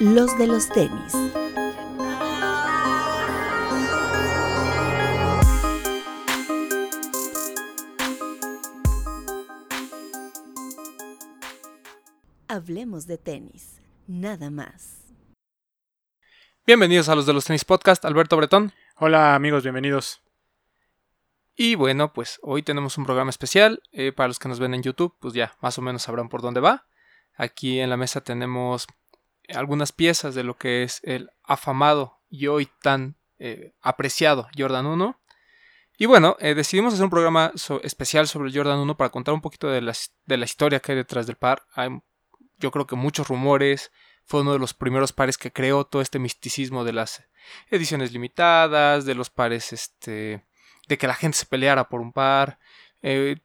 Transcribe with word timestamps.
los 0.00 0.38
de 0.38 0.46
los 0.46 0.68
tenis. 0.68 1.12
Hablemos 12.46 13.06
de 13.06 13.18
tenis, 13.18 13.80
nada 14.06 14.50
más. 14.50 15.04
Bienvenidos 16.64 17.08
a 17.08 17.16
los 17.16 17.26
de 17.26 17.32
los 17.32 17.44
tenis 17.44 17.64
podcast, 17.64 18.04
Alberto 18.04 18.36
Bretón. 18.36 18.72
Hola 18.96 19.34
amigos, 19.34 19.64
bienvenidos. 19.64 20.22
Y 21.56 21.74
bueno, 21.74 22.12
pues 22.12 22.38
hoy 22.42 22.62
tenemos 22.62 22.98
un 22.98 23.04
programa 23.04 23.30
especial. 23.30 23.82
eh, 23.90 24.12
para 24.12 24.28
los 24.28 24.38
que 24.38 24.48
nos 24.48 24.60
ven 24.60 24.74
en 24.74 24.82
YouTube, 24.84 25.16
pues 25.18 25.34
ya 25.34 25.56
más 25.60 25.76
o 25.78 25.82
menos 25.82 26.02
sabrán 26.02 26.28
por 26.28 26.40
dónde 26.40 26.60
va. 26.60 26.86
Aquí 27.34 27.80
en 27.80 27.90
la 27.90 27.96
mesa 27.96 28.20
tenemos 28.20 28.86
algunas 29.54 29.92
piezas 29.92 30.34
de 30.34 30.44
lo 30.44 30.56
que 30.56 30.82
es 30.82 31.00
el 31.04 31.30
afamado 31.44 32.18
y 32.28 32.46
hoy 32.48 32.68
tan 32.82 33.16
eh, 33.38 33.72
apreciado 33.80 34.48
Jordan 34.56 34.86
1. 34.86 35.20
Y 35.96 36.06
bueno, 36.06 36.36
eh, 36.38 36.54
decidimos 36.54 36.94
hacer 36.94 37.04
un 37.04 37.10
programa 37.10 37.52
especial 37.82 38.28
sobre 38.28 38.48
el 38.50 38.56
Jordan 38.56 38.78
1 38.78 38.96
para 38.96 39.10
contar 39.10 39.34
un 39.34 39.40
poquito 39.40 39.68
de, 39.68 39.80
las- 39.80 40.12
de 40.26 40.36
la 40.36 40.44
historia 40.44 40.80
que 40.80 40.92
hay 40.92 40.96
detrás 40.98 41.26
del 41.26 41.36
par. 41.36 41.62
Hay, 41.74 41.88
yo 42.58 42.70
creo 42.70 42.86
que 42.86 42.96
muchos 42.96 43.28
rumores. 43.28 43.90
Fue 44.24 44.42
uno 44.42 44.52
de 44.52 44.58
los 44.58 44.74
primeros 44.74 45.14
pares 45.14 45.38
que 45.38 45.50
creó 45.54 45.84
todo 45.86 46.02
este 46.02 46.18
misticismo 46.18 46.84
de 46.84 46.92
las 46.92 47.24
ediciones 47.70 48.12
limitadas, 48.12 49.06
de 49.06 49.14
los 49.14 49.30
pares, 49.30 49.72
este, 49.72 50.44
de 50.86 50.98
que 50.98 51.06
la 51.06 51.14
gente 51.14 51.38
se 51.38 51.46
peleara 51.46 51.88
por 51.88 52.02
un 52.02 52.12
par. 52.12 52.58
Eh, 53.00 53.36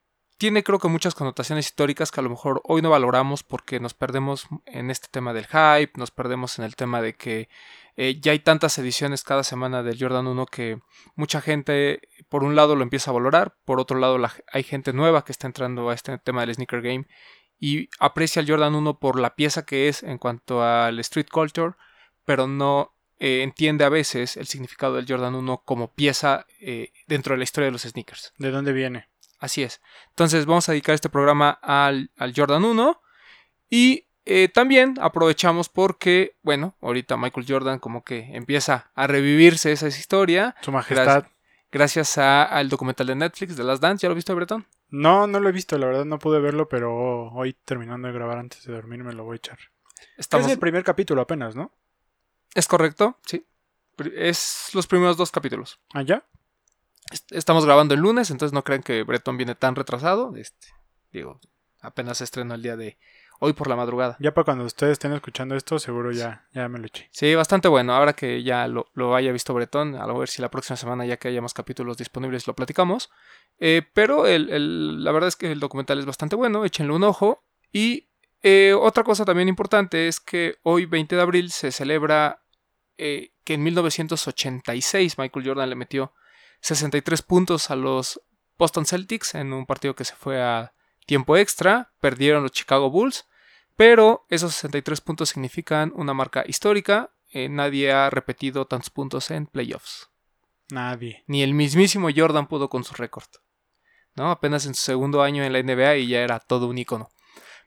tiene 0.44 0.62
creo 0.62 0.78
que 0.78 0.90
muchas 0.90 1.16
connotaciones 1.16 1.68
históricas 1.68 2.12
que 2.12 2.20
a 2.20 2.24
lo 2.24 2.30
mejor 2.30 2.62
hoy 2.66 2.82
no 2.82 2.90
valoramos 2.90 3.44
porque 3.44 3.80
nos 3.80 3.94
perdemos 3.94 4.46
en 4.66 4.92
este 4.92 5.08
tema 5.10 5.32
del 5.32 5.46
hype, 5.46 5.94
nos 5.96 6.12
perdemos 6.12 6.60
en 6.60 6.66
el 6.66 6.76
tema 6.76 7.02
de 7.02 7.14
que 7.14 7.48
eh, 7.96 8.20
ya 8.20 8.34
hay 8.34 8.40
tantas 8.40 8.78
ediciones 8.78 9.24
cada 9.24 9.46
semana 9.46 9.84
del 9.84 9.98
Jordan 9.98 10.28
1 10.28 10.46
que 10.48 10.82
mucha 11.16 11.40
gente 11.40 12.02
por 12.28 12.44
un 12.44 12.58
lado 12.58 12.76
lo 12.76 12.84
empieza 12.84 13.12
a 13.12 13.14
valorar, 13.14 13.56
por 13.64 13.80
otro 13.80 13.98
lado 14.00 14.18
la- 14.18 14.34
hay 14.52 14.64
gente 14.64 14.92
nueva 14.92 15.24
que 15.24 15.32
está 15.32 15.48
entrando 15.48 15.90
a 15.90 15.94
este 15.94 16.18
tema 16.18 16.42
del 16.42 16.54
sneaker 16.56 16.82
game 16.82 17.08
y 17.58 17.88
aprecia 17.98 18.42
el 18.42 18.50
Jordan 18.50 18.76
1 18.76 19.00
por 19.00 19.18
la 19.22 19.36
pieza 19.38 19.66
que 19.66 19.88
es 19.88 20.04
en 20.04 20.18
cuanto 20.18 20.62
al 20.62 21.00
street 21.00 21.28
culture, 21.32 21.76
pero 22.26 22.48
no 22.48 22.98
eh, 23.18 23.44
entiende 23.44 23.86
a 23.86 23.90
veces 23.90 24.36
el 24.36 24.48
significado 24.48 24.96
del 24.96 25.06
Jordan 25.08 25.36
1 25.36 25.62
como 25.64 25.94
pieza 25.94 26.46
eh, 26.60 26.92
dentro 27.08 27.34
de 27.34 27.38
la 27.38 27.46
historia 27.46 27.68
de 27.68 27.72
los 27.72 27.84
sneakers. 27.84 28.34
¿De 28.38 28.52
dónde 28.52 28.74
viene? 28.74 29.13
Así 29.44 29.62
es. 29.62 29.82
Entonces 30.10 30.46
vamos 30.46 30.70
a 30.70 30.72
dedicar 30.72 30.96
este 30.96 31.10
programa 31.10 31.50
al, 31.62 32.12
al 32.18 32.34
Jordan 32.34 32.64
1 32.64 33.02
y 33.70 34.08
eh, 34.26 34.48
también 34.48 34.96
aprovechamos 35.02 35.68
porque, 35.68 36.38
bueno, 36.44 36.78
ahorita 36.82 37.18
Michael 37.18 37.46
Jordan 37.48 37.80
como 37.80 38.06
que 38.06 38.20
empieza 38.36 38.90
a 38.96 39.06
revivirse 39.06 39.74
esa 39.74 39.88
historia 39.90 40.56
Su 40.62 40.72
majestad. 40.72 41.26
gracias 41.72 42.18
a- 42.18 42.44
al 42.46 42.70
documental 42.70 43.08
de 43.08 43.16
Netflix 43.16 43.58
de 43.58 43.66
Last 43.66 43.82
Dance. 43.84 44.04
¿Ya 44.04 44.10
lo 44.10 44.16
viste, 44.16 44.34
Bretón? 44.34 44.66
No, 44.90 45.28
no 45.28 45.42
lo 45.42 45.50
he 45.50 45.52
visto, 45.52 45.78
la 45.78 45.88
verdad 45.88 46.06
no 46.06 46.20
pude 46.20 46.40
verlo, 46.40 46.70
pero 46.70 47.30
hoy 47.34 47.52
terminando 47.66 48.08
de 48.08 48.14
grabar 48.14 48.38
antes 48.38 48.64
de 48.64 48.72
dormir 48.74 49.04
me 49.04 49.12
lo 49.12 49.26
voy 49.26 49.36
a 49.36 49.38
echar. 49.38 49.58
Estamos... 50.16 50.46
Es 50.48 50.54
el 50.54 50.60
primer 50.60 50.86
capítulo 50.86 51.22
apenas, 51.22 51.54
¿no? 51.54 51.74
¿Es 52.56 52.68
correcto? 52.68 53.20
Sí. 53.26 53.46
Es 54.16 54.70
los 54.74 54.88
primeros 54.88 55.18
dos 55.18 55.32
capítulos. 55.32 55.80
¿Allá? 55.94 56.18
Est- 56.18 56.33
Estamos 57.32 57.66
grabando 57.66 57.94
el 57.94 58.00
lunes, 58.02 58.32
entonces 58.32 58.54
no 58.54 58.64
crean 58.64 58.84
que 58.84 59.04
Breton 59.04 59.38
viene 59.38 59.56
tan 59.56 59.76
retrasado. 59.76 60.36
Este, 60.36 60.68
digo, 61.12 61.40
apenas 61.82 62.18
se 62.20 62.24
estrenó 62.24 62.56
el 62.56 62.62
día 62.62 62.76
de 62.76 62.98
hoy 63.40 63.54
por 63.54 63.68
la 63.68 63.76
madrugada. 63.76 64.16
Ya 64.20 64.34
para 64.34 64.46
cuando 64.46 64.64
ustedes 64.64 64.94
estén 64.94 65.12
escuchando 65.14 65.56
esto, 65.56 65.78
seguro 65.80 66.12
ya, 66.12 66.48
ya 66.54 66.70
me 66.70 66.80
lo 66.80 66.86
eché. 66.86 67.10
Sí, 67.12 67.36
bastante 67.36 67.68
bueno. 67.68 67.94
Ahora 67.94 68.14
que 68.14 68.42
ya 68.44 68.68
lo, 68.68 68.88
lo 68.94 69.16
haya 69.16 69.32
visto 69.32 69.54
Bretón, 69.54 69.96
a 69.96 70.06
ver 70.06 70.30
si 70.30 70.42
la 70.42 70.50
próxima 70.50 70.78
semana, 70.78 71.06
ya 71.06 71.18
que 71.18 71.28
haya 71.28 71.42
más 71.42 71.54
capítulos 71.54 71.98
disponibles, 71.98 72.48
lo 72.48 72.56
platicamos. 72.56 73.10
Eh, 73.60 73.82
pero 73.94 74.28
el- 74.28 74.50
el- 74.50 75.04
la 75.04 75.12
verdad 75.12 75.28
es 75.28 75.36
que 75.36 75.52
el 75.52 75.60
documental 75.60 76.00
es 76.00 76.06
bastante 76.06 76.36
bueno, 76.36 76.64
échenle 76.66 76.94
un 76.94 77.04
ojo. 77.04 77.44
Y 77.72 78.08
eh, 78.44 78.74
otra 78.74 79.04
cosa 79.04 79.26
también 79.26 79.48
importante 79.50 80.08
es 80.08 80.20
que 80.20 80.56
hoy, 80.64 80.86
20 80.86 81.16
de 81.16 81.22
abril, 81.22 81.52
se 81.52 81.72
celebra 81.72 82.44
eh, 82.98 83.32
que 83.44 83.56
en 83.56 83.64
1986 83.64 85.18
Michael 85.18 85.46
Jordan 85.48 85.70
le 85.70 85.76
metió 85.76 86.14
63 86.64 87.22
puntos 87.22 87.70
a 87.70 87.76
los 87.76 88.22
Boston 88.58 88.86
Celtics 88.86 89.36
en 89.36 89.52
un 89.52 89.66
partido 89.66 89.96
que 89.96 90.06
se 90.06 90.16
fue 90.16 90.42
a 90.42 90.74
tiempo 91.06 91.36
extra. 91.36 91.92
Perdieron 92.00 92.42
los 92.42 92.54
Chicago 92.54 92.90
Bulls. 92.90 93.28
Pero 93.76 94.26
esos 94.30 94.54
63 94.54 95.02
puntos 95.02 95.30
significan 95.30 95.92
una 95.94 96.14
marca 96.14 96.46
histórica. 96.48 97.12
Eh, 97.32 97.50
nadie 97.50 97.92
ha 97.92 98.10
repetido 98.10 98.66
tantos 98.66 98.90
puntos 98.90 99.30
en 99.30 99.46
playoffs. 99.46 100.10
Nadie. 100.70 101.26
Ni 101.28 101.44
el 101.44 101.54
mismísimo 101.54 102.08
Jordan 102.16 102.48
pudo 102.48 102.70
con 102.70 102.86
su 102.86 102.94
récord. 102.94 103.28
¿no? 104.16 104.32
Apenas 104.32 104.66
en 104.66 104.74
su 104.74 104.84
segundo 104.84 105.22
año 105.22 105.44
en 105.44 105.52
la 105.52 105.62
NBA 105.62 105.98
y 105.98 106.08
ya 106.08 106.22
era 106.22 106.40
todo 106.40 106.68
un 106.68 106.78
icono. 106.78 107.10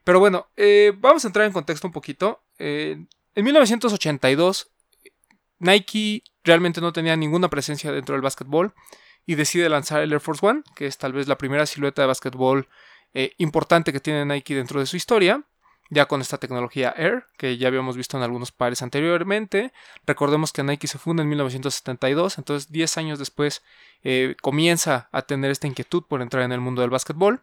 Pero 0.05 0.21
bueno, 0.21 0.47
eh, 0.57 0.95
vamos 0.97 1.25
a 1.25 1.29
entrar 1.29 1.45
en 1.45 1.53
contexto 1.53 1.87
un 1.87 1.93
poquito. 1.93 2.45
Eh, 2.59 3.05
en 3.35 3.45
1982, 3.45 4.71
Nike 5.59 6.23
realmente 6.47 6.81
no 6.81 6.93
tenía 6.93 7.17
ninguna 7.17 7.51
presencia 7.51 7.93
dentro 7.93 8.15
del 8.15 8.23
básquetbol 8.23 8.73
y 9.27 9.35
decide 9.35 9.69
lanzar 9.69 10.01
el 10.01 10.13
Air 10.13 10.21
Force 10.21 10.47
One, 10.47 10.63
que 10.75 10.87
es 10.87 10.97
tal 10.97 11.13
vez 11.13 11.29
la 11.29 11.37
primera 11.37 11.67
silueta 11.67 12.01
de 12.01 12.09
básquetbol 12.09 12.69
eh, 13.13 13.33
importante 13.37 13.93
que 13.93 14.01
tiene 14.01 14.25
Nike 14.25 14.55
dentro 14.55 14.81
de 14.81 14.87
su 14.87 14.97
historia 14.97 15.45
ya 15.91 16.07
con 16.07 16.21
esta 16.21 16.39
tecnología 16.39 16.93
Air, 16.97 17.27
que 17.37 17.57
ya 17.59 17.69
habíamos 17.69 17.97
visto 17.97 18.17
en 18.17 18.23
algunos 18.23 18.53
pares 18.53 18.83
anteriormente. 18.83 19.73
Recordemos 20.07 20.53
que 20.53 20.63
Nike 20.63 20.89
se 20.89 20.99
funda 20.99 21.23
en 21.23 21.29
1972, 21.29 22.39
entonces 22.39 22.71
10 22.73 22.99
años 22.99 23.19
después 23.19 23.63
eh, 24.03 24.37
comienza 24.43 25.09
a 25.13 25.23
tener 25.23 25.51
esta 25.51 25.67
inquietud 25.67 26.05
por 26.09 26.23
entrar 26.23 26.43
en 26.43 26.53
el 26.53 26.61
mundo 26.61 26.83
del 26.83 26.91
básquetbol. 26.91 27.43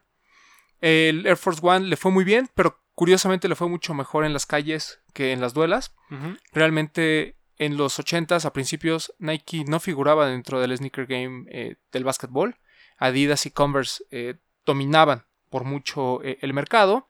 El 0.82 1.26
Air 1.26 1.38
Force 1.38 1.62
One 1.64 1.88
le 1.88 1.96
fue 1.96 2.12
muy 2.12 2.24
bien, 2.24 2.50
pero 2.56 2.82
curiosamente 2.96 3.48
le 3.48 3.56
fue 3.56 3.70
mucho 3.70 3.94
mejor 3.94 4.26
en 4.26 4.34
las 4.34 4.46
calles 4.46 5.00
que 5.14 5.32
en 5.32 5.40
las 5.40 5.54
duelas. 5.54 5.96
Realmente 6.52 7.38
en 7.58 7.78
los 7.78 8.00
80s, 8.00 8.46
a 8.46 8.54
principios, 8.54 9.14
Nike 9.20 9.64
no 9.66 9.80
figuraba 9.80 10.28
dentro 10.28 10.60
del 10.60 10.76
sneaker 10.76 11.06
game 11.06 11.46
eh, 11.50 11.76
del 11.92 12.04
básquetbol. 12.04 12.58
Adidas 12.98 13.46
y 13.46 13.52
Converse 13.52 14.04
eh, 14.12 14.36
dominaban 14.66 15.26
por 15.50 15.66
mucho 15.66 16.24
eh, 16.24 16.38
el 16.42 16.54
mercado. 16.54 17.08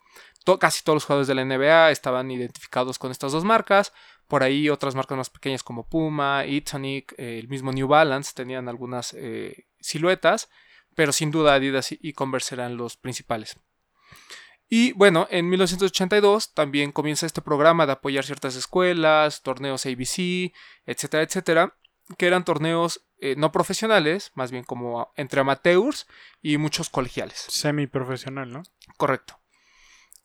Casi 0.59 0.83
todos 0.83 0.97
los 0.97 1.05
jugadores 1.05 1.27
de 1.27 1.35
la 1.35 1.45
NBA 1.45 1.91
estaban 1.91 2.29
identificados 2.29 2.99
con 2.99 3.11
estas 3.11 3.31
dos 3.31 3.45
marcas. 3.45 3.93
Por 4.27 4.43
ahí 4.43 4.69
otras 4.69 4.95
marcas 4.95 5.17
más 5.17 5.29
pequeñas 5.29 5.63
como 5.63 5.87
Puma, 5.87 6.43
Etonic, 6.45 7.13
eh, 7.17 7.39
el 7.39 7.47
mismo 7.47 7.71
New 7.71 7.87
Balance 7.87 8.33
tenían 8.35 8.67
algunas 8.67 9.15
siluetas, 9.79 10.49
pero 10.95 11.11
sin 11.11 11.31
duda 11.31 11.53
Adidas 11.53 11.89
y 11.91 12.13
Converse 12.13 12.55
eran 12.55 12.75
los 12.75 12.97
principales. 12.97 13.57
Y 14.75 14.91
bueno, 14.93 15.27
en 15.29 15.49
1982 15.49 16.55
también 16.55 16.91
comienza 16.91 17.27
este 17.27 17.43
programa 17.43 17.85
de 17.85 17.91
apoyar 17.91 18.25
ciertas 18.25 18.55
escuelas, 18.55 19.43
torneos 19.43 19.85
ABC, 19.85 20.51
etcétera, 20.87 21.21
etcétera, 21.21 21.77
que 22.17 22.25
eran 22.25 22.43
torneos 22.43 23.05
eh, 23.19 23.35
no 23.37 23.51
profesionales, 23.51 24.31
más 24.33 24.49
bien 24.49 24.63
como 24.63 25.13
entre 25.15 25.41
amateurs 25.41 26.07
y 26.41 26.57
muchos 26.57 26.89
colegiales. 26.89 27.45
Semi-profesional, 27.49 28.51
¿no? 28.51 28.63
Correcto. 28.97 29.39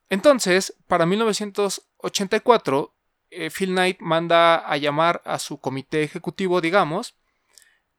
Entonces, 0.09 0.75
para 0.87 1.05
1984, 1.05 2.97
eh, 3.29 3.51
Phil 3.51 3.73
Knight 3.73 4.01
manda 4.01 4.57
a 4.57 4.79
llamar 4.79 5.21
a 5.27 5.39
su 5.41 5.61
comité 5.61 6.05
ejecutivo, 6.05 6.63
digamos, 6.63 7.19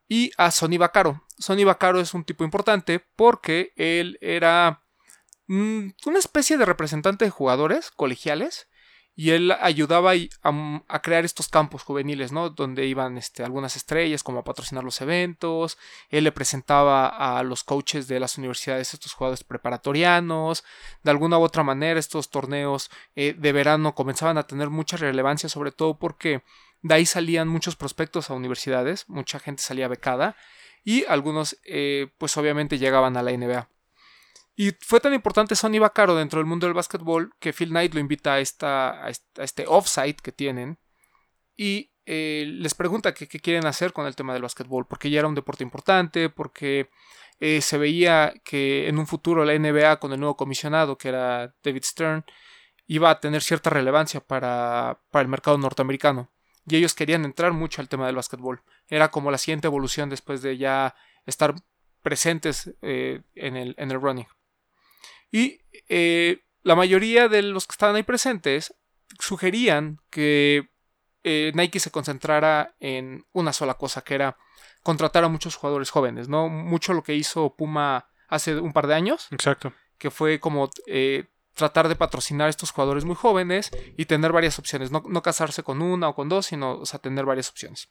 y 0.08 0.32
a 0.36 0.50
Sonny 0.50 0.80
Vaccaro. 0.80 1.24
Sonny 1.38 1.64
Vaccaro 1.64 2.00
es 2.00 2.16
un 2.16 2.24
tipo 2.24 2.44
importante 2.44 3.06
porque 3.16 3.72
él 3.76 4.18
era 4.20 4.82
mm, 5.50 5.90
una 6.06 6.20
especie 6.20 6.58
de 6.58 6.66
representante 6.66 7.26
de 7.26 7.32
jugadores 7.32 7.92
colegiales 7.92 8.68
y 9.20 9.32
él 9.32 9.52
ayudaba 9.52 10.14
a 10.44 11.02
crear 11.02 11.26
estos 11.26 11.50
campos 11.50 11.84
juveniles, 11.84 12.32
¿no? 12.32 12.50
Donde 12.52 12.86
iban 12.86 13.18
este, 13.18 13.44
algunas 13.44 13.76
estrellas 13.76 14.24
como 14.24 14.40
a 14.40 14.44
patrocinar 14.46 14.86
los 14.86 15.02
eventos, 15.02 15.78
él 16.08 16.24
le 16.24 16.32
presentaba 16.32 17.08
a 17.08 17.44
los 17.44 17.66
coaches 17.66 18.08
de 18.08 18.22
las 18.22 18.38
universidades 18.38 18.94
estos 18.94 19.12
jugadores 19.12 19.44
preparatorianos, 19.44 20.64
de 21.04 21.12
alguna 21.12 21.38
u 21.38 21.42
otra 21.42 21.64
manera 21.64 22.00
estos 22.00 22.30
torneos 22.30 22.92
eh, 23.18 23.36
de 23.38 23.52
verano 23.52 23.94
comenzaban 23.94 24.38
a 24.38 24.48
tener 24.48 24.70
mucha 24.70 24.96
relevancia, 24.96 25.50
sobre 25.50 25.74
todo 25.74 26.00
porque 26.00 26.42
de 26.82 26.94
ahí 26.94 27.06
salían 27.06 27.50
muchos 27.50 27.76
prospectos 27.76 28.30
a 28.30 28.36
universidades, 28.36 29.04
mucha 29.10 29.38
gente 29.40 29.62
salía 29.62 29.90
becada 29.90 30.38
y 30.86 31.04
algunos 31.08 31.58
eh, 31.66 32.08
pues 32.18 32.38
obviamente 32.38 32.78
llegaban 32.78 33.18
a 33.18 33.24
la 33.24 33.32
NBA. 33.32 33.68
Y 34.60 34.72
fue 34.82 35.00
tan 35.00 35.14
importante 35.14 35.56
Sonny 35.56 35.80
Vaccaro 35.80 36.18
dentro 36.18 36.42
del 36.42 36.46
mundo 36.46 36.68
del 36.68 36.74
básquetbol 36.74 37.32
que 37.40 37.54
Phil 37.54 37.70
Knight 37.70 37.94
lo 37.94 38.02
invita 38.02 38.34
a, 38.34 38.40
esta, 38.42 39.06
a 39.06 39.10
este, 39.10 39.64
a 39.64 39.70
offsite 39.70 40.18
que 40.22 40.34
tienen 40.34 40.78
y 41.56 41.94
eh, 42.06 42.44
les 42.46 42.74
pregunta 42.74 43.14
qué 43.14 43.26
quieren 43.26 43.66
hacer 43.68 43.94
con 43.94 44.06
el 44.06 44.18
tema 44.18 44.34
del 44.34 44.42
básquetbol, 44.42 44.86
porque 44.86 45.10
ya 45.10 45.20
era 45.20 45.30
un 45.30 45.36
deporte 45.36 45.64
importante, 45.64 46.28
porque 46.28 46.90
eh, 47.40 47.62
se 47.62 47.78
veía 47.78 48.34
que 48.44 48.90
en 48.90 49.00
un 49.00 49.08
futuro 49.08 49.46
la 49.46 49.58
NBA 49.58 49.98
con 50.02 50.12
el 50.12 50.20
nuevo 50.20 50.36
comisionado 50.36 50.98
que 50.98 51.08
era 51.08 51.56
David 51.64 51.84
Stern 51.86 52.26
iba 52.86 53.12
a 53.12 53.22
tener 53.22 53.42
cierta 53.42 53.70
relevancia 53.70 54.20
para, 54.20 55.00
para 55.10 55.22
el 55.22 55.30
mercado 55.30 55.58
norteamericano. 55.58 56.34
Y 56.66 56.76
ellos 56.76 56.94
querían 56.96 57.24
entrar 57.24 57.54
mucho 57.54 57.80
al 57.80 57.88
tema 57.88 58.08
del 58.08 58.18
básquetbol. 58.18 58.62
Era 58.90 59.10
como 59.10 59.32
la 59.32 59.38
siguiente 59.38 59.68
evolución 59.68 60.10
después 60.10 60.42
de 60.42 60.58
ya 60.58 60.96
estar 61.26 61.56
presentes 62.02 62.76
eh, 62.82 63.22
en, 63.36 63.56
el, 63.56 63.76
en, 63.78 63.92
el, 63.92 64.02
running. 64.02 64.28
Y 65.32 65.60
eh, 65.88 66.42
la 66.64 66.76
mayoría 66.76 67.28
de 67.28 67.42
los 67.42 67.68
que 67.68 67.74
estaban 67.74 67.96
ahí 67.96 68.04
presentes 68.04 68.74
sugerían 69.20 70.00
que 70.10 70.70
eh, 71.24 71.52
Nike 71.56 71.80
se 71.80 71.92
concentrara 71.92 72.76
en 72.80 73.26
una 73.34 73.54
sola 73.54 73.76
cosa, 73.76 74.04
que 74.04 74.16
era 74.16 74.38
contratar 74.84 75.24
a 75.24 75.30
muchos 75.30 75.56
jugadores 75.56 75.90
jóvenes, 75.90 76.30
¿no? 76.30 76.50
Mucho 76.50 76.94
lo 76.94 77.04
que 77.04 77.16
hizo 77.16 77.56
Puma 77.56 78.10
hace 78.28 78.56
un 78.60 78.74
par 78.74 78.88
de 78.88 78.96
años. 78.96 79.28
Exacto. 79.32 79.74
Que 79.98 80.12
fue 80.12 80.40
como 80.40 80.70
eh, 80.88 81.26
tratar 81.54 81.90
de 81.90 81.96
patrocinar 81.96 82.48
a 82.48 82.50
estos 82.50 82.72
jugadores 82.72 83.04
muy 83.04 83.16
jóvenes 83.16 83.72
y 83.98 84.06
tener 84.06 84.32
varias 84.32 84.58
opciones. 84.60 84.92
No, 84.92 85.04
casarse 85.22 85.64
con 85.64 85.82
una 85.82 86.10
o 86.10 86.16
con 86.16 86.30
dos, 86.30 86.48
sino 86.48 86.82
tener 87.02 87.26
varias 87.26 87.50
opciones. 87.50 87.90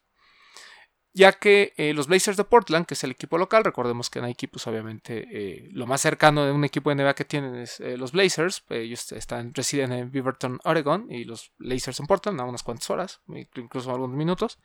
Ya 1.19 1.32
que 1.32 1.75
eh, 1.76 1.94
los 1.94 2.06
Blazers 2.06 2.37
de 2.37 2.44
Portland, 2.44 2.87
que 2.87 2.94
es 2.94 3.03
el 3.03 3.11
equipo 3.11 3.38
local, 3.38 3.65
recordemos 3.65 4.09
que 4.09 4.23
Nike, 4.23 4.47
pues 4.47 4.65
obviamente 4.69 5.26
eh, 5.32 5.69
lo 5.73 5.85
más 5.85 6.00
cercano 6.00 6.44
de 6.44 6.53
un 6.53 6.62
equipo 6.62 6.91
de 6.91 6.94
NBA 6.94 7.15
que 7.15 7.25
tienen 7.25 7.56
es 7.56 7.81
los 7.81 8.12
Blazers. 8.12 8.62
ellos 8.70 9.11
están, 9.11 9.53
residen 9.53 9.91
en 9.91 10.12
Beaverton, 10.12 10.61
Oregon, 10.62 11.09
y 11.11 11.25
los 11.25 11.50
Blazers 11.59 11.99
en 11.99 12.06
Portland 12.06 12.41
a 12.41 12.44
unas 12.44 12.62
cuantas 12.62 12.88
horas, 12.91 13.20
incluso 13.26 13.91
algunos 13.91 14.17
minutos. 14.17 14.61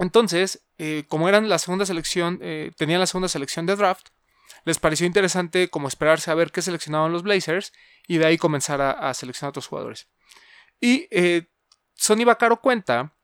Entonces, 0.00 0.66
como 1.06 1.28
eran 1.28 1.48
la 1.48 1.60
segunda 1.60 1.86
selección, 1.86 2.40
tenían 2.76 2.98
la 2.98 3.06
segunda 3.06 3.28
selección 3.28 3.64
de 3.64 3.76
draft, 3.76 4.08
les 4.64 4.80
pareció 4.80 5.06
interesante 5.06 5.68
como 5.68 5.86
esperarse 5.86 6.32
a 6.32 6.34
ver 6.34 6.50
qué 6.50 6.62
seleccionaban 6.62 7.12
los 7.12 7.22
Blazers 7.22 7.72
y 8.08 8.18
de 8.18 8.26
ahí 8.26 8.38
comenzar 8.38 8.80
a, 8.80 9.14
seleccionar 9.14 9.50
otros 9.50 9.68
jugadores. 9.68 10.08
Y 10.80 11.06
eh, 11.12 11.46
Sonny 11.94 12.24
Vaccaro 12.24 12.60
cuenta 12.60 13.15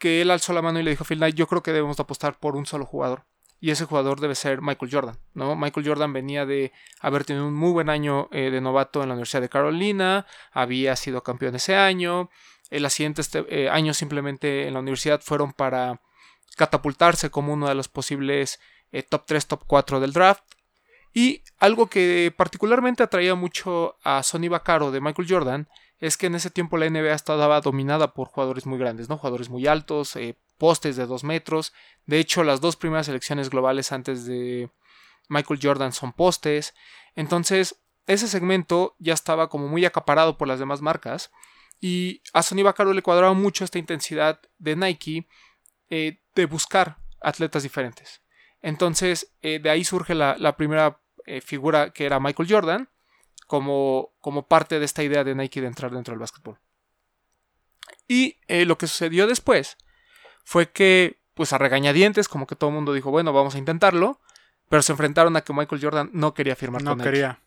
que 0.00 0.20
él 0.20 0.32
alzó 0.32 0.52
la 0.52 0.62
mano 0.62 0.80
y 0.80 0.82
le 0.82 0.90
dijo 0.90 1.04
a 1.04 1.06
Phil 1.06 1.18
Knight, 1.18 1.36
yo 1.36 1.46
creo 1.46 1.62
que 1.62 1.72
debemos 1.72 2.00
apostar 2.00 2.40
por 2.40 2.56
un 2.56 2.66
solo 2.66 2.84
jugador. 2.84 3.26
Y 3.60 3.70
ese 3.70 3.84
jugador 3.84 4.20
debe 4.20 4.34
ser 4.34 4.62
Michael 4.62 4.90
Jordan, 4.90 5.18
¿no? 5.34 5.54
Michael 5.54 5.86
Jordan 5.86 6.14
venía 6.14 6.46
de 6.46 6.72
haber 6.98 7.24
tenido 7.24 7.46
un 7.46 7.54
muy 7.54 7.70
buen 7.70 7.90
año 7.90 8.28
eh, 8.32 8.50
de 8.50 8.60
novato 8.62 9.02
en 9.02 9.10
la 9.10 9.14
Universidad 9.14 9.42
de 9.42 9.50
Carolina, 9.50 10.26
había 10.50 10.96
sido 10.96 11.22
campeón 11.22 11.54
ese 11.54 11.76
año, 11.76 12.30
en 12.70 12.82
los 12.82 12.94
siguientes 12.94 13.30
eh, 13.34 13.92
simplemente 13.92 14.66
en 14.66 14.74
la 14.74 14.80
universidad 14.80 15.20
fueron 15.20 15.52
para 15.52 16.00
catapultarse 16.56 17.30
como 17.30 17.52
uno 17.52 17.68
de 17.68 17.74
los 17.74 17.88
posibles 17.88 18.60
top 19.08 19.24
3, 19.26 19.46
top 19.46 19.64
4 19.66 20.00
del 20.00 20.12
draft. 20.12 20.42
Y 21.12 21.42
algo 21.58 21.88
que 21.88 22.32
particularmente 22.36 23.02
atraía 23.02 23.34
mucho 23.34 23.96
a 24.04 24.22
Sonny 24.22 24.48
Vaccaro 24.48 24.90
de 24.90 25.00
Michael 25.00 25.28
Jordan 25.28 25.68
es 26.00 26.16
que 26.16 26.26
en 26.26 26.34
ese 26.34 26.50
tiempo 26.50 26.78
la 26.78 26.88
NBA 26.88 27.12
estaba 27.12 27.60
dominada 27.60 28.14
por 28.14 28.28
jugadores 28.28 28.66
muy 28.66 28.78
grandes, 28.78 29.08
¿no? 29.08 29.18
Jugadores 29.18 29.50
muy 29.50 29.66
altos, 29.66 30.16
eh, 30.16 30.36
postes 30.56 30.96
de 30.96 31.06
2 31.06 31.24
metros. 31.24 31.74
De 32.06 32.18
hecho, 32.18 32.42
las 32.42 32.60
dos 32.62 32.76
primeras 32.76 33.06
selecciones 33.06 33.50
globales 33.50 33.92
antes 33.92 34.24
de 34.24 34.70
Michael 35.28 35.60
Jordan 35.62 35.92
son 35.92 36.14
postes. 36.14 36.74
Entonces, 37.14 37.82
ese 38.06 38.28
segmento 38.28 38.96
ya 38.98 39.12
estaba 39.12 39.50
como 39.50 39.68
muy 39.68 39.84
acaparado 39.84 40.38
por 40.38 40.48
las 40.48 40.58
demás 40.58 40.80
marcas. 40.80 41.30
Y 41.80 42.22
a 42.32 42.42
Sonny 42.42 42.62
Vaccaro 42.62 42.94
le 42.94 43.02
cuadraba 43.02 43.34
mucho 43.34 43.64
esta 43.64 43.78
intensidad 43.78 44.40
de 44.58 44.76
Nike 44.76 45.28
eh, 45.90 46.20
de 46.34 46.46
buscar 46.46 46.96
atletas 47.20 47.62
diferentes. 47.62 48.22
Entonces, 48.62 49.34
eh, 49.42 49.58
de 49.58 49.68
ahí 49.68 49.84
surge 49.84 50.14
la, 50.14 50.56
primera 50.56 51.00
figura 51.42 51.92
que 51.92 52.06
era 52.06 52.18
Michael 52.18 52.50
Jordan, 52.50 52.88
como, 53.50 54.12
como, 54.20 54.46
parte 54.46 54.78
de 54.78 54.84
esta 54.84 55.02
idea 55.02 55.24
de 55.24 55.34
Nike 55.34 55.60
de 55.60 55.66
entrar 55.66 55.90
dentro 55.90 56.12
del 56.12 56.20
básquetbol. 56.20 56.60
Y 58.06 58.38
eh, 58.46 58.64
lo 58.64 58.78
que 58.78 58.86
sucedió 58.86 59.26
después 59.26 59.76
fue 60.44 60.70
que, 60.70 61.18
pues 61.34 61.52
a 61.52 61.58
regañadientes, 61.58 62.28
como 62.28 62.46
que 62.46 62.54
todo 62.54 62.70
el 62.70 62.76
mundo 62.76 62.92
dijo, 62.92 63.10
bueno, 63.10 63.32
vamos 63.32 63.56
a 63.56 63.58
intentarlo, 63.58 64.20
pero 64.68 64.82
se 64.82 64.92
enfrentaron 64.92 65.36
a 65.36 65.40
que 65.40 65.52
Michael 65.52 65.82
Jordan 65.82 66.10
no 66.12 66.32
quería 66.32 66.54
firmar 66.54 66.84
no 66.84 66.92
con 66.92 67.00
quería. 67.00 67.40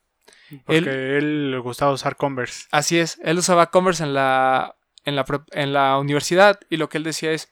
Porque 0.65 1.17
él, 1.17 1.51
le 1.51 1.59
gustaba 1.59 1.93
usar 1.93 2.17
Converse. 2.17 2.67
Así 2.71 2.99
es, 2.99 3.17
él 3.23 3.37
usaba 3.37 3.71
Converse 3.71 4.03
en 4.03 4.13
la, 4.13 4.75
en 5.05 5.15
la, 5.15 5.25
en 5.53 5.71
la 5.71 5.97
universidad 5.99 6.59
y 6.69 6.75
lo 6.75 6.89
que 6.89 6.97
él 6.97 7.05
decía 7.05 7.31
es, 7.31 7.49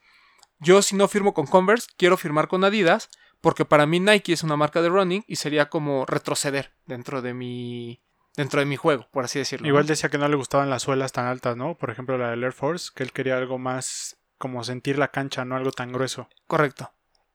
yo 0.59 0.81
si 0.81 0.97
no 0.97 1.07
firmo 1.07 1.33
con 1.33 1.47
Converse, 1.47 1.87
quiero 1.95 2.17
firmar 2.17 2.49
con 2.49 2.65
Adidas 2.65 3.09
porque 3.39 3.63
para 3.63 3.85
mí 3.85 4.01
Nike 4.01 4.33
es 4.33 4.43
una 4.43 4.57
marca 4.57 4.81
de 4.81 4.89
running 4.89 5.23
y 5.25 5.37
sería 5.37 5.69
como 5.69 6.05
retroceder 6.05 6.73
dentro 6.85 7.21
de 7.21 7.33
mi 7.33 8.01
dentro 8.35 8.59
de 8.59 8.65
mi 8.65 8.75
juego, 8.75 9.07
por 9.11 9.25
así 9.25 9.39
decirlo. 9.39 9.67
Igual 9.67 9.85
decía 9.85 10.09
que 10.09 10.17
no 10.17 10.27
le 10.27 10.35
gustaban 10.35 10.69
las 10.69 10.83
suelas 10.83 11.11
tan 11.11 11.25
altas, 11.25 11.57
¿no? 11.57 11.75
Por 11.75 11.89
ejemplo, 11.89 12.17
la 12.17 12.31
del 12.31 12.43
Air 12.43 12.53
Force, 12.53 12.91
que 12.93 13.03
él 13.03 13.11
quería 13.11 13.37
algo 13.37 13.57
más 13.57 14.17
como 14.37 14.63
sentir 14.63 14.97
la 14.97 15.09
cancha, 15.09 15.45
no 15.45 15.55
algo 15.55 15.71
tan 15.71 15.91
grueso. 15.91 16.29
Correcto. 16.47 16.91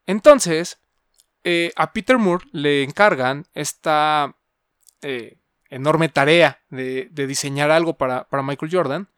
Entonces, 0.07 0.81
eh, 1.45 1.73
a 1.77 1.93
Peter 1.93 2.19
Moore 2.19 2.47
le 2.53 2.83
encargan 2.83 3.47
esta 3.55 4.37
eh, 5.03 5.39
enorme 5.71 6.09
tarea 6.09 6.63
de, 6.71 7.09
diseñar 7.13 7.71
algo 7.71 7.97
para, 7.97 8.29
para, 8.29 8.43
Michael 8.43 8.73
Jordan. 8.73 9.09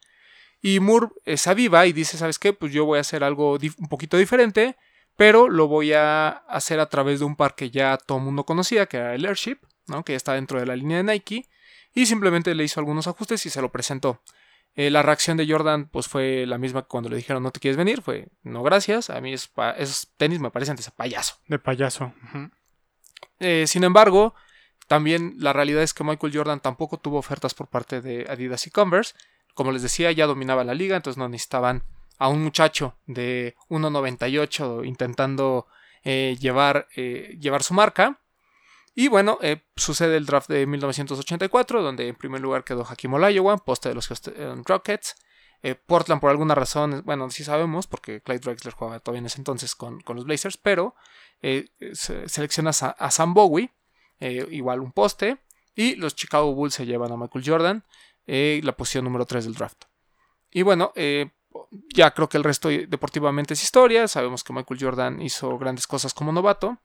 Y 0.61 0.79
Moore 0.79 1.07
se 1.37 1.49
aviva 1.49 1.85
y 1.85 1.93
dice, 1.93 2.17
¿sabes 2.17 2.37
qué? 2.37 2.53
Pues 2.53 2.73
yo 2.73 2.85
voy 2.85 2.97
a 2.97 3.01
hacer 3.01 3.23
algo 3.23 3.53
un 3.53 3.87
poquito 3.87 4.17
diferente 4.17 4.75
pero 5.19 5.49
lo 5.49 5.67
voy 5.67 5.91
a 5.91 6.29
hacer 6.29 6.79
a 6.79 6.85
través 6.85 7.19
de 7.19 7.25
un 7.25 7.35
par 7.35 7.53
que 7.53 7.69
ya 7.69 7.97
todo 7.97 8.19
el 8.19 8.23
mundo 8.23 8.45
conocía, 8.45 8.85
que 8.85 8.95
era 8.95 9.15
el 9.15 9.25
Airship, 9.25 9.57
¿no? 9.87 10.05
que 10.05 10.13
ya 10.13 10.15
está 10.15 10.35
dentro 10.35 10.61
de 10.61 10.65
la 10.65 10.77
línea 10.77 10.95
de 10.95 11.03
Nike, 11.03 11.49
y 11.93 12.05
simplemente 12.05 12.55
le 12.55 12.63
hizo 12.63 12.79
algunos 12.79 13.07
ajustes 13.07 13.45
y 13.45 13.49
se 13.49 13.61
lo 13.61 13.71
presentó. 13.71 14.21
Eh, 14.75 14.89
la 14.89 15.01
reacción 15.01 15.35
de 15.35 15.45
Jordan 15.49 15.89
pues 15.89 16.07
fue 16.07 16.45
la 16.45 16.57
misma 16.57 16.83
que 16.83 16.87
cuando 16.87 17.09
le 17.09 17.17
dijeron 17.17 17.43
no 17.43 17.51
te 17.51 17.59
quieres 17.59 17.77
venir, 17.77 18.01
fue 18.01 18.29
no 18.43 18.63
gracias, 18.63 19.09
a 19.09 19.19
mí 19.19 19.33
esos 19.33 20.13
tenis 20.17 20.39
me 20.39 20.51
parecen 20.51 20.75
de 20.75 20.83
payaso. 20.95 21.35
De 21.47 21.59
payaso. 21.59 22.13
Eh, 23.39 23.65
sin 23.67 23.83
embargo, 23.83 24.35
también 24.87 25.33
la 25.37 25.53
realidad 25.53 25.83
es 25.83 25.93
que 25.93 26.03
Michael 26.03 26.33
Jordan 26.33 26.59
tampoco 26.61 26.97
tuvo 26.97 27.17
ofertas 27.17 27.53
por 27.53 27.67
parte 27.67 28.01
de 28.01 28.25
Adidas 28.29 28.67
y 28.67 28.71
Converse. 28.71 29.15
Como 29.53 29.71
les 29.71 29.81
decía, 29.81 30.11
ya 30.11 30.27
dominaba 30.27 30.63
la 30.63 30.73
liga, 30.73 30.95
entonces 30.95 31.17
no 31.17 31.27
necesitaban 31.27 31.83
a 32.17 32.29
un 32.29 32.41
muchacho 32.41 32.95
de 33.05 33.55
1.98 33.69 34.85
intentando 34.85 35.67
eh, 36.03 36.37
llevar, 36.39 36.87
llevar 36.95 37.63
su 37.63 37.73
marca. 37.73 38.21
Y 38.95 39.07
bueno, 39.07 39.37
eh, 39.41 39.63
sucede 39.75 40.17
el 40.17 40.25
draft 40.25 40.49
de 40.49 40.65
1984, 40.65 41.81
donde 41.81 42.07
en 42.07 42.15
primer 42.15 42.41
lugar 42.41 42.63
quedó 42.63 42.85
Hakim 42.85 43.13
Olajuwon, 43.13 43.59
poste 43.59 43.89
de 43.89 43.95
los 43.95 44.09
Rockets. 44.65 45.15
Portland, 45.85 46.21
por 46.21 46.29
alguna 46.29 46.55
razón, 46.55 47.01
bueno, 47.05 47.29
sí 47.31 47.43
sabemos, 47.43 47.85
porque 47.85 48.21
Clyde 48.21 48.39
Drexler 48.39 48.73
jugaba 48.73 49.01
todavía 49.01 49.19
en 49.19 49.25
ese 49.25 49.39
entonces 49.39 49.75
con, 49.75 50.01
los 50.07 50.23
Blazers, 50.23 50.55
pero 50.55 50.95
selecciona 51.91 52.69
a, 52.69 53.11
Sam 53.11 53.33
Bowie, 53.33 53.69
igual 54.21 54.79
un 54.79 54.93
poste. 54.93 55.39
Y 55.75 55.95
los 55.95 56.15
Chicago 56.15 56.53
Bulls 56.53 56.75
se 56.75 56.85
llevan 56.85 57.11
a 57.11 57.17
Michael 57.17 57.43
Jordan, 57.45 57.83
la 58.25 58.71
posición 58.77 59.03
número 59.03 59.25
3 59.25 59.43
del 59.43 59.55
draft. 59.55 59.83
Y 60.49 60.61
bueno, 60.61 60.93
ya 61.93 62.11
creo 62.11 62.29
que 62.29 62.37
el 62.37 62.43
resto 62.45 62.69
deportivamente 62.69 63.53
es 63.53 63.61
historia. 63.61 64.07
Sabemos 64.07 64.45
que 64.45 64.53
Michael 64.53 64.79
Jordan 64.81 65.21
hizo 65.21 65.57
grandes 65.57 65.87
cosas 65.87 66.13
como 66.13 66.31
novato. 66.31 66.79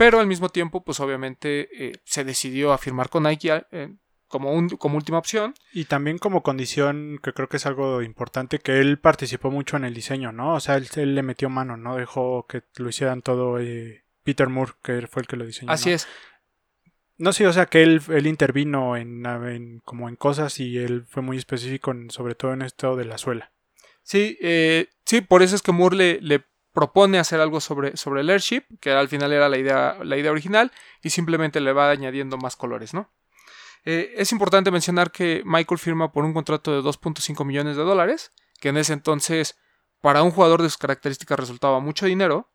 Pero 0.00 0.18
al 0.18 0.26
mismo 0.26 0.48
tiempo, 0.48 0.82
pues 0.82 0.98
obviamente 1.00 1.68
eh, 1.72 1.92
se 2.06 2.24
decidió 2.24 2.72
a 2.72 2.78
firmar 2.78 3.10
con 3.10 3.24
Nike 3.24 3.66
eh, 3.70 3.94
como, 4.28 4.50
un, 4.50 4.70
como 4.70 4.96
última 4.96 5.18
opción. 5.18 5.52
Y 5.74 5.84
también 5.84 6.16
como 6.16 6.42
condición, 6.42 7.20
que 7.22 7.34
creo 7.34 7.50
que 7.50 7.58
es 7.58 7.66
algo 7.66 8.00
importante, 8.00 8.60
que 8.60 8.80
él 8.80 8.98
participó 8.98 9.50
mucho 9.50 9.76
en 9.76 9.84
el 9.84 9.92
diseño, 9.92 10.32
¿no? 10.32 10.54
O 10.54 10.60
sea, 10.60 10.76
él, 10.76 11.14
le 11.14 11.22
metió 11.22 11.50
mano, 11.50 11.76
¿no? 11.76 11.96
Dejó 11.96 12.46
que 12.46 12.62
lo 12.78 12.88
hicieran 12.88 13.20
todo 13.20 13.60
eh, 13.60 14.06
Peter 14.22 14.48
Moore, 14.48 14.72
que 14.82 15.06
fue 15.06 15.20
el 15.20 15.28
que 15.28 15.36
lo 15.36 15.44
diseñó. 15.44 15.70
Así 15.70 15.90
es. 15.90 16.08
No 17.18 17.34
sé, 17.34 17.46
o 17.46 17.52
sea 17.52 17.66
que 17.66 17.82
él, 17.82 18.00
él 18.08 18.26
intervino 18.26 18.96
en, 18.96 19.82
como 19.84 20.08
en 20.08 20.16
cosas 20.16 20.60
y 20.60 20.78
él 20.78 21.04
fue 21.10 21.22
muy 21.22 21.36
específico 21.36 21.94
sobre 22.08 22.34
todo 22.34 22.54
en 22.54 22.62
esto 22.62 22.96
de 22.96 23.04
la 23.04 23.18
suela. 23.18 23.52
Sí, 24.02 24.38
eh, 24.40 24.88
sí, 25.04 25.20
por 25.20 25.42
eso 25.42 25.56
es 25.56 25.60
que 25.60 25.72
Moore 25.72 26.18
le, 26.22 26.44
propone 26.72 27.18
hacer 27.18 27.40
algo 27.40 27.60
sobre, 27.60 27.96
sobre, 27.96 28.20
el 28.20 28.30
Airship, 28.30 28.62
que 28.80 28.92
al 28.92 29.08
final 29.08 29.32
era 29.32 29.48
la 29.48 29.58
idea, 29.58 29.98
la 30.02 30.16
idea 30.16 30.30
original, 30.30 30.72
y 31.02 31.10
simplemente 31.10 31.60
le 31.60 31.72
va 31.72 31.90
añadiendo 31.90 32.36
más 32.36 32.56
colores, 32.56 32.94
¿no? 32.94 33.10
Eh, 33.84 34.14
es 34.16 34.30
importante 34.32 34.70
mencionar 34.70 35.10
que 35.10 35.42
Michael 35.44 35.78
firma 35.78 36.12
por 36.12 36.24
un 36.24 36.34
contrato 36.34 36.70
de 36.70 36.86
2.5 36.86 37.44
millones 37.44 37.76
de 37.76 37.82
dólares, 37.82 38.30
que 38.60 38.68
en 38.68 38.76
ese 38.76 38.92
entonces 38.92 39.56
para 40.00 40.22
un 40.22 40.30
jugador 40.30 40.62
de 40.62 40.68
sus 40.68 40.78
características 40.78 41.38
resultaba 41.38 41.80
mucho 41.80 42.06
dinero, 42.06 42.48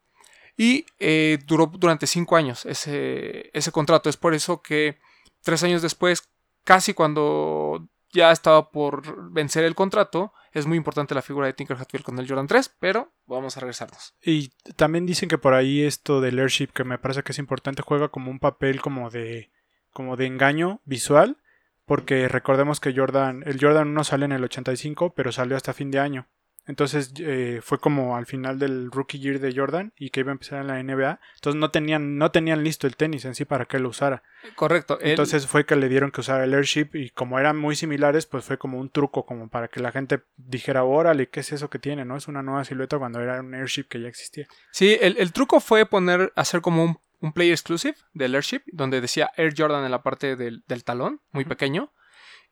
y 0.57 0.85
eh, 0.99 1.39
duró 1.45 1.67
durante 1.67 2.07
5 2.07 2.35
años 2.35 2.65
ese, 2.65 3.49
ese 3.53 3.71
contrato. 3.71 4.09
Es 4.09 4.17
por 4.17 4.33
eso 4.33 4.61
que 4.61 4.97
tres 5.41 5.63
años 5.63 5.81
después, 5.81 6.29
casi 6.63 6.93
cuando 6.93 7.87
ya 8.13 8.31
estaba 8.31 8.71
por 8.71 9.31
vencer 9.31 9.65
el 9.65 9.75
contrato, 9.75 10.33
es 10.55 10.65
muy 10.65 10.77
importante 10.77 11.13
la 11.13 11.21
figura 11.21 11.47
de 11.47 11.53
Tinker 11.53 11.77
Hatfield 11.77 12.05
con 12.05 12.17
el 12.17 12.27
Jordan 12.27 12.47
3, 12.47 12.75
pero 12.79 13.13
vamos 13.27 13.57
a 13.57 13.59
regresarnos. 13.59 14.15
Y 14.23 14.49
también 14.75 15.05
dicen 15.05 15.29
que 15.29 15.37
por 15.37 15.53
ahí 15.53 15.83
esto 15.83 16.21
del 16.21 16.39
airship, 16.39 16.69
que 16.73 16.83
me 16.83 16.97
parece 16.97 17.23
que 17.23 17.33
es 17.33 17.39
importante, 17.39 17.83
juega 17.83 18.07
como 18.07 18.31
un 18.31 18.39
papel 18.39 18.81
como 18.81 19.09
de, 19.09 19.51
como 19.91 20.15
de 20.15 20.25
engaño 20.25 20.81
visual 20.85 21.37
porque 21.85 22.27
recordemos 22.27 22.79
que 22.79 22.93
Jordan, 22.95 23.43
el 23.45 23.59
Jordan 23.61 23.89
1 23.89 24.03
sale 24.03 24.25
en 24.25 24.31
el 24.31 24.43
85, 24.43 25.13
pero 25.13 25.31
salió 25.31 25.55
hasta 25.55 25.73
fin 25.73 25.91
de 25.91 25.99
año. 25.99 26.27
Entonces 26.67 27.13
eh, 27.19 27.59
fue 27.61 27.79
como 27.79 28.15
al 28.15 28.25
final 28.25 28.57
del 28.57 28.91
rookie 28.91 29.19
year 29.19 29.39
de 29.39 29.53
Jordan 29.55 29.93
y 29.97 30.09
que 30.09 30.21
iba 30.21 30.31
a 30.31 30.33
empezar 30.33 30.61
en 30.61 30.67
la 30.67 30.81
NBA. 30.81 31.19
Entonces 31.35 31.59
no 31.59 31.69
tenían, 31.69 32.17
no 32.17 32.31
tenían 32.31 32.63
listo 32.63 32.87
el 32.87 32.95
tenis 32.95 33.25
en 33.25 33.35
sí 33.35 33.45
para 33.45 33.65
que 33.65 33.79
lo 33.79 33.89
usara. 33.89 34.23
Correcto. 34.55 34.97
Entonces 35.01 35.47
fue 35.47 35.65
que 35.65 35.75
le 35.75 35.89
dieron 35.89 36.11
que 36.11 36.21
usar 36.21 36.41
el 36.41 36.53
Airship 36.53 36.89
y 36.93 37.11
como 37.11 37.39
eran 37.39 37.57
muy 37.57 37.75
similares, 37.75 38.25
pues 38.25 38.45
fue 38.45 38.57
como 38.57 38.79
un 38.79 38.89
truco 38.89 39.25
como 39.25 39.49
para 39.49 39.67
que 39.67 39.79
la 39.79 39.91
gente 39.91 40.23
dijera, 40.37 40.83
órale, 40.83 41.29
¿qué 41.29 41.41
es 41.41 41.51
eso 41.51 41.69
que 41.69 41.79
tiene? 41.79 42.05
¿No? 42.05 42.17
Es 42.17 42.27
una 42.27 42.41
nueva 42.41 42.65
silueta 42.65 42.97
cuando 42.97 43.21
era 43.21 43.39
un 43.39 43.53
Airship 43.53 43.85
que 43.87 44.01
ya 44.01 44.07
existía. 44.07 44.47
Sí, 44.71 44.97
el, 44.99 45.17
el 45.17 45.33
truco 45.33 45.59
fue 45.59 45.85
poner, 45.85 46.33
hacer 46.35 46.61
como 46.61 46.83
un, 46.83 46.97
un 47.19 47.33
player 47.33 47.53
exclusive 47.53 47.95
del 48.13 48.35
Airship, 48.35 48.61
donde 48.67 49.01
decía 49.01 49.31
Air 49.37 49.53
Jordan 49.55 49.85
en 49.85 49.91
la 49.91 50.03
parte 50.03 50.35
del, 50.35 50.63
del 50.67 50.83
talón, 50.83 51.21
muy 51.31 51.45
pequeño. 51.45 51.91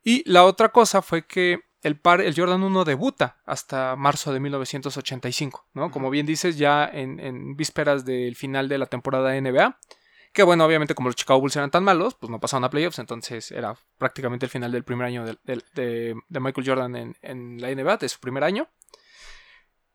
Y 0.03 0.29
la 0.29 0.43
otra 0.43 0.70
cosa 0.70 1.01
fue 1.01 1.25
que 1.25 1.62
el 1.84 2.00
par, 2.00 2.22
el 2.22 2.36
Jordan 2.36 2.63
1 2.63 2.86
debuta 2.86 3.38
hasta 3.46 3.96
marzo 3.96 4.34
de 4.34 4.40
1985, 4.40 5.68
¿no? 5.74 5.92
Como 5.92 6.10
bien 6.10 6.25
dices, 6.25 6.58
ya 6.58 6.90
en, 6.92 7.20
en 7.20 7.56
vísperas 7.56 8.06
del 8.06 8.36
final 8.36 8.70
de 8.70 8.78
la 8.78 8.88
temporada 8.88 9.40
NBA. 9.40 9.78
Que 10.32 10.42
bueno, 10.42 10.66
obviamente 10.66 10.96
como 10.96 11.10
los 11.10 11.16
Chicago 11.16 11.40
Bulls 11.40 11.56
eran 11.58 11.70
tan 11.70 11.84
malos, 11.84 12.16
pues 12.16 12.32
no 12.32 12.40
pasaron 12.40 12.63
a 12.63 12.70
playoffs, 12.72 12.98
entonces 12.98 13.52
era 13.52 13.75
prácticamente 14.00 14.48
el 14.48 14.50
final 14.50 14.72
del 14.72 14.84
primer 14.84 15.06
año 15.06 15.25
de, 15.25 15.38
de 15.75 16.40
Michael 16.40 16.68
Jordan 16.68 16.96
en, 16.96 17.16
en 17.22 17.62
la 17.62 17.70
NBA, 17.70 17.98
de 17.98 18.10
su 18.10 18.20
primer 18.20 18.44
año. 18.44 18.68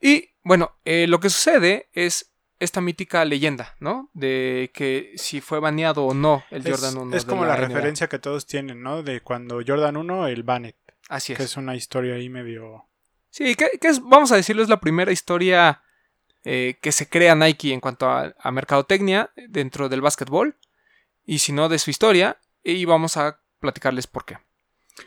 Y 0.00 0.30
bueno, 0.44 0.76
eh, 0.84 1.06
lo 1.08 1.20
que 1.20 1.30
sucede 1.30 1.88
es 1.92 2.32
esta 2.60 2.80
mítica 2.80 3.24
leyenda, 3.24 3.76
¿no? 3.80 4.10
De 4.14 4.70
que 4.74 5.12
si 5.16 5.40
fue 5.40 5.60
baneado 5.60 6.04
o 6.04 6.14
no 6.14 6.44
el 6.50 6.66
Es, 6.66 6.72
Jordan 6.72 6.98
1. 6.98 7.16
es 7.16 7.24
como 7.24 7.44
la, 7.44 7.56
NBA. 7.56 7.68
referencia 7.68 8.08
que 8.08 8.18
todos 8.18 8.46
tienen, 8.46 8.82
¿no? 8.82 9.02
De 9.02 9.20
cuando 9.20 9.60
Jordan 9.66 9.96
1, 9.96 10.28
el 10.28 10.42
Bannet, 10.42 10.76
Así 11.08 11.32
es. 11.32 11.38
que 11.38 11.44
es 11.44 11.56
una 11.56 11.74
historia 11.74 12.14
ahí 12.14 12.28
medio... 12.28 12.84
Sí, 13.30 13.54
que, 13.54 13.78
que 13.80 13.88
es, 13.88 14.00
vamos 14.00 14.32
a 14.32 14.36
decirlo, 14.36 14.62
es 14.62 14.68
la 14.68 14.80
primera 14.80 15.12
historia 15.12 15.82
eh, 16.44 16.78
que 16.80 16.92
se 16.92 17.08
crea 17.08 17.34
Nike 17.34 17.72
en 17.72 17.80
cuanto 17.80 18.08
a, 18.08 18.34
a 18.38 18.50
mercadotecnia 18.50 19.30
dentro 19.48 19.88
del 19.88 20.00
básquetbol. 20.00 20.56
Y 21.26 21.40
si 21.40 21.52
no, 21.52 21.68
de 21.68 21.78
su 21.78 21.90
historia. 21.90 22.38
Y 22.62 22.84
vamos 22.84 23.16
a 23.16 23.40
platicarles 23.60 24.06
por 24.06 24.24
qué. 24.24 24.38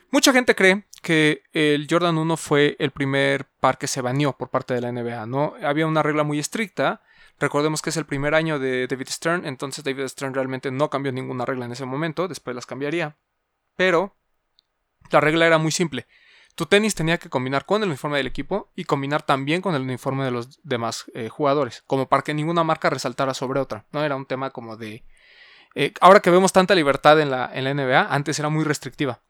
Mucha 0.10 0.34
gente 0.34 0.55
cree 0.55 0.86
que 1.01 1.43
el 1.53 1.88
Jordan 1.89 2.17
1 2.17 2.38
fue 2.38 2.75
el 2.79 2.91
primer 2.91 3.46
par 3.60 3.77
que 3.77 3.88
se 3.88 4.01
baneó 4.01 4.38
por 4.38 4.50
parte 4.50 4.74
de 4.74 4.81
la 4.81 4.91
NBA, 4.91 5.25
¿no? 5.25 5.55
Había 5.63 5.88
una 5.88 6.03
regla 6.03 6.24
muy 6.24 6.39
estricta. 6.39 7.01
Recordemos 7.39 7.81
que 7.81 7.89
es 7.89 7.98
el 7.98 8.05
primer 8.05 8.36
año 8.36 8.60
de 8.60 8.88
David 8.88 9.08
Stern, 9.10 9.46
entonces 9.46 9.84
David 9.84 10.08
Stern 10.08 10.34
realmente 10.34 10.70
no 10.70 10.89
cambió 10.89 11.12
ninguna 11.12 11.46
regla 11.46 11.65
en 11.65 11.72
ese 11.72 11.86
momento, 11.86 12.27
después 12.27 12.55
las 12.55 12.67
cambiaría. 12.67 13.17
Pero 13.75 14.15
la 15.12 15.22
regla 15.22 15.48
era 15.48 15.58
muy 15.58 15.72
simple. 15.72 16.08
Tu 16.56 16.65
tenis 16.65 16.96
tenía 16.96 17.18
que 17.18 17.30
combinar 17.30 17.65
con 17.65 17.82
el 17.82 17.89
uniforme 17.89 18.18
del 18.18 18.27
equipo 18.27 18.72
y 18.75 18.84
combinar 18.84 19.24
también 19.24 19.62
con 19.62 19.74
el 19.74 19.84
uniforme 19.84 20.25
de 20.25 20.32
los 20.32 20.60
demás 20.63 21.06
eh, 21.13 21.30
jugadores, 21.30 21.84
como 21.88 22.10
para 22.10 22.24
que 22.24 22.34
ninguna 22.34 22.63
marca 22.63 22.89
resaltara 22.89 23.34
sobre 23.34 23.60
otra. 23.60 23.86
No 23.91 24.03
era 24.03 24.15
un 24.15 24.25
tema 24.25 24.50
como 24.50 24.75
de... 24.75 25.06
eh, 25.75 25.94
ahora 26.01 26.20
que 26.20 26.30
vemos 26.30 26.51
tanta 26.51 26.75
libertad 26.75 27.20
en 27.22 27.32
la, 27.32 27.50
en 27.53 27.63
la 27.63 27.74
NBA, 27.74 28.13
antes 28.13 28.38
era 28.38 28.50
muy 28.50 28.65
restrictiva. 28.65 29.22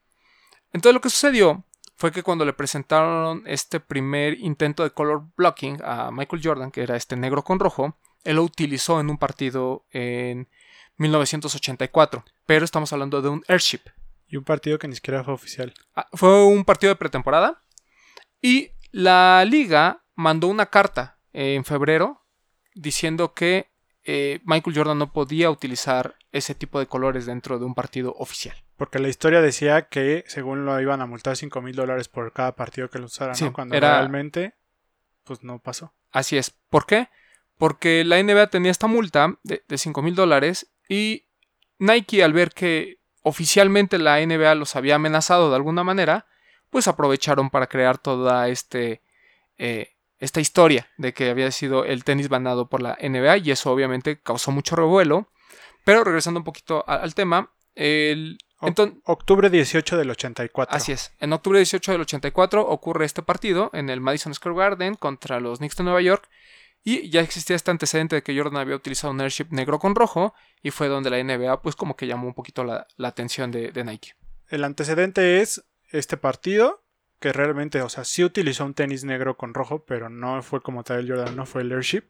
Entonces 0.73 0.93
lo 0.93 1.01
que 1.01 1.09
sucedió 1.09 1.63
fue 1.95 2.11
que 2.11 2.23
cuando 2.23 2.45
le 2.45 2.53
presentaron 2.53 3.43
este 3.45 3.79
primer 3.79 4.39
intento 4.39 4.81
de 4.81 4.89
color 4.89 5.25
blocking 5.37 5.79
a 5.83 6.09
Michael 6.11 6.41
Jordan, 6.43 6.71
que 6.71 6.81
era 6.81 6.95
este 6.95 7.15
negro 7.15 7.43
con 7.43 7.59
rojo, 7.59 7.95
él 8.23 8.37
lo 8.37 8.43
utilizó 8.43 8.99
en 8.99 9.11
un 9.11 9.19
partido 9.19 9.85
en 9.91 10.47
1984, 10.97 12.23
pero 12.47 12.65
estamos 12.65 12.91
hablando 12.93 13.21
de 13.21 13.29
un 13.29 13.43
airship. 13.47 13.81
Y 14.31 14.37
un 14.37 14.43
partido 14.43 14.79
que 14.79 14.87
ni 14.87 14.95
siquiera 14.95 15.23
fue 15.23 15.33
oficial. 15.33 15.73
Ah, 15.95 16.07
Fue 16.13 16.45
un 16.45 16.63
partido 16.65 16.91
de 16.93 16.95
pretemporada 16.95 17.61
y 18.41 18.71
la 18.91 19.43
liga 19.45 20.03
mandó 20.15 20.47
una 20.47 20.65
carta 20.67 21.19
eh, 21.33 21.53
en 21.55 21.65
febrero 21.65 22.25
diciendo 22.73 23.33
que 23.33 23.69
eh, 24.03 24.39
Michael 24.45 24.75
Jordan 24.75 24.97
no 24.97 25.11
podía 25.11 25.51
utilizar 25.51 26.15
ese 26.31 26.55
tipo 26.55 26.79
de 26.79 26.87
colores 26.87 27.25
dentro 27.25 27.59
de 27.59 27.65
un 27.65 27.75
partido 27.75 28.15
oficial. 28.17 28.55
Porque 28.77 28.99
la 28.99 29.09
historia 29.09 29.41
decía 29.41 29.89
que 29.89 30.23
según 30.27 30.65
lo 30.65 30.79
iban 30.81 31.01
a 31.01 31.05
multar 31.05 31.35
5 31.35 31.61
mil 31.61 31.75
dólares 31.75 32.07
por 32.07 32.31
cada 32.33 32.55
partido 32.55 32.89
que 32.89 32.99
lo 32.99 33.05
usara, 33.05 33.35
Sí, 33.35 33.43
¿no? 33.45 33.53
Cuando 33.53 33.75
era- 33.75 33.97
realmente, 33.99 34.55
pues 35.25 35.43
no 35.43 35.59
pasó. 35.59 35.93
Así 36.11 36.37
es. 36.37 36.49
¿Por 36.69 36.85
qué? 36.87 37.09
Porque 37.57 38.03
la 38.05 38.17
NBA 38.17 38.47
tenía 38.47 38.71
esta 38.71 38.87
multa 38.87 39.37
de, 39.43 39.63
de 39.67 39.77
5 39.77 40.01
mil 40.01 40.15
dólares 40.15 40.71
y 40.89 41.27
Nike 41.77 42.23
al 42.23 42.33
ver 42.33 42.51
que 42.51 43.00
oficialmente 43.21 43.97
la 43.99 44.19
NBA 44.25 44.55
los 44.55 44.75
había 44.75 44.95
amenazado 44.95 45.49
de 45.49 45.55
alguna 45.55 45.83
manera, 45.83 46.25
pues 46.69 46.87
aprovecharon 46.87 47.49
para 47.49 47.67
crear 47.67 47.97
toda 47.97 48.47
este, 48.47 49.01
eh, 49.57 49.89
esta 50.19 50.39
historia 50.39 50.89
de 50.97 51.13
que 51.13 51.29
había 51.29 51.51
sido 51.51 51.85
el 51.85 52.03
tenis 52.03 52.29
banado 52.29 52.69
por 52.69 52.81
la 52.81 52.97
NBA 53.01 53.37
y 53.37 53.51
eso 53.51 53.71
obviamente 53.71 54.21
causó 54.21 54.51
mucho 54.51 54.75
revuelo. 54.75 55.29
Pero 55.83 56.03
regresando 56.03 56.39
un 56.39 56.43
poquito 56.43 56.83
a- 56.87 56.95
al 56.95 57.15
tema, 57.15 57.51
el, 57.75 58.37
Octubre 59.05 59.49
18 59.49 59.97
del 59.97 60.11
84. 60.11 60.75
Así 60.77 60.91
es. 60.91 61.11
En 61.19 61.33
octubre 61.33 61.57
18 61.57 61.91
del 61.93 62.01
84 62.01 62.61
ocurre 62.67 63.05
este 63.05 63.23
partido 63.23 63.71
en 63.73 63.89
el 63.89 64.01
Madison 64.01 64.35
Square 64.35 64.55
Garden 64.57 64.93
contra 64.95 65.39
los 65.39 65.57
Knicks 65.57 65.77
de 65.77 65.83
Nueva 65.83 66.01
York. 66.01 66.29
Y 66.83 67.09
ya 67.09 67.21
existía 67.21 67.55
este 67.55 67.71
antecedente 67.71 68.15
de 68.15 68.23
que 68.23 68.35
Jordan 68.37 68.57
había 68.61 68.75
utilizado 68.75 69.13
un 69.13 69.21
airship 69.21 69.47
negro 69.51 69.77
con 69.79 69.95
rojo. 69.95 70.33
Y 70.63 70.71
fue 70.71 70.87
donde 70.87 71.09
la 71.09 71.23
NBA, 71.23 71.61
pues, 71.61 71.75
como 71.75 71.95
que 71.95 72.07
llamó 72.07 72.27
un 72.27 72.33
poquito 72.33 72.63
la, 72.63 72.87
la 72.97 73.07
atención 73.09 73.51
de, 73.51 73.71
de 73.71 73.83
Nike. 73.83 74.13
El 74.47 74.63
antecedente 74.63 75.41
es 75.41 75.63
este 75.91 76.17
partido, 76.17 76.83
que 77.19 77.31
realmente, 77.33 77.81
o 77.81 77.89
sea, 77.89 78.03
sí 78.03 78.23
utilizó 78.23 78.65
un 78.65 78.73
tenis 78.73 79.03
negro 79.03 79.37
con 79.37 79.53
rojo, 79.53 79.85
pero 79.85 80.09
no 80.09 80.41
fue 80.41 80.61
como 80.61 80.83
tal 80.83 80.99
el 80.99 81.07
Jordan, 81.09 81.35
no 81.35 81.45
fue 81.45 81.61
el 81.61 81.71
Airship. 81.71 82.03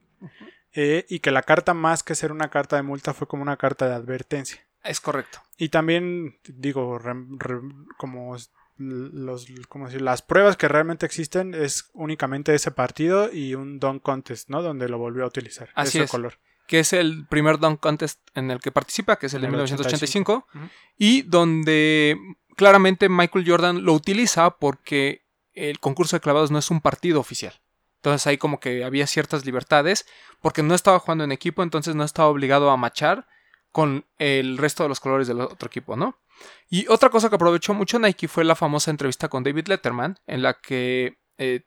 Eh, 0.74 1.06
y 1.10 1.20
que 1.20 1.32
la 1.32 1.44
carta, 1.44 1.74
más 1.74 2.02
que 2.02 2.16
ser 2.16 2.32
una 2.32 2.50
carta 2.50 2.78
de 2.78 2.84
multa, 2.84 3.14
fue 3.14 3.28
como 3.28 3.42
una 3.44 3.58
carta 3.58 3.88
de 3.90 3.96
advertencia. 3.96 4.62
Es 4.84 5.02
correcto. 5.02 5.40
Y 5.58 5.70
también, 5.70 6.40
digo, 6.46 6.98
re- 6.98 7.14
re- 7.38 7.60
como 7.98 8.36
los, 8.82 9.48
¿cómo 9.70 9.86
decir? 9.86 10.02
las 10.02 10.22
pruebas 10.22 10.58
que 10.58 10.68
realmente 10.68 11.06
existen 11.06 11.54
es 11.54 11.90
únicamente 11.94 12.54
ese 12.54 12.72
partido 12.72 13.32
y 13.32 13.56
un 13.56 13.80
Dunk 13.80 14.02
Contest, 14.02 14.50
¿no? 14.50 14.62
Donde 14.62 14.90
lo 14.90 14.98
volvió 14.98 15.24
a 15.24 15.28
utilizar. 15.28 15.70
Así 15.76 15.98
ese 15.98 16.06
es. 16.06 16.12
color. 16.12 16.40
Que 16.68 16.80
es 16.80 16.94
el 16.94 17.26
primer 17.28 17.60
dunk 17.60 17.82
contest 17.82 18.22
en 18.34 18.50
el 18.50 18.62
que 18.62 18.72
participa, 18.72 19.18
que 19.18 19.26
es 19.26 19.34
el 19.34 19.42
de 19.42 19.48
En 19.48 19.56
el 19.56 19.58
1985. 19.58 20.46
85. 20.48 20.60
Ujú. 20.66 20.74
Y 20.98 21.24
donde 21.24 22.18
claramente 22.56 23.10
Michael 23.10 23.46
Jordan 23.46 23.84
lo 23.84 23.94
utiliza 23.94 24.52
porque 24.52 25.26
el 25.54 25.80
concurso 25.80 26.16
de 26.16 26.22
clavados 26.22 26.50
no 26.50 26.60
es 26.60 26.72
un 26.72 26.80
partido 26.80 27.20
oficial. 27.20 27.60
Entonces 27.98 28.26
ahí 28.26 28.38
como 28.38 28.60
que 28.60 28.84
había 28.84 29.06
ciertas 29.06 29.46
libertades 29.46 30.06
porque 30.42 30.64
no 30.64 30.74
estaba 30.74 31.00
jugando 31.00 31.24
en 31.24 31.32
equipo, 31.32 31.62
entonces 31.62 31.94
no 31.94 32.04
estaba 32.04 32.30
obligado 32.30 32.72
a 32.72 32.78
machar 32.78 33.28
con 33.72 34.06
el 34.18 34.58
resto 34.58 34.84
de 34.84 34.90
los 34.90 35.00
colores 35.00 35.28
del 35.28 35.42
otro 35.42 35.68
equipo, 35.68 35.96
¿no? 35.96 36.18
Y 36.70 36.88
otra 36.88 37.10
cosa 37.10 37.30
que 37.30 37.36
aprovechó 37.36 37.74
mucho 37.74 38.00
Nike 38.00 38.28
fue 38.28 38.44
la 38.44 38.56
famosa 38.56 38.92
entrevista 38.92 39.28
con 39.28 39.44
David 39.44 39.68
Letterman, 39.68 40.20
en 40.26 40.42
la 40.42 40.54
que 40.54 41.20
eh, 41.38 41.66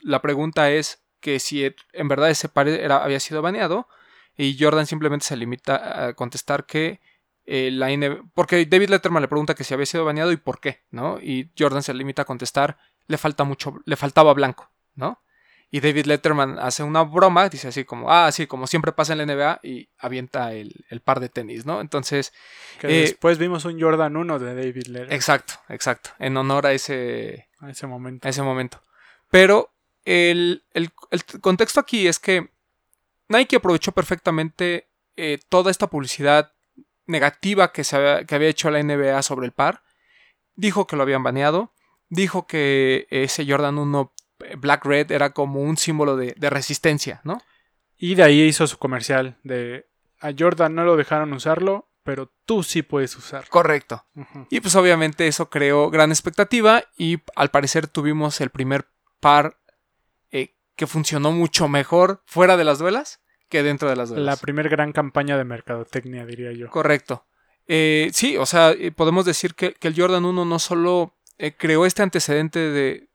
la 0.00 0.20
pregunta 0.20 0.70
es 0.70 1.04
que 1.20 1.38
si 1.38 1.64
en 1.92 2.08
verdad 2.08 2.30
ese 2.30 2.48
par 2.48 2.68
era, 2.68 3.02
había 3.02 3.20
sido 3.20 3.42
baneado 3.42 3.88
y 4.36 4.56
Jordan 4.58 4.86
simplemente 4.86 5.26
se 5.26 5.36
limita 5.36 6.08
a 6.08 6.14
contestar 6.14 6.66
que 6.66 7.00
eh, 7.46 7.70
la 7.70 7.88
NBA, 7.88 8.24
porque 8.34 8.66
David 8.66 8.90
Letterman 8.90 9.22
le 9.22 9.28
pregunta 9.28 9.54
que 9.54 9.64
si 9.64 9.72
había 9.72 9.86
sido 9.86 10.04
baneado 10.04 10.32
y 10.32 10.36
por 10.36 10.60
qué, 10.60 10.84
¿no? 10.90 11.18
Y 11.20 11.52
Jordan 11.58 11.82
se 11.82 11.94
limita 11.94 12.22
a 12.22 12.24
contestar, 12.24 12.76
le 13.06 13.18
falta 13.18 13.44
mucho, 13.44 13.76
le 13.84 13.96
faltaba 13.96 14.34
blanco, 14.34 14.70
¿no? 14.94 15.22
Y 15.70 15.80
David 15.80 16.06
Letterman 16.06 16.58
hace 16.60 16.82
una 16.84 17.02
broma, 17.02 17.48
dice 17.48 17.68
así 17.68 17.84
como, 17.84 18.10
ah, 18.12 18.30
sí, 18.30 18.46
como 18.46 18.66
siempre 18.68 18.92
pasa 18.92 19.12
en 19.14 19.18
la 19.18 19.26
NBA 19.26 19.60
y 19.64 19.88
avienta 19.98 20.52
el, 20.52 20.84
el 20.90 21.00
par 21.00 21.18
de 21.20 21.28
tenis, 21.28 21.66
¿no? 21.66 21.80
Entonces, 21.80 22.32
Que 22.80 22.86
Eh, 22.86 23.00
después 23.02 23.38
vimos 23.38 23.64
un 23.64 23.80
Jordan 23.80 24.16
1 24.16 24.38
de 24.38 24.54
David 24.54 24.86
Letter 24.86 25.12
exacto, 25.12 25.54
exacto, 25.68 26.10
en 26.20 26.36
honor 26.36 26.66
a 26.66 26.72
ese, 26.72 27.48
a 27.60 27.70
ese 27.70 27.86
momento. 27.88 28.26
a 28.26 28.30
ese 28.30 28.42
momento. 28.42 28.80
Pero 29.30 29.72
el, 30.04 30.62
el- 30.72 30.92
el 31.10 31.24
contexto 31.40 31.80
aquí 31.80 32.06
es 32.06 32.20
que 32.20 32.48
Nike 33.28 33.56
aprovechó 33.56 33.90
perfectamente 33.92 34.88
eh, 35.16 35.40
toda 35.48 35.72
esta 35.72 35.88
publicidad 35.88 36.52
negativa 37.06 37.72
que, 37.72 37.82
se 37.84 37.96
había, 37.96 38.24
que 38.24 38.34
había 38.36 38.48
hecho 38.48 38.70
la 38.70 38.80
NBA 38.82 39.20
sobre 39.22 39.46
el 39.46 39.52
par. 39.52 39.82
Dijo 40.54 40.86
que 40.86 40.94
lo 40.96 41.02
habían 41.02 41.22
baneado. 41.24 41.72
Dijo 42.08 42.46
que 42.46 43.08
ese 43.10 43.44
Jordan 43.50 43.78
1 43.78 44.12
Black 44.58 44.84
Red 44.84 45.10
era 45.12 45.30
como 45.30 45.60
un 45.60 45.76
símbolo 45.76 46.16
de, 46.16 46.34
de 46.36 46.50
resistencia, 46.50 47.20
¿no? 47.24 47.40
Y 47.96 48.14
de 48.14 48.22
ahí 48.22 48.42
hizo 48.42 48.66
su 48.66 48.78
comercial 48.78 49.38
de 49.42 49.86
a 50.20 50.32
Jordan 50.36 50.74
no 50.74 50.84
lo 50.84 50.96
dejaron 50.96 51.32
usarlo, 51.32 51.88
pero 52.02 52.32
tú 52.44 52.62
sí 52.62 52.82
puedes 52.82 53.16
usar. 53.16 53.48
Correcto. 53.48 54.04
Y 54.50 54.60
pues 54.60 54.74
obviamente 54.76 55.26
eso 55.26 55.50
creó 55.50 55.90
gran 55.90 56.10
expectativa 56.10 56.84
y 56.96 57.18
al 57.34 57.50
parecer 57.50 57.86
tuvimos 57.88 58.40
el 58.40 58.50
primer 58.50 58.88
par 59.20 59.58
eh, 60.30 60.54
que 60.74 60.86
funcionó 60.86 61.32
mucho 61.32 61.68
mejor 61.68 62.22
fuera 62.26 62.56
de 62.56 62.64
las 62.64 62.78
duelas 62.78 63.20
que 63.48 63.62
dentro 63.62 63.88
de 63.88 63.96
las 63.96 64.08
duelas. 64.08 64.26
La 64.26 64.36
primer 64.36 64.68
gran 64.68 64.92
campaña 64.92 65.36
de 65.36 65.44
mercadotecnia, 65.44 66.26
diría 66.26 66.52
yo. 66.52 66.70
Correcto. 66.70 67.26
Eh, 67.68 68.10
sí, 68.12 68.36
o 68.36 68.46
sea, 68.46 68.70
eh, 68.70 68.92
podemos 68.92 69.24
decir 69.24 69.54
que, 69.54 69.74
que 69.74 69.88
el 69.88 70.00
Jordan 70.00 70.24
1 70.24 70.44
no 70.44 70.58
solo 70.58 71.16
eh, 71.38 71.54
creó 71.56 71.84
este 71.86 72.02
antecedente 72.02 72.58
de, 72.58 73.05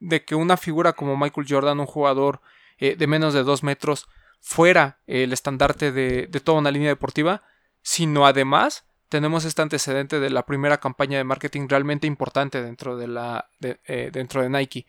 de, 0.00 0.24
que 0.24 0.34
una 0.34 0.56
figura 0.56 0.92
como 0.92 1.16
Michael 1.16 1.46
Jordan, 1.48 1.80
un 1.80 1.86
jugador 1.86 2.40
eh, 2.78 2.96
de 2.96 3.06
menos 3.06 3.34
de 3.34 3.42
dos 3.42 3.62
metros, 3.62 4.08
fuera 4.40 4.98
el 5.06 5.32
estandarte 5.32 5.92
de, 5.92 6.26
de, 6.26 6.40
toda 6.40 6.58
una 6.58 6.70
línea 6.70 6.88
deportiva, 6.88 7.42
sino 7.82 8.26
además 8.26 8.84
tenemos 9.08 9.44
este 9.44 9.62
antecedente 9.62 10.18
de 10.18 10.30
la 10.30 10.46
primera 10.46 10.78
campaña 10.78 11.18
de 11.18 11.24
marketing 11.24 11.68
realmente 11.68 12.06
importante 12.06 12.62
dentro 12.62 12.96
de, 12.96 13.08
la, 13.08 13.50
eh, 13.60 14.10
dentro 14.12 14.42
de 14.42 14.48
Nike. 14.48 14.86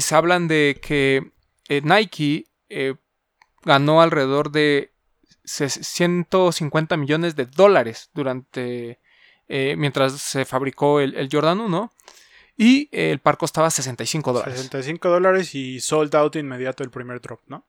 se 0.00 0.14
hablan 0.14 0.48
de 0.48 0.80
que 0.82 1.32
Nike 1.82 2.46
ganó 3.62 4.02
alrededor 4.02 4.50
de 4.50 4.92
150 5.44 6.96
millones 6.96 7.36
de 7.36 7.46
dólares 7.46 8.10
durante 8.14 8.98
eh, 9.48 9.74
mientras 9.76 10.12
se 10.14 10.44
fabricó 10.44 11.00
el, 11.00 11.14
el, 11.16 11.28
Jordan 11.30 11.60
1 11.60 11.92
y 12.56 12.88
el 12.92 13.18
par 13.18 13.36
costaba 13.36 13.70
65 13.70 14.32
dólares. 14.32 14.54
65 14.54 15.08
dólares 15.08 15.54
y 15.54 15.80
sold 15.80 16.14
out 16.14 16.36
inmediato 16.36 16.82
el 16.82 16.90
primer 16.90 17.20
drop, 17.20 17.40
¿no? 17.46 17.66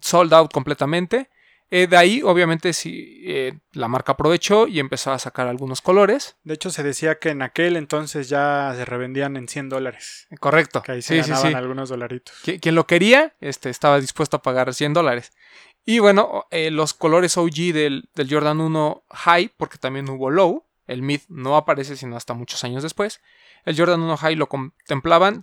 Sold 0.00 0.34
out 0.34 0.52
completamente. 0.52 1.30
Eh, 1.70 1.86
de 1.86 1.96
ahí, 1.98 2.22
obviamente, 2.22 2.72
sí, 2.72 3.22
eh, 3.26 3.58
la 3.72 3.88
marca 3.88 4.12
aprovechó 4.12 4.66
y 4.66 4.80
empezó 4.80 5.12
a 5.12 5.18
sacar 5.18 5.48
algunos 5.48 5.82
colores. 5.82 6.36
De 6.42 6.54
hecho, 6.54 6.70
se 6.70 6.82
decía 6.82 7.18
que 7.18 7.28
en 7.28 7.42
aquel 7.42 7.76
entonces 7.76 8.28
ya 8.30 8.72
se 8.74 8.86
revendían 8.86 9.36
en 9.36 9.48
100 9.48 9.68
dólares. 9.68 10.28
Correcto. 10.40 10.82
Que 10.82 10.92
ahí 10.92 11.02
se 11.02 11.14
sí, 11.14 11.20
ganaban 11.20 11.42
sí, 11.42 11.48
sí. 11.48 11.54
algunos 11.54 11.88
dolaritos. 11.90 12.34
Quien 12.60 12.74
lo 12.74 12.86
quería, 12.86 13.34
este, 13.40 13.68
estaba 13.68 14.00
dispuesto 14.00 14.38
a 14.38 14.42
pagar 14.42 14.72
100 14.72 14.94
dólares. 14.94 15.32
Y 15.84 15.98
bueno, 15.98 16.46
eh, 16.50 16.70
los 16.70 16.94
colores 16.94 17.36
OG 17.36 17.72
del, 17.72 18.08
del, 18.14 18.30
Jordan 18.30 18.60
1 18.60 19.04
High, 19.10 19.52
porque 19.56 19.78
también 19.78 20.08
hubo 20.08 20.30
Low, 20.30 20.64
el 20.88 21.02
Mid 21.02 21.20
no 21.28 21.56
aparece 21.56 21.96
sino 21.96 22.16
hasta 22.16 22.34
muchos 22.34 22.64
años 22.64 22.82
después. 22.82 23.20
El 23.64 23.78
Jordan 23.78 24.00
1 24.00 24.16
High 24.16 24.34
lo 24.34 24.48
contemplaban. 24.48 25.42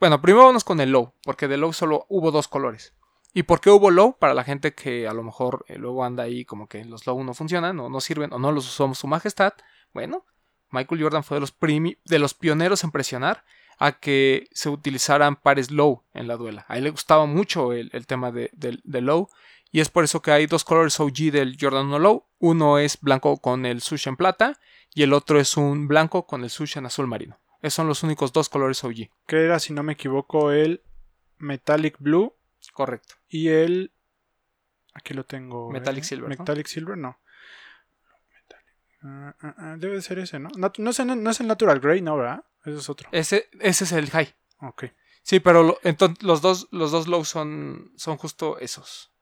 Bueno, 0.00 0.20
primero 0.20 0.46
vamos 0.46 0.64
con 0.64 0.80
el 0.80 0.90
Low, 0.90 1.12
porque 1.22 1.46
de 1.46 1.58
Low 1.58 1.72
solo 1.72 2.06
hubo 2.08 2.32
dos 2.32 2.48
colores. 2.48 2.94
¿Y 3.34 3.42
por 3.44 3.60
qué 3.60 3.70
hubo 3.70 3.90
Low? 3.90 4.16
Para 4.18 4.34
la 4.34 4.42
gente 4.42 4.74
que 4.74 5.06
a 5.06 5.12
lo 5.12 5.22
mejor 5.22 5.64
eh, 5.68 5.76
luego 5.76 6.04
anda 6.04 6.24
ahí 6.24 6.44
como 6.44 6.68
que 6.68 6.84
los 6.84 7.06
Low 7.06 7.22
no 7.22 7.34
funcionan 7.34 7.78
o 7.78 7.90
no 7.90 8.00
sirven 8.00 8.32
o 8.32 8.38
no 8.38 8.50
los 8.50 8.66
usó 8.66 8.92
su 8.94 9.06
majestad. 9.06 9.52
Bueno, 9.92 10.24
Michael 10.70 11.02
Jordan 11.02 11.22
fue 11.22 11.36
de 11.36 11.42
los, 11.42 11.54
de 11.60 12.18
los 12.18 12.34
pioneros 12.34 12.82
en 12.82 12.90
presionar 12.90 13.44
a 13.78 13.92
que 13.92 14.48
se 14.52 14.70
utilizaran 14.70 15.36
pares 15.36 15.70
Low 15.70 16.04
en 16.14 16.26
la 16.26 16.36
duela. 16.36 16.64
A 16.68 16.78
él 16.78 16.84
le 16.84 16.90
gustaba 16.90 17.26
mucho 17.26 17.74
el, 17.74 17.90
tema 18.06 18.32
de, 18.32 18.50
de 18.52 19.00
Low 19.02 19.28
y 19.70 19.80
es 19.80 19.90
por 19.90 20.04
eso 20.04 20.22
que 20.22 20.32
hay 20.32 20.46
dos 20.46 20.64
colores 20.64 20.98
OG 20.98 21.30
del 21.30 21.56
Jordan 21.60 21.86
1 21.86 21.98
Low. 21.98 22.26
Uno 22.38 22.78
es 22.78 22.98
blanco 23.00 23.36
con 23.36 23.66
el 23.66 23.82
sushi 23.82 24.08
en 24.08 24.16
plata 24.16 24.58
y 24.98 25.04
el 25.04 25.12
otro 25.12 25.38
es 25.38 25.56
un 25.56 25.86
blanco 25.86 26.26
con 26.26 26.42
el 26.42 26.50
sushi 26.50 26.80
en 26.80 26.86
azul 26.86 27.06
marino. 27.06 27.38
Esos 27.62 27.74
son 27.74 27.86
los 27.86 28.02
únicos 28.02 28.32
dos 28.32 28.48
colores 28.48 28.82
OG. 28.82 29.08
Que 29.28 29.44
era, 29.44 29.60
si 29.60 29.72
no 29.72 29.84
me 29.84 29.92
equivoco, 29.92 30.50
el 30.50 30.82
Metallic 31.36 31.94
Blue. 32.00 32.34
Correcto. 32.72 33.14
Y 33.28 33.46
el... 33.46 33.92
Aquí 34.94 35.14
lo 35.14 35.24
tengo. 35.24 35.70
Metallic 35.70 36.02
¿eh? 36.02 36.06
Silver. 36.08 36.28
Metallic 36.28 36.66
¿no? 36.66 36.70
Silver, 36.72 36.98
no. 36.98 37.16
Uh, 39.04 39.06
uh, 39.06 39.74
uh, 39.74 39.78
debe 39.78 40.02
ser 40.02 40.18
ese, 40.18 40.40
¿no? 40.40 40.48
No, 40.56 40.72
no, 40.78 40.90
es, 40.90 41.06
no 41.06 41.30
es 41.30 41.38
el 41.38 41.46
Natural 41.46 41.78
Grey, 41.78 42.02
¿no, 42.02 42.16
verdad? 42.16 42.44
Ese 42.64 42.78
es 42.78 42.90
otro. 42.90 43.08
Ese, 43.12 43.48
ese 43.60 43.84
es 43.84 43.92
el 43.92 44.10
High. 44.10 44.34
Ok. 44.62 44.86
Sí, 45.22 45.38
pero 45.38 45.62
lo, 45.62 45.78
entonces, 45.84 46.24
los 46.24 46.42
dos, 46.42 46.66
los 46.72 46.90
dos 46.90 47.06
low 47.06 47.24
son, 47.24 47.92
son 47.94 48.16
justo 48.16 48.58
esos. 48.58 49.12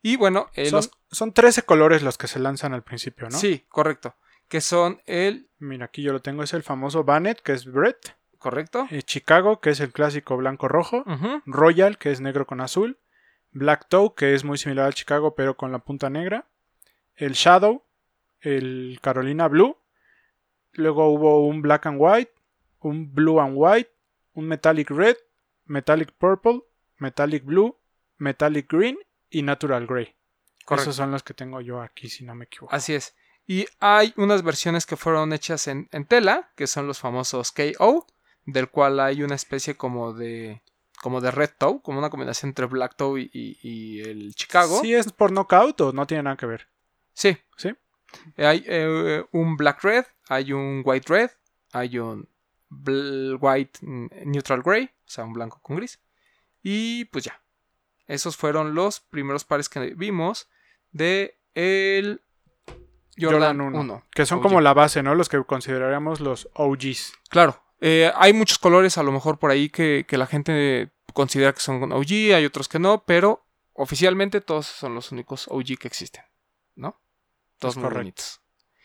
Y 0.00 0.16
bueno, 0.16 0.48
eh, 0.54 0.70
son, 0.70 0.78
los... 0.78 0.90
son 1.10 1.34
13 1.34 1.64
colores 1.64 2.02
los 2.02 2.16
que 2.16 2.28
se 2.28 2.38
lanzan 2.38 2.72
al 2.72 2.82
principio, 2.82 3.28
¿no? 3.28 3.36
Sí, 3.36 3.66
correcto. 3.68 4.16
Que 4.52 4.60
son 4.60 5.00
el. 5.06 5.48
Mira, 5.60 5.86
aquí 5.86 6.02
yo 6.02 6.12
lo 6.12 6.20
tengo, 6.20 6.42
es 6.42 6.52
el 6.52 6.62
famoso 6.62 7.04
Bannet, 7.04 7.40
que 7.40 7.52
es 7.52 7.64
Brett. 7.64 8.18
Correcto. 8.36 8.86
Eh, 8.90 9.02
Chicago, 9.02 9.62
que 9.62 9.70
es 9.70 9.80
el 9.80 9.92
clásico 9.92 10.36
blanco-rojo. 10.36 11.04
Uh 11.06 11.12
-huh. 11.12 11.42
Royal, 11.46 11.96
que 11.96 12.10
es 12.10 12.20
negro 12.20 12.46
con 12.46 12.60
azul. 12.60 12.98
Black 13.52 13.88
Toe, 13.88 14.12
que 14.14 14.34
es 14.34 14.44
muy 14.44 14.58
similar 14.58 14.84
al 14.84 14.92
Chicago, 14.92 15.34
pero 15.34 15.56
con 15.56 15.72
la 15.72 15.78
punta 15.78 16.10
negra. 16.10 16.50
El 17.14 17.32
Shadow, 17.32 17.82
el 18.40 18.98
Carolina 19.00 19.48
Blue. 19.48 19.78
Luego 20.72 21.08
hubo 21.08 21.46
un 21.46 21.62
Black 21.62 21.86
and 21.86 21.96
White, 21.98 22.34
un 22.80 23.14
Blue 23.14 23.40
and 23.40 23.54
White, 23.56 23.90
un 24.34 24.48
Metallic 24.48 24.90
Red, 24.90 25.16
Metallic 25.64 26.12
Purple, 26.12 26.60
Metallic 26.98 27.42
Blue, 27.42 27.78
Metallic 28.18 28.70
Green 28.70 28.98
y 29.30 29.40
Natural 29.40 29.86
Grey. 29.86 30.14
Correcto. 30.66 30.90
Esos 30.90 30.96
son 30.96 31.10
los 31.10 31.22
que 31.22 31.32
tengo 31.32 31.62
yo 31.62 31.80
aquí, 31.80 32.10
si 32.10 32.22
no 32.22 32.34
me 32.34 32.44
equivoco. 32.44 32.74
Así 32.74 32.92
es. 32.92 33.16
Y 33.52 33.66
hay 33.80 34.14
unas 34.16 34.42
versiones 34.42 34.86
que 34.86 34.96
fueron 34.96 35.34
hechas 35.34 35.68
en, 35.68 35.86
en 35.92 36.06
tela, 36.06 36.50
que 36.56 36.66
son 36.66 36.86
los 36.86 36.98
famosos 36.98 37.52
KO, 37.52 38.06
del 38.46 38.70
cual 38.70 38.98
hay 38.98 39.22
una 39.22 39.34
especie 39.34 39.76
como 39.76 40.14
de 40.14 40.62
como 41.02 41.20
de 41.20 41.30
Red 41.30 41.50
Toe, 41.58 41.82
como 41.82 41.98
una 41.98 42.08
combinación 42.08 42.48
entre 42.48 42.64
Black 42.64 42.96
Toe 42.96 43.20
y, 43.20 43.30
y, 43.30 43.58
y 43.60 44.00
el 44.00 44.34
Chicago. 44.34 44.80
¿Sí 44.80 44.94
es 44.94 45.12
por 45.12 45.32
knockout 45.32 45.78
o 45.82 45.92
no 45.92 46.06
tiene 46.06 46.22
nada 46.22 46.38
que 46.38 46.46
ver? 46.46 46.66
Sí. 47.12 47.36
¿Sí? 47.58 47.74
Hay 48.38 48.64
eh, 48.66 49.22
un 49.32 49.58
Black 49.58 49.84
Red, 49.84 50.06
hay 50.28 50.54
un 50.54 50.80
White 50.82 51.12
Red, 51.12 51.30
hay 51.72 51.98
un 51.98 52.26
White 53.38 53.80
Neutral 53.82 54.62
Gray, 54.62 54.84
o 54.84 55.10
sea, 55.10 55.24
un 55.24 55.34
blanco 55.34 55.60
con 55.60 55.76
gris. 55.76 56.00
Y 56.62 57.04
pues 57.06 57.24
ya. 57.24 57.42
Esos 58.06 58.34
fueron 58.34 58.74
los 58.74 59.00
primeros 59.00 59.44
pares 59.44 59.68
que 59.68 59.92
vimos 59.94 60.48
de 60.90 61.36
el 61.54 62.22
Jordan, 63.22 63.58
Jordan 63.58 63.60
1, 63.60 63.80
1, 63.80 64.06
Que 64.10 64.26
son 64.26 64.38
OG. 64.38 64.42
como 64.42 64.60
la 64.60 64.74
base, 64.74 65.02
¿no? 65.02 65.14
Los 65.14 65.28
que 65.28 65.42
consideraríamos 65.44 66.20
los 66.20 66.48
OGs. 66.54 67.14
Claro. 67.28 67.62
Eh, 67.80 68.12
hay 68.14 68.32
muchos 68.32 68.58
colores 68.58 68.98
a 68.98 69.02
lo 69.02 69.10
mejor 69.12 69.38
por 69.38 69.50
ahí 69.50 69.68
que, 69.68 70.04
que, 70.06 70.16
la 70.16 70.26
gente 70.26 70.92
considera 71.12 71.52
que 71.52 71.60
son 71.60 71.92
OG, 71.92 72.34
hay 72.34 72.44
otros 72.44 72.68
que 72.68 72.78
no, 72.78 73.04
pero 73.04 73.44
oficialmente 73.72 74.40
todos 74.40 74.66
son 74.66 74.94
los 74.94 75.10
únicos 75.10 75.48
OG 75.48 75.78
que 75.78 75.88
existen, 75.88 76.22
¿no? 76.76 77.00
Todos 77.58 77.76
muy 77.76 77.90
bonitos. 77.90 78.40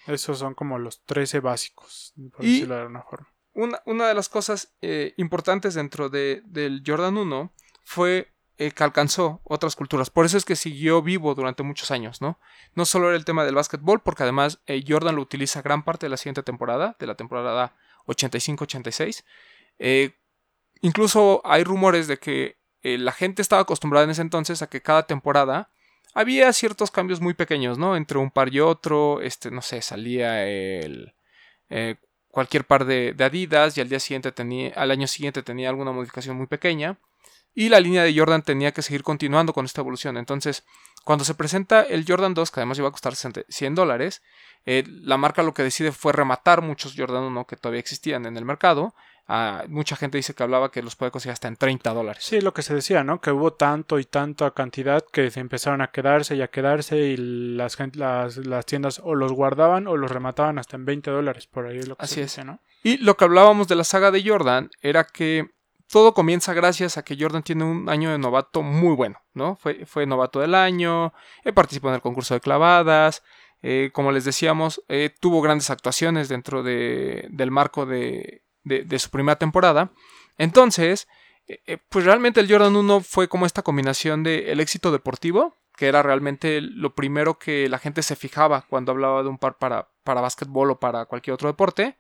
Esos 0.08 0.40
son 0.40 0.54
como 0.54 0.80
los 0.80 1.04
13 1.04 1.42
básicos, 1.42 2.14
por 2.34 2.44
y 2.44 2.54
decirlo 2.54 2.76
de 2.76 2.82
alguna 2.82 3.04
forma. 3.04 3.28
Una, 3.54 3.82
una 3.86 4.08
de 4.08 4.14
las 4.14 4.30
cosas 4.30 4.76
eh, 4.82 5.14
importantes 5.18 5.74
dentro 5.74 6.10
de, 6.10 6.42
del 6.46 6.84
Jordan 6.86 7.18
1 7.18 7.54
fue 7.84 8.34
eh, 8.60 8.72
que 8.72 8.84
alcanzó 8.84 9.40
otras 9.44 9.76
culturas. 9.76 10.10
Por 10.10 10.26
eso 10.26 10.36
es 10.36 10.44
que 10.44 10.56
siguió 10.56 11.04
vivo 11.04 11.36
durante 11.36 11.62
muchos 11.62 11.92
años, 11.92 12.22
¿no? 12.22 12.40
No 12.74 12.86
solo 12.86 13.10
era 13.10 13.16
el 13.16 13.24
tema 13.24 13.46
del 13.46 13.54
básquetbol, 13.54 14.02
porque 14.02 14.24
además 14.24 14.62
eh, 14.66 14.84
Jordan 14.88 15.16
lo 15.16 15.22
utiliza 15.22 15.62
gran 15.62 15.84
parte 15.84 16.08
de 16.08 16.10
la 16.10 16.18
siguiente 16.18 16.42
temporada, 16.42 16.96
de 16.98 17.06
la 17.06 17.14
temporada 17.14 17.76
85-86. 18.08 19.24
Eh, 19.78 20.16
incluso 20.82 21.44
hay 21.46 21.64
rumores 21.64 22.08
de 22.08 22.18
que 22.18 22.58
la 22.82 23.12
gente 23.12 23.44
estaba 23.44 23.62
acostumbrada 23.62 24.06
en 24.06 24.12
ese 24.12 24.22
entonces 24.22 24.62
a 24.62 24.70
que 24.70 24.82
cada 24.82 25.04
temporada 25.04 25.70
había 26.14 26.52
ciertos 26.54 26.90
cambios 26.90 27.22
muy 27.22 27.36
pequeños, 27.36 27.78
¿no? 27.78 27.96
Entre 27.96 28.18
un 28.18 28.32
par 28.32 28.52
y 28.52 28.60
otro, 28.60 29.22
este, 29.22 29.52
no 29.52 29.62
sé, 29.62 29.84
salía 29.84 30.48
el... 30.48 31.14
Cualquier 32.30 32.66
par 32.66 32.86
de, 32.86 33.14
de, 33.14 33.24
Adidas 33.24 33.78
y 33.78 33.82
al 33.82 33.90
día 33.90 34.00
siguiente 34.00 34.32
tenía, 34.32 34.72
al 34.76 34.92
año 34.92 35.08
siguiente 35.08 35.44
tenía 35.44 35.70
alguna 35.70 35.92
modificación 35.92 36.38
muy 36.38 36.48
pequeña 36.48 36.98
y 37.58 37.70
la 37.70 37.80
línea 37.80 38.04
de 38.04 38.16
Jordan 38.16 38.44
tenía 38.44 38.72
que 38.72 38.84
seguir 38.84 39.02
continuando 39.02 39.52
con 39.52 39.66
esta 39.66 39.82
evolución. 39.82 40.16
Entonces, 40.16 40.64
cuando 41.04 41.26
se 41.26 41.34
presenta 41.34 41.82
el 41.82 42.06
Jordan 42.08 42.36
2, 42.36 42.52
que 42.52 42.60
además 42.60 42.78
iba 42.78 42.88
a 42.88 42.92
costar 42.92 43.16
100 43.16 43.74
dólares, 43.74 44.22
eh, 44.68 44.84
la 44.88 45.18
marca 45.18 45.42
lo 45.42 45.56
que 45.56 45.64
decide 45.64 45.92
fue 45.92 46.14
rematar 46.14 46.62
muchos 46.62 46.94
Jordan 46.96 47.24
1 47.24 47.48
que 47.48 47.56
todavía 47.56 47.80
existían 47.80 48.28
en 48.28 48.38
el 48.38 48.46
mercado. 48.46 48.94
Ah, 49.28 49.64
mucha 49.70 49.96
gente 49.96 50.20
dice 50.20 50.36
que 50.36 50.44
hablaba 50.44 50.70
que 50.70 50.84
los 50.84 50.96
puede 50.96 51.10
conseguir 51.10 51.34
hasta 51.34 51.48
en 51.48 51.56
30 51.56 51.96
dólares. 51.96 52.24
Sí, 52.24 52.42
lo 52.42 52.54
que 52.54 52.62
se 52.62 52.76
decía, 52.76 53.04
¿no? 53.04 53.22
Que 53.22 53.32
hubo 53.32 53.52
tanto 53.52 53.98
y 53.98 54.06
tanta 54.06 54.52
cantidad 54.52 55.04
que 55.12 55.32
se 55.32 55.40
empezaron 55.40 55.82
a 55.82 55.88
quedarse 55.88 56.36
y 56.36 56.44
a 56.44 56.50
quedarse 56.50 56.96
y 57.00 57.18
las, 57.18 57.76
las, 57.96 58.38
las 58.38 58.66
tiendas 58.68 59.02
o 59.04 59.16
los 59.16 59.32
guardaban 59.32 59.88
o 59.88 59.98
los 59.98 60.12
remataban 60.12 60.60
hasta 60.60 60.76
en 60.76 60.86
20 60.86 61.10
dólares. 61.10 61.48
Por 61.48 61.66
ahí 61.66 61.80
es 61.80 61.88
lo 61.88 61.96
que 61.96 62.06
Así 62.06 62.16
se 62.16 62.22
es. 62.22 62.28
dice, 62.28 62.44
¿no? 62.44 62.60
Y 62.84 62.98
lo 62.98 63.18
que 63.18 63.26
hablábamos 63.26 63.68
de 63.68 63.76
la 63.76 63.84
saga 63.84 64.12
de 64.12 64.24
Jordan 64.24 64.70
era 64.82 65.06
que 65.06 65.57
todo 65.90 66.14
comienza 66.14 66.54
gracias 66.54 66.98
a 66.98 67.04
que 67.04 67.18
Jordan 67.20 67.44
tiene 67.44 67.64
un 67.64 67.90
año 67.90 68.12
de 68.12 68.18
novato 68.18 68.62
muy 68.62 68.96
bueno, 68.96 69.22
¿no? 69.34 69.56
Fue, 69.56 69.86
fue 69.86 70.06
novato 70.06 70.40
del 70.40 70.54
año, 70.54 71.14
eh, 71.44 71.54
participó 71.54 71.90
en 71.90 71.96
el 71.96 72.02
concurso 72.02 72.34
de 72.34 72.42
clavadas, 72.42 73.24
eh, 73.62 73.90
como 73.94 74.12
les 74.12 74.26
decíamos, 74.26 74.84
eh, 74.90 75.10
tuvo 75.20 75.42
grandes 75.42 75.70
actuaciones 75.70 76.30
dentro 76.30 76.62
de, 76.62 77.28
del 77.32 77.52
marco 77.52 77.86
de, 77.86 78.44
su 78.98 79.10
primera 79.10 79.38
temporada. 79.38 79.92
Entonces, 80.38 81.08
pues 81.90 82.04
realmente 82.04 82.42
el 82.42 82.52
Jordan 82.52 82.76
1 82.76 83.00
fue 83.00 83.30
como 83.30 83.46
esta 83.46 83.62
combinación 83.62 84.24
de 84.24 84.52
el 84.52 84.60
éxito 84.60 84.92
deportivo, 84.92 85.56
que 85.78 85.88
era 85.88 86.04
realmente 86.04 86.60
lo 86.60 86.94
primero 86.94 87.40
que 87.40 87.70
la 87.70 87.80
gente 87.80 88.04
se 88.04 88.18
fijaba 88.18 88.66
cuando 88.68 88.92
hablaba 88.92 89.24
de 89.24 89.30
un 89.30 89.38
par 89.38 89.58
para, 89.58 89.90
para 90.04 90.20
básquetbol 90.20 90.72
o 90.72 90.80
para 90.80 91.06
cualquier 91.06 91.36
otro 91.36 91.48
deporte, 91.48 91.98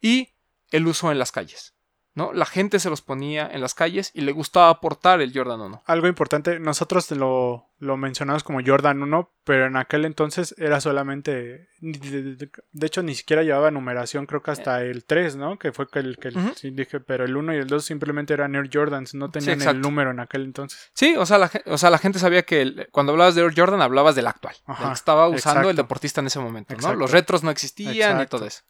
y 0.00 0.34
el 0.70 0.86
uso 0.86 1.10
en 1.10 1.18
las 1.18 1.32
calles. 1.32 1.73
¿No? 2.14 2.32
La 2.32 2.46
gente 2.46 2.78
se 2.78 2.90
los 2.90 3.02
ponía 3.02 3.48
en 3.52 3.60
las 3.60 3.74
calles 3.74 4.10
y 4.14 4.20
le 4.20 4.32
gustaba 4.32 4.80
portar 4.80 5.20
el 5.20 5.32
Jordan 5.36 5.60
1. 5.60 5.82
Algo 5.86 6.06
importante, 6.06 6.60
nosotros 6.60 7.10
lo, 7.10 7.66
lo 7.78 7.96
mencionamos 7.96 8.44
como 8.44 8.60
Jordan 8.64 9.02
1, 9.02 9.32
pero 9.44 9.66
en 9.66 9.76
aquel 9.76 10.04
entonces 10.04 10.54
era 10.56 10.80
solamente, 10.80 11.68
de, 11.80 12.48
hecho 12.82 13.02
ni 13.02 13.14
siquiera 13.14 13.42
llevaba 13.42 13.70
numeración, 13.70 14.26
creo 14.26 14.42
que 14.42 14.52
hasta 14.52 14.82
el 14.82 15.04
3, 15.04 15.36
¿no? 15.36 15.58
Que 15.58 15.72
fue 15.72 15.88
que 15.88 15.98
el 15.98 16.16
que 16.18 16.28
el- 16.28 16.36
Ujú. 16.38 16.52
sí 16.54 16.70
dije, 16.70 17.00
pero 17.00 17.24
el 17.24 17.36
1 17.36 17.52
y 17.54 17.58
el 17.58 17.66
2 17.66 17.84
simplemente 17.84 18.32
eran 18.32 18.54
Air 18.54 18.70
Jordans, 18.72 19.14
no 19.14 19.30
tenían 19.30 19.60
el 19.62 19.80
número 19.80 20.10
en 20.12 20.20
aquel 20.20 20.44
entonces. 20.44 20.90
Sí, 20.94 21.16
o 21.16 21.26
sea, 21.26 21.38
la, 21.38 21.50
o 21.66 21.78
sea, 21.78 21.90
la 21.90 21.98
gente 21.98 22.18
sabía 22.18 22.42
que 22.44 22.62
el- 22.62 22.88
cuando 22.92 23.12
hablabas 23.12 23.34
de 23.34 23.42
Air 23.42 23.52
Jordan 23.56 23.82
hablabas 23.82 24.14
del 24.14 24.26
actual, 24.28 24.54
del 24.54 24.62
Ajá, 24.76 24.88
que 24.88 24.94
estaba 24.94 25.28
usando 25.28 25.68
el 25.68 25.76
deportista 25.76 26.20
en 26.20 26.28
ese 26.28 26.38
momento, 26.38 26.74
¿no? 26.74 26.78
Exacto. 26.78 26.98
Los 26.98 27.10
retros 27.10 27.42
no 27.42 27.50
existían 27.50 28.20
y 28.20 28.26
todo 28.26 28.46
eso. 28.46 28.62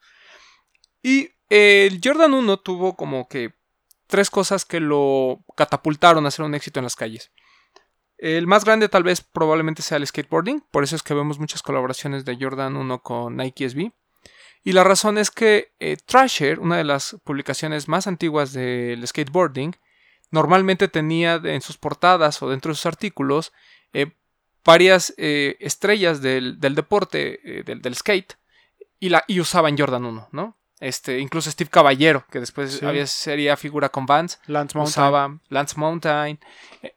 Y 1.02 1.20
eh, 1.24 1.32
el 1.48 2.00
Jordan 2.02 2.34
1 2.34 2.56
tuvo 2.58 2.96
como 2.96 3.28
que 3.28 3.54
tres 4.06 4.30
cosas 4.30 4.64
que 4.64 4.80
lo 4.80 5.44
catapultaron 5.56 6.26
a 6.26 6.30
ser 6.30 6.44
un 6.44 6.54
éxito 6.54 6.80
en 6.80 6.84
las 6.84 6.96
calles. 6.96 7.30
El 8.18 8.46
más 8.46 8.64
grande 8.64 8.88
tal 8.88 9.02
vez 9.02 9.20
probablemente 9.20 9.82
sea 9.82 9.98
el 9.98 10.06
skateboarding, 10.06 10.64
por 10.70 10.84
eso 10.84 10.96
es 10.96 11.02
que 11.02 11.14
vemos 11.14 11.38
muchas 11.38 11.62
colaboraciones 11.62 12.24
de 12.24 12.36
Jordan 12.40 12.76
1 12.76 13.02
con 13.02 13.36
Nike 13.36 13.68
SB. 13.68 13.92
Y 14.62 14.72
la 14.72 14.84
razón 14.84 15.18
es 15.18 15.30
que 15.30 15.72
eh, 15.78 15.96
Thrasher, 15.96 16.58
una 16.58 16.78
de 16.78 16.84
las 16.84 17.16
publicaciones 17.24 17.86
más 17.86 18.06
antiguas 18.06 18.52
del 18.52 19.06
skateboarding, 19.06 19.76
normalmente 20.30 20.88
tenía 20.88 21.40
en 21.44 21.60
sus 21.60 21.76
portadas 21.76 22.42
o 22.42 22.48
dentro 22.48 22.70
de 22.70 22.76
sus 22.76 22.86
artículos 22.86 23.52
eh, 23.92 24.12
varias 24.64 25.14
eh, 25.16 25.56
estrellas 25.60 26.22
del, 26.22 26.58
del 26.58 26.74
deporte, 26.74 27.40
eh, 27.44 27.62
del, 27.62 27.82
del 27.82 27.94
skate, 27.94 28.34
y, 28.98 29.10
la, 29.10 29.24
y 29.28 29.40
usaban 29.40 29.76
Jordan 29.76 30.04
1, 30.04 30.28
¿no? 30.32 30.56
Este, 30.84 31.18
incluso 31.18 31.50
Steve 31.50 31.70
Caballero, 31.70 32.24
que 32.30 32.40
después 32.40 32.74
Sí. 32.78 32.84
había, 32.84 33.06
sería 33.06 33.56
figura 33.56 33.88
con 33.88 34.04
Vans, 34.06 34.38
Lance 34.46 34.76
Mountain. 34.76 34.90
usaba 34.90 35.38
Lance 35.48 35.74
Mountain, 35.78 36.38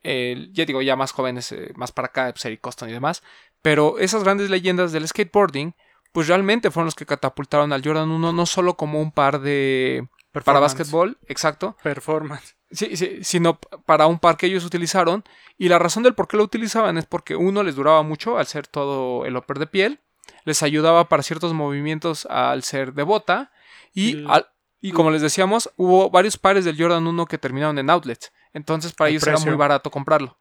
eh, 0.04 0.50
ya 0.52 0.66
digo, 0.66 0.82
ya 0.82 0.96
más 0.98 1.12
jóvenes, 1.14 1.52
eh, 1.54 1.72
más 1.76 1.92
para 1.94 2.08
acá, 2.08 2.30
pues, 2.34 2.44
Eric 2.46 2.60
Coston 2.62 2.90
y 2.90 2.94
demás, 2.94 3.24
pero 3.62 3.98
esas 4.00 4.24
grandes 4.24 4.50
leyendas 4.50 4.92
del 4.92 5.08
skateboarding, 5.08 5.74
pues 6.12 6.28
realmente 6.28 6.70
fueron 6.72 6.88
los 6.88 6.96
que 6.96 7.06
catapultaron 7.06 7.72
al 7.72 7.82
Jordan 7.84 8.10
1 8.12 8.34
no 8.34 8.46
solo 8.46 8.76
como 8.76 9.00
un 9.02 9.12
par 9.12 9.40
de... 9.40 10.08
para 10.44 10.60
básquetbol, 10.60 11.18
exacto, 11.28 11.78
Performance. 11.82 12.56
Sí, 12.70 12.98
sí, 12.98 13.20
sino 13.24 13.58
para 13.86 14.08
un 14.08 14.20
par 14.20 14.36
que 14.36 14.48
ellos 14.48 14.66
utilizaron. 14.66 15.24
Y 15.58 15.70
la 15.70 15.80
razón 15.80 16.04
del 16.04 16.14
por 16.16 16.28
qué 16.28 16.36
lo 16.36 16.44
utilizaban 16.44 16.98
es 16.98 17.06
porque 17.06 17.38
uno 17.38 17.64
les 17.64 17.76
duraba 17.76 18.04
mucho 18.04 18.38
al 18.38 18.46
ser 18.48 18.68
todo 18.68 19.26
el 19.26 19.38
upper 19.38 19.58
de 19.60 19.68
piel. 19.68 20.02
Les 20.44 20.62
ayudaba 20.64 21.08
para 21.08 21.24
ciertos 21.24 21.54
movimientos 21.54 22.26
al 22.30 22.64
ser 22.64 22.94
de 22.94 23.04
bota. 23.04 23.52
Y, 23.98 24.18
Y- 24.20 24.26
al- 24.30 24.48
y 24.80 24.92
como 24.92 25.10
les 25.10 25.24
decíamos, 25.24 25.72
hubo 25.76 26.12
varios 26.12 26.38
pares 26.38 26.66
del 26.66 26.78
Jordan 26.80 27.08
1 27.08 27.26
que 27.26 27.40
terminaron 27.40 27.80
en 27.80 27.90
outlets. 27.90 28.32
Entonces 28.54 28.94
para 28.94 29.10
El 29.10 29.16
ellos 29.16 29.26
era 29.28 29.40
muy 29.40 29.56
barato 29.56 29.90
comprarlo. 29.90 30.38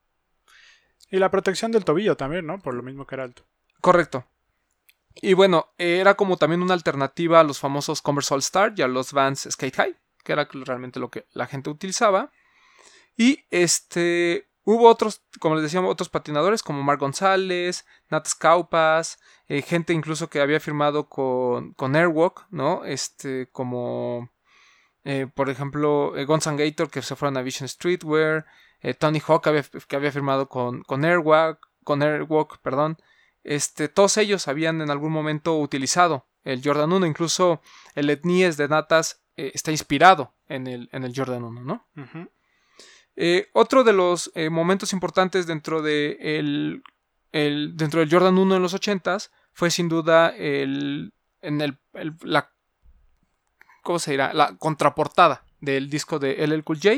Y 1.10 1.18
la 1.18 1.30
protección 1.30 1.72
del 1.72 1.84
tobillo 1.84 2.16
también, 2.16 2.46
¿no? 2.46 2.58
Por 2.58 2.74
lo 2.74 2.82
mismo 2.82 3.06
que 3.06 3.14
era 3.14 3.24
alto. 3.24 3.46
Correcto. 3.80 4.26
Y 5.14 5.32
bueno, 5.32 5.72
era 5.78 6.14
como 6.14 6.36
también 6.36 6.62
una 6.62 6.74
alternativa 6.74 7.40
a 7.40 7.44
los 7.44 7.58
famosos 7.58 8.02
Converse 8.02 8.34
All 8.34 8.40
Star 8.40 8.74
y 8.76 8.82
a 8.82 8.88
los 8.88 9.12
Vans 9.14 9.48
Skate 9.50 9.74
High, 9.76 9.96
que 10.22 10.32
era 10.32 10.46
realmente 10.52 11.00
lo 11.00 11.10
que 11.10 11.26
la 11.32 11.46
gente 11.46 11.70
utilizaba. 11.70 12.30
Y 13.16 13.44
este 13.50 14.48
hubo 14.66 14.88
otros, 14.88 15.22
como 15.40 15.54
les 15.54 15.62
decíamos, 15.62 15.90
otros 15.90 16.10
patinadores 16.10 16.62
como 16.62 16.82
Mark 16.82 17.00
González, 17.00 17.86
Nat 18.10 18.26
Scaupas, 18.26 19.18
eh, 19.48 19.62
gente 19.62 19.94
incluso 19.94 20.28
que 20.28 20.40
había 20.40 20.60
firmado 20.60 21.08
con, 21.08 21.72
con 21.74 21.96
Airwalk, 21.96 22.46
¿no? 22.50 22.84
Este, 22.84 23.48
como 23.52 24.28
eh, 25.04 25.28
por 25.32 25.48
ejemplo 25.48 26.16
eh, 26.16 26.26
Gator 26.26 26.90
que 26.90 27.00
se 27.00 27.14
fueron 27.16 27.36
a 27.38 27.42
Vision 27.42 27.68
Streetwear, 27.68 28.44
eh, 28.80 28.92
Tony 28.92 29.20
Hawk 29.20 29.42
que 29.42 29.96
había, 29.96 30.12
firmado 30.12 30.48
con, 30.48 30.82
con 30.82 31.04
Airwalk, 31.04 31.60
con 31.84 32.02
Airwalk, 32.02 32.58
perdón. 32.58 32.98
Este, 33.44 33.88
todos 33.88 34.16
ellos 34.16 34.48
habían 34.48 34.82
en 34.82 34.90
algún 34.90 35.12
momento 35.12 35.58
utilizado 35.58 36.26
el 36.42 36.60
Jordan 36.62 36.92
1, 36.92 37.06
incluso 37.06 37.62
el 37.94 38.10
etnies 38.10 38.56
de 38.56 38.68
Natas 38.68 39.22
eh, 39.36 39.52
está 39.54 39.70
inspirado 39.70 40.34
en 40.48 40.66
el, 40.66 40.88
en 40.92 41.04
el 41.04 41.12
Jordan 41.14 41.44
1, 41.44 41.62
¿no? 41.62 41.86
Eh, 43.16 43.48
otro 43.54 43.82
de 43.84 43.92
los 43.94 44.30
eh, 44.34 44.50
momentos 44.50 44.92
importantes 44.92 45.46
dentro, 45.46 45.80
de 45.82 46.18
el, 46.20 46.82
el- 47.32 47.76
dentro 47.76 48.00
del 48.00 48.10
Jordan 48.10 48.36
1 48.38 48.56
en 48.56 48.62
los 48.62 48.74
80s 48.74 49.30
fue 49.52 49.70
sin 49.70 49.88
duda 49.88 50.28
el, 50.36 51.12
en 51.40 51.60
el, 51.62 51.78
la, 52.22 52.50
¿cómo 53.82 53.98
se 53.98 54.10
dirá? 54.12 54.32
La 54.34 54.56
contraportada 54.56 55.44
del 55.60 55.88
disco 55.88 56.18
de 56.18 56.46
LL 56.46 56.62
Cool 56.64 56.78
J 56.82 56.96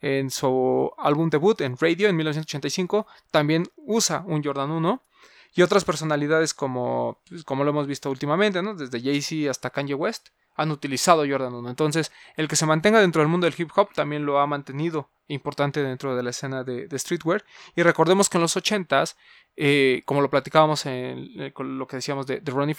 en 0.00 0.30
su 0.30 0.92
álbum 0.98 1.30
debut 1.30 1.60
en 1.62 1.76
Radio 1.78 2.08
en 2.08 2.16
1985 2.16 3.06
también 3.30 3.64
usa 3.76 4.22
un 4.26 4.44
Jordan 4.44 4.70
1 4.70 5.02
y 5.54 5.62
otras 5.62 5.84
personalidades 5.84 6.52
como, 6.54 7.22
pues, 7.28 7.42
como 7.44 7.64
lo 7.64 7.70
hemos 7.70 7.86
visto 7.86 8.10
últimamente, 8.10 8.62
¿no? 8.62 8.74
desde 8.74 9.00
Jay-Z 9.00 9.50
hasta 9.50 9.70
Kanye 9.70 9.94
West 9.94 10.28
han 10.56 10.70
utilizado 10.70 11.24
Jordan 11.28 11.54
1. 11.54 11.68
Entonces, 11.68 12.12
el 12.36 12.48
que 12.48 12.56
se 12.56 12.66
mantenga 12.66 13.00
dentro 13.00 13.20
del 13.20 13.28
mundo 13.28 13.46
del 13.46 13.54
hip 13.56 13.70
hop 13.76 13.92
también 13.92 14.24
lo 14.24 14.40
ha 14.40 14.46
mantenido 14.46 15.10
importante 15.28 15.82
dentro 15.82 16.16
de 16.16 16.22
la 16.22 16.30
escena 16.30 16.64
de, 16.64 16.88
streetwear. 16.98 17.44
Y 17.74 17.82
recordemos 17.82 18.28
que 18.28 18.38
en 18.38 18.42
los 18.42 18.56
80s, 18.56 19.16
eh, 19.56 20.02
como 20.06 20.20
lo 20.20 20.30
platicábamos 20.30 20.86
en, 20.86 21.28
eh, 21.40 21.52
con 21.52 21.78
lo 21.78 21.86
que 21.86 21.96
decíamos 21.96 22.26
de, 22.26 22.40
de 22.40 22.52
Ronnie 22.52 22.76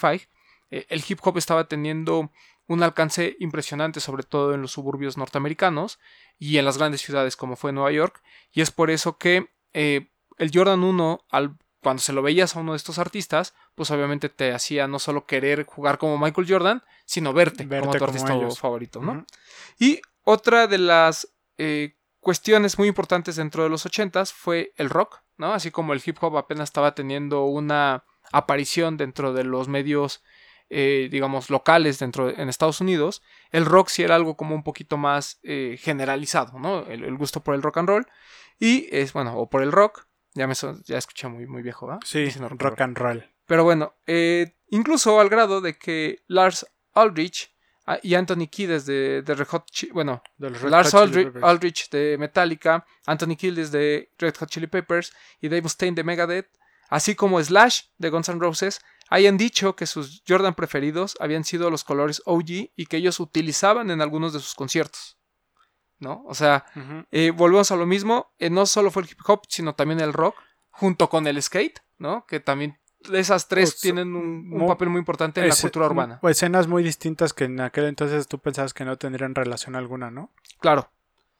eh, 0.70 0.86
el 0.88 1.02
hip 1.06 1.20
hop 1.22 1.38
estaba 1.38 1.64
teniendo 1.68 2.30
un 2.66 2.82
alcance 2.82 3.36
impresionante, 3.38 4.00
sobre 4.00 4.24
todo 4.24 4.54
en 4.54 4.60
los 4.60 4.72
suburbios 4.72 5.16
norteamericanos 5.16 5.98
y 6.38 6.58
en 6.58 6.64
las 6.64 6.76
grandes 6.76 7.00
ciudades 7.00 7.36
como 7.36 7.56
fue 7.56 7.72
Nueva 7.72 7.92
York. 7.92 8.22
Y 8.52 8.60
es 8.60 8.70
por 8.70 8.90
eso 8.90 9.16
que 9.16 9.48
el 9.72 10.50
Jordan 10.52 10.82
1, 10.82 11.24
al, 11.30 11.56
cuando 11.82 12.02
se 12.02 12.12
lo 12.12 12.22
veías 12.22 12.56
a 12.56 12.60
uno 12.60 12.72
de 12.72 12.76
estos 12.76 12.98
artistas, 12.98 13.54
pues 13.74 13.90
obviamente 13.90 14.28
te 14.28 14.52
hacía 14.52 14.88
no 14.88 14.98
solo 14.98 15.26
querer 15.26 15.64
jugar 15.64 15.98
como 15.98 16.18
Michael 16.18 16.46
Jordan, 16.48 16.82
sino 17.06 17.32
verte, 17.32 17.64
Verte 17.64 17.80
como 17.86 17.92
tu 17.92 17.98
como 17.98 18.08
artista 18.10 18.34
ellos. 18.34 18.58
favorito, 18.58 19.00
¿no? 19.00 19.24
Y 19.78 20.00
otra 20.24 20.66
de 20.66 20.78
las 20.78 21.28
eh, 21.56 21.96
cuestiones 22.20 22.78
muy 22.78 22.88
importantes 22.88 23.36
dentro 23.36 23.62
de 23.62 23.68
los 23.70 23.86
80s 23.86 24.32
fue 24.32 24.72
el 24.76 24.90
rock, 24.90 25.20
¿no? 25.36 25.52
Así 25.54 25.70
como 25.70 25.92
el 25.92 26.02
hip 26.04 26.16
hop 26.20 26.36
apenas 26.36 26.64
estaba 26.68 26.94
teniendo 26.94 27.44
una 27.44 28.04
aparición 28.32 28.96
dentro 28.96 29.32
de 29.32 29.44
los 29.44 29.68
medios, 29.68 30.22
eh, 30.70 31.08
digamos, 31.10 31.48
locales 31.48 31.98
dentro 31.98 32.26
de- 32.26 32.42
en 32.42 32.48
Estados 32.50 32.80
Unidos, 32.82 33.22
el 33.50 33.64
rock 33.64 33.88
sí 33.88 34.02
era 34.02 34.16
algo 34.16 34.36
como 34.36 34.54
un 34.54 34.62
poquito 34.64 34.96
más 34.98 35.38
eh, 35.44 35.78
generalizado, 35.80 36.58
¿no? 36.58 36.80
El, 36.86 37.04
el 37.04 37.16
gusto 37.16 37.42
por 37.42 37.54
el 37.54 37.62
rock 37.62 37.78
and 37.78 37.88
roll 37.88 38.06
y 38.58 38.86
es, 38.94 39.12
bueno, 39.12 39.34
o 39.38 39.48
por 39.48 39.62
el 39.62 39.72
rock. 39.72 40.07
Ya 40.34 40.46
me 40.46 40.54
son- 40.54 40.82
ya 40.84 40.98
escuché 40.98 41.28
muy, 41.28 41.46
muy 41.46 41.62
viejo, 41.62 41.86
¿verdad? 41.86 42.00
Sí, 42.04 42.28
rock 42.30 42.50
and 42.52 42.62
rock 42.62 42.80
and 42.80 42.98
roll. 42.98 43.24
pero 43.46 43.64
bueno, 43.64 43.94
eh, 44.06 44.54
incluso 44.68 45.18
al 45.20 45.28
grado 45.28 45.60
de 45.60 45.78
que 45.78 46.22
Lars 46.28 46.66
Ulrich 46.94 47.54
ah, 47.86 47.98
y 48.02 48.14
Anthony 48.14 48.46
Kiedis 48.50 48.84
de, 48.86 49.22
de 49.22 49.34
Red 49.34 49.46
Hot 49.48 49.64
Chi- 49.70 49.90
bueno, 49.92 50.22
De 50.36 50.50
los 50.50 50.60
Red 50.60 50.70
Lars 50.70 50.92
Hot 50.92 51.10
Chili. 51.10 51.24
Ulrich 51.42 51.90
de 51.90 52.16
Metallica, 52.18 52.84
Anthony 53.06 53.36
Kiedis 53.36 53.70
de 53.72 54.12
Red 54.18 54.34
Hot 54.38 54.50
Chili 54.50 54.66
Peppers 54.66 55.12
y 55.40 55.48
Dave 55.48 55.62
Mustaine 55.62 55.94
de 55.94 56.04
Megadeth, 56.04 56.48
así 56.90 57.14
como 57.14 57.42
Slash 57.42 57.82
de 57.96 58.10
Guns 58.10 58.28
N' 58.28 58.38
Roses, 58.40 58.80
hayan 59.10 59.38
dicho 59.38 59.74
que 59.74 59.86
sus 59.86 60.22
Jordan 60.28 60.54
preferidos 60.54 61.16
habían 61.20 61.44
sido 61.44 61.70
los 61.70 61.82
colores 61.84 62.20
OG 62.26 62.50
y 62.76 62.86
que 62.86 62.98
ellos 62.98 63.20
utilizaban 63.20 63.90
en 63.90 64.02
algunos 64.02 64.32
de 64.34 64.40
sus 64.40 64.54
conciertos. 64.54 65.17
¿No? 66.00 66.22
O 66.26 66.34
sea, 66.34 66.64
eh, 67.10 67.30
volvemos 67.30 67.70
a 67.72 67.76
lo 67.76 67.84
mismo, 67.86 68.30
eh, 68.38 68.50
no 68.50 68.66
solo 68.66 68.90
fue 68.90 69.02
el 69.02 69.08
hip 69.10 69.18
hop, 69.26 69.42
sino 69.48 69.74
también 69.74 70.00
el 70.00 70.12
rock, 70.12 70.36
junto 70.70 71.08
con 71.10 71.26
el 71.26 71.42
skate, 71.42 71.80
¿no? 71.98 72.24
Que 72.26 72.38
también 72.38 72.78
esas 73.12 73.48
tres 73.48 73.70
sea, 73.70 73.80
tienen 73.80 74.14
un, 74.14 74.66
papel 74.68 74.90
muy 74.90 75.00
importante 75.00 75.40
en 75.40 75.48
la 75.48 75.56
cultura 75.56 75.86
urbana. 75.86 76.18
o 76.22 76.28
escenas 76.28 76.66
muy 76.68 76.82
distintas 76.84 77.32
que 77.32 77.44
en 77.44 77.60
aquel 77.60 77.86
entonces 77.86 78.28
tú 78.28 78.38
pensabas 78.38 78.74
que 78.74 78.84
no 78.84 78.96
tendrían 78.96 79.34
relación 79.34 79.74
alguna, 79.76 80.10
¿no? 80.10 80.30
Claro. 80.60 80.90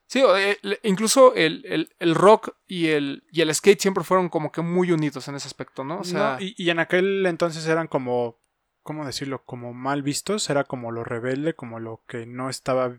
Sí, 0.07 0.23
eh, 0.27 0.57
incluso 0.85 1.35
el, 1.35 1.65
el- 1.67 1.95
el 1.99 2.15
rock 2.15 2.57
y 2.67 2.87
el, 2.89 3.25
y 3.31 3.43
el 3.43 3.55
skate 3.55 3.81
siempre 3.81 4.03
fueron 4.05 4.29
como 4.31 4.51
que 4.51 4.63
muy 4.63 4.91
unidos 4.91 5.29
en 5.29 5.35
ese 5.35 5.47
aspecto, 5.49 5.85
¿no? 5.85 6.01
O 6.01 6.05
sea, 6.05 6.37
No, 6.39 6.45
y, 6.45 6.55
y 6.57 6.71
en 6.71 6.79
aquel 6.81 7.27
entonces 7.27 7.67
eran 7.67 7.89
como, 7.89 8.39
¿cómo 8.83 9.05
decirlo? 9.05 9.45
Como 9.45 9.75
mal 9.75 10.03
vistos, 10.03 10.49
era 10.49 10.65
como 10.65 10.91
lo 10.93 11.05
rebelde, 11.05 11.55
como 11.55 11.79
lo 11.79 12.03
que 12.09 12.25
no 12.25 12.49
estaba, 12.49 12.97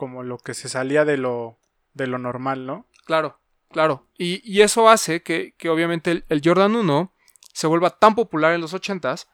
como 0.00 0.22
lo 0.22 0.38
que 0.38 0.54
se 0.54 0.70
salía 0.70 1.04
de 1.04 1.18
lo, 1.18 1.58
de 1.92 2.06
lo 2.06 2.16
normal, 2.16 2.64
¿no? 2.64 2.86
claro, 3.04 3.38
claro. 3.70 4.06
Y, 4.16 4.40
y 4.50 4.62
eso 4.62 4.88
hace 4.88 5.22
que, 5.22 5.54
que 5.58 5.68
obviamente 5.68 6.10
el, 6.10 6.24
el 6.30 6.40
Jordan 6.42 6.74
1 6.74 7.12
se 7.52 7.66
vuelva 7.66 7.90
tan 7.90 8.14
popular 8.14 8.54
en 8.54 8.62
los 8.62 8.72
80s, 8.72 9.26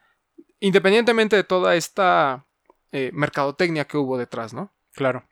independientemente 0.59 1.37
de 1.37 1.45
toda 1.45 1.77
esta 1.77 2.47
eh, 2.91 3.13
mercadotecnia 3.13 3.85
que 3.85 3.97
hubo 3.97 4.19
detrás, 4.19 4.55
¿no? 4.55 4.73
Claro. 4.91 5.29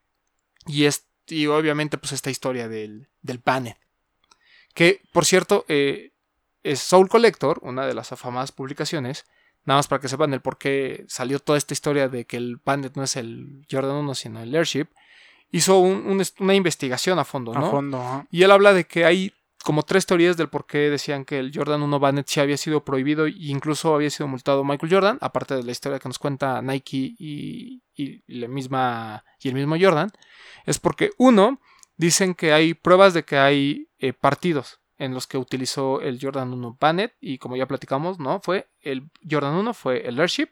Y, 0.67 0.85
es, 0.85 1.09
y 1.27 1.47
obviamente, 1.47 1.99
pues 1.99 2.13
esta 2.13 2.31
historia 2.31 2.69
del, 2.69 3.09
del 3.21 3.39
Banner. 3.39 3.77
Que, 4.73 5.03
por 5.13 5.25
cierto, 5.25 5.65
eh, 5.67 6.13
es 6.63 6.79
Soul 6.79 7.09
Collector, 7.09 7.59
una 7.63 7.89
de 7.89 7.95
las 7.95 8.13
afamadas 8.13 8.53
publicaciones. 8.53 9.25
Nada 9.65 9.79
más 9.79 9.89
para 9.89 10.01
que 10.01 10.09
sepan 10.09 10.33
el 10.33 10.43
por 10.43 10.59
qué 10.59 11.05
salió 11.09 11.41
toda 11.41 11.59
esta 11.59 11.75
historia 11.75 12.09
de 12.09 12.25
que 12.25 12.37
el 12.37 12.61
Bandit 12.65 12.95
no 12.95 13.03
es 13.03 13.17
el 13.17 13.67
Jordan 13.69 13.97
1, 13.97 14.15
sino 14.15 14.41
el 14.41 14.55
Airship. 14.55 14.87
Hizo 15.57 15.79
un- 15.79 16.21
una 16.41 16.55
investigación 16.55 17.19
a 17.19 17.25
fondo, 17.25 17.53
A 17.55 17.61
¿no? 17.61 17.71
fondo, 17.71 18.01
ajá. 18.01 18.27
Y 18.31 18.43
él 18.43 18.51
habla 18.51 18.73
de 18.73 18.85
que 18.85 19.05
hay 19.05 19.33
como 19.63 19.83
tres 19.83 20.05
teorías 20.05 20.37
del 20.37 20.49
por 20.49 20.67
qué 20.67 20.91
decían 20.91 21.25
que 21.25 21.39
el 21.39 21.51
Jordan 21.55 21.83
1 21.83 21.99
Bannet 21.99 22.27
sí 22.29 22.39
había 22.41 22.57
sido 22.57 22.85
prohibido 22.85 23.27
e 23.27 23.33
incluso 23.37 23.95
había 23.95 24.11
sido 24.11 24.27
multado 24.29 24.63
Michael 24.65 24.93
Jordan, 24.93 25.19
aparte 25.21 25.55
de 25.57 25.63
la 25.63 25.73
historia 25.73 25.99
que 25.99 26.09
nos 26.09 26.19
cuenta 26.19 26.61
Nike 26.61 27.15
y, 27.19 27.83
y 27.95 28.23
la 28.27 28.49
misma, 28.49 29.25
y 29.41 29.49
el 29.49 29.55
mismo 29.55 29.77
Jordan. 29.81 30.11
Es 30.67 30.79
porque, 30.79 31.11
uno, 31.19 31.61
dicen 31.97 32.35
que 32.35 32.53
hay 32.53 32.75
pruebas 32.75 33.15
de 33.15 33.25
que 33.25 33.39
hay 33.39 33.89
eh, 33.99 34.13
partidos 34.13 34.81
en 34.99 35.15
los 35.15 35.27
que 35.27 35.39
utilizó 35.39 36.01
el 36.03 36.19
Jordan 36.21 36.53
1 36.53 36.77
Bannet 36.79 37.15
y 37.21 37.39
como 37.39 37.57
ya 37.57 37.67
platicamos, 37.67 38.19
¿no? 38.19 38.41
Fue 38.41 38.69
el 38.83 39.09
Jordan 39.31 39.55
1 39.55 39.73
fue 39.73 40.07
el 40.07 40.19
Airship. 40.21 40.49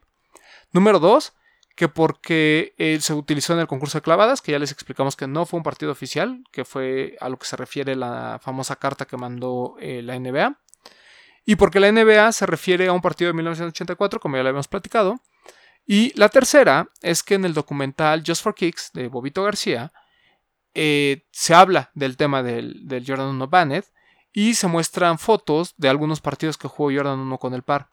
Número 0.72 0.98
dos, 1.00 1.34
que 1.74 1.88
porque 1.88 2.74
eh, 2.78 2.98
se 3.00 3.14
utilizó 3.14 3.54
en 3.54 3.60
el 3.60 3.66
concurso 3.66 3.98
de 3.98 4.02
clavadas, 4.02 4.42
que 4.42 4.52
ya 4.52 4.58
les 4.58 4.72
explicamos 4.72 5.16
que 5.16 5.26
no 5.26 5.46
fue 5.46 5.58
un 5.58 5.64
partido 5.64 5.92
oficial, 5.92 6.44
que 6.52 6.64
fue 6.64 7.16
a 7.20 7.28
lo 7.28 7.38
que 7.38 7.46
se 7.46 7.56
refiere 7.56 7.96
la 7.96 8.38
famosa 8.42 8.76
carta 8.76 9.06
que 9.06 9.16
mandó 9.16 9.76
eh, 9.80 10.02
la 10.02 10.18
NBA. 10.18 10.58
Y 11.44 11.56
porque 11.56 11.80
la 11.80 11.90
NBA 11.90 12.30
se 12.32 12.46
refiere 12.46 12.88
a 12.88 12.92
un 12.92 13.00
partido 13.00 13.28
de 13.28 13.34
1984, 13.34 14.20
como 14.20 14.36
ya 14.36 14.42
lo 14.42 14.50
habíamos 14.50 14.68
platicado. 14.68 15.20
Y 15.86 16.16
la 16.18 16.28
tercera 16.28 16.88
es 17.00 17.22
que 17.22 17.34
en 17.34 17.44
el 17.44 17.54
documental 17.54 18.22
Just 18.24 18.42
for 18.42 18.54
Kicks 18.54 18.92
de 18.92 19.08
Bobito 19.08 19.42
García 19.42 19.92
eh, 20.74 21.26
se 21.32 21.54
habla 21.54 21.90
del 21.94 22.16
tema 22.16 22.42
del, 22.42 22.86
del 22.86 23.04
Jordan 23.04 23.28
1 23.28 23.48
Banned 23.48 23.84
y 24.32 24.54
se 24.54 24.68
muestran 24.68 25.18
fotos 25.18 25.74
de 25.76 25.88
algunos 25.88 26.20
partidos 26.20 26.56
que 26.56 26.68
jugó 26.68 26.92
Jordan 26.94 27.18
1 27.18 27.38
con 27.38 27.54
el 27.54 27.62
par. 27.62 27.90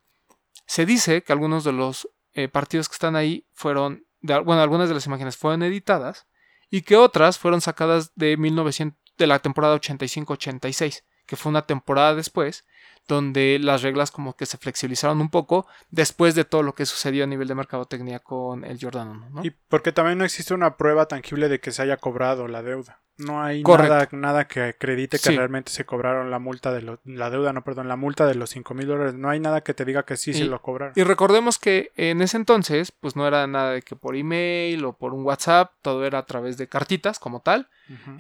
Se 0.68 0.86
dice 0.86 1.24
que 1.24 1.34
algunos 1.34 1.64
de 1.64 1.72
los 1.72 2.08
eh, 2.34 2.48
partidos 2.48 2.90
que 2.90 2.94
están 2.94 3.16
ahí 3.16 3.46
fueron, 3.52 4.06
bueno, 4.22 4.62
algunas 4.62 4.90
de 4.90 4.96
las 4.96 5.06
imágenes 5.06 5.38
fueron 5.38 5.64
editadas 5.64 6.28
y 6.70 6.82
que 6.82 6.98
otras 6.98 7.40
fueron 7.40 7.62
sacadas 7.62 8.12
de 8.16 8.38
1900, 8.38 9.00
de 9.18 9.28
la 9.28 9.40
temporada 9.40 9.76
85-86, 9.76 11.04
que 11.26 11.36
fue 11.36 11.50
una 11.50 11.66
temporada 11.66 12.16
después, 12.16 12.66
donde 13.10 13.58
las 13.60 13.82
reglas 13.82 14.12
como 14.12 14.38
que 14.38 14.46
se 14.46 14.58
flexibilizaron 14.58 15.20
un 15.20 15.30
poco 15.30 15.68
después 15.90 16.36
de 16.36 16.46
todo 16.46 16.64
lo 16.64 16.74
que 16.76 16.86
sucedió 16.86 17.26
a 17.26 17.28
nivel 17.28 17.48
de 17.50 17.56
mercadotecnia 17.56 18.20
con 18.20 18.64
el 18.64 18.80
Jordan 18.80 19.10
1, 19.10 19.30
¿no? 19.32 19.44
Y 19.44 19.50
porque 19.68 19.92
también 19.92 20.18
no 20.20 20.24
existe 20.24 20.54
una 20.54 20.78
prueba 20.78 21.08
tangible 21.08 21.50
de 21.50 21.60
que 21.60 21.72
se 21.72 21.82
haya 21.82 21.98
cobrado 21.98 22.48
la 22.48 22.62
deuda. 22.64 23.02
No 23.18 23.42
hay 23.44 23.64
nada, 23.64 24.08
nada 24.14 24.48
que 24.48 24.62
acredite 24.64 25.18
que 25.18 25.24
Sí. 25.32 25.36
realmente 25.36 25.74
se 25.74 25.86
cobraron 25.86 26.32
la 26.32 26.40
multa 26.40 26.72
de 26.72 26.82
los, 26.82 27.00
la 27.04 27.30
deuda, 27.30 27.52
no, 27.52 27.66
perdón, 27.66 27.90
la 27.90 27.98
multa 27.98 28.26
de 28.26 28.36
los 28.36 28.50
5 28.50 28.74
mil 28.74 28.88
dólares. 28.88 29.14
No 29.16 29.30
hay 29.30 29.42
nada 29.42 29.60
que 29.60 29.74
te 29.74 29.84
diga 29.84 30.04
que 30.04 30.16
sí 30.16 30.34
se 30.34 30.46
lo 30.46 30.62
cobraron. 30.62 30.94
Y 30.96 31.04
recordemos 31.04 31.60
que 31.60 31.92
en 31.98 32.22
ese 32.22 32.38
entonces, 32.38 32.94
pues 32.94 33.18
no 33.18 33.28
era 33.28 33.46
nada 33.46 33.72
de 33.72 33.82
que 33.82 33.98
por 33.98 34.16
email 34.16 34.86
o 34.86 34.94
por 34.94 35.14
un 35.14 35.26
WhatsApp, 35.26 35.74
todo 35.82 36.06
era 36.06 36.20
a 36.20 36.26
través 36.26 36.56
de 36.56 36.70
cartitas 36.70 37.20
como 37.20 37.42
tal. 37.42 37.68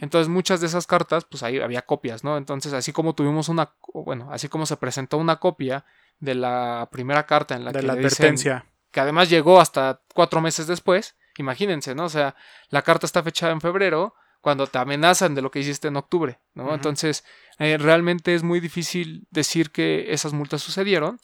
Entonces 0.02 0.28
muchas 0.30 0.60
de 0.62 0.68
esas 0.68 0.86
cartas, 0.88 1.24
pues 1.26 1.44
ahí 1.44 1.60
había 1.60 1.84
copias, 1.84 2.24
¿no? 2.26 2.36
Entonces 2.38 2.74
así 2.74 2.92
como 2.92 3.14
tuvimos 3.14 3.48
una, 3.50 3.70
bueno, 3.94 4.28
así 4.32 4.50
como 4.50 4.66
se 4.66 4.76
presentó 4.80 5.18
una 5.18 5.38
copia 5.38 5.86
de 6.20 6.36
la 6.36 6.88
primera 6.92 7.26
carta 7.26 7.56
en 7.56 7.64
la 7.66 7.72
de 7.72 7.80
que 7.82 7.88
la 7.88 7.94
le 7.96 8.00
dicen- 8.02 8.08
advertencia. 8.26 8.66
que 8.92 9.00
además 9.00 9.30
llegó 9.30 9.60
hasta 9.62 10.02
cuatro 10.14 10.42
meses 10.42 10.68
después, 10.68 11.16
imagínense, 11.38 11.94
¿no? 11.96 12.06
O 12.06 12.10
sea, 12.10 12.36
la 12.70 12.82
carta 12.82 13.06
está 13.06 13.22
fechada 13.24 13.52
en 13.54 13.62
febrero 13.62 14.16
cuando 14.42 14.68
te 14.68 14.78
amenazan 14.80 15.36
de 15.36 15.42
lo 15.42 15.52
que 15.52 15.60
hiciste 15.60 15.88
en 15.90 15.98
octubre, 15.98 16.40
¿no? 16.54 16.74
Entonces, 16.74 17.24
eh, 17.60 17.78
realmente 17.78 18.34
es 18.36 18.42
muy 18.44 18.60
difícil 18.60 19.28
decir 19.32 19.72
que 19.72 20.12
esas 20.14 20.34
multas 20.34 20.62
sucedieron, 20.62 21.20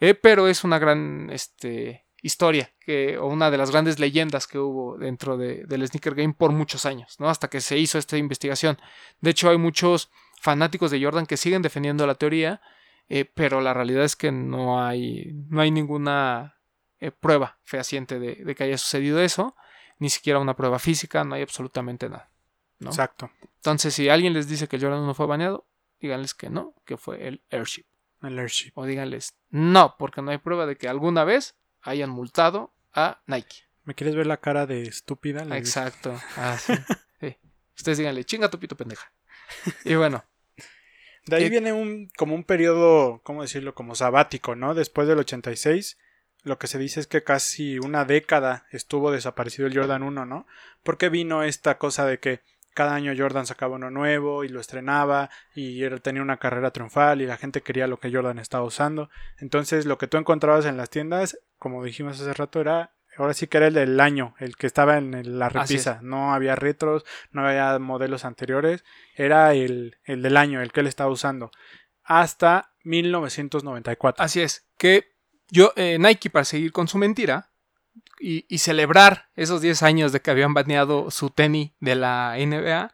eh, 0.00 0.14
pero 0.14 0.48
es 0.48 0.64
una 0.64 0.78
gran 0.78 1.28
este, 1.30 2.04
historia, 2.22 2.72
que, 2.80 3.18
o 3.18 3.26
una 3.26 3.50
de 3.50 3.58
las 3.58 3.70
grandes 3.70 3.98
leyendas 3.98 4.46
que 4.46 4.58
hubo 4.58 4.96
dentro 4.98 5.36
de- 5.36 5.64
del 5.66 5.86
Sneaker 5.86 6.14
Game 6.14 6.34
por 6.34 6.50
muchos 6.52 6.84
años, 6.86 7.16
¿no? 7.20 7.28
Hasta 7.30 7.48
que 7.48 7.60
se 7.60 7.78
hizo 7.78 7.98
esta 7.98 8.16
investigación. 8.16 8.78
De 9.20 9.30
hecho, 9.30 9.48
hay 9.50 9.58
muchos 9.58 10.10
fanáticos 10.40 10.90
de 10.90 11.02
Jordan 11.02 11.26
que 11.26 11.36
siguen 11.36 11.62
defendiendo 11.62 12.06
la 12.06 12.14
teoría, 12.14 12.60
eh, 13.08 13.24
pero 13.24 13.60
la 13.60 13.74
realidad 13.74 14.04
es 14.04 14.16
que 14.16 14.32
no 14.32 14.84
hay, 14.84 15.32
no 15.48 15.60
hay 15.60 15.70
ninguna 15.70 16.56
eh, 16.98 17.10
prueba 17.10 17.58
fehaciente 17.62 18.18
de, 18.18 18.36
de 18.36 18.54
que 18.54 18.64
haya 18.64 18.78
sucedido 18.78 19.20
eso, 19.20 19.56
ni 19.98 20.10
siquiera 20.10 20.38
una 20.38 20.56
prueba 20.56 20.78
física, 20.78 21.24
no 21.24 21.34
hay 21.34 21.42
absolutamente 21.42 22.08
nada. 22.08 22.30
¿no? 22.78 22.90
Exacto. 22.90 23.30
Entonces, 23.56 23.94
si 23.94 24.08
alguien 24.08 24.32
les 24.32 24.48
dice 24.48 24.68
que 24.68 24.76
el 24.76 24.82
Jordan 24.82 25.06
no 25.06 25.14
fue 25.14 25.26
baneado, 25.26 25.66
díganles 26.00 26.34
que 26.34 26.50
no, 26.50 26.74
que 26.84 26.96
fue 26.96 27.26
el 27.26 27.42
Airship. 27.50 27.86
El 28.22 28.38
airship. 28.38 28.72
O 28.74 28.86
díganles 28.86 29.36
no, 29.50 29.96
porque 29.98 30.22
no 30.22 30.30
hay 30.30 30.38
prueba 30.38 30.66
de 30.66 30.76
que 30.76 30.88
alguna 30.88 31.24
vez 31.24 31.54
hayan 31.82 32.10
multado 32.10 32.74
a 32.92 33.22
Nike. 33.26 33.68
¿Me 33.84 33.94
quieres 33.94 34.16
ver 34.16 34.26
la 34.26 34.38
cara 34.38 34.66
de 34.66 34.82
estúpida? 34.82 35.44
Exacto. 35.56 36.18
Ah, 36.36 36.58
sí. 36.58 36.72
Sí. 37.18 37.34
Ustedes 37.74 37.96
díganle, 37.96 38.24
chinga 38.24 38.50
tu 38.50 38.58
pito 38.58 38.76
pendeja. 38.76 39.10
Y 39.84 39.94
bueno, 39.94 40.22
De 41.26 41.36
ahí 41.36 41.44
Eh, 41.44 41.50
viene 41.50 41.72
un 41.72 42.08
como 42.16 42.34
un 42.34 42.44
periodo, 42.44 43.20
¿cómo 43.24 43.42
decirlo? 43.42 43.74
Como 43.74 43.94
sabático, 43.94 44.54
¿no? 44.56 44.74
Después 44.74 45.08
del 45.08 45.18
86, 45.18 45.98
lo 46.44 46.58
que 46.58 46.66
se 46.68 46.78
dice 46.78 47.00
es 47.00 47.06
que 47.06 47.24
casi 47.24 47.78
una 47.78 48.04
década 48.04 48.66
estuvo 48.70 49.10
desaparecido 49.10 49.66
el 49.66 49.76
Jordan 49.76 50.02
1, 50.04 50.24
¿no? 50.26 50.46
Porque 50.82 51.08
vino 51.08 51.42
esta 51.42 51.78
cosa 51.78 52.06
de 52.06 52.18
que 52.20 52.40
cada 52.74 52.94
año 52.94 53.12
Jordan 53.16 53.46
sacaba 53.46 53.76
uno 53.76 53.90
nuevo 53.90 54.44
y 54.44 54.48
lo 54.48 54.60
estrenaba 54.60 55.30
y 55.54 55.82
era- 55.82 55.98
tenía 55.98 56.20
una 56.22 56.36
carrera 56.36 56.70
triunfal 56.72 57.22
y 57.22 57.26
la 57.26 57.38
gente 57.38 57.62
quería 57.62 57.86
lo 57.86 57.98
que 57.98 58.12
Jordan 58.12 58.38
estaba 58.38 58.64
usando. 58.64 59.08
Entonces 59.38 59.86
lo 59.86 59.96
que 59.98 60.06
tú 60.08 60.18
encontrabas 60.18 60.66
en 60.66 60.76
las 60.76 60.90
tiendas, 60.90 61.38
como 61.58 61.82
dijimos 61.82 62.20
hace 62.20 62.34
rato, 62.34 62.60
era 62.60 62.92
ahora 63.18 63.34
sí 63.34 63.46
que 63.46 63.56
era 63.58 63.66
el 63.68 63.74
del 63.74 64.00
año, 64.00 64.34
el 64.38 64.56
que 64.56 64.66
estaba 64.66 64.98
en 64.98 65.38
la 65.38 65.48
repisa. 65.48 66.00
No 66.02 66.32
había 66.34 66.56
retros, 66.56 67.04
no 67.30 67.46
había 67.46 67.78
modelos 67.78 68.24
anteriores, 68.24 68.84
era 69.14 69.54
el, 69.54 69.96
el 70.04 70.22
del 70.22 70.36
año, 70.36 70.60
el 70.60 70.72
que 70.72 70.80
él 70.80 70.86
estaba 70.86 71.10
usando. 71.10 71.50
Hasta 72.04 72.72
1994. 72.84 74.24
así 74.24 74.40
es. 74.40 74.66
Que 74.78 75.12
yo, 75.48 75.72
eh, 75.76 75.98
Nike, 75.98 76.30
para 76.30 76.44
seguir 76.44 76.72
con 76.72 76.88
su 76.88 76.98
mentira 76.98 77.50
y, 78.20 78.44
y 78.48 78.58
celebrar 78.58 79.28
esos 79.34 79.60
10 79.60 79.82
años 79.82 80.12
de 80.12 80.20
que 80.20 80.30
habían 80.30 80.54
baneado 80.54 81.10
su 81.10 81.30
tenis 81.30 81.72
de 81.80 81.94
la 81.94 82.36
NBA, 82.38 82.92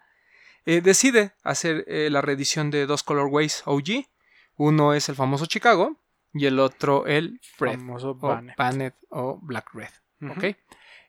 eh, 0.65 0.81
decide 0.81 1.33
hacer 1.43 1.85
eh, 1.89 2.09
la 2.11 2.21
reedición 2.21 2.71
de 2.71 2.87
dos 2.87 3.03
colorways 3.03 3.63
OG. 3.67 4.07
Uno 4.57 4.95
es 4.95 5.09
el 5.09 5.17
famoso 5.17 5.47
Chicago 5.47 5.97
y 6.33 6.47
el 6.47 6.59
otro 6.61 7.07
el 7.07 7.41
Red. 7.59 7.73
famoso 7.73 8.11
o 8.11 8.15
Bannett. 8.15 8.57
Bannett 8.57 8.95
o 9.11 9.39
Black 9.43 9.71
Red. 9.75 9.91
¿Ok? 10.31 10.57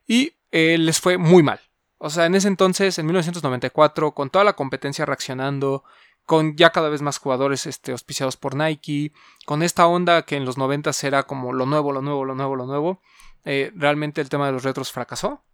Y 0.06 0.32
eh, 0.50 0.76
les 0.78 1.00
fue 1.00 1.18
muy 1.18 1.42
mal. 1.42 1.60
O 1.98 2.10
sea, 2.10 2.26
en 2.26 2.34
ese 2.34 2.48
entonces, 2.48 2.98
en 2.98 3.06
1994, 3.06 4.12
con 4.12 4.30
toda 4.30 4.44
la 4.44 4.54
competencia 4.54 5.06
reaccionando, 5.06 5.84
con 6.26 6.56
ya 6.56 6.70
cada 6.70 6.88
vez 6.88 7.02
más 7.02 7.18
jugadores 7.18 7.66
este, 7.66 7.92
auspiciados 7.92 8.36
por 8.36 8.54
Nike, 8.54 9.12
con 9.46 9.62
esta 9.62 9.86
onda 9.86 10.22
que 10.22 10.36
en 10.36 10.44
los 10.44 10.58
90 10.58 10.90
era 11.02 11.24
como 11.24 11.52
lo 11.52 11.66
nuevo, 11.66 11.92
lo 11.92 12.02
nuevo, 12.02 12.24
lo 12.24 12.34
nuevo, 12.34 12.56
lo 12.56 12.66
nuevo, 12.66 13.00
eh, 13.44 13.72
realmente 13.74 14.20
el 14.20 14.28
tema 14.28 14.46
de 14.46 14.52
los 14.52 14.64
retros 14.64 14.92
fracasó. 14.92 15.44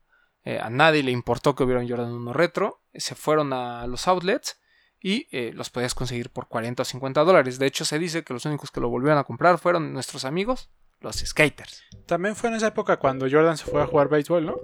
Eh, 0.45 0.59
a 0.59 0.71
nadie 0.71 1.03
le 1.03 1.11
importó 1.11 1.55
que 1.55 1.65
hubiera 1.65 1.81
un 1.81 1.89
Jordan 1.89 2.13
1 2.13 2.33
retro. 2.33 2.83
Se 2.95 3.15
fueron 3.15 3.53
a 3.53 3.87
los 3.87 4.09
outlets 4.09 4.60
y 5.01 5.29
eh, 5.31 5.53
los 5.55 5.71
podías 5.71 5.95
conseguir 5.95 6.31
por 6.31 6.49
40 6.49 6.83
o 6.83 6.85
50 6.85 7.25
dólares. 7.25 7.59
De 7.59 7.67
hecho, 7.67 7.85
se 7.85 7.99
dice 7.99 8.23
que 8.23 8.35
los 8.35 8.45
únicos 8.45 8.71
que 8.71 8.81
lo 8.81 8.89
volvieron 8.89 9.19
a 9.19 9.25
comprar 9.25 9.59
fueron 9.59 9.93
nuestros 9.93 10.25
amigos, 10.25 10.71
los 11.01 11.17
skaters. 11.17 11.83
También 12.07 12.37
fue 12.37 12.51
en 12.51 12.57
esa 12.57 12.69
época 12.69 12.99
cuando 12.99 13.27
Jordan 13.31 13.57
se 13.57 13.65
fue 13.65 13.83
a 13.83 13.87
jugar 13.87 14.09
béisbol, 14.09 14.47
¿no? 14.47 14.61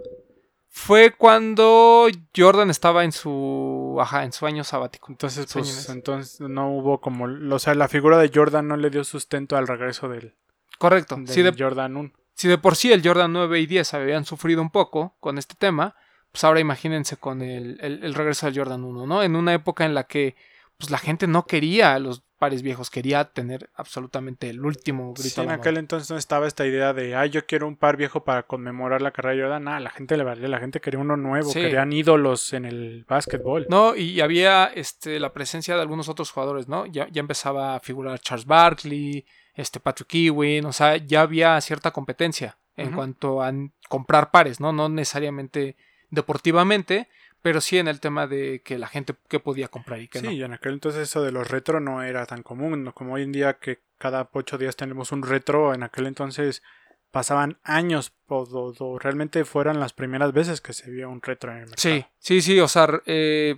Fue 0.68 1.12
cuando 1.12 2.06
Jordan 2.36 2.68
estaba 2.68 3.04
en 3.04 3.12
su, 3.12 3.96
ajá, 3.98 4.24
en 4.24 4.32
su 4.32 4.44
año 4.44 4.62
sabático. 4.62 5.10
Entonces, 5.10 5.50
pues, 5.50 5.88
entonces 5.88 6.38
no 6.40 6.70
hubo 6.70 7.00
como, 7.00 7.24
o 7.54 7.58
sea, 7.58 7.74
la 7.74 7.88
figura 7.88 8.18
de 8.18 8.30
Jordan 8.32 8.68
no 8.68 8.76
le 8.76 8.90
dio 8.90 9.02
sustento 9.02 9.56
al 9.56 9.66
regreso 9.66 10.06
del, 10.10 10.34
Correcto. 10.78 11.16
del 11.16 11.28
Si 11.28 11.40
de, 11.40 11.54
Jordan 11.56 11.96
1. 11.96 12.12
si 12.34 12.48
de 12.48 12.58
por 12.58 12.76
sí 12.76 12.92
el 12.92 13.02
Jordan 13.02 13.32
9 13.32 13.58
y 13.58 13.66
10 13.66 13.94
habían 13.94 14.26
sufrido 14.26 14.60
un 14.60 14.68
poco 14.68 15.16
con 15.18 15.38
este 15.38 15.54
tema, 15.54 15.96
pues 16.36 16.44
ahora 16.44 16.60
imagínense 16.60 17.16
con 17.16 17.40
el, 17.40 17.78
el- 17.80 18.04
el 18.04 18.12
regreso 18.14 18.44
del 18.44 18.54
Jordan 18.58 18.84
1, 18.84 19.06
¿no? 19.06 19.22
En 19.22 19.36
una 19.36 19.54
época 19.54 19.86
en 19.86 19.94
la 19.94 20.04
que 20.04 20.36
pues 20.76 20.90
la 20.90 20.98
gente 20.98 21.26
no 21.26 21.46
quería 21.46 21.98
los 21.98 22.20
pares 22.38 22.60
viejos, 22.60 22.90
quería 22.90 23.24
tener 23.24 23.70
absolutamente 23.74 24.50
el 24.50 24.60
último 24.62 25.14
grito. 25.14 25.36
Sí, 25.36 25.40
en 25.40 25.50
aquel 25.50 25.72
moda. 25.72 25.80
entonces 25.80 26.10
no 26.10 26.18
estaba 26.18 26.46
esta 26.46 26.66
idea 26.66 26.92
de, 26.92 27.16
ay, 27.16 27.30
yo 27.30 27.46
quiero 27.46 27.66
un 27.66 27.76
par 27.76 27.96
viejo 27.96 28.24
para 28.24 28.42
conmemorar 28.42 29.00
la 29.00 29.12
carrera 29.12 29.34
de 29.36 29.42
Jordan. 29.44 29.64
Nada, 29.64 29.80
la 29.80 29.88
gente 29.88 30.18
le 30.18 30.24
valía, 30.24 30.46
la 30.48 30.58
gente 30.58 30.82
quería 30.82 31.00
uno 31.00 31.16
nuevo, 31.16 31.48
Sí. 31.50 31.62
querían 31.62 31.90
ídolos 31.94 32.52
en 32.52 32.66
el 32.66 33.06
básquetbol. 33.08 33.64
No, 33.70 33.96
y 33.96 34.20
había 34.20 34.66
este, 34.66 35.18
la 35.18 35.32
presencia 35.32 35.74
de 35.76 35.80
algunos 35.80 36.10
otros 36.10 36.30
jugadores, 36.30 36.68
¿no? 36.68 36.84
Ya, 36.84 37.08
ya 37.10 37.20
empezaba 37.20 37.74
a 37.76 37.80
figurar 37.80 38.18
Charles 38.18 38.44
Barkley, 38.44 39.24
este 39.54 39.80
Patrick 39.80 40.12
Ewing, 40.14 40.66
o 40.66 40.72
sea, 40.74 40.98
ya 40.98 41.22
había 41.22 41.58
cierta 41.62 41.90
competencia 41.90 42.58
en 42.76 42.92
cuanto 42.92 43.42
a 43.42 43.50
comprar 43.88 44.30
pares, 44.30 44.60
¿no? 44.60 44.70
No 44.74 44.90
necesariamente 44.90 45.76
deportivamente, 46.10 47.08
pero 47.42 47.60
sí 47.60 47.78
en 47.78 47.88
el 47.88 48.00
tema 48.00 48.26
de 48.26 48.62
que 48.64 48.78
la 48.78 48.88
gente 48.88 49.14
que 49.28 49.38
podía 49.40 49.68
comprar 49.68 50.00
y 50.00 50.08
que 50.08 50.18
Sí, 50.20 50.26
no. 50.26 50.32
y 50.32 50.42
en 50.42 50.52
aquel 50.52 50.74
entonces 50.74 51.02
eso 51.02 51.22
de 51.22 51.32
los 51.32 51.48
retro 51.48 51.80
no 51.80 52.02
era 52.02 52.26
tan 52.26 52.42
común, 52.42 52.82
¿no? 52.84 52.92
como 52.94 53.14
hoy 53.14 53.22
en 53.22 53.32
día 53.32 53.58
que 53.58 53.80
cada 53.98 54.28
ocho 54.32 54.58
días 54.58 54.76
tenemos 54.76 55.12
un 55.12 55.22
retro, 55.22 55.72
en 55.74 55.82
aquel 55.82 56.06
entonces 56.06 56.62
pasaban 57.10 57.58
años 57.62 58.12
o, 58.28 58.98
realmente 58.98 59.44
fueran 59.44 59.80
las 59.80 59.92
primeras 59.92 60.32
veces 60.32 60.60
que 60.60 60.72
se 60.72 60.90
vio 60.90 61.08
un 61.08 61.22
retro 61.22 61.50
en 61.52 61.58
el 61.58 61.66
mercado. 61.66 61.80
Sí, 61.80 62.04
sí, 62.18 62.42
sí, 62.42 62.60
o 62.60 62.68
sea, 62.68 62.88
eh, 63.06 63.56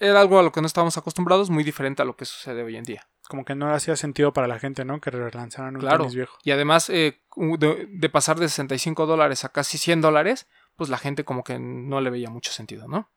era 0.00 0.20
algo 0.20 0.38
a 0.38 0.42
lo 0.42 0.52
que 0.52 0.60
no 0.60 0.66
estábamos 0.66 0.96
acostumbrados, 0.96 1.50
muy 1.50 1.64
diferente 1.64 2.00
a 2.02 2.04
lo 2.04 2.16
que 2.16 2.24
sucede 2.24 2.62
hoy 2.62 2.76
en 2.76 2.84
día. 2.84 3.06
Como 3.28 3.44
que 3.44 3.56
no 3.56 3.68
hacía 3.74 3.96
sentido 3.96 4.32
para 4.32 4.46
la 4.46 4.60
gente, 4.60 4.84
¿no? 4.84 5.00
Que 5.00 5.10
relanzaran 5.10 5.74
un 5.74 5.80
Claro. 5.80 5.98
tenis 6.04 6.14
viejo. 6.14 6.38
Y 6.44 6.52
además, 6.52 6.88
eh, 6.88 7.20
de, 7.36 7.86
de 7.90 8.08
pasar 8.08 8.38
de 8.38 8.48
65 8.48 9.04
dólares 9.04 9.44
a 9.44 9.48
casi 9.48 9.76
100 9.78 10.00
dólares, 10.00 10.46
pues 10.76 10.90
la 10.90 10.98
gente 10.98 11.24
como 11.24 11.42
que 11.42 11.58
no 11.58 12.00
le 12.00 12.10
veía 12.10 12.30
mucho 12.30 12.52
sentido, 12.52 12.86
¿no? 12.88 13.10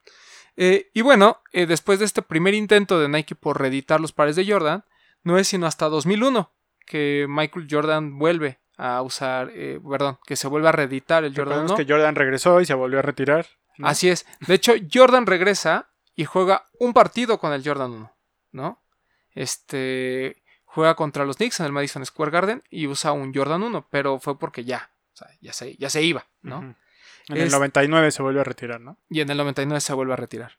Eh, 0.55 0.89
y 0.93 1.01
bueno, 1.01 1.41
eh, 1.51 1.65
después 1.65 1.99
de 1.99 2.05
este 2.05 2.21
primer 2.21 2.53
intento 2.53 2.99
de 2.99 3.07
Nike 3.07 3.35
por 3.35 3.59
reeditar 3.59 4.01
los 4.01 4.11
pares 4.11 4.35
de 4.35 4.49
Jordan, 4.49 4.83
no 5.23 5.37
es 5.37 5.47
sino 5.47 5.67
hasta 5.67 5.87
2001 5.87 6.51
que 6.85 7.27
Michael 7.29 7.67
Jordan 7.69 8.17
vuelve 8.17 8.59
a 8.77 9.01
usar, 9.01 9.51
eh, 9.53 9.79
perdón, 9.89 10.17
que 10.25 10.35
se 10.35 10.47
vuelve 10.47 10.69
a 10.69 10.71
reeditar 10.71 11.23
el 11.23 11.35
Jordan 11.35 11.65
1. 11.65 11.75
que 11.75 11.85
Jordan 11.85 12.15
regresó 12.15 12.61
y 12.61 12.65
se 12.65 12.73
volvió 12.73 12.99
a 12.99 13.03
retirar. 13.03 13.45
¿no? 13.77 13.87
Así 13.87 14.09
es. 14.09 14.25
De 14.47 14.55
hecho, 14.55 14.73
Jordan 14.91 15.25
regresa 15.25 15.91
y 16.15 16.25
juega 16.25 16.65
un 16.79 16.93
partido 16.93 17.39
con 17.39 17.53
el 17.53 17.63
Jordan 17.63 17.91
1, 17.91 18.17
¿no? 18.51 18.83
Este 19.33 20.43
juega 20.65 20.95
contra 20.95 21.25
los 21.25 21.37
Knicks 21.37 21.59
en 21.59 21.65
el 21.65 21.71
Madison 21.71 22.05
Square 22.05 22.31
Garden 22.31 22.63
y 22.69 22.87
usa 22.87 23.11
un 23.11 23.33
Jordan 23.33 23.63
1, 23.63 23.87
pero 23.89 24.19
fue 24.19 24.37
porque 24.37 24.63
ya, 24.63 24.91
o 25.13 25.17
sea, 25.17 25.27
ya 25.41 25.53
se, 25.53 25.75
ya 25.77 25.89
se 25.89 26.03
iba, 26.03 26.27
¿no? 26.41 26.75
En 27.29 27.37
Es- 27.37 27.43
el 27.45 27.51
99 27.51 28.11
se 28.11 28.21
volvió 28.21 28.41
a 28.41 28.43
retirar, 28.43 28.81
¿no? 28.81 28.97
Y 29.09 29.21
en 29.21 29.29
el 29.29 29.37
99 29.37 29.79
se 29.81 29.93
vuelve 29.93 30.13
a 30.13 30.17
retirar. 30.17 30.57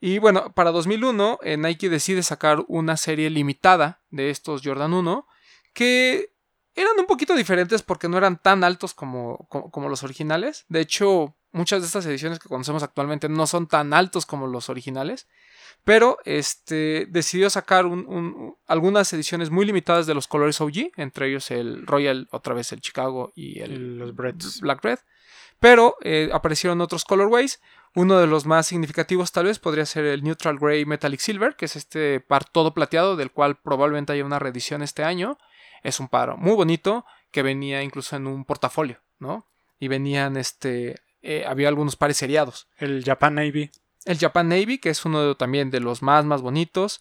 Y 0.00 0.18
bueno, 0.18 0.52
para 0.54 0.70
2001 0.70 1.38
eh, 1.42 1.56
Nike 1.56 1.88
decide 1.90 2.22
sacar 2.22 2.64
una 2.68 2.96
serie 2.96 3.28
limitada 3.30 4.00
de 4.10 4.30
estos 4.30 4.62
Jordan 4.64 4.94
1 4.94 5.26
que 5.74 6.32
eran 6.74 6.92
un 6.98 7.06
poquito 7.06 7.34
diferentes 7.34 7.82
porque 7.82 8.08
no 8.08 8.16
eran 8.16 8.40
tan 8.40 8.64
altos 8.64 8.94
como, 8.94 9.46
como, 9.50 9.70
como 9.70 9.88
los 9.88 10.02
originales. 10.02 10.64
De 10.68 10.80
hecho, 10.80 11.36
muchas 11.52 11.80
de 11.82 11.86
estas 11.86 12.06
ediciones 12.06 12.38
que 12.38 12.48
conocemos 12.48 12.82
actualmente 12.82 13.28
no 13.28 13.46
son 13.46 13.66
tan 13.66 13.92
altos 13.92 14.24
como 14.24 14.46
los 14.46 14.70
originales. 14.70 15.26
Pero 15.84 16.18
este, 16.24 17.06
decidió 17.10 17.48
sacar 17.50 17.86
un- 17.86 18.06
un- 18.06 18.56
algunas 18.66 19.12
ediciones 19.12 19.50
muy 19.50 19.64
limitadas 19.66 20.06
de 20.06 20.14
los 20.14 20.28
colores 20.28 20.60
OG, 20.60 20.92
entre 20.96 21.28
ellos 21.28 21.50
el 21.50 21.86
Royal, 21.86 22.28
otra 22.32 22.54
vez 22.54 22.72
el 22.72 22.80
Chicago 22.80 23.32
y 23.34 23.60
el, 23.60 23.98
los 23.98 24.14
Breds. 24.14 24.60
Black 24.60 24.82
Red. 24.84 24.98
Pero 25.60 25.96
eh, 26.02 26.30
aparecieron 26.32 26.80
otros 26.80 27.04
colorways. 27.04 27.60
Uno 27.94 28.18
de 28.18 28.26
los 28.26 28.46
más 28.46 28.66
significativos 28.68 29.32
tal 29.32 29.46
vez 29.46 29.58
podría 29.58 29.84
ser 29.84 30.04
el 30.06 30.22
Neutral 30.22 30.58
Grey 30.58 30.84
Metallic 30.84 31.20
Silver, 31.20 31.56
que 31.56 31.64
es 31.66 31.76
este 31.76 32.20
par 32.20 32.44
todo 32.44 32.72
plateado 32.72 33.16
del 33.16 33.30
cual 33.30 33.56
probablemente 33.56 34.12
haya 34.12 34.24
una 34.24 34.38
reedición 34.38 34.82
este 34.82 35.02
año. 35.04 35.38
Es 35.82 35.98
un 36.00 36.08
par 36.08 36.36
muy 36.36 36.52
bonito 36.54 37.04
que 37.30 37.42
venía 37.42 37.82
incluso 37.82 38.16
en 38.16 38.26
un 38.26 38.44
portafolio, 38.44 39.00
¿no? 39.18 39.46
Y 39.78 39.88
venían, 39.88 40.36
este, 40.36 40.96
eh, 41.22 41.44
había 41.46 41.68
algunos 41.68 41.96
pares 41.96 42.16
seriados. 42.16 42.68
El 42.78 43.04
Japan 43.04 43.34
Navy. 43.34 43.70
El 44.04 44.18
Japan 44.18 44.48
Navy, 44.48 44.78
que 44.78 44.90
es 44.90 45.04
uno 45.04 45.20
de- 45.22 45.34
también 45.34 45.70
de 45.70 45.80
los 45.80 46.00
más, 46.02 46.24
más 46.24 46.42
bonitos. 46.42 47.00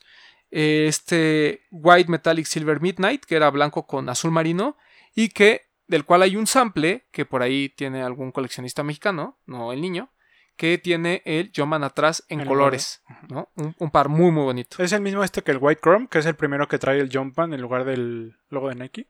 Eh, 0.51 0.85
Este 0.87 1.61
White 1.71 2.09
Metallic 2.09 2.45
Silver 2.45 2.81
Midnight, 2.81 3.23
que 3.25 3.35
era 3.35 3.49
blanco 3.51 3.85
con 3.85 4.09
azul 4.09 4.31
marino. 4.31 4.75
Y 5.15 5.29
que, 5.29 5.68
del 5.89 6.05
cual 6.05 6.21
hay 6.21 6.37
un 6.37 6.47
sample, 6.47 7.05
que 7.11 7.25
por 7.25 7.41
ahí 7.41 7.67
tiene 7.69 8.01
algún 8.01 8.31
coleccionista 8.31 8.81
mexicano, 8.83 9.37
no 9.45 9.73
el 9.73 9.81
niño, 9.81 10.09
que 10.55 10.77
tiene 10.77 11.21
el 11.25 11.51
Joman 11.55 11.83
atrás 11.83 12.23
en 12.29 12.41
El 12.41 12.47
colores, 12.47 13.01
¿no? 13.29 13.49
Un, 13.55 13.75
un 13.77 13.89
par 13.91 14.07
muy, 14.09 14.31
muy 14.31 14.43
bonito. 14.43 14.81
Es 14.81 14.91
el 14.93 15.01
mismo 15.01 15.23
este 15.23 15.41
que 15.41 15.51
el 15.51 15.57
White 15.59 15.81
Chrome, 15.83 16.07
que 16.07 16.19
es 16.19 16.25
el 16.25 16.35
primero 16.35 16.67
que 16.67 16.77
trae 16.79 16.99
el 16.99 17.09
Jumpman 17.11 17.53
en 17.53 17.61
lugar 17.61 17.83
del 17.85 18.37
logo 18.49 18.69
de 18.69 18.75
Nike. 18.75 19.07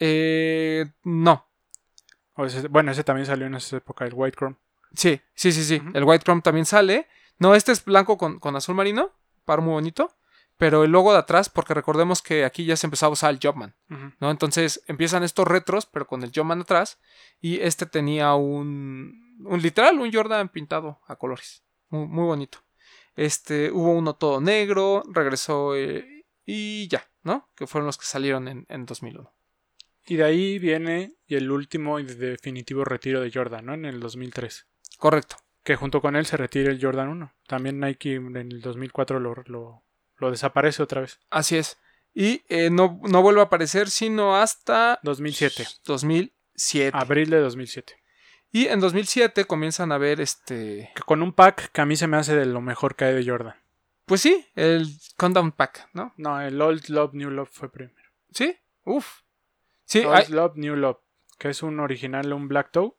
Eh, 0.00 0.86
no. 1.04 1.46
O 2.34 2.44
ese- 2.44 2.68
bueno, 2.68 2.90
ese 2.90 3.04
también 3.04 3.26
salió 3.26 3.46
en 3.46 3.54
esa 3.54 3.76
época, 3.76 4.04
el 4.04 4.12
White 4.14 4.36
Chrome. 4.36 4.56
Sí, 4.94 5.20
sí, 5.34 5.52
sí, 5.52 5.64
sí. 5.64 5.82
El 5.92 6.04
White 6.04 6.24
Chrome 6.24 6.42
también 6.42 6.66
sale. 6.66 7.06
No, 7.38 7.54
este 7.54 7.72
es 7.72 7.84
blanco 7.84 8.16
con, 8.18 8.38
con 8.38 8.56
azul 8.56 8.74
marino, 8.74 9.10
par 9.44 9.60
muy 9.60 9.72
bonito. 9.72 10.14
Pero 10.56 10.84
el 10.84 10.92
logo 10.92 11.12
de 11.12 11.18
atrás, 11.18 11.48
porque 11.48 11.74
recordemos 11.74 12.22
que 12.22 12.44
aquí 12.44 12.64
ya 12.64 12.76
se 12.76 12.86
empezaba 12.86 13.10
a 13.10 13.12
usar 13.14 13.34
el 13.34 13.40
Jobman. 13.42 13.74
¿no? 14.20 14.30
Entonces 14.30 14.82
empiezan 14.86 15.24
estos 15.24 15.48
retros, 15.48 15.86
pero 15.86 16.06
con 16.06 16.22
el 16.22 16.30
Jumpman 16.34 16.60
atrás. 16.60 17.00
Y 17.40 17.60
este 17.60 17.86
tenía 17.86 18.34
un, 18.34 19.36
un 19.44 19.62
literal, 19.62 19.98
un 19.98 20.12
Jordan 20.12 20.48
pintado 20.48 21.00
a 21.06 21.16
colores. 21.16 21.64
Muy, 21.88 22.06
muy 22.06 22.24
bonito. 22.24 22.58
Este, 23.16 23.70
hubo 23.70 23.92
uno 23.92 24.14
todo 24.14 24.40
negro, 24.40 25.02
regresó 25.10 25.76
eh, 25.76 26.26
y 26.44 26.88
ya, 26.88 27.08
¿no? 27.22 27.50
Que 27.56 27.66
fueron 27.66 27.86
los 27.86 27.98
que 27.98 28.06
salieron 28.06 28.48
en, 28.48 28.66
en 28.68 28.86
2001. 28.86 29.32
Y 30.06 30.16
de 30.16 30.24
ahí 30.24 30.58
viene 30.58 31.16
el 31.28 31.50
último 31.50 31.98
y 31.98 32.04
definitivo 32.04 32.84
retiro 32.84 33.20
de 33.20 33.30
Jordan, 33.32 33.66
¿no? 33.66 33.74
En 33.74 33.84
el 33.86 34.00
2003. 34.00 34.66
Correcto. 34.98 35.36
Que 35.62 35.76
junto 35.76 36.00
con 36.02 36.14
él 36.14 36.26
se 36.26 36.36
retira 36.36 36.70
el 36.70 36.80
Jordan 36.80 37.08
1. 37.08 37.34
También 37.46 37.80
Nike 37.80 38.16
en 38.16 38.36
el 38.36 38.60
2004 38.60 39.18
lo, 39.18 39.34
lo, 39.46 39.83
lo 40.18 40.30
desaparece 40.30 40.82
otra 40.82 41.00
vez. 41.00 41.18
Así 41.30 41.56
es. 41.56 41.78
Y 42.14 42.42
eh, 42.48 42.70
no, 42.70 43.00
no 43.02 43.22
vuelve 43.22 43.40
a 43.40 43.44
aparecer 43.44 43.90
sino 43.90 44.36
hasta 44.36 45.00
2007. 45.02 45.66
2007. 45.84 46.96
Abril 46.96 47.30
de 47.30 47.40
2007. 47.40 47.94
Y 48.52 48.68
en 48.68 48.78
2007 48.78 49.46
comienzan 49.46 49.90
a 49.90 49.98
ver 49.98 50.20
este... 50.20 50.92
Que 50.94 51.02
con 51.02 51.22
un 51.22 51.32
pack 51.32 51.72
que 51.72 51.80
a 51.80 51.86
mí 51.86 51.96
se 51.96 52.06
me 52.06 52.16
hace 52.16 52.36
de 52.36 52.46
lo 52.46 52.60
mejor 52.60 52.94
que 52.94 53.04
hay 53.04 53.14
de 53.14 53.28
Jordan. 53.28 53.56
Pues 54.04 54.20
sí, 54.20 54.46
el 54.54 54.86
Countdown 55.16 55.52
Pack, 55.52 55.88
¿no? 55.94 56.12
No, 56.16 56.40
el 56.40 56.60
Old 56.60 56.88
Love, 56.88 57.14
New 57.14 57.30
Love 57.30 57.48
fue 57.50 57.72
primero. 57.72 57.96
Sí, 58.30 58.56
uf. 58.84 59.22
Sí, 59.86 60.04
Old 60.04 60.28
Love, 60.28 60.56
New 60.56 60.76
Love. 60.76 60.98
Que 61.38 61.48
es 61.48 61.62
un 61.62 61.80
original, 61.80 62.32
un 62.32 62.46
Black 62.46 62.70
Toe. 62.70 62.94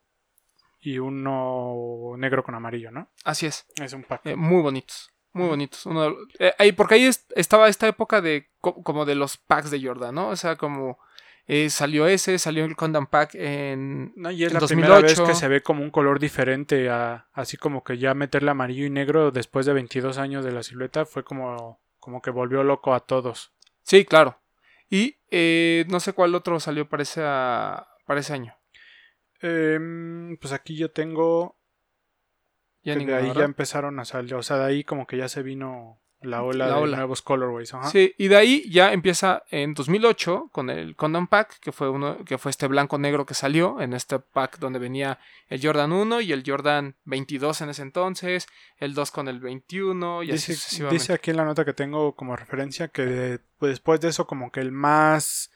Y 0.80 0.98
uno 0.98 2.14
negro 2.18 2.44
con 2.44 2.54
amarillo, 2.54 2.90
¿no? 2.90 3.08
así 3.24 3.46
es. 3.46 3.66
Es 3.76 3.92
un 3.92 4.04
pack. 4.04 4.26
Eh, 4.26 4.36
muy 4.36 4.62
bonitos. 4.62 5.12
Muy 5.36 5.48
bonitos. 5.48 5.86
Uno 5.86 6.14
eh, 6.38 6.52
ahí, 6.58 6.72
porque 6.72 6.94
ahí 6.96 7.04
es- 7.04 7.26
estaba 7.34 7.68
esta 7.68 7.86
época 7.88 8.20
de 8.20 8.48
co- 8.60 8.82
como 8.82 9.04
de 9.04 9.14
los 9.14 9.36
packs 9.36 9.70
de 9.70 9.82
Jordan, 9.82 10.14
¿no? 10.14 10.28
O 10.28 10.36
sea, 10.36 10.56
como 10.56 10.98
eh, 11.46 11.70
salió 11.70 12.06
ese, 12.08 12.38
salió 12.38 12.64
el 12.64 12.74
Condom 12.74 13.06
Pack 13.06 13.34
en... 13.36 14.12
No, 14.16 14.30
y 14.30 14.44
es 14.44 14.52
en 14.52 14.60
la 14.60 14.66
primera 14.66 14.94
vez 15.00 15.16
2008. 15.16 15.24
que 15.26 15.34
se 15.38 15.48
ve 15.48 15.62
como 15.62 15.82
un 15.82 15.90
color 15.90 16.18
diferente 16.18 16.90
a 16.90 17.28
así 17.32 17.56
como 17.56 17.84
que 17.84 17.98
ya 17.98 18.14
meterle 18.14 18.50
amarillo 18.50 18.84
y 18.84 18.90
negro 18.90 19.30
después 19.30 19.64
de 19.66 19.72
22 19.72 20.18
años 20.18 20.44
de 20.44 20.50
la 20.52 20.62
silueta 20.64 21.06
fue 21.06 21.22
como 21.22 21.80
como 22.00 22.20
que 22.22 22.30
volvió 22.30 22.62
loco 22.64 22.94
a 22.94 23.00
todos. 23.00 23.52
Sí, 23.82 24.04
claro. 24.04 24.40
Y 24.90 25.18
eh, 25.30 25.84
no 25.88 25.98
sé 26.00 26.12
cuál 26.12 26.34
otro 26.34 26.58
salió 26.60 26.88
para 26.88 27.02
ese, 27.02 27.20
para 27.20 28.20
ese 28.20 28.32
año. 28.32 28.56
Em, 29.40 30.36
pues 30.38 30.52
aquí 30.52 30.76
yo 30.76 30.90
tengo 30.90 31.56
Ya 32.86 32.96
que 32.96 33.04
de 33.06 33.14
ahí 33.14 33.32
ya 33.34 33.44
empezaron 33.44 33.98
a 34.00 34.04
salir, 34.04 34.34
o 34.34 34.42
sea, 34.42 34.58
de 34.58 34.64
ahí 34.64 34.84
como 34.84 35.06
que 35.06 35.16
ya 35.16 35.28
se 35.28 35.42
vino 35.42 35.98
la 36.22 36.42
ola 36.42 36.66
La 36.66 36.80
de 36.80 36.86
nuevos 36.86 37.20
colorways, 37.20 37.74
ajá. 37.74 37.90
Sí, 37.90 38.14
y 38.16 38.28
de 38.28 38.36
ahí 38.36 38.68
ya 38.70 38.92
empieza 38.92 39.42
en 39.50 39.74
2008 39.74 40.48
con 40.50 40.70
el 40.70 40.96
Condom 40.96 41.26
Pack, 41.26 41.60
que 41.60 41.72
fue 41.72 41.90
uno 41.90 42.24
que 42.24 42.38
fue 42.38 42.50
este 42.50 42.66
blanco 42.68 42.98
negro 42.98 43.26
que 43.26 43.34
salió 43.34 43.80
en 43.80 43.92
este 43.92 44.18
pack 44.18 44.58
donde 44.58 44.78
venía 44.78 45.18
el 45.48 45.60
Jordan 45.62 45.92
1 45.92 46.22
y 46.22 46.32
el 46.32 46.42
Jordan 46.44 46.96
22 47.04 47.60
en 47.60 47.68
ese 47.68 47.82
entonces, 47.82 48.46
el 48.78 48.94
2 48.94 49.10
con 49.10 49.28
el 49.28 49.40
21 49.40 50.22
y 50.22 50.30
así 50.30 50.52
Dice, 50.52 50.54
sucesivamente. 50.54 51.00
dice 51.02 51.12
aquí 51.12 51.30
en 51.32 51.36
la 51.36 51.44
nota 51.44 51.64
que 51.64 51.74
tengo 51.74 52.14
como 52.16 52.34
referencia 52.34 52.88
que 52.88 53.02
de- 53.04 53.38
pues, 53.58 53.70
después 53.72 54.00
de 54.00 54.08
eso 54.08 54.26
como 54.26 54.50
que 54.50 54.60
el 54.60 54.72
más, 54.72 55.52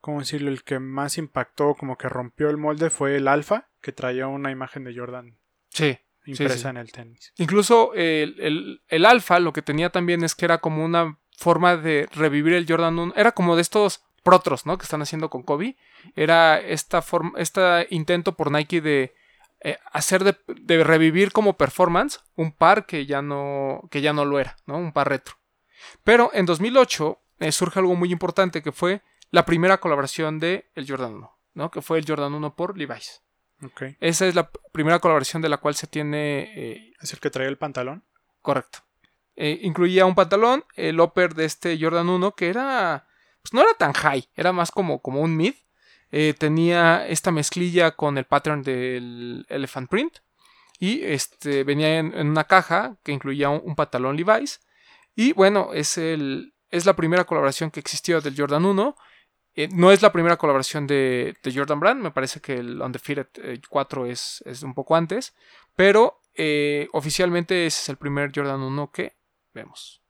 ¿cómo 0.00 0.18
decirlo? 0.20 0.50
El 0.50 0.64
que 0.64 0.80
más 0.80 1.18
impactó, 1.18 1.74
como 1.76 1.96
que 1.96 2.08
rompió 2.08 2.50
el 2.50 2.56
molde 2.56 2.90
fue 2.90 3.16
el 3.16 3.28
Alpha, 3.28 3.68
que 3.80 3.92
traía 3.92 4.26
una 4.26 4.50
imagen 4.50 4.84
de 4.84 4.94
Jordan 4.94 5.36
Sí. 5.68 5.98
Impresa 6.30 6.56
sí. 6.56 6.68
en 6.68 6.76
el 6.76 6.92
tenis. 6.92 7.32
Incluso 7.36 7.92
el, 7.94 8.36
el, 8.40 8.82
el 8.88 9.06
Alpha 9.06 9.38
lo 9.40 9.52
que 9.52 9.62
tenía 9.62 9.90
también 9.90 10.24
es 10.24 10.34
que 10.34 10.44
era 10.44 10.58
como 10.58 10.84
una 10.84 11.18
forma 11.36 11.76
de 11.76 12.08
revivir 12.12 12.54
el 12.54 12.66
Jordan 12.68 12.98
1. 12.98 13.14
Era 13.16 13.32
como 13.32 13.56
de 13.56 13.62
estos 13.62 14.04
protros, 14.22 14.66
¿no? 14.66 14.78
Que 14.78 14.84
están 14.84 15.02
haciendo 15.02 15.30
con 15.30 15.42
Kobe. 15.42 15.76
Era 16.14 16.60
esta 16.60 17.02
forma, 17.02 17.32
este 17.38 17.86
intento 17.90 18.36
por 18.36 18.50
Nike 18.50 18.80
de 18.80 19.14
eh, 19.62 19.78
hacer 19.92 20.24
de, 20.24 20.36
de 20.48 20.84
revivir 20.84 21.32
como 21.32 21.56
performance 21.56 22.20
un 22.34 22.52
par 22.52 22.86
que 22.86 23.06
ya 23.06 23.22
no, 23.22 23.88
que 23.90 24.00
ya 24.00 24.12
no 24.12 24.24
lo 24.24 24.38
era, 24.38 24.56
¿no? 24.66 24.78
Un 24.78 24.92
par 24.92 25.08
retro. 25.08 25.36
Pero 26.04 26.30
en 26.32 26.46
2008 26.46 27.18
eh, 27.40 27.52
surge 27.52 27.78
algo 27.78 27.94
muy 27.94 28.12
importante 28.12 28.62
que 28.62 28.72
fue 28.72 29.02
la 29.30 29.44
primera 29.46 29.78
colaboración 29.78 30.38
de 30.38 30.70
el 30.74 30.88
Jordan 30.88 31.14
1, 31.14 31.38
¿no? 31.54 31.70
Que 31.70 31.82
fue 31.82 31.98
el 31.98 32.06
Jordan 32.06 32.34
1 32.34 32.54
por 32.54 32.76
Levi's. 32.76 33.22
Ok. 33.64 33.82
Esa 34.00 34.26
es 34.26 34.34
la 34.34 34.50
primera 34.72 34.98
colaboración 34.98 35.42
de 35.42 35.48
la 35.48 35.58
cual 35.58 35.74
se 35.74 35.86
tiene 35.86 36.52
eh, 36.56 36.90
¿Es 37.00 37.12
el 37.12 37.20
que 37.20 37.30
traía 37.30 37.48
el 37.48 37.58
pantalón? 37.58 38.04
Correcto. 38.42 38.80
Eh, 39.36 39.60
incluía 39.62 40.06
un 40.06 40.14
pantalón, 40.14 40.64
el 40.76 41.00
upper 41.00 41.34
de 41.34 41.46
este 41.46 41.78
Jordan 41.80 42.08
1, 42.08 42.34
que 42.34 42.48
era. 42.48 43.06
Pues 43.42 43.54
no 43.54 43.62
era 43.62 43.72
tan 43.74 43.92
high, 43.94 44.28
era 44.34 44.52
más 44.52 44.70
como, 44.70 45.00
como 45.00 45.20
un 45.20 45.36
mid. 45.36 45.54
Eh, 46.12 46.34
tenía 46.36 47.06
esta 47.06 47.30
mezclilla 47.30 47.92
con 47.92 48.18
el 48.18 48.24
pattern 48.24 48.62
del 48.62 49.46
Elephant 49.48 49.88
Print. 49.88 50.18
Y 50.78 51.02
este 51.04 51.64
venía 51.64 51.98
en, 51.98 52.12
en 52.14 52.28
una 52.28 52.44
caja 52.44 52.96
que 53.02 53.12
incluía 53.12 53.48
un, 53.48 53.62
un 53.64 53.76
pantalón 53.76 54.16
Levi's. 54.16 54.60
Y 55.14 55.32
bueno, 55.32 55.70
es, 55.72 55.96
el, 55.98 56.54
es 56.70 56.84
la 56.86 56.96
primera 56.96 57.24
colaboración 57.24 57.70
que 57.70 57.80
existió 57.80 58.20
del 58.20 58.36
Jordan 58.36 58.64
1. 58.64 58.96
Eh, 59.54 59.68
no 59.72 59.90
es 59.90 60.00
la 60.02 60.12
primera 60.12 60.36
colaboración 60.36 60.86
de, 60.86 61.36
de 61.42 61.54
Jordan 61.54 61.80
Brand, 61.80 62.02
me 62.02 62.10
parece 62.12 62.40
que 62.40 62.54
el 62.54 62.80
Undefeated 62.80 63.26
eh, 63.42 63.60
4 63.68 64.06
es, 64.06 64.42
es 64.46 64.62
un 64.62 64.74
poco 64.74 64.94
antes, 64.94 65.34
pero 65.74 66.20
eh, 66.34 66.88
oficialmente 66.92 67.66
ese 67.66 67.82
es 67.82 67.88
el 67.88 67.96
primer 67.96 68.30
Jordan 68.34 68.60
1 68.60 68.90
que 68.92 69.16
vemos. 69.52 70.02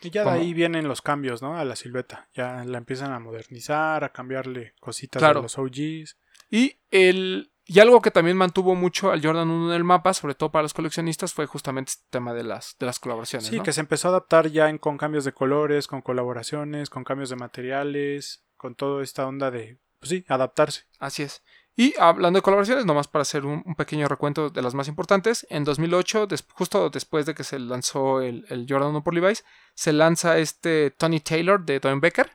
Y 0.00 0.10
ya 0.10 0.24
de 0.24 0.30
ahí 0.30 0.52
vienen 0.52 0.86
los 0.86 1.00
cambios, 1.00 1.40
¿no? 1.40 1.56
A 1.56 1.64
la 1.64 1.76
silueta. 1.76 2.28
Ya 2.34 2.62
la 2.64 2.76
empiezan 2.76 3.12
a 3.12 3.18
modernizar, 3.20 4.04
a 4.04 4.12
cambiarle 4.12 4.74
cositas 4.80 5.20
Claro. 5.20 5.40
de 5.40 5.44
los 5.44 5.56
OGs. 5.58 6.18
Y, 6.50 6.76
el, 6.90 7.52
y 7.64 7.80
algo 7.80 8.02
que 8.02 8.10
también 8.10 8.36
mantuvo 8.36 8.74
mucho 8.74 9.10
al 9.10 9.24
Jordan 9.24 9.48
1 9.48 9.70
en 9.70 9.76
el 9.76 9.84
mapa, 9.84 10.12
sobre 10.12 10.34
todo 10.34 10.50
para 10.52 10.62
los 10.62 10.74
coleccionistas, 10.74 11.32
fue 11.32 11.46
justamente 11.46 11.92
este 11.92 12.04
tema 12.10 12.34
de 12.34 12.44
las, 12.44 12.76
de 12.78 12.84
las 12.84 12.98
colaboraciones. 12.98 13.48
Sí, 13.48 13.56
¿no? 13.56 13.62
que 13.62 13.72
se 13.72 13.80
empezó 13.80 14.08
a 14.08 14.10
adaptar 14.10 14.48
ya 14.48 14.68
en, 14.68 14.76
con 14.76 14.98
cambios 14.98 15.24
de 15.24 15.32
colores, 15.32 15.86
con 15.86 16.02
colaboraciones, 16.02 16.90
con 16.90 17.02
cambios 17.02 17.30
de 17.30 17.36
materiales, 17.36 18.44
con 18.64 18.74
toda 18.74 19.02
esta 19.02 19.26
onda 19.26 19.50
de, 19.50 19.76
pues 19.98 20.08
sí, 20.08 20.24
adaptarse. 20.26 20.84
Así 20.98 21.22
es. 21.22 21.42
Y 21.76 21.92
hablando 22.00 22.38
de 22.38 22.42
colaboraciones, 22.42 22.86
nomás 22.86 23.08
para 23.08 23.20
hacer 23.20 23.44
un, 23.44 23.62
pequeño 23.74 24.08
recuento 24.08 24.48
de 24.48 24.62
las 24.62 24.72
más 24.74 24.88
importantes, 24.88 25.46
en 25.50 25.64
2008, 25.64 26.26
des- 26.26 26.46
justo 26.54 26.88
después 26.88 27.26
de 27.26 27.34
que 27.34 27.44
se 27.44 27.58
lanzó 27.58 28.22
el, 28.22 28.46
el 28.48 28.64
Jordan 28.66 28.88
1 28.88 29.04
por 29.04 29.12
Levi's, 29.12 29.44
se 29.74 29.92
lanza 29.92 30.38
este 30.38 30.90
Tony 30.92 31.20
Taylor 31.20 31.62
de 31.62 31.78
Don 31.78 32.00
Becker. 32.00 32.30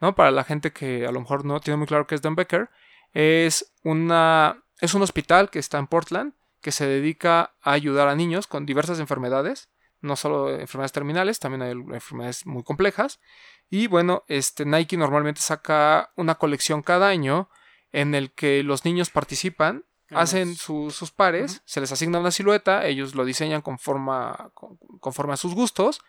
¿no? 0.00 0.14
Para 0.14 0.30
la 0.30 0.44
gente 0.44 0.72
que 0.72 1.04
a 1.04 1.10
lo 1.10 1.18
mejor 1.18 1.44
no 1.44 1.58
tiene 1.58 1.78
muy 1.78 1.88
claro 1.88 2.06
qué 2.06 2.14
es 2.14 2.22
Don 2.22 2.36
Becker, 2.36 2.70
es, 3.12 3.72
una, 3.82 4.62
es 4.80 4.94
un 4.94 5.02
hospital 5.02 5.50
que 5.50 5.58
está 5.58 5.78
en 5.78 5.88
Portland 5.88 6.34
que 6.60 6.70
se 6.70 6.86
dedica 6.86 7.54
a 7.60 7.72
ayudar 7.72 8.06
a 8.06 8.14
niños 8.14 8.46
con 8.46 8.66
diversas 8.66 9.00
enfermedades, 9.00 9.68
no 10.00 10.16
solo 10.16 10.50
enfermedades 10.50 10.92
terminales, 10.92 11.38
también 11.38 11.62
hay 11.62 11.72
enfermedades 11.72 12.46
muy 12.46 12.62
complejas. 12.62 13.20
Y 13.68 13.86
bueno, 13.86 14.24
este 14.28 14.64
Nike 14.64 14.96
normalmente 14.96 15.40
saca 15.40 16.10
una 16.16 16.34
colección 16.36 16.82
cada 16.82 17.08
año 17.08 17.48
en 17.92 18.14
el 18.14 18.32
que 18.32 18.62
los 18.62 18.84
niños 18.84 19.10
participan, 19.10 19.84
En 20.08 20.16
hacen 20.18 20.54
su- 20.56 20.90
sus 20.90 21.12
pares, 21.12 21.62
se 21.66 21.80
les 21.80 21.92
asigna 21.92 22.18
una 22.18 22.30
silueta, 22.32 22.84
ellos 22.86 23.14
lo 23.14 23.24
diseñan 23.24 23.62
conforme, 23.62 24.12
con- 24.54 24.76
conforme 24.98 25.34
a 25.34 25.36
sus 25.36 25.54
gustos 25.54 26.00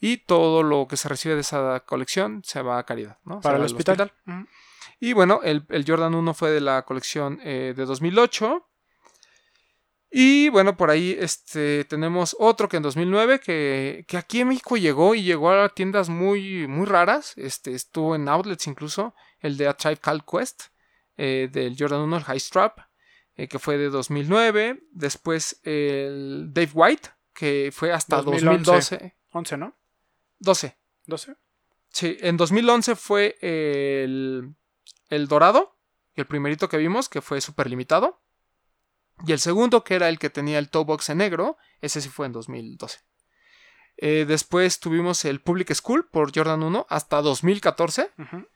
y 0.00 0.18
todo 0.18 0.62
lo 0.62 0.86
que 0.86 0.96
se 0.96 1.08
recibe 1.08 1.34
de 1.34 1.40
esa 1.40 1.80
colección 1.80 2.42
se 2.44 2.62
va 2.62 2.78
a 2.78 2.84
caridad, 2.86 3.18
¿no? 3.24 3.40
Para 3.40 3.56
el 3.56 3.62
al 3.62 3.66
hospital. 3.66 3.96
Y 5.00 5.12
bueno, 5.12 5.40
el, 5.42 5.64
el 5.70 5.84
Jordan 5.86 6.14
1 6.14 6.34
fue 6.34 6.50
de 6.50 6.60
la 6.60 6.82
colección 6.82 7.40
eh, 7.42 7.72
de 7.76 7.84
2008. 7.84 8.67
Y 10.10 10.48
bueno, 10.48 10.76
por 10.76 10.90
ahí 10.90 11.16
este, 11.18 11.84
tenemos 11.84 12.34
otro 12.38 12.68
que 12.68 12.78
en 12.78 12.82
2009, 12.82 13.40
que, 13.40 14.04
que 14.08 14.16
aquí 14.16 14.40
en 14.40 14.48
México 14.48 14.76
llegó 14.76 15.14
y 15.14 15.22
llegó 15.22 15.50
a 15.50 15.68
tiendas 15.68 16.08
muy, 16.08 16.66
muy 16.66 16.86
raras. 16.86 17.34
Este, 17.36 17.74
estuvo 17.74 18.14
en 18.14 18.28
outlets 18.28 18.66
incluso, 18.66 19.14
el 19.40 19.56
de 19.58 19.68
A 19.68 19.74
Tribe 19.74 19.98
Called 19.98 20.22
Quest, 20.24 20.64
eh, 21.16 21.48
del 21.52 21.76
Jordan 21.78 22.00
1, 22.00 22.16
el 22.16 22.24
High 22.24 22.40
Strap, 22.40 22.78
eh, 23.36 23.48
que 23.48 23.58
fue 23.58 23.76
de 23.76 23.90
2009. 23.90 24.82
Después 24.92 25.60
el 25.64 26.48
Dave 26.54 26.70
White, 26.72 27.10
que 27.34 27.70
fue 27.72 27.92
hasta 27.92 28.22
2011. 28.22 28.64
2012. 28.96 29.16
11, 29.32 29.56
¿no? 29.58 29.76
12. 30.38 30.78
12. 31.04 31.36
Sí, 31.90 32.16
en 32.20 32.36
2011 32.36 32.96
fue 32.96 33.36
el, 33.40 34.54
el 35.10 35.28
dorado, 35.28 35.76
el 36.14 36.26
primerito 36.26 36.68
que 36.68 36.78
vimos, 36.78 37.08
que 37.08 37.20
fue 37.20 37.40
súper 37.40 37.68
limitado. 37.68 38.22
Y 39.26 39.32
el 39.32 39.40
segundo, 39.40 39.84
que 39.84 39.94
era 39.94 40.08
el 40.08 40.18
que 40.18 40.30
tenía 40.30 40.58
el 40.58 40.70
toe 40.70 40.84
box 40.84 41.10
en 41.10 41.18
negro, 41.18 41.56
ese 41.80 42.00
sí 42.00 42.08
fue 42.08 42.26
en 42.26 42.32
2012. 42.32 42.98
Eh, 43.96 44.24
después 44.26 44.78
tuvimos 44.78 45.24
el 45.24 45.40
Public 45.40 45.74
School 45.74 46.08
por 46.08 46.34
Jordan 46.34 46.62
1 46.62 46.86
hasta 46.88 47.20
2014. 47.20 48.10
Ujú. 48.16 48.46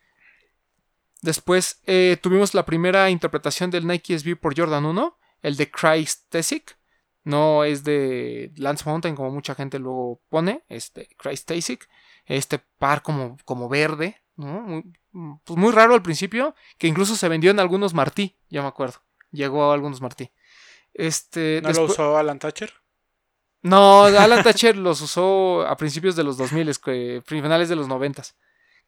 Después 1.20 1.80
eh, 1.86 2.16
tuvimos 2.22 2.54
la 2.54 2.64
primera 2.64 3.10
interpretación 3.10 3.70
del 3.70 3.86
Nike 3.86 4.18
SB 4.18 4.36
por 4.36 4.56
Jordan 4.56 4.84
1, 4.84 5.18
el 5.42 5.56
de 5.56 5.70
Christesic. 5.70 6.78
No 7.24 7.64
es 7.64 7.84
de 7.84 8.52
Lance 8.56 8.84
Mountain 8.84 9.14
como 9.14 9.30
mucha 9.30 9.54
gente 9.54 9.78
luego 9.78 10.20
pone, 10.28 10.64
es 10.68 10.92
de 10.94 11.08
Christesic. 11.16 11.88
Este 12.24 12.58
par 12.78 13.02
como, 13.02 13.36
como 13.44 13.68
verde, 13.68 14.22
¿no? 14.36 14.62
Muy, 14.62 14.84
pues 15.44 15.58
muy 15.58 15.72
raro 15.72 15.94
al 15.94 16.02
principio, 16.02 16.54
que 16.78 16.86
incluso 16.86 17.16
se 17.16 17.28
vendió 17.28 17.50
en 17.50 17.60
algunos 17.60 17.94
Martí, 17.94 18.36
ya 18.48 18.62
me 18.62 18.68
acuerdo. 18.68 19.02
Llegó 19.30 19.70
a 19.70 19.74
algunos 19.74 20.00
Martí. 20.00 20.30
Este, 20.95 21.61
¿No 21.62 21.70
lo 21.72 21.84
usó 21.84 22.16
Alan 22.16 22.38
Thatcher? 22.38 22.72
no, 23.62 24.05
Alan 24.05 24.43
Thatcher 24.43 24.76
los 24.76 25.01
usó 25.01 25.66
a 25.66 25.76
principios 25.76 26.16
de 26.16 26.24
los 26.24 26.36
2000, 26.36 26.78
que, 26.80 27.22
finales 27.24 27.68
de 27.68 27.76
los 27.76 27.88
90. 27.88 28.22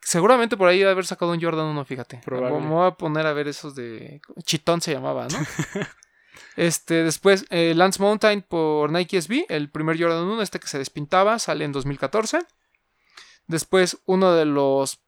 Seguramente 0.01 0.57
por 0.57 0.69
ahí 0.69 0.79
debe 0.79 0.91
haber 0.91 1.07
sacado 1.07 1.33
un 1.33 1.41
Jordan 1.41 1.67
1, 1.67 1.85
fíjate. 1.85 2.21
Probable. 2.25 2.61
Me 2.61 2.69
voy 2.69 2.87
a 2.87 2.91
poner 2.91 3.27
a 3.27 3.33
ver 3.33 3.49
esos 3.49 3.75
de... 3.75 4.21
Chitón 4.43 4.83
se 4.83 4.93
llamaba, 4.93 5.29
¿no? 5.29 5.39
este, 6.57 7.05
después, 7.05 7.47
eh, 7.49 7.73
Lance 7.75 8.03
Mountain 8.03 8.43
por 8.43 8.91
Nike 8.91 9.23
SB, 9.23 9.47
el 9.49 9.71
primer 9.71 9.99
Jordan 9.99 10.25
1, 10.25 10.43
este 10.43 10.61
que 10.61 10.69
se 10.69 10.79
despintaba, 10.79 11.39
sale 11.39 11.65
en 11.65 11.73
2014. 11.73 12.41
Después, 13.47 13.99
uno 14.05 14.35
de 14.35 14.45
los 14.45 15.01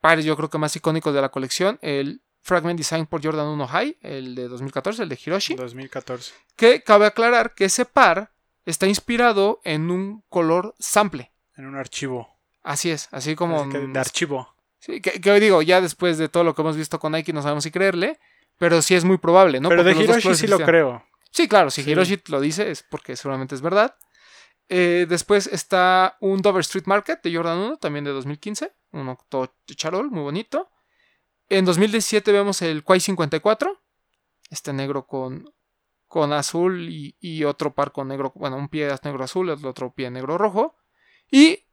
pares 0.00 0.24
yo 0.24 0.36
creo 0.36 0.50
que 0.50 0.58
más 0.58 0.74
icónicos 0.74 1.14
de 1.14 1.20
la 1.20 1.28
colección, 1.28 1.78
el 1.82 2.22
Fragment 2.42 2.78
Design 2.78 3.06
por 3.06 3.22
Jordan 3.22 3.46
1 3.46 3.66
High, 3.66 3.98
el 4.02 4.34
de 4.34 4.48
2014, 4.48 5.02
el 5.02 5.08
de 5.08 5.18
Hiroshi. 5.24 5.54
2014. 5.54 6.32
Que 6.56 6.82
cabe 6.82 7.06
aclarar 7.06 7.54
que 7.54 7.66
ese 7.66 7.84
par 7.84 8.32
está 8.64 8.86
inspirado 8.86 9.60
en 9.64 9.90
un 9.90 10.22
color 10.28 10.74
sample. 10.78 11.30
En 11.56 11.66
un 11.66 11.76
archivo. 11.76 12.28
Así 12.62 12.90
es, 12.90 13.08
así 13.12 13.34
como... 13.34 13.60
Así 13.62 13.70
que 13.70 13.78
de 13.78 13.98
archivo. 13.98 14.54
Sí, 14.78 15.00
que, 15.00 15.20
que 15.20 15.40
digo, 15.40 15.60
ya 15.62 15.80
después 15.80 16.16
de 16.18 16.28
todo 16.28 16.44
lo 16.44 16.54
que 16.54 16.62
hemos 16.62 16.76
visto 16.76 16.98
con 16.98 17.12
Nike 17.12 17.32
no 17.32 17.42
sabemos 17.42 17.64
si 17.64 17.70
creerle, 17.70 18.18
pero 18.58 18.80
sí 18.82 18.94
es 18.94 19.04
muy 19.04 19.18
probable, 19.18 19.60
¿no? 19.60 19.68
Pero 19.68 19.84
de 19.84 19.94
Porque 19.94 20.04
Hiroshi 20.04 20.34
sí 20.34 20.46
lo 20.46 20.58
creo. 20.58 21.04
Sí, 21.30 21.48
claro, 21.48 21.70
si 21.70 21.82
Sí. 21.82 21.90
Hiroshi 21.90 22.20
lo 22.28 22.40
dice 22.40 22.70
es 22.70 22.82
porque 22.82 23.16
seguramente 23.16 23.54
es 23.54 23.60
verdad. 23.60 23.96
Eh, 24.68 25.06
después 25.08 25.46
está 25.46 26.16
un 26.20 26.42
Dover 26.42 26.60
Street 26.60 26.84
Market 26.86 27.22
de 27.22 27.34
Jordan 27.34 27.58
1, 27.58 27.76
también 27.78 28.04
de 28.04 28.12
2015, 28.12 28.72
uno 28.92 29.18
todo 29.28 29.52
charol, 29.66 30.10
muy 30.10 30.22
bonito. 30.22 30.70
En 31.50 31.64
2017 31.64 32.32
vemos 32.32 32.62
el 32.62 32.84
Quai 32.84 33.00
54, 33.00 33.80
este 34.50 34.72
negro 34.72 35.06
con, 35.06 35.52
con 36.06 36.32
azul 36.32 36.88
y, 36.88 37.16
y 37.20 37.44
otro 37.44 37.74
par 37.74 37.92
con 37.92 38.08
negro, 38.08 38.32
bueno, 38.36 38.56
un 38.56 38.68
pie 38.68 38.88
negro 39.02 39.24
azul, 39.24 39.50
el 39.50 39.64
otro 39.66 39.92
pie 39.92 40.10
negro 40.10 40.38
rojo. 40.38 40.76
Y 41.30 41.64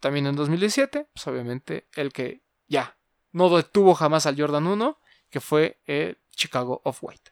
también 0.00 0.26
en 0.26 0.36
2017, 0.36 1.08
pues 1.14 1.26
obviamente 1.26 1.88
el 1.94 2.12
que 2.12 2.42
ya 2.66 2.98
no 3.32 3.48
detuvo 3.56 3.94
jamás 3.94 4.26
al 4.26 4.38
Jordan 4.38 4.66
1, 4.66 4.98
que 5.30 5.40
fue 5.40 5.80
el 5.86 6.18
Chicago 6.34 6.80
Off-White. 6.84 7.30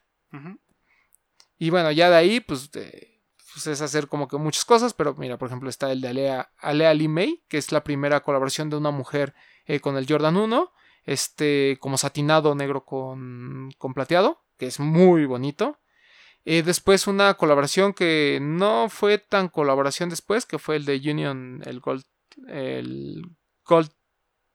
Y 1.57 1.69
bueno, 1.69 1.91
ya 1.91 2.09
de 2.09 2.15
ahí, 2.15 2.39
pues, 2.39 2.71
de- 2.71 3.21
pues, 3.53 3.67
es 3.67 3.81
hacer 3.81 4.07
como 4.07 4.27
que 4.29 4.37
muchas 4.37 4.63
cosas, 4.63 4.93
pero 4.93 5.15
mira, 5.15 5.37
por 5.37 5.47
ejemplo, 5.49 5.69
está 5.69 5.91
el 5.91 5.99
de 5.99 6.07
Alea, 6.07 6.51
Alea 6.59 6.93
Lee 6.93 7.09
May, 7.09 7.43
que 7.49 7.57
es 7.57 7.73
la 7.73 7.83
primera 7.83 8.21
colaboración 8.21 8.69
de 8.69 8.77
una 8.77 8.91
mujer 8.91 9.33
eh, 9.65 9.81
con 9.81 9.97
el 9.97 10.05
Jordan 10.07 10.37
1, 10.37 10.71
este 11.09 11.77
como 11.79 11.97
satinado 11.97 12.53
negro 12.55 12.85
con, 12.85 13.71
con 13.77 13.93
plateado, 13.93 14.43
que 14.57 14.67
es 14.67 14.79
muy 14.79 15.25
bonito. 15.25 15.79
Eh, 16.45 16.63
después 16.63 17.07
una 17.07 17.33
colaboración 17.33 17.93
que 17.93 18.39
no 18.41 18.89
fue 18.89 19.17
tan 19.17 19.49
colaboración 19.49 20.09
después, 20.09 20.45
que 20.45 20.59
fue 20.59 20.77
el 20.77 20.85
de 20.85 20.97
Union, 20.97 21.61
el 21.65 21.79
Gold, 21.79 22.03
el 22.47 23.23
Gold 23.65 23.89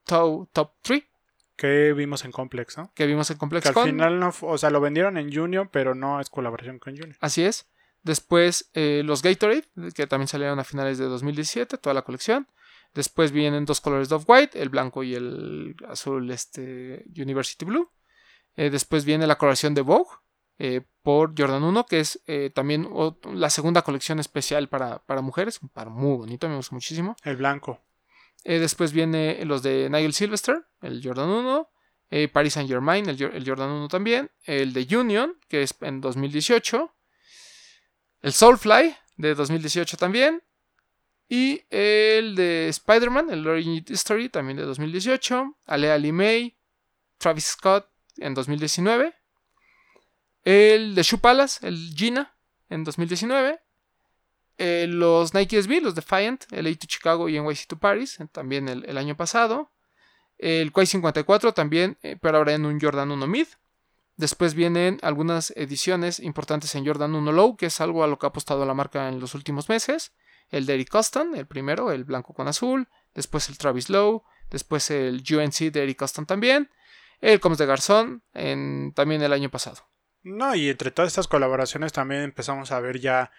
Toe 0.04 0.46
Top 0.52 0.72
3, 0.82 1.02
Que 1.56 1.92
vimos 1.92 2.24
en 2.24 2.32
Complex, 2.32 2.78
¿no? 2.78 2.92
que 2.94 3.06
vimos 3.06 3.30
en 3.30 3.36
Complex 3.36 3.62
Que 3.62 3.68
al 3.68 3.74
Con. 3.74 3.84
final 3.86 4.20
no, 4.20 4.32
o 4.42 4.58
sea, 4.58 4.70
lo 4.70 4.80
vendieron 4.80 5.18
en 5.18 5.32
Junior, 5.32 5.68
pero 5.70 5.94
no 5.94 6.20
es 6.20 6.30
colaboración 6.30 6.78
con 6.78 6.96
Junior. 6.96 7.16
Así 7.20 7.44
es. 7.44 7.66
Después 8.02 8.70
eh, 8.74 9.02
los 9.04 9.22
Gatorade, 9.22 9.64
que 9.94 10.06
también 10.06 10.28
salieron 10.28 10.58
a 10.58 10.64
finales 10.64 10.98
de 10.98 11.06
2017, 11.06 11.78
toda 11.78 11.94
la 11.94 12.02
colección. 12.02 12.46
Después 12.94 13.32
vienen 13.32 13.64
dos 13.64 13.80
colores 13.80 14.08
de 14.08 14.14
Off-White, 14.14 14.60
el 14.60 14.68
blanco 14.68 15.02
y 15.02 15.14
el 15.14 15.74
azul 15.88 16.30
este, 16.30 17.04
University 17.16 17.64
Blue. 17.64 17.90
Eh, 18.56 18.70
después 18.70 19.04
viene 19.04 19.26
la 19.26 19.36
colaboración 19.36 19.74
de 19.74 19.80
Vogue 19.82 20.10
eh, 20.58 20.82
por 21.02 21.34
Jordan 21.36 21.64
1, 21.64 21.86
que 21.86 21.98
es 22.00 22.22
eh, 22.26 22.50
también 22.54 22.88
la 23.32 23.50
segunda 23.50 23.82
colección 23.82 24.20
especial 24.20 24.68
para, 24.68 25.04
para 25.04 25.22
mujeres. 25.22 25.60
Un 25.60 25.70
par 25.70 25.90
muy 25.90 26.16
bonito, 26.16 26.48
me 26.48 26.56
gusta 26.56 26.74
muchísimo. 26.74 27.16
El 27.24 27.36
blanco. 27.36 27.80
Después 28.44 28.92
viene 28.92 29.42
los 29.46 29.62
de 29.62 29.88
Nigel 29.90 30.12
Sylvester, 30.12 30.66
el 30.82 31.00
Jordan 31.02 31.30
1. 31.30 31.70
eh, 32.10 32.28
Paris 32.28 32.52
Saint 32.52 32.68
Germain, 32.68 33.08
el, 33.08 33.20
el 33.20 33.44
Jordan 33.48 33.70
1 33.70 33.88
también. 33.88 34.30
El 34.42 34.74
de 34.74 34.96
Union, 34.96 35.38
que 35.48 35.62
es 35.62 35.74
en 35.80 36.02
2018. 36.02 36.94
El 38.20 38.32
Soulfly, 38.32 38.94
de 39.16 39.34
2018 39.34 39.96
también. 39.96 40.42
Y 41.28 41.62
el 41.70 42.34
de 42.36 42.68
Spider-Man, 42.68 43.30
el 43.30 43.46
Origin 43.46 43.84
Story, 43.88 44.28
también 44.28 44.56
de 44.56 44.64
2018. 44.64 45.56
Alea 45.66 45.98
Lee 45.98 46.12
May, 46.12 46.56
Travis 47.18 47.46
Scott, 47.46 47.88
en 48.18 48.34
2019. 48.34 49.14
El 50.44 50.94
de 50.94 51.02
Shoe 51.02 51.18
Palace, 51.18 51.66
el 51.66 51.94
Gina, 51.96 52.34
en 52.68 52.84
2019. 52.84 53.60
Eh, 54.58 54.86
los 54.88 55.34
Nike 55.34 55.60
SB, 55.60 55.80
los 55.80 55.94
Defiant, 55.94 56.44
LA 56.50 56.74
to 56.74 56.86
Chicago 56.86 57.28
y 57.28 57.40
NYC 57.40 57.66
to 57.66 57.78
Paris, 57.78 58.20
eh, 58.20 58.28
también 58.30 58.68
el, 58.68 58.98
año 58.98 59.16
pasado. 59.16 59.70
El 60.38 60.72
Quai 60.72 60.86
54 60.86 61.52
también, 61.54 61.98
eh, 62.02 62.16
pero 62.20 62.38
ahora 62.38 62.52
en 62.52 62.66
un 62.66 62.80
Jordan 62.80 63.10
1 63.10 63.26
Mid. 63.26 63.46
Después 64.16 64.54
vienen 64.54 65.00
algunas 65.02 65.52
ediciones 65.56 66.20
importantes 66.20 66.74
en 66.76 66.86
Jordan 66.86 67.14
1 67.14 67.32
Low, 67.32 67.56
que 67.56 67.66
es 67.66 67.80
algo 67.80 68.04
a 68.04 68.06
lo 68.06 68.18
que 68.18 68.26
ha 68.26 68.28
apostado 68.28 68.64
la 68.64 68.74
marca 68.74 69.08
en 69.08 69.18
los 69.18 69.34
últimos 69.34 69.68
meses. 69.68 70.12
El 70.54 70.66
Derrick 70.66 70.88
Coston, 70.88 71.34
el 71.34 71.48
primero, 71.48 71.90
el 71.90 72.04
blanco 72.04 72.32
con 72.32 72.46
azul. 72.46 72.86
Después 73.12 73.48
el 73.48 73.58
Travis 73.58 73.90
Low. 73.90 74.22
Después 74.50 74.88
el 74.92 75.24
UNC 75.28 75.72
de 75.72 75.82
Eric 75.82 75.98
Coston 75.98 76.26
también. 76.26 76.70
El 77.20 77.40
Coms 77.40 77.58
de 77.58 77.66
Garzón 77.66 78.22
en, 78.34 78.92
también 78.94 79.20
el 79.22 79.32
año 79.32 79.50
pasado. 79.50 79.88
No, 80.22 80.54
y 80.54 80.68
entre 80.68 80.92
todas 80.92 81.08
estas 81.08 81.26
colaboraciones 81.26 81.92
también 81.92 82.22
empezamos 82.22 82.70
a 82.70 82.78
ver 82.78 83.00
ya, 83.00 83.32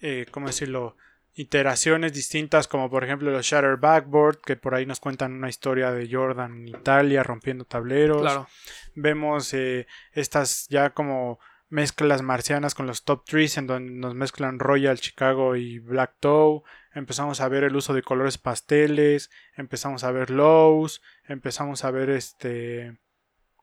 eh, 0.00 0.24
¿cómo 0.30 0.46
decirlo? 0.46 0.96
Iteraciones 1.34 2.14
distintas, 2.14 2.66
como 2.66 2.88
por 2.88 3.04
ejemplo 3.04 3.30
los 3.30 3.44
Shatter 3.44 3.76
Backboard, 3.76 4.40
que 4.40 4.56
por 4.56 4.74
ahí 4.74 4.86
nos 4.86 5.00
cuentan 5.00 5.32
una 5.32 5.50
historia 5.50 5.90
de 5.90 6.08
Jordan 6.10 6.60
en 6.60 6.68
Italia 6.68 7.22
rompiendo 7.22 7.66
tableros. 7.66 8.22
Claro. 8.22 8.48
Vemos 8.94 9.52
eh, 9.52 9.86
estas 10.12 10.66
ya 10.70 10.90
como 10.94 11.40
mezclas 11.74 12.22
marcianas 12.22 12.74
con 12.76 12.86
los 12.86 13.02
top 13.02 13.24
trees 13.24 13.58
en 13.58 13.66
donde 13.66 13.90
nos 13.92 14.14
mezclan 14.14 14.60
Royal 14.60 15.00
Chicago 15.00 15.56
y 15.56 15.80
Black 15.80 16.14
Toe. 16.20 16.62
Empezamos 16.92 17.40
a 17.40 17.48
ver 17.48 17.64
el 17.64 17.74
uso 17.74 17.92
de 17.94 18.02
colores 18.02 18.38
pasteles, 18.38 19.28
empezamos 19.56 20.04
a 20.04 20.12
ver 20.12 20.30
lows, 20.30 21.02
empezamos 21.24 21.84
a 21.84 21.90
ver 21.90 22.10
este 22.10 22.96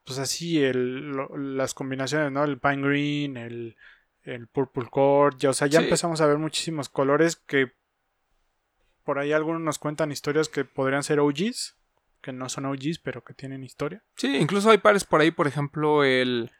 pues 0.04 0.20
así 0.20 0.62
el, 0.62 1.12
lo- 1.12 1.38
las 1.38 1.74
combinaciones, 1.74 2.32
¿no? 2.34 2.44
El 2.44 2.60
pine 2.60 2.82
green, 2.86 3.38
el, 3.38 3.78
el 4.24 4.48
purple 4.48 4.88
cord, 4.90 5.38
ya, 5.38 5.52
o 5.52 5.54
sea, 5.54 5.68
ya 5.68 5.80
Sí. 5.80 5.86
empezamos 5.86 6.20
a 6.20 6.26
ver 6.28 6.38
muchísimos 6.38 6.90
colores 6.90 7.36
que 7.38 7.72
por 9.04 9.20
ahí 9.20 9.32
algunos 9.32 9.62
nos 9.62 9.80
cuentan 9.80 10.12
historias 10.12 10.50
que 10.50 10.66
podrían 10.66 11.04
ser 11.04 11.20
OGs, 11.20 11.78
que 12.22 12.34
no 12.34 12.50
son 12.50 12.66
OGs, 12.66 13.00
pero 13.00 13.24
que 13.24 13.34
tienen 13.34 13.64
historia. 13.64 14.04
Sí, 14.16 14.36
incluso 14.38 14.70
hay 14.70 14.80
pares 14.80 15.06
por 15.06 15.22
ahí, 15.22 15.32
por 15.32 15.48
ejemplo, 15.48 16.04
el, 16.04 16.52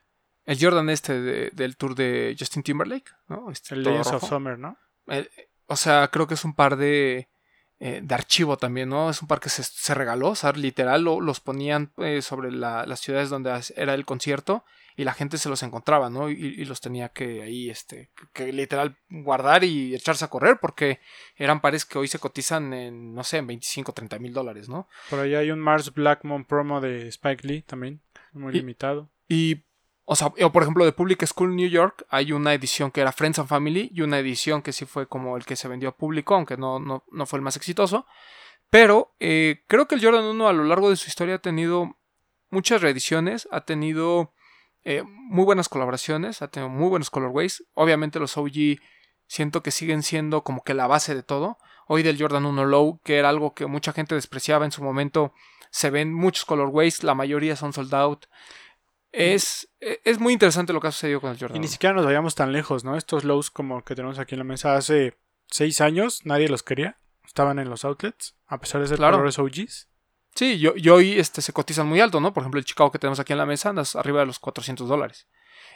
el 0.46 0.58
Jordan 0.60 0.90
este 0.90 1.20
de- 1.22 1.50
del 1.54 1.78
tour 1.78 1.96
de 1.96 2.36
Justin 2.38 2.64
Timberlake, 2.64 3.12
¿no? 3.28 3.52
Este 3.52 3.76
El 3.76 3.84
Legends 3.84 4.12
of. 4.12 4.28
Summer, 4.28 4.58
¿no? 4.58 4.78
Eh, 5.08 5.30
o 5.68 5.76
sea, 5.76 6.08
creo 6.10 6.28
que 6.28 6.34
es 6.36 6.44
un 6.46 6.54
par 6.56 6.76
de, 6.78 7.30
eh, 7.80 8.02
de 8.04 8.16
archivo 8.16 8.58
también, 8.58 8.90
¿no? 8.90 9.10
Es 9.10 9.22
un 9.22 9.28
par 9.28 9.40
que 9.40 9.50
se, 9.50 9.64
se 9.64 9.94
regaló, 9.94 10.30
o 10.30 10.36
sea, 10.36 10.52
literal 10.54 11.04
lo- 11.04 11.22
los 11.22 11.40
ponían 11.40 11.92
eh, 11.98 12.22
sobre 12.22 12.52
la- 12.52 12.86
las 12.86 13.00
ciudades 13.00 13.30
donde 13.30 13.52
era 13.76 13.94
el 13.94 14.06
concierto 14.06 14.64
y 14.98 15.06
la 15.06 15.14
gente 15.14 15.38
se 15.38 15.48
los 15.50 15.64
encontraba, 15.64 16.10
¿no? 16.10 16.30
Y, 16.30 16.34
y 16.34 16.66
los 16.66 16.82
tenía 16.82 17.10
que 17.10 17.42
ahí, 17.42 17.70
este, 17.70 18.12
que 18.34 18.52
literal 18.52 18.98
guardar 19.10 19.64
y 19.64 19.96
echarse 19.96 20.26
a 20.26 20.28
correr 20.28 20.58
porque 20.62 21.00
eran 21.38 21.62
pares 21.62 21.86
que 21.86 21.98
hoy 21.98 22.08
se 22.10 22.20
cotizan 22.20 22.74
en, 22.74 23.14
no 23.16 23.24
sé, 23.24 23.38
en 23.38 23.48
25, 23.48 23.94
30 23.94 24.20
mil 24.20 24.34
dólares, 24.34 24.68
¿no? 24.68 24.88
Por 25.10 25.20
ahí 25.20 25.34
hay 25.34 25.50
un 25.50 25.60
Mars 25.60 25.94
Blackmon 25.94 26.44
promo 26.46 26.82
de 26.82 27.08
Spike 27.08 27.48
Lee 27.48 27.62
también, 27.62 28.02
muy 28.34 28.54
Y- 28.54 28.58
limitado. 28.58 29.10
Y, 29.30 29.64
o 30.12 30.16
sea, 30.18 30.28
o 30.28 30.52
por 30.52 30.64
ejemplo, 30.64 30.84
de 30.84 30.92
Public 30.92 31.26
School 31.26 31.56
New 31.56 31.70
York 31.70 32.06
hay 32.10 32.34
una 32.34 32.54
edición 32.54 32.92
que 32.92 33.00
era 33.00 33.14
Friends 33.14 33.40
and 33.40 33.48
Family 33.48 33.90
y 33.94 34.02
una 34.02 34.20
edición 34.20 34.62
que 34.62 34.74
sí 34.74 34.84
fue 34.84 35.08
como 35.08 35.38
el 35.38 35.46
que 35.46 35.56
se 35.56 35.70
vendió 35.70 35.88
a 35.88 35.96
público, 35.96 36.36
aunque 36.36 36.58
no, 36.58 36.80
no, 36.80 37.06
no 37.10 37.26
fue 37.26 37.38
el 37.38 37.44
más 37.44 37.56
exitoso. 37.56 38.06
Pero 38.70 39.16
eh, 39.22 39.64
creo 39.68 39.88
que 39.88 39.96
el 39.96 40.04
Jordan 40.04 40.26
1 40.26 40.50
a 40.50 40.52
lo 40.52 40.66
largo 40.66 40.90
de 40.90 40.98
su 40.98 41.08
historia 41.08 41.36
ha 41.36 41.40
tenido 41.40 41.98
muchas 42.50 42.82
reediciones, 42.82 43.48
ha 43.52 43.62
tenido 43.62 44.34
eh, 44.84 45.02
muy 45.06 45.46
buenas 45.46 45.70
colaboraciones, 45.70 46.42
ha 46.42 46.50
tenido 46.50 46.68
muy 46.68 46.90
buenos 46.90 47.10
colorways. 47.10 47.64
Obviamente 47.74 48.20
los 48.20 48.36
OG 48.36 48.82
siento 49.28 49.64
que 49.64 49.72
siguen 49.72 50.04
siendo 50.04 50.44
como 50.44 50.62
que 50.66 50.74
la 50.74 50.88
base 50.88 51.16
de 51.16 51.24
todo. 51.24 51.58
Hoy 51.88 52.04
del 52.04 52.20
Jordan 52.20 52.46
1 52.46 52.66
Low, 52.66 53.00
que 53.06 53.16
era 53.16 53.30
algo 53.30 53.54
que 53.54 53.66
mucha 53.66 53.94
gente 53.94 54.16
despreciaba 54.16 54.66
en 54.66 54.74
su 54.74 54.84
momento, 54.84 55.34
se 55.70 55.90
ven 55.90 56.14
muchos 56.14 56.44
colorways, 56.44 57.02
la 57.02 57.16
mayoría 57.16 57.56
son 57.56 57.72
sold 57.72 57.96
out. 57.96 58.26
Es, 59.12 59.70
e, 59.80 60.00
es 60.06 60.20
muy 60.20 60.34
interesante 60.34 60.74
lo 60.74 60.80
que 60.80 60.88
ha 60.88 60.92
sucedido 60.92 61.22
con 61.22 61.32
el 61.32 61.38
Jordan. 61.40 61.58
Y 61.58 61.60
ni 61.60 61.66
1. 61.66 61.72
siquiera 61.72 61.96
nos 61.96 62.06
vayamos 62.06 62.36
tan 62.36 62.52
lejos, 62.52 62.84
¿no? 62.84 62.96
Estos 62.98 63.24
lows 63.24 63.52
como 63.52 63.84
que 63.84 63.96
tenemos 63.96 64.20
aquí 64.20 64.36
en 64.36 64.40
la 64.40 64.46
mesa 64.46 64.76
hace 64.76 65.18
seis 65.48 65.82
años, 65.82 66.26
nadie 66.26 66.48
los 66.50 66.64
quería. 66.64 66.98
Estaban 67.26 67.60
en 67.60 67.70
los 67.70 67.86
outlets, 67.86 68.36
a 68.48 68.60
pesar 68.60 68.82
de 68.82 68.88
ser 68.88 68.98
Claro. 68.98 69.18
colores 69.18 69.38
OGs. 69.40 69.88
Sí, 70.36 70.60
yo, 70.60 70.74
y 70.76 70.88
hoy 70.90 71.20
este, 71.20 71.42
se 71.42 71.52
cotizan 71.54 71.88
muy 71.88 72.00
alto, 72.00 72.20
¿no? 72.22 72.34
Por 72.34 72.42
ejemplo, 72.44 72.60
el 72.60 72.66
Chicago 72.66 72.92
que 72.92 73.00
tenemos 73.00 73.20
aquí 73.20 73.34
en 73.34 73.38
la 73.40 73.46
mesa 73.46 73.70
anda 73.70 73.84
arriba 73.96 74.22
de 74.22 74.26
los 74.26 74.40
400 74.40 74.88
dólares. 74.88 75.28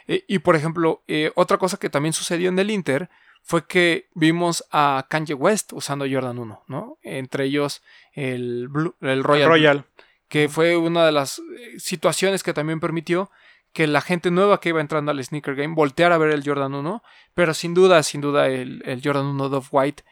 Eh, 0.06 0.24
y 0.28 0.38
por 0.38 0.56
ejemplo, 0.56 1.02
eh, 1.08 1.30
otra 1.34 1.58
cosa 1.58 1.76
que 1.76 1.90
también 1.90 2.12
sucedió 2.14 2.48
en 2.48 2.58
el 2.58 2.70
Inter 2.70 3.10
fue 3.42 3.66
que 3.66 4.08
vimos 4.14 4.64
a 4.72 5.06
Kanye 5.10 5.34
West 5.34 5.72
usando 5.72 6.04
Jordan 6.10 6.38
1, 6.38 6.64
¿no? 6.68 6.98
Entre 7.02 7.44
ellos 7.44 7.82
el, 8.12 8.68
Blue- 8.68 8.96
el 9.02 9.22
Royal, 9.22 9.48
Royal. 9.48 9.84
Que 10.28 10.48
fue 10.48 10.76
una 10.76 11.06
de 11.06 11.12
las 11.12 11.38
eh, 11.38 11.78
situaciones 11.78 12.42
que 12.42 12.54
también 12.54 12.80
permitió 12.80 13.30
que 13.72 13.86
la 13.86 14.00
gente 14.00 14.30
nueva 14.30 14.60
que 14.60 14.70
iba 14.70 14.80
entrando 14.80 15.10
al 15.10 15.22
sneaker 15.22 15.54
game 15.54 15.74
volteara 15.74 16.14
a 16.14 16.18
ver 16.18 16.30
el 16.30 16.42
Jordan 16.44 16.74
1, 16.74 17.02
pero 17.34 17.52
sin 17.52 17.74
duda, 17.74 18.02
sin 18.02 18.20
duda 18.20 18.48
el, 18.48 18.82
el 18.86 19.02
Jordan 19.02 19.26
1 19.26 19.48
Dove 19.48 19.66
White 19.70 20.04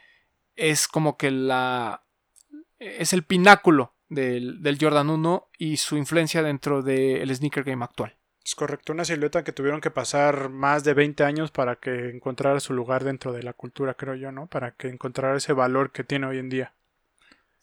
es 0.56 0.86
como 0.86 1.16
que 1.16 1.30
la 1.30 2.04
es 2.78 3.12
el 3.12 3.24
pináculo 3.24 3.94
del, 4.08 4.62
del 4.62 4.78
Jordan 4.80 5.10
1 5.10 5.48
y 5.58 5.78
su 5.78 5.96
influencia 5.96 6.42
dentro 6.42 6.82
del 6.82 7.34
sneaker 7.34 7.64
game 7.64 7.84
actual. 7.84 8.16
Es 8.44 8.54
correcto, 8.54 8.92
una 8.92 9.06
silueta 9.06 9.42
que 9.42 9.52
tuvieron 9.52 9.80
que 9.80 9.90
pasar 9.90 10.50
más 10.50 10.84
de 10.84 10.92
20 10.92 11.24
años 11.24 11.50
para 11.50 11.76
que 11.76 12.10
encontrara 12.10 12.60
su 12.60 12.74
lugar 12.74 13.02
dentro 13.02 13.32
de 13.32 13.42
la 13.42 13.54
cultura, 13.54 13.94
creo 13.94 14.14
yo, 14.14 14.32
¿no? 14.32 14.46
Para 14.48 14.72
que 14.72 14.88
encontrara 14.88 15.38
ese 15.38 15.54
valor 15.54 15.92
que 15.92 16.04
tiene 16.04 16.26
hoy 16.26 16.38
en 16.38 16.50
día. 16.50 16.74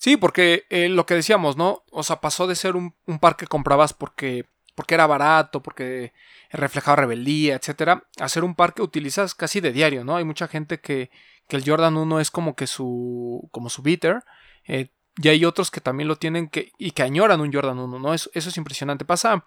Sí, 0.01 0.17
porque 0.17 0.65
eh, 0.71 0.89
lo 0.89 1.05
que 1.05 1.13
decíamos, 1.13 1.57
¿no? 1.57 1.83
O 1.91 2.01
sea, 2.01 2.21
pasó 2.21 2.47
de 2.47 2.55
ser 2.55 2.75
un, 2.75 2.95
par 3.19 3.35
que 3.37 3.45
comprabas 3.45 3.93
porque, 3.93 4.47
porque 4.73 4.95
era 4.95 5.05
barato, 5.05 5.61
porque 5.61 6.11
reflejaba 6.49 6.95
rebeldía, 6.95 7.53
etcétera, 7.53 8.05
a 8.19 8.27
ser 8.27 8.43
un 8.43 8.55
par 8.55 8.73
que 8.73 8.81
utilizas 8.81 9.35
casi 9.35 9.61
de 9.61 9.71
diario, 9.71 10.03
¿no? 10.03 10.15
Hay 10.15 10.23
mucha 10.23 10.47
gente 10.47 10.79
que, 10.79 11.11
que 11.47 11.55
el 11.55 11.63
Jordan 11.63 11.97
1 11.97 12.19
es 12.19 12.31
como 12.31 12.55
que 12.55 12.65
su, 12.65 13.47
como 13.51 13.69
su 13.69 13.83
beater, 13.83 14.23
eh, 14.65 14.89
y 15.21 15.27
hay 15.27 15.45
otros 15.45 15.69
que 15.69 15.81
también 15.81 16.07
lo 16.07 16.15
tienen 16.15 16.47
que, 16.49 16.71
y 16.79 16.91
que 16.91 17.03
añoran 17.03 17.39
un 17.39 17.53
Jordan 17.53 17.77
1, 17.77 17.99
¿no? 17.99 18.15
Eso, 18.15 18.31
eso 18.33 18.49
es 18.49 18.57
impresionante. 18.57 19.05
Pasa, 19.05 19.45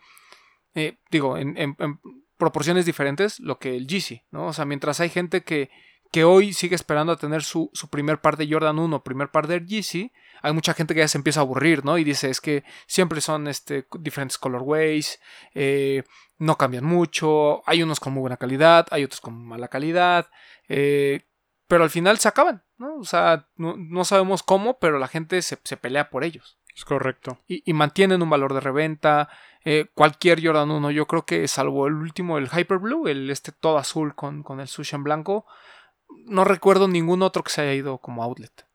eh, 0.77 0.99
digo, 1.11 1.37
en, 1.37 1.59
en- 1.59 1.75
en 1.81 1.99
proporciones 2.37 2.87
diferentes 2.87 3.41
lo 3.41 3.59
que 3.59 3.75
el 3.77 3.89
Yeezy, 3.89 4.23
¿no? 4.31 4.47
O 4.47 4.53
sea, 4.53 4.67
mientras 4.67 5.01
hay 5.01 5.09
gente 5.09 5.43
que, 5.43 5.71
que 6.15 6.23
hoy 6.23 6.53
sigue 6.53 6.77
esperando 6.77 7.13
a 7.13 7.17
tener 7.17 7.43
su, 7.43 7.71
su 7.73 7.89
primer 7.89 8.21
par 8.21 8.37
de 8.37 8.47
Jordan 8.49 8.79
1, 8.79 9.03
primer 9.03 9.33
par 9.33 9.49
de 9.49 9.67
Yeezy, 9.67 10.13
hay 10.43 10.53
mucha 10.53 10.73
gente 10.73 10.95
que 10.95 11.01
ya 11.01 11.09
se 11.09 11.19
empieza 11.19 11.41
a 11.41 11.43
aburrir, 11.43 11.85
¿no? 11.85 11.99
Y 11.99 12.05
dice, 12.05 12.31
es 12.31 12.41
que 12.41 12.63
siempre 12.87 13.21
son 13.21 13.49
este, 13.49 13.89
diferentes 13.99 14.39
colorways, 14.39 15.19
eh, 15.55 16.05
no 16.39 16.57
cambian 16.57 16.85
mucho, 16.85 17.69
hay 17.69 17.83
unos 17.83 17.99
con 17.99 18.13
muy 18.13 18.21
buena 18.21 18.37
calidad, 18.37 18.87
hay 18.93 19.03
otros 19.03 19.21
con 19.21 19.45
mala 19.45 19.67
calidad, 19.67 20.31
eh, 20.69 21.27
pero 21.67 21.83
al 21.83 21.91
final 21.91 22.17
se 22.19 22.29
acaban, 22.29 22.63
¿no? 22.79 22.95
O 22.95 23.05
sea, 23.05 23.49
no, 23.57 23.75
no 23.77 24.05
sabemos 24.05 24.45
cómo, 24.45 24.79
pero 24.79 25.01
la 25.01 25.09
gente 25.09 25.43
se, 25.43 25.59
se 25.65 25.77
pelea 25.77 26.11
por 26.11 26.23
ellos. 26.23 26.61
Es 26.77 26.85
correcto. 26.85 27.41
Y, 27.49 27.69
y 27.69 27.73
mantienen 27.73 28.23
un 28.23 28.31
valor 28.31 28.55
de 28.55 28.61
reventa. 28.61 29.29
eh, 29.65 29.87
cualquier 29.95 30.45
Jordan 30.47 30.71
1, 30.71 30.93
yo 30.93 31.07
creo 31.09 31.27
que 31.27 31.49
salvo 31.49 31.89
el 31.89 31.95
último, 31.95 32.39
el 32.39 32.51
Hyper 32.51 32.79
Blue, 32.79 33.09
el 33.09 33.31
este 33.31 33.51
todo 33.51 33.79
azul 33.79 34.15
con, 34.15 34.45
con 34.45 34.61
el 34.61 34.69
sushi 34.69 34.95
en 34.95 35.03
blanco, 35.03 35.45
no 36.27 36.45
recuerdo 36.45 36.89
ningún 36.89 37.23
otro 37.23 37.43
que 37.43 37.51
se 37.51 37.63
haya 37.63 37.75
ido 37.75 37.99
como 37.99 38.23
outlet. 38.23 38.67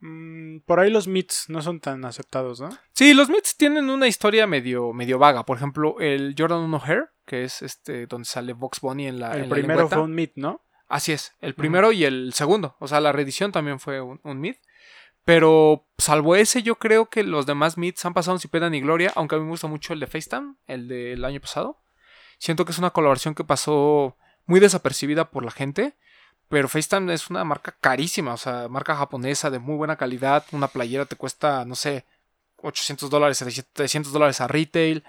Mm, 0.00 0.60
por 0.60 0.80
ahí 0.80 0.90
los 0.90 1.08
Meets 1.08 1.46
no 1.48 1.60
son 1.60 1.80
tan 1.80 2.04
aceptados, 2.04 2.60
¿no? 2.60 2.70
Sí, 2.92 3.14
los 3.14 3.28
Mets 3.28 3.56
tienen 3.56 3.90
una 3.90 4.06
historia 4.06 4.46
medio, 4.46 4.92
medio 4.92 5.18
vaga. 5.18 5.44
Por 5.44 5.56
ejemplo, 5.56 5.96
el 5.98 6.34
Jordan 6.38 6.60
1 6.60 6.82
Hair, 6.86 7.10
que 7.24 7.44
es 7.44 7.62
este 7.62 8.06
donde 8.06 8.26
sale 8.26 8.52
Box 8.52 8.80
Bunny 8.80 9.08
en 9.08 9.18
la. 9.18 9.32
El 9.32 9.44
en 9.44 9.50
primero 9.50 9.88
fue 9.88 10.02
un 10.02 10.14
Meet, 10.14 10.32
¿no? 10.36 10.62
Así 10.88 11.12
es, 11.12 11.34
el 11.40 11.54
primero 11.54 11.92
y 11.92 12.04
el 12.04 12.32
segundo. 12.32 12.76
O 12.80 12.88
sea, 12.88 13.00
la 13.00 13.12
reedición 13.12 13.52
también 13.52 13.78
fue 13.78 14.00
un, 14.00 14.20
un 14.24 14.40
mid. 14.40 14.56
Pero 15.24 15.86
salvo 15.98 16.34
ese, 16.34 16.62
yo 16.62 16.76
creo 16.76 17.10
que 17.10 17.22
los 17.22 17.44
demás 17.44 17.76
mids 17.76 18.02
han 18.06 18.14
pasado 18.14 18.38
sin 18.38 18.50
pena 18.50 18.70
ni 18.70 18.80
gloria. 18.80 19.12
Aunque 19.14 19.34
a 19.34 19.38
mí 19.38 19.44
me 19.44 19.50
gusta 19.50 19.66
mucho 19.66 19.92
el 19.92 20.00
de 20.00 20.06
FaceTime, 20.06 20.54
el 20.66 20.88
del 20.88 21.22
año 21.26 21.40
pasado. 21.40 21.82
Siento 22.38 22.64
que 22.64 22.72
es 22.72 22.78
una 22.78 22.90
colaboración 22.90 23.34
que 23.34 23.44
pasó 23.44 24.16
muy 24.46 24.60
desapercibida 24.60 25.30
por 25.30 25.44
la 25.44 25.50
gente. 25.50 25.94
Pero 26.48 26.68
FaceTime 26.68 27.12
es 27.12 27.28
una 27.30 27.44
marca 27.44 27.76
carísima, 27.80 28.34
o 28.34 28.36
sea, 28.38 28.68
marca 28.68 28.96
japonesa 28.96 29.50
de 29.50 29.58
muy 29.58 29.76
buena 29.76 29.96
calidad. 29.96 30.44
Una 30.52 30.68
playera 30.68 31.04
te 31.04 31.16
cuesta, 31.16 31.64
no 31.64 31.74
sé, 31.74 32.06
800 32.62 33.10
dólares, 33.10 33.38
700 33.38 34.12
dólares 34.12 34.40
a 34.40 34.48
retail. 34.48 35.04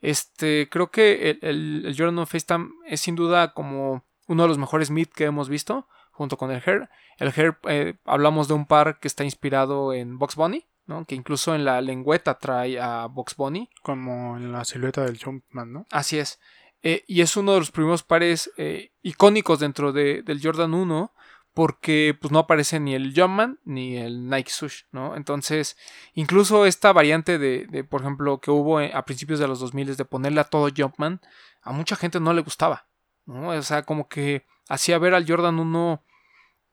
Este, 0.00 0.68
creo 0.70 0.90
que 0.90 1.30
el, 1.30 1.38
el, 1.42 1.86
el 1.86 1.96
Jordan 1.96 2.18
1 2.18 2.26
FaceTime 2.26 2.68
es 2.86 3.00
sin 3.00 3.16
duda 3.16 3.54
como 3.54 4.04
uno 4.26 4.42
de 4.42 4.48
los 4.48 4.58
mejores 4.58 4.90
mid 4.90 5.08
que 5.08 5.24
hemos 5.24 5.48
visto, 5.48 5.88
junto 6.12 6.36
con 6.36 6.50
el 6.50 6.62
Hair. 6.64 6.88
El 7.18 7.32
Hair, 7.34 7.58
eh, 7.68 7.94
hablamos 8.04 8.48
de 8.48 8.54
un 8.54 8.66
par 8.66 8.98
que 9.00 9.08
está 9.08 9.24
inspirado 9.24 9.92
en 9.92 10.18
Box 10.18 10.36
Bunny, 10.36 10.66
¿no? 10.86 11.04
que 11.04 11.14
incluso 11.14 11.54
en 11.54 11.64
la 11.64 11.80
lengüeta 11.80 12.38
trae 12.38 12.80
a 12.80 13.06
Box 13.06 13.36
Bunny. 13.36 13.70
Como 13.82 14.36
en 14.36 14.52
la 14.52 14.64
silueta 14.64 15.02
del 15.02 15.22
Jumpman, 15.22 15.72
¿no? 15.72 15.86
Así 15.90 16.18
es. 16.18 16.40
Eh, 16.86 17.02
y 17.06 17.22
es 17.22 17.38
uno 17.38 17.54
de 17.54 17.60
los 17.60 17.70
primeros 17.70 18.02
pares 18.02 18.52
eh, 18.58 18.92
icónicos 19.00 19.58
dentro 19.58 19.90
de, 19.90 20.22
del 20.22 20.42
Jordan 20.42 20.74
1 20.74 21.14
porque 21.54 22.14
pues 22.20 22.30
no 22.30 22.40
aparece 22.40 22.78
ni 22.78 22.94
el 22.94 23.14
Jumpman 23.16 23.58
ni 23.64 23.96
el 23.96 24.28
Nike 24.28 24.50
Sush, 24.50 24.82
¿no? 24.92 25.16
Entonces, 25.16 25.78
incluso 26.12 26.66
esta 26.66 26.92
variante 26.92 27.38
de, 27.38 27.84
por 27.84 28.02
ejemplo, 28.02 28.38
que 28.38 28.50
hubo 28.50 28.82
eh, 28.82 28.90
a 28.92 29.06
principios 29.06 29.38
de 29.38 29.48
los 29.48 29.60
2000 29.60 29.96
de 29.96 30.04
ponerle 30.04 30.40
a 30.40 30.44
todo 30.44 30.68
Jumpman, 30.76 31.22
a 31.62 31.72
mucha 31.72 31.96
gente 31.96 32.20
no 32.20 32.34
le 32.34 32.42
gustaba, 32.42 32.86
¿no? 33.24 33.48
O 33.48 33.62
sea, 33.62 33.84
como 33.84 34.06
que 34.08 34.44
hacía 34.68 34.98
ver 34.98 35.14
al 35.14 35.26
Jordan 35.26 35.58
1 35.58 36.04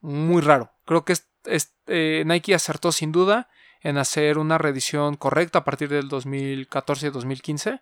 muy 0.01 0.41
raro. 0.41 0.73
Creo 0.83 1.05
que 1.05 1.15
Nike 2.25 2.53
acertó 2.53 2.91
sin 2.91 3.13
duda 3.13 3.47
en 3.79 3.97
hacer 3.97 4.39
una 4.39 4.57
reedición 4.57 5.15
correcta 5.15 5.59
a 5.59 5.63
partir 5.63 5.87
del 5.87 6.09
2014-2015, 6.09 7.81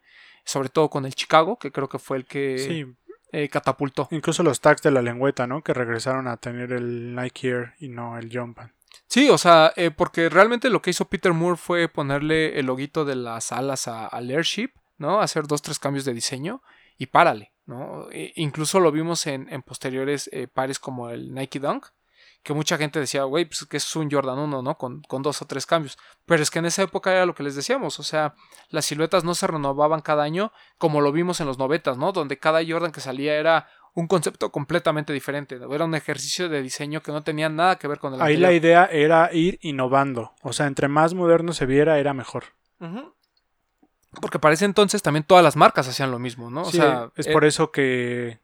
sobre 0.49 0.69
todo 0.69 0.89
con 0.89 1.05
el 1.05 1.13
Chicago, 1.13 1.59
que 1.59 1.71
creo 1.71 1.87
que 1.87 1.99
fue 1.99 2.17
el 2.17 2.25
que 2.25 2.87
eh, 3.31 3.49
catapultó. 3.49 4.07
Incluso 4.09 4.41
los 4.41 4.59
tags 4.59 4.81
de 4.81 4.89
la 4.89 5.03
lengüeta, 5.03 5.45
¿no? 5.45 5.61
Que 5.61 5.75
regresaron 5.75 6.27
a 6.27 6.37
tener 6.37 6.71
el 6.71 7.15
Nike 7.15 7.49
Air 7.49 7.73
y 7.79 7.89
no 7.89 8.17
el 8.17 8.35
Jumpman. 8.35 8.73
Sí, 9.05 9.29
o 9.29 9.37
sea, 9.37 9.71
eh, 9.75 9.91
porque 9.91 10.27
realmente 10.27 10.71
lo 10.71 10.81
que 10.81 10.89
hizo 10.89 11.05
Peter 11.05 11.33
Moore 11.33 11.55
fue 11.55 11.87
ponerle 11.87 12.57
el 12.59 12.65
loguito 12.65 13.05
de 13.05 13.15
las 13.15 13.51
alas 13.51 13.87
al 13.87 14.31
Airship, 14.31 14.71
¿no? 14.97 15.21
Hacer 15.21 15.45
dos, 15.45 15.61
tres 15.61 15.77
cambios 15.77 16.03
de 16.05 16.15
diseño 16.15 16.63
y 16.97 17.05
párale, 17.05 17.53
¿no? 17.67 18.09
E 18.11 18.33
incluso 18.35 18.79
lo 18.79 18.91
vimos 18.91 19.27
en, 19.27 19.47
posteriores 19.61 20.31
eh, 20.33 20.47
pares 20.47 20.79
como 20.79 21.11
el 21.11 21.31
Nike 21.35 21.59
Dunk, 21.59 21.85
que 22.43 22.53
mucha 22.53 22.77
gente 22.77 22.99
decía, 22.99 23.23
güey, 23.23 23.45
pues 23.45 23.65
que 23.65 23.77
es 23.77 23.95
un 23.95 24.09
Jordan 24.09 24.39
1, 24.39 24.61
¿no? 24.61 24.77
Con, 24.77 25.01
con, 25.03 25.21
dos 25.21 25.41
o 25.41 25.45
tres 25.45 25.65
cambios. 25.65 25.97
Pero 26.25 26.41
es 26.41 26.49
que 26.49 26.59
en 26.59 26.65
esa 26.65 26.83
época 26.83 27.11
era 27.11 27.25
lo 27.25 27.35
que 27.35 27.43
les 27.43 27.55
decíamos, 27.55 27.99
o 27.99 28.03
sea, 28.03 28.33
las 28.69 28.85
siluetas 28.85 29.23
no 29.23 29.35
se 29.35 29.47
renovaban 29.47 30.01
cada 30.01 30.23
año 30.23 30.51
como 30.77 31.01
lo 31.01 31.11
vimos 31.11 31.41
en 31.41 31.47
los 31.47 31.57
novetas, 31.57 31.97
¿no? 31.97 32.11
Donde 32.11 32.37
cada 32.37 32.61
Jordan 32.65 32.91
que 32.91 33.01
salía 33.01 33.35
era 33.35 33.67
un 33.93 34.07
concepto 34.07 34.51
completamente 34.51 35.13
diferente. 35.13 35.59
Era 35.69 35.85
un 35.85 35.95
ejercicio 35.95 36.49
de 36.49 36.61
diseño 36.61 37.01
que 37.01 37.11
no 37.11 37.23
tenía 37.23 37.49
nada 37.49 37.77
que 37.77 37.87
ver 37.87 37.99
con 37.99 38.13
el 38.13 38.21
Ahí 38.21 38.37
la 38.37 38.53
idea 38.53 38.85
era 38.85 39.29
ir 39.33 39.59
innovando. 39.61 40.33
O 40.41 40.53
sea, 40.53 40.67
entre 40.67 40.87
más 40.87 41.13
moderno 41.13 41.53
se 41.53 41.65
viera, 41.65 41.99
era 41.99 42.13
mejor. 42.13 42.45
Porque 44.21 44.39
para 44.39 44.53
ese 44.53 44.65
entonces 44.65 45.01
también 45.01 45.23
todas 45.23 45.43
las 45.43 45.55
marcas 45.55 45.87
hacían 45.87 46.11
lo 46.11 46.19
mismo, 46.19 46.49
¿no? 46.49 46.61
O 46.61 46.71
sea, 46.71 47.11
es 47.15 47.27
por 47.27 47.45
eso 47.45 47.71
que 47.71 48.39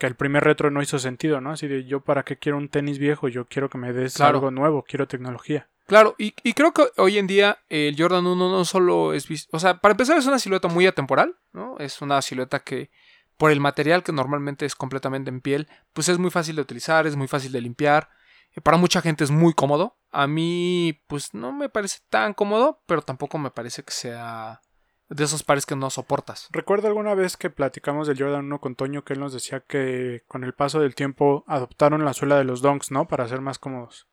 que 0.00 0.06
el 0.06 0.16
primer 0.16 0.42
retro 0.42 0.70
no 0.70 0.80
hizo 0.80 0.98
sentido, 0.98 1.42
¿no? 1.42 1.50
Así 1.50 1.68
de 1.68 1.84
yo 1.84 2.00
para 2.00 2.24
qué 2.24 2.38
quiero 2.38 2.56
un 2.56 2.70
tenis 2.70 2.98
viejo, 2.98 3.28
yo 3.28 3.44
quiero 3.44 3.68
que 3.68 3.76
me 3.76 3.92
des 3.92 4.18
algo 4.22 4.50
nuevo, 4.50 4.82
quiero 4.82 5.06
tecnología. 5.06 5.68
Claro, 5.86 6.14
y, 6.16 6.32
creo 6.54 6.72
que 6.72 6.86
hoy 6.96 7.18
en 7.18 7.26
día 7.26 7.58
el 7.68 7.96
Jordan 7.98 8.26
1 8.26 8.50
no 8.50 8.64
solo 8.64 9.12
es 9.12 9.28
visto, 9.28 9.54
o 9.54 9.60
sea, 9.60 9.78
para 9.78 9.92
empezar 9.92 10.16
es 10.16 10.26
una 10.26 10.38
silueta 10.38 10.68
muy 10.68 10.86
atemporal, 10.86 11.36
¿no? 11.52 11.76
Es 11.78 12.00
una 12.00 12.22
silueta 12.22 12.60
que 12.60 12.90
por 13.36 13.50
el 13.50 13.60
material 13.60 14.02
que 14.02 14.12
normalmente 14.12 14.64
es 14.64 14.74
completamente 14.74 15.28
en 15.28 15.42
piel, 15.42 15.68
pues 15.92 16.08
es 16.08 16.16
muy 16.16 16.30
fácil 16.30 16.56
de 16.56 16.62
utilizar, 16.62 17.06
es 17.06 17.16
muy 17.16 17.28
fácil 17.28 17.52
de 17.52 17.60
limpiar, 17.60 18.08
eh, 18.56 18.62
para 18.62 18.78
mucha 18.78 19.02
gente 19.02 19.22
es 19.24 19.30
muy 19.30 19.52
cómodo, 19.52 19.98
a 20.10 20.26
mí 20.26 21.02
pues 21.08 21.34
no 21.34 21.52
me 21.52 21.68
parece 21.68 21.98
tan 22.08 22.32
cómodo, 22.32 22.82
pero 22.86 23.02
tampoco 23.02 23.36
me 23.36 23.50
parece 23.50 23.82
que 23.82 23.92
sea 23.92 24.62
de 25.10 25.24
esos 25.24 25.42
pares 25.42 25.66
que 25.66 25.76
no 25.76 25.90
soportas. 25.90 26.48
Recuerdo 26.52 26.86
alguna 26.86 27.14
vez 27.14 27.36
que 27.36 27.50
platicamos 27.50 28.06
del 28.06 28.18
Jordan 28.18 28.46
1 28.46 28.60
con 28.60 28.76
Toño 28.76 29.04
que 29.04 29.14
él 29.14 29.20
nos 29.20 29.32
decía 29.32 29.60
que 29.60 30.22
con 30.28 30.44
el 30.44 30.54
paso 30.54 30.80
del 30.80 30.94
tiempo 30.94 31.44
adoptaron 31.48 32.04
la 32.04 32.14
suela 32.14 32.38
de 32.38 32.44
los 32.44 32.62
donks, 32.62 32.92
¿no? 32.92 33.08
Para 33.08 33.26
ser 33.28 33.40
más 33.40 33.58
cómodos. 33.58 34.08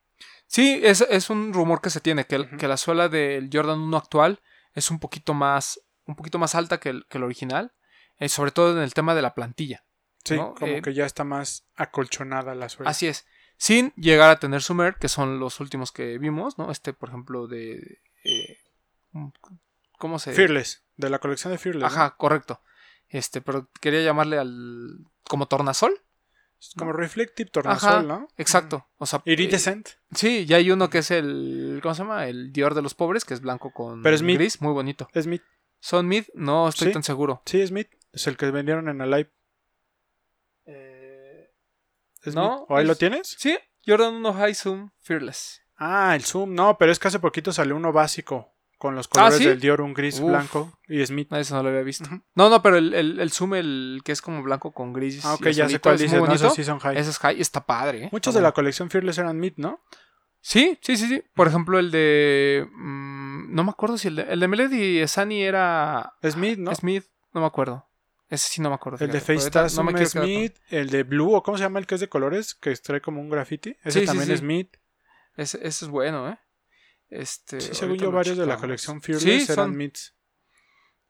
Sí, 0.47 0.81
es, 0.83 1.01
es 1.01 1.29
un 1.29 1.53
rumor 1.53 1.81
que 1.81 1.91
se 1.91 2.01
tiene, 2.01 2.25
que, 2.25 2.47
que, 2.57 2.67
la 2.67 2.77
suela 2.77 3.09
del 3.09 3.49
Jordan 3.51 3.79
1 3.79 3.97
actual 3.97 4.41
es 4.73 4.89
un 4.89 4.99
poquito 4.99 5.33
más, 5.33 5.79
un 6.05 6.15
poquito 6.15 6.39
más 6.39 6.55
alta 6.55 6.79
que 6.79 6.89
el, 6.89 7.05
que 7.07 7.19
el 7.19 7.25
original, 7.25 7.73
eh, 8.17 8.29
sobre 8.29 8.51
todo 8.51 8.75
en 8.75 8.81
el 8.81 8.93
tema 8.93 9.13
de 9.13 9.21
la 9.21 9.35
plantilla. 9.35 9.83
Sí, 10.23 10.35
como 10.35 10.73
eh, 10.73 10.81
que 10.81 10.93
ya 10.93 11.05
está 11.05 11.23
más 11.23 11.67
acolchonada 11.75 12.55
la 12.55 12.69
suela. 12.69 12.89
Así 12.89 13.07
es. 13.07 13.27
Sin 13.57 13.93
llegar 13.95 14.29
a 14.29 14.39
tener 14.39 14.61
Sumer, 14.61 14.95
que 14.95 15.09
son 15.09 15.39
los 15.39 15.59
últimos 15.59 15.91
que 15.91 16.17
vimos, 16.17 16.57
¿no? 16.57 16.71
Este, 16.71 16.93
por 16.93 17.09
ejemplo, 17.09 17.47
de... 17.47 18.01
Eh, 18.23 18.57
¿Cómo 19.97 20.19
se...? 20.19 20.33
Fearless. 20.33 20.83
De 20.95 21.09
la 21.09 21.19
colección 21.19 21.51
de 21.51 21.59
Fearless. 21.59 21.91
Ajá, 21.91 22.15
correcto. 22.17 22.61
Este, 23.09 23.41
pero 23.41 23.69
quería 23.79 24.01
llamarle 24.01 24.37
al. 24.37 25.05
como 25.23 25.47
tornasol. 25.47 26.01
Como 26.75 26.91
Reflective 26.91 27.49
Tornasol, 27.51 28.07
¿no? 28.07 28.27
Exacto. 28.35 28.87
O 28.97 29.05
sea, 29.05 29.21
Iridescent. 29.25 29.89
Eh, 29.89 29.93
sí, 30.15 30.45
ya 30.47 30.57
hay 30.57 30.71
uno 30.71 30.89
que 30.89 30.99
es 30.99 31.11
el. 31.11 31.79
¿Cómo 31.83 31.93
se 31.93 32.01
llama? 32.01 32.27
El 32.27 32.51
Dior 32.51 32.73
de 32.73 32.81
los 32.81 32.95
pobres, 32.95 33.25
que 33.25 33.35
es 33.35 33.41
blanco 33.41 33.71
con 33.71 34.01
pero 34.01 34.17
gris, 34.17 34.59
muy 34.59 34.73
bonito. 34.73 35.07
Es 35.13 35.25
Smith. 35.25 35.43
¿Son 35.79 36.07
Mid? 36.07 36.25
No 36.33 36.67
estoy 36.67 36.91
tan 36.91 37.03
seguro. 37.03 37.43
Sí, 37.45 37.61
es 37.61 37.69
Smith. 37.69 37.89
Es 38.11 38.25
el 38.25 38.37
que 38.37 38.49
vendieron 38.49 38.89
en 38.89 39.01
Alive. 39.01 39.31
Eh... 40.65 41.51
¿No? 42.33 42.65
¿O 42.67 42.75
ahí 42.75 42.85
lo 42.85 42.95
tienes? 42.95 43.35
Sí, 43.37 43.57
Jordan 43.85 44.15
1 44.15 44.33
High 44.33 44.55
Zoom 44.55 44.89
Fearless. 44.99 45.61
Ah, 45.75 46.15
el 46.15 46.23
Zoom. 46.23 46.55
No, 46.55 46.79
pero 46.79 46.91
es 46.91 46.97
que 46.97 47.07
hace 47.07 47.19
poquito 47.19 47.53
salió 47.53 47.75
uno 47.75 47.93
básico. 47.93 48.56
Con 48.77 48.93
los 48.93 49.07
colores 49.07 49.41
¿Ah, 49.41 49.49
del 49.49 49.59
Dior, 49.59 49.81
un 49.81 49.95
gris 49.95 50.21
blanco 50.21 50.71
y 50.87 51.03
Smith. 51.03 51.33
eso 51.33 51.55
no 51.55 51.63
lo 51.63 51.69
había 51.69 51.81
visto. 51.81 52.07
No, 52.35 52.49
no, 52.49 52.61
pero 52.61 52.77
el, 52.77 52.93
el, 52.93 53.31
Zoom, 53.31 53.55
el 53.55 54.01
que 54.05 54.11
es 54.11 54.21
como 54.21 54.43
blanco 54.43 54.71
con 54.71 54.93
gris. 54.93 55.25
Ah, 55.25 55.33
ok, 55.33 55.47
ya 55.47 55.67
sé 55.67 55.79
cuál 55.79 55.97
dice. 55.97 56.19
No, 56.19 56.37
sí 56.51 56.63
son 56.63 56.77
high. 56.79 56.95
Ese 56.95 57.09
es 57.09 57.17
high, 57.17 57.41
está 57.41 57.65
padre. 57.65 58.03
¿eh? 58.05 58.09
Muchos 58.11 58.35
de 58.35 58.41
la 58.41 58.51
colección 58.51 58.91
Fearless 58.91 59.17
eran 59.17 59.39
Mid, 59.39 59.53
¿no? 59.57 59.81
Sí, 60.41 60.77
sí, 60.81 60.95
sí, 60.95 61.07
sí. 61.07 61.23
Por 61.33 61.47
ejemplo, 61.47 61.79
el 61.79 61.89
de. 61.89 62.67
Mm, 62.71 63.55
no 63.55 63.63
me 63.63 63.71
acuerdo 63.71 63.97
si 63.97 64.09
el 64.09 64.17
de, 64.17 64.21
el 64.23 64.39
de 64.39 64.47
Melody 64.47 65.07
Sunny 65.07 65.41
era. 65.41 66.13
Smith, 66.23 66.59
¿no? 66.59 66.75
Smith, 66.75 67.05
no 67.33 67.41
me 67.41 67.47
acuerdo. 67.47 67.87
Ese 68.29 68.49
sí 68.49 68.61
no 68.61 68.69
me 68.69 68.75
acuerdo. 68.75 69.03
El 69.03 69.11
de 69.11 69.21
Face 69.21 69.49
no 69.75 69.83
me 69.83 70.05
Smith, 70.05 70.55
el 70.69 70.89
de 70.89 71.03
Blue, 71.03 71.33
o 71.33 71.41
cómo 71.41 71.57
se 71.57 71.63
llama 71.63 71.79
el 71.79 71.87
que 71.87 71.95
es 71.95 72.01
de 72.01 72.09
colores, 72.09 72.55
que 72.55 72.75
trae 72.75 73.01
como 73.01 73.21
un 73.21 73.29
graffiti. 73.29 73.75
Ese 73.83 74.05
también 74.05 74.29
es 74.29 74.39
Smith. 74.39 74.77
Ese, 75.35 75.57
ese 75.65 75.85
es 75.85 75.87
bueno, 75.89 76.29
¿eh? 76.29 76.37
Este, 77.09 77.61
sí, 77.61 77.73
según 77.73 77.97
yo, 77.97 78.11
varios 78.11 78.37
de 78.37 78.45
la 78.45 78.57
colección 78.57 79.01
Fearless 79.01 79.49
eran 79.49 79.75
mids. 79.75 80.15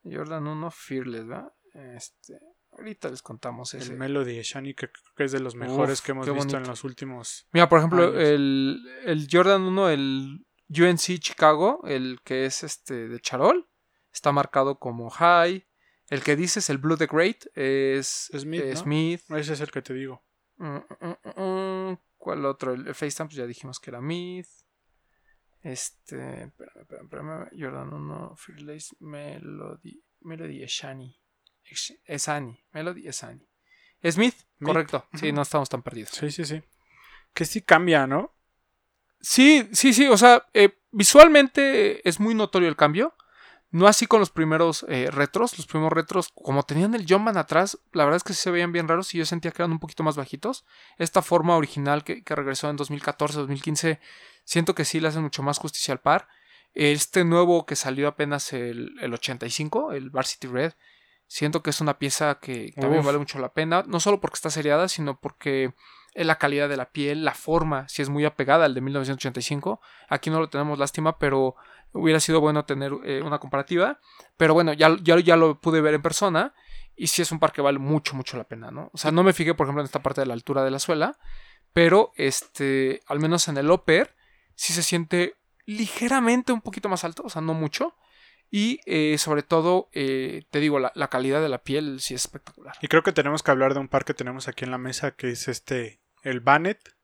Jordan 0.04 0.46
1 0.46 0.70
Fearless, 0.70 1.26
¿verdad? 1.26 1.52
Este, 1.74 2.38
ahorita 2.72 3.08
les 3.08 3.22
contamos 3.22 3.74
ese. 3.74 3.92
El 3.92 3.98
Melody 3.98 4.40
Shani, 4.42 4.74
que, 4.74 4.90
que 5.16 5.24
es 5.24 5.32
de 5.32 5.40
los 5.40 5.54
mejores 5.54 6.00
que 6.00 6.12
hemos 6.12 6.32
visto 6.32 6.56
en 6.56 6.66
los 6.66 6.84
últimos. 6.84 7.46
Mira, 7.52 7.68
por 7.68 7.78
ejemplo, 7.78 8.18
el, 8.18 8.80
el, 9.04 9.28
Jordan 9.30 9.62
1, 9.62 9.90
el 9.90 10.46
UNC 10.68 11.18
Chicago, 11.18 11.80
el 11.84 12.20
que 12.24 12.46
es 12.46 12.62
este 12.62 13.08
de 13.08 13.20
Charol, 13.20 13.68
está 14.12 14.32
marcado 14.32 14.78
como 14.78 15.10
high. 15.10 15.66
El 16.08 16.22
que 16.22 16.36
dices, 16.36 16.70
el 16.70 16.78
Blue 16.78 16.96
the 16.96 17.06
Great, 17.06 17.44
es 17.54 18.30
Smith. 18.34 18.62
Eh, 18.62 18.76
Smith. 18.76 19.20
Ese 19.30 19.52
es 19.52 19.60
el 19.60 19.70
que 19.70 19.82
te 19.82 19.92
digo. 19.92 20.24
Mm, 20.56 20.76
mm, 20.76 21.40
mm, 21.42 21.98
¿Cuál 22.16 22.46
otro? 22.46 22.72
El, 22.72 22.94
FaceTime, 22.94 23.26
pues 23.26 23.36
ya 23.36 23.46
dijimos 23.46 23.78
que 23.78 23.90
era 23.90 24.00
Myth. 24.00 24.48
Este, 25.62 26.44
espérame, 26.44 26.80
espérame, 26.80 27.04
espérame. 27.04 27.48
Jordan 27.58 27.92
1, 27.92 28.36
Fearless, 28.36 28.96
Melody, 29.00 30.02
Melody 30.20 30.62
Eshani. 30.62 31.18
Esani, 32.06 32.58
Melody 32.72 33.08
Esani. 33.08 33.46
Smith, 34.10 34.34
correcto. 34.62 35.04
Sí, 35.14 35.32
no 35.32 35.42
estamos 35.42 35.68
tan 35.68 35.82
perdidos. 35.82 36.10
Sí, 36.10 36.30
sí, 36.30 36.44
sí. 36.44 36.62
Que 37.34 37.44
sí 37.44 37.62
cambia, 37.62 38.06
¿no? 38.06 38.34
Sí, 39.20 39.68
sí, 39.72 39.92
sí. 39.92 40.06
O 40.06 40.16
sea, 40.16 40.46
eh, 40.54 40.78
visualmente 40.92 42.08
es 42.08 42.20
muy 42.20 42.34
notorio 42.34 42.68
el 42.68 42.76
cambio. 42.76 43.14
No 43.70 43.86
así 43.86 44.06
con 44.06 44.20
los 44.20 44.30
primeros 44.30 44.86
eh, 44.88 45.10
retros. 45.10 45.56
Los 45.58 45.66
primeros 45.66 45.92
retros, 45.92 46.30
como 46.34 46.62
tenían 46.62 46.94
el 46.94 47.06
Jumpman 47.06 47.36
atrás, 47.36 47.78
la 47.92 48.04
verdad 48.04 48.16
es 48.16 48.24
que 48.24 48.32
sí 48.32 48.40
se 48.40 48.50
veían 48.50 48.72
bien 48.72 48.88
raros 48.88 49.14
y 49.14 49.18
yo 49.18 49.26
sentía 49.26 49.50
que 49.50 49.62
eran 49.62 49.72
un 49.72 49.78
poquito 49.78 50.02
más 50.02 50.16
bajitos. 50.16 50.64
Esta 50.96 51.20
forma 51.20 51.56
original 51.56 52.02
que, 52.04 52.22
que 52.22 52.34
regresó 52.34 52.70
en 52.70 52.78
2014-2015 52.78 53.98
Siento 54.48 54.74
que 54.74 54.86
sí 54.86 54.98
le 54.98 55.08
hacen 55.08 55.20
mucho 55.20 55.42
más 55.42 55.58
justicia 55.58 55.92
al 55.92 56.00
par. 56.00 56.26
Este 56.72 57.22
nuevo 57.22 57.66
que 57.66 57.76
salió 57.76 58.08
apenas 58.08 58.54
el, 58.54 58.94
el 59.02 59.12
85, 59.12 59.92
el 59.92 60.08
Varsity 60.08 60.46
Red, 60.46 60.72
siento 61.26 61.62
que 61.62 61.68
es 61.68 61.82
una 61.82 61.98
pieza 61.98 62.38
que 62.40 62.72
también 62.74 63.04
vale 63.04 63.18
mucho 63.18 63.38
la 63.38 63.52
pena. 63.52 63.84
No 63.86 64.00
solo 64.00 64.22
porque 64.22 64.36
está 64.36 64.48
seriada, 64.48 64.88
sino 64.88 65.20
porque 65.20 65.74
la 66.26 66.36
calidad 66.36 66.68
de 66.68 66.76
la 66.76 66.90
piel, 66.90 67.24
la 67.24 67.34
forma, 67.34 67.88
si 67.88 68.02
es 68.02 68.08
muy 68.08 68.24
apegada 68.24 68.64
al 68.64 68.74
de 68.74 68.80
1985. 68.80 69.80
Aquí 70.08 70.30
no 70.30 70.40
lo 70.40 70.48
tenemos 70.48 70.78
lástima, 70.78 71.18
pero 71.18 71.56
hubiera 71.92 72.20
sido 72.20 72.40
bueno 72.40 72.64
tener 72.64 72.92
eh, 73.04 73.22
una 73.22 73.38
comparativa. 73.38 74.00
Pero 74.36 74.54
bueno, 74.54 74.72
ya, 74.72 74.96
ya, 75.02 75.18
ya, 75.18 75.36
lo 75.36 75.60
pude 75.60 75.80
ver 75.80 75.94
en 75.94 76.02
persona. 76.02 76.54
Y 76.96 77.06
sí 77.06 77.22
es 77.22 77.30
un 77.30 77.38
par 77.38 77.52
que 77.52 77.62
vale 77.62 77.78
mucho, 77.78 78.16
mucho 78.16 78.36
la 78.36 78.44
pena, 78.44 78.70
¿no? 78.70 78.90
O 78.92 78.98
sea, 78.98 79.12
no 79.12 79.22
me 79.22 79.32
fijé, 79.32 79.54
por 79.54 79.66
ejemplo, 79.66 79.82
en 79.82 79.86
esta 79.86 80.02
parte 80.02 80.20
de 80.20 80.26
la 80.26 80.34
altura 80.34 80.64
de 80.64 80.70
la 80.70 80.80
suela. 80.80 81.18
Pero, 81.72 82.12
este, 82.16 83.02
al 83.06 83.20
menos 83.20 83.46
en 83.46 83.56
el 83.56 83.70
upper, 83.70 84.16
sí 84.54 84.72
se 84.72 84.82
siente 84.82 85.36
ligeramente 85.64 86.52
un 86.52 86.62
poquito 86.62 86.88
más 86.88 87.04
alto, 87.04 87.22
o 87.24 87.28
sea, 87.28 87.42
no 87.42 87.54
mucho. 87.54 87.94
Y 88.50 88.80
eh, 88.86 89.18
sobre 89.18 89.42
todo, 89.42 89.90
eh, 89.92 90.44
te 90.50 90.60
digo, 90.60 90.78
la, 90.78 91.08
calidad 91.08 91.42
de 91.42 91.50
la 91.50 91.62
piel 91.62 92.00
sí 92.00 92.14
es 92.14 92.24
espectacular. 92.24 92.74
Y 92.80 92.88
creo 92.88 93.02
que 93.02 93.12
tenemos 93.12 93.42
que 93.42 93.50
hablar 93.50 93.74
de 93.74 93.80
un 93.80 93.88
par 93.88 94.04
que 94.04 94.14
tenemos 94.14 94.48
aquí 94.48 94.64
en 94.64 94.70
la 94.70 94.78
mesa, 94.78 95.10
que 95.12 95.30
es 95.30 95.48
este, 95.48 96.00
el 96.22 96.40
Bannet. 96.40 96.94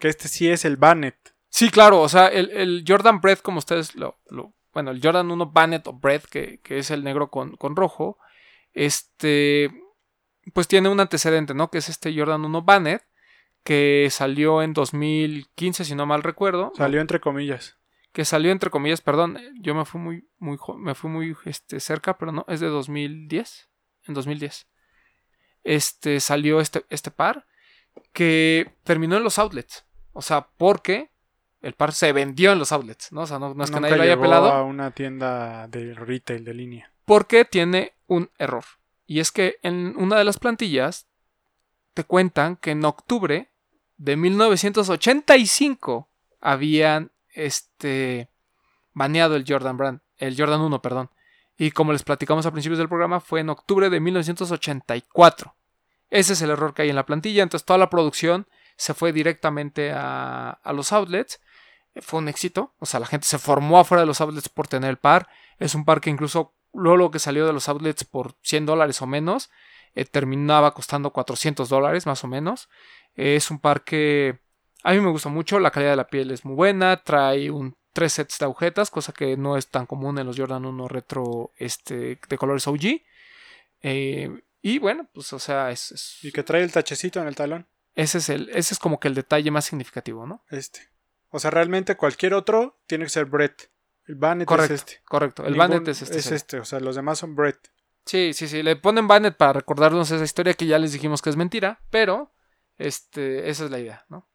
Que 0.00 0.08
este 0.08 0.26
sí 0.26 0.48
es 0.48 0.64
el 0.64 0.76
Bannet. 0.76 1.16
Sí, 1.48 1.70
claro, 1.70 2.00
o 2.00 2.08
sea, 2.08 2.28
el, 2.28 2.84
Jordan 2.86 3.20
Bread, 3.20 3.38
como 3.38 3.58
ustedes 3.58 3.94
lo, 3.94 4.18
Bueno, 4.72 4.90
el 4.90 5.00
Jordan 5.02 5.30
1 5.30 5.46
Bannet 5.46 5.86
o 5.86 5.92
Bread, 5.92 6.22
que, 6.22 6.60
que 6.60 6.78
es 6.78 6.90
el 6.90 7.04
negro 7.04 7.30
con, 7.30 7.56
con, 7.56 7.76
rojo. 7.76 8.18
Este. 8.72 9.70
Pues 10.54 10.68
tiene 10.68 10.88
un 10.88 11.00
antecedente, 11.00 11.54
¿no? 11.54 11.70
Que 11.70 11.78
es 11.78 11.88
este 11.88 12.16
Jordan 12.16 12.44
1 12.44 12.62
Bannet 12.62 13.04
que 13.64 14.08
salió 14.10 14.62
en 14.62 14.72
2015, 14.72 15.84
si 15.84 15.94
no 15.94 16.06
mal 16.06 16.22
recuerdo. 16.22 16.72
Salió 16.76 17.00
entre 17.00 17.20
comillas. 17.20 17.76
Que 18.12 18.24
salió 18.24 18.50
entre 18.50 18.70
comillas, 18.70 19.00
perdón, 19.00 19.38
yo 19.60 19.74
me 19.74 19.84
fui 19.84 20.00
muy, 20.00 20.28
muy, 20.38 20.58
me 20.78 20.94
fui 20.94 21.10
muy 21.10 21.36
este, 21.44 21.78
cerca, 21.78 22.18
pero 22.18 22.32
no, 22.32 22.44
es 22.48 22.60
de 22.60 22.66
2010. 22.66 23.68
En 24.06 24.14
2010. 24.14 24.66
Este, 25.62 26.20
salió 26.20 26.60
este, 26.60 26.84
este 26.88 27.10
par 27.10 27.46
que 28.12 28.74
terminó 28.84 29.16
en 29.16 29.24
los 29.24 29.38
outlets. 29.38 29.84
O 30.12 30.22
sea, 30.22 30.48
porque 30.56 31.10
el 31.62 31.74
par 31.74 31.92
se 31.92 32.12
vendió 32.12 32.52
en 32.52 32.58
los 32.58 32.72
outlets, 32.72 33.12
¿no? 33.12 33.22
O 33.22 33.26
sea, 33.26 33.38
no, 33.38 33.54
no 33.54 33.64
es 33.64 33.70
que 33.70 33.80
nadie 33.80 33.96
lo 33.96 34.02
haya 34.02 34.12
llegó 34.12 34.22
pelado. 34.22 34.52
a 34.52 34.64
una 34.64 34.90
tienda 34.92 35.68
de 35.68 35.94
retail 35.94 36.44
de 36.44 36.54
línea. 36.54 36.92
Porque 37.04 37.44
tiene 37.44 37.94
un 38.06 38.30
error. 38.38 38.64
Y 39.06 39.20
es 39.20 39.32
que 39.32 39.56
en 39.62 39.94
una 39.96 40.16
de 40.16 40.24
las 40.24 40.38
plantillas 40.38 41.06
te 41.94 42.04
cuentan 42.04 42.56
que 42.56 42.70
en 42.70 42.84
octubre 42.84 43.50
de 43.96 44.16
1985 44.16 46.08
habían 46.40 47.12
este 47.28 48.30
baneado 48.92 49.36
el 49.36 49.44
Jordan 49.46 49.76
Brand, 49.76 50.00
el 50.16 50.36
Jordan 50.36 50.60
1, 50.60 50.82
perdón. 50.82 51.10
Y 51.58 51.72
como 51.72 51.92
les 51.92 52.02
platicamos 52.02 52.46
a 52.46 52.52
principios 52.52 52.78
del 52.78 52.88
programa, 52.88 53.20
fue 53.20 53.40
en 53.40 53.50
octubre 53.50 53.90
de 53.90 54.00
1984. 54.00 55.54
Ese 56.10 56.32
es 56.34 56.42
el 56.42 56.50
error 56.50 56.74
que 56.74 56.82
hay 56.82 56.90
en 56.90 56.96
la 56.96 57.06
plantilla. 57.06 57.42
Entonces 57.42 57.64
toda 57.64 57.78
la 57.78 57.90
producción 57.90 58.46
se 58.76 58.94
fue 58.94 59.12
directamente 59.12 59.92
a, 59.94 60.58
los 60.74 60.92
outlets. 60.92 61.40
Fue 62.02 62.18
un 62.18 62.28
éxito. 62.28 62.74
O 62.78 62.86
sea, 62.86 63.00
la 63.00 63.06
gente 63.06 63.26
se 63.26 63.38
formó 63.38 63.78
afuera 63.78 64.02
de 64.02 64.06
los 64.06 64.20
outlets 64.20 64.48
por 64.48 64.68
tener 64.68 64.90
el 64.90 64.98
par. 64.98 65.28
Es 65.58 65.74
un 65.74 65.84
par 65.84 66.00
que 66.00 66.10
incluso 66.10 66.54
luego 66.72 67.10
que 67.10 67.18
salió 67.18 67.46
de 67.46 67.52
los 67.52 67.68
outlets 67.68 68.04
por 68.04 68.34
100 68.42 68.66
dólares 68.66 69.02
o 69.02 69.06
menos, 69.06 69.50
eh, 69.94 70.04
terminaba 70.04 70.72
costando 70.72 71.10
400 71.12 71.68
dólares 71.68 72.06
más 72.06 72.22
o 72.24 72.28
menos. 72.28 72.68
Eh, 73.16 73.36
es 73.36 73.50
un 73.50 73.58
par 73.58 73.82
que 73.82 74.38
a 74.82 74.92
mí 74.92 75.00
me 75.00 75.10
gusta 75.10 75.28
mucho, 75.28 75.58
la 75.58 75.70
calidad 75.70 75.90
de 75.90 75.96
la 75.96 76.08
piel 76.08 76.30
es 76.30 76.44
muy 76.44 76.54
buena, 76.54 77.02
trae 77.02 77.50
un 77.50 77.74
tres 77.92 78.14
sets 78.14 78.38
de 78.38 78.44
agujetas, 78.44 78.90
cosa 78.90 79.12
que 79.12 79.36
no 79.36 79.56
es 79.56 79.68
tan 79.68 79.86
común 79.86 80.18
en 80.18 80.26
los 80.26 80.38
Jordan 80.38 80.64
1 80.64 80.88
retro 80.88 81.52
este, 81.56 82.18
de 82.28 82.38
colores 82.38 82.66
OG. 82.66 83.02
Eh, 83.82 84.30
y 84.62 84.78
bueno, 84.78 85.08
pues 85.12 85.32
o 85.32 85.38
sea, 85.38 85.70
es, 85.70 85.92
es- 85.92 86.18
Y 86.24 86.32
que 86.32 86.42
trae 86.42 86.62
el 86.62 86.72
tachecito 86.72 87.20
en 87.20 87.28
el 87.28 87.34
talón. 87.34 87.68
ese, 87.94 88.18
es 88.18 88.28
el, 88.28 88.48
ese 88.50 88.74
es 88.74 88.78
como 88.78 88.98
que 89.00 89.08
el 89.08 89.14
detalle 89.14 89.50
más 89.50 89.64
significativo, 89.66 90.26
¿no? 90.26 90.44
Este. 90.50 90.88
O 91.30 91.38
sea, 91.38 91.50
realmente 91.50 91.96
cualquier 91.96 92.34
otro 92.34 92.80
tiene 92.86 93.04
que 93.04 93.10
ser 93.10 93.24
Brett. 93.26 93.70
El 94.06 94.16
Bannet 94.16 94.48
Correcto, 94.48 94.74
es 94.74 94.80
este. 94.80 95.00
correcto. 95.04 95.42
El 95.44 95.52
Ningún- 95.52 95.58
Bandit 95.70 95.88
es 95.88 96.02
este. 96.02 96.18
Es 96.18 96.32
este. 96.32 96.58
O 96.58 96.64
sea, 96.64 96.80
los 96.80 96.96
demás 96.96 97.18
son 97.18 97.36
Brett. 97.36 97.70
Sí, 98.06 98.32
sí, 98.34 98.48
sí. 98.48 98.62
Le 98.62 98.74
ponen 98.76 99.06
Bannet 99.06 99.36
para 99.36 99.52
recordarnos 99.52 100.10
esa 100.10 100.24
historia 100.24 100.54
que 100.54 100.66
ya 100.66 100.78
les 100.78 100.92
dijimos 100.92 101.22
que 101.22 101.30
es 101.30 101.36
mentira, 101.36 101.80
pero 101.90 102.34
este, 102.78 103.48
esa 103.50 103.66
es 103.66 103.70
la 103.70 103.78
idea, 103.78 104.04
¿no? 104.08 104.28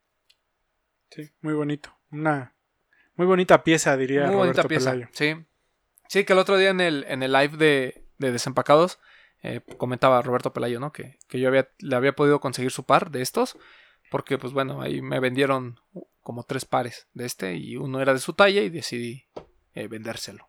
Sí, 1.10 1.30
muy 1.40 1.52
bonito. 1.54 1.94
Una 2.10 2.54
muy 3.16 3.26
bonita 3.26 3.62
pieza, 3.64 3.96
diría 3.96 4.22
Muy 4.26 4.34
Roberto 4.34 4.62
bonita 4.62 4.68
pieza. 4.68 4.90
Pelayo. 4.92 5.08
Sí. 5.12 5.34
Sí, 6.08 6.24
que 6.24 6.32
el 6.34 6.38
otro 6.38 6.56
día 6.56 6.70
en 6.70 6.80
el, 6.80 7.04
en 7.08 7.22
el 7.22 7.32
live 7.32 7.56
de, 7.56 8.06
de 8.18 8.32
Desempacados 8.32 8.98
eh, 9.42 9.60
comentaba 9.76 10.22
Roberto 10.22 10.52
Pelayo, 10.52 10.80
¿no? 10.80 10.92
Que, 10.92 11.18
que 11.28 11.38
yo 11.38 11.48
había, 11.48 11.68
le 11.78 11.96
había 11.96 12.14
podido 12.14 12.40
conseguir 12.40 12.70
su 12.70 12.84
par 12.84 13.10
de 13.10 13.22
estos. 13.22 13.56
Porque, 14.10 14.38
pues 14.38 14.52
bueno, 14.52 14.80
ahí 14.80 15.02
me 15.02 15.18
vendieron 15.20 15.80
como 16.22 16.44
tres 16.44 16.64
pares 16.64 17.08
de 17.12 17.24
este 17.24 17.54
y 17.54 17.76
uno 17.76 18.00
era 18.00 18.12
de 18.12 18.20
su 18.20 18.32
talla 18.32 18.62
y 18.62 18.70
decidí 18.70 19.24
eh, 19.74 19.88
vendérselo. 19.88 20.48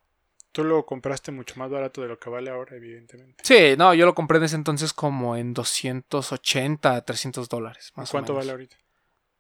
Tú 0.52 0.64
lo 0.64 0.86
compraste 0.86 1.32
mucho 1.32 1.56
más 1.58 1.70
barato 1.70 2.02
de 2.02 2.08
lo 2.08 2.18
que 2.20 2.30
vale 2.30 2.50
ahora, 2.50 2.76
evidentemente. 2.76 3.44
Sí, 3.44 3.76
no, 3.78 3.94
yo 3.94 4.06
lo 4.06 4.16
compré 4.16 4.38
en 4.38 4.46
ese 4.46 4.56
entonces 4.56 4.94
como 4.94 5.36
en 5.36 5.54
280, 5.54 7.02
300 7.04 7.50
dólares. 7.50 7.92
Más 7.96 8.10
o 8.10 8.12
¿Cuánto 8.12 8.34
menos. 8.34 8.46
vale 8.46 8.52
ahorita? 8.54 8.78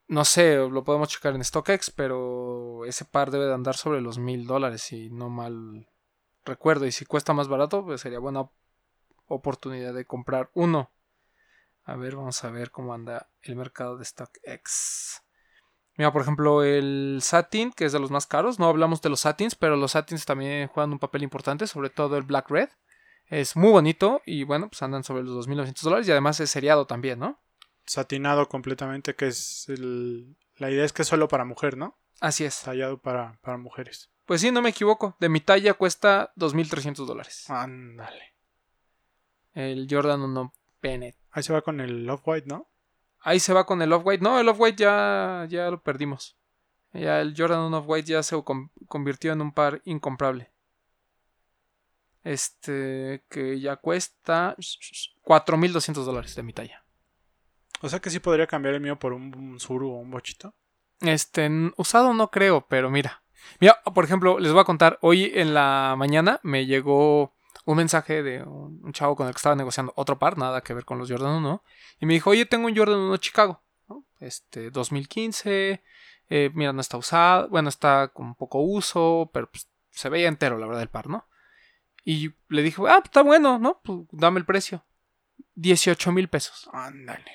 No 0.09 0.25
sé, 0.25 0.55
lo 0.57 0.83
podemos 0.83 1.09
checar 1.09 1.35
en 1.35 1.43
StockX, 1.43 1.91
pero 1.91 2.85
ese 2.85 3.05
par 3.05 3.31
debe 3.31 3.45
de 3.45 3.53
andar 3.53 3.75
sobre 3.75 4.01
los 4.01 4.19
mil 4.19 4.45
dólares, 4.45 4.81
si 4.81 5.09
no 5.09 5.29
mal 5.29 5.87
recuerdo. 6.45 6.85
Y 6.85 6.91
si 6.91 7.05
cuesta 7.05 7.33
más 7.33 7.47
barato, 7.47 7.83
pues 7.83 8.01
sería 8.01 8.19
buena 8.19 8.47
oportunidad 9.27 9.93
de 9.93 10.05
comprar 10.05 10.49
uno. 10.53 10.91
A 11.83 11.95
ver, 11.95 12.15
vamos 12.15 12.43
a 12.43 12.51
ver 12.51 12.71
cómo 12.71 12.93
anda 12.93 13.29
el 13.41 13.55
mercado 13.55 13.97
de 13.97 14.05
StockX. 14.05 15.23
Mira, 15.97 16.11
por 16.11 16.21
ejemplo, 16.21 16.63
el 16.63 17.19
Satin, 17.21 17.71
que 17.71 17.85
es 17.85 17.91
de 17.91 17.99
los 17.99 18.11
más 18.11 18.27
caros. 18.27 18.59
No 18.59 18.67
hablamos 18.67 19.01
de 19.01 19.09
los 19.09 19.21
Satins, 19.21 19.55
pero 19.55 19.75
los 19.75 19.91
Satins 19.91 20.25
también 20.25 20.67
juegan 20.67 20.91
un 20.91 20.99
papel 20.99 21.23
importante, 21.23 21.65
sobre 21.65 21.89
todo 21.89 22.17
el 22.17 22.23
Black 22.23 22.49
Red. 22.51 22.69
Es 23.25 23.55
muy 23.55 23.71
bonito 23.71 24.21
y 24.25 24.43
bueno, 24.43 24.69
pues 24.69 24.81
andan 24.83 25.03
sobre 25.03 25.23
los 25.23 25.47
2.900 25.47 25.81
dólares 25.81 26.07
y 26.07 26.11
además 26.11 26.39
es 26.39 26.51
seriado 26.51 26.85
también, 26.85 27.19
¿no? 27.19 27.41
Satinado 27.85 28.47
completamente, 28.47 29.15
que 29.15 29.27
es 29.27 29.67
el... 29.69 30.37
La 30.57 30.69
idea 30.69 30.85
es 30.85 30.93
que 30.93 31.01
es 31.01 31.07
solo 31.07 31.27
para 31.27 31.45
mujer, 31.45 31.77
¿no? 31.77 31.97
Así 32.19 32.45
es. 32.45 32.61
Tallado 32.61 33.01
para, 33.01 33.39
para 33.41 33.57
mujeres. 33.57 34.11
Pues 34.25 34.41
sí, 34.41 34.51
no 34.51 34.61
me 34.61 34.69
equivoco. 34.69 35.15
De 35.19 35.29
mi 35.29 35.39
talla 35.39 35.73
cuesta 35.73 36.33
2.300 36.35 37.05
dólares. 37.05 37.49
Ándale. 37.49 38.36
El 39.57 39.87
Jordan 39.89 40.21
1 40.21 40.53
Bennett. 40.83 41.15
Ahí 41.31 41.41
se 41.41 41.51
va 41.51 41.61
con 41.63 41.81
el 41.81 42.07
Off-White, 42.09 42.47
¿no? 42.47 42.67
Ahí 43.21 43.39
se 43.39 43.53
va 43.53 43.65
con 43.65 43.81
el 43.81 43.91
Off-White. 43.91 44.23
No, 44.23 44.39
el 44.39 44.47
Off-White 44.49 44.77
ya, 44.83 45.47
ya 45.49 45.71
lo 45.71 45.81
perdimos. 45.81 46.37
Ya 46.93 47.21
el 47.21 47.33
Jordan 47.35 47.61
1 47.61 47.77
Off-White 47.79 48.07
ya 48.11 48.21
se 48.21 48.41
con- 48.43 48.71
convirtió 48.87 49.33
en 49.33 49.41
un 49.41 49.51
par 49.51 49.81
incomprable. 49.85 50.51
Este, 52.23 53.23
que 53.29 53.59
ya 53.59 53.77
cuesta 53.77 54.55
4.200 55.23 55.93
dólares 56.05 56.35
de 56.35 56.43
mi 56.43 56.53
talla. 56.53 56.83
O 57.81 57.89
sea 57.89 57.99
que 57.99 58.09
sí 58.09 58.19
podría 58.19 58.47
cambiar 58.47 58.75
el 58.75 58.81
mío 58.81 58.99
por 58.99 59.13
un, 59.13 59.33
un 59.35 59.59
Zuru 59.59 59.91
o 59.91 59.97
un 59.99 60.11
Bochito. 60.11 60.53
Este, 61.01 61.49
usado 61.77 62.13
no 62.13 62.29
creo, 62.29 62.65
pero 62.67 62.89
mira. 62.89 63.23
Mira, 63.59 63.81
por 63.93 64.03
ejemplo, 64.03 64.39
les 64.39 64.51
voy 64.51 64.61
a 64.61 64.65
contar, 64.65 64.99
hoy 65.01 65.31
en 65.33 65.53
la 65.53 65.95
mañana 65.97 66.39
me 66.43 66.65
llegó 66.65 67.33
un 67.67 67.77
mensaje 67.77 68.23
de 68.23 68.43
un, 68.43 68.79
un 68.81 68.93
chavo 68.93 69.15
con 69.15 69.27
el 69.27 69.33
que 69.33 69.37
estaba 69.37 69.55
negociando 69.55 69.91
otro 69.97 70.17
par, 70.17 70.37
nada 70.37 70.61
que 70.61 70.73
ver 70.73 70.85
con 70.85 70.97
los 70.97 71.11
Jordan 71.11 71.33
1, 71.35 71.63
y 71.99 72.05
me 72.05 72.13
dijo, 72.13 72.29
oye, 72.29 72.45
tengo 72.45 72.67
un 72.67 72.75
Jordan 72.75 72.97
1 72.97 73.17
Chicago, 73.17 73.61
¿no? 73.89 74.05
este, 74.21 74.71
2015, 74.71 75.83
eh, 76.29 76.51
mira, 76.53 76.71
no 76.71 76.79
está 76.79 76.95
usado, 76.95 77.49
bueno, 77.49 77.67
está 77.67 78.07
con 78.07 78.35
poco 78.35 78.61
uso, 78.61 79.29
pero 79.33 79.51
pues, 79.51 79.67
se 79.91 80.07
veía 80.07 80.29
entero, 80.29 80.57
la 80.57 80.65
verdad, 80.65 80.81
el 80.81 80.89
par, 80.89 81.07
¿no? 81.07 81.27
Y 82.05 82.31
le 82.47 82.61
dije, 82.61 82.81
ah, 82.87 82.99
pues, 82.99 83.05
está 83.05 83.21
bueno, 83.21 83.59
¿no? 83.59 83.81
Pues 83.83 83.99
dame 84.11 84.39
el 84.39 84.45
precio. 84.45 84.85
18 85.55 86.13
mil 86.13 86.29
pesos. 86.29 86.69
Ándale. 86.71 87.31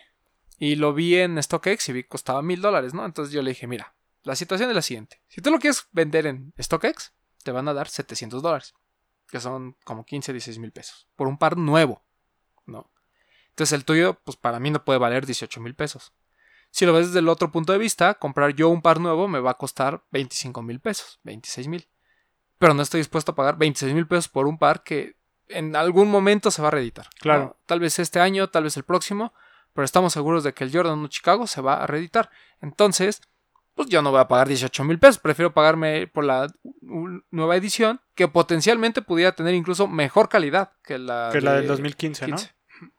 Y 0.57 0.76
lo 0.76 0.95
vi 0.95 1.16
en 1.16 1.43
StockX 1.43 1.91
y 1.91 1.93
vi 1.93 2.03
que 2.05 2.09
costaba 2.09 2.41
mil 2.41 2.62
dólares, 2.62 2.95
¿no? 2.95 3.05
Entonces 3.05 3.35
yo 3.35 3.43
le 3.43 3.51
dije, 3.51 3.66
mira, 3.66 3.95
la 4.22 4.35
situación 4.35 4.70
es 4.70 4.74
la 4.74 4.80
siguiente. 4.80 5.20
Si 5.28 5.43
tú 5.43 5.51
lo 5.51 5.59
quieres 5.59 5.87
vender 5.93 6.26
en 6.26 6.55
StockX, 6.59 7.12
te 7.43 7.53
van 7.53 7.68
a 7.68 7.74
dar 7.74 7.89
700 7.89 8.41
dólares. 8.43 8.74
Que 9.33 9.41
son 9.41 9.76
como 9.85 10.05
15, 10.05 10.33
16 10.33 10.59
mil 10.59 10.72
pesos. 10.72 11.09
Por 11.16 11.26
un 11.26 11.39
par 11.39 11.57
nuevo, 11.57 12.05
¿no? 12.66 12.93
Entonces 13.49 13.72
el 13.72 13.87
tuyo, 13.87 14.20
pues 14.24 14.37
para 14.37 14.61
mí 14.61 14.70
no 14.70 14.85
puede 14.85 14.99
valer 14.99 15.24
18 15.24 15.59
mil 15.62 15.74
pesos. 15.74 16.12
Si 16.70 16.85
lo 16.85 16.93
ves 16.93 17.07
desde 17.07 17.20
el 17.20 17.30
otro 17.30 17.51
punto 17.51 17.72
de 17.72 17.78
vista, 17.78 18.12
comprar 18.14 18.55
yo 18.55 18.68
un 18.68 18.83
par 18.83 19.01
nuevo 19.01 19.28
me 19.28 19.41
va 19.41 19.53
a 19.53 19.59
costar 19.59 20.05
25 20.11 20.61
mil 20.61 20.80
pesos, 20.80 21.18
26 21.22 21.68
mil. 21.68 21.89
Pero 22.59 22.74
no 22.74 22.83
estoy 22.83 23.01
dispuesto 23.01 23.33
a 23.33 23.35
pagar 23.35 23.57
26 23.57 23.95
mil 23.95 24.07
pesos 24.07 24.28
por 24.28 24.47
un 24.47 24.59
par 24.59 24.83
que 24.83 25.16
en 25.49 25.76
algún 25.76 26.11
momento 26.11 26.51
se 26.51 26.61
va 26.61 26.68
a 26.68 26.72
reeditar. 26.72 27.07
¿no? 27.07 27.20
Claro. 27.20 27.57
Tal 27.64 27.80
vez 27.80 27.99
este 27.99 28.20
año, 28.20 28.51
tal 28.51 28.64
vez 28.64 28.76
el 28.76 28.85
próximo, 28.85 29.33
pero 29.72 29.87
estamos 29.87 30.12
seguros 30.12 30.45
de 30.45 30.53
que 30.53 30.64
el 30.64 30.72
Jordan 30.72 30.99
1 30.99 31.09
Chicago 31.09 31.47
se 31.47 31.62
va 31.62 31.83
a 31.83 31.87
reeditar. 31.87 32.30
Entonces, 32.61 33.22
pues 33.74 33.88
yo 33.88 34.02
no 34.02 34.10
voy 34.10 34.20
a 34.20 34.28
pagar 34.28 34.48
18 34.48 34.84
mil 34.84 34.98
pesos, 34.98 35.18
prefiero 35.18 35.52
pagarme 35.52 36.06
por 36.06 36.24
la 36.24 36.52
nueva 37.30 37.56
edición 37.56 38.00
que 38.14 38.28
potencialmente 38.28 39.02
pudiera 39.02 39.32
tener 39.32 39.54
incluso 39.54 39.88
mejor 39.88 40.28
calidad 40.28 40.72
que 40.82 40.98
la, 40.98 41.30
Que 41.32 41.40
la 41.40 41.52
de 41.52 41.58
del 41.60 41.68
2015, 41.68 42.26
15. 42.26 42.54
¿no? 42.80 42.90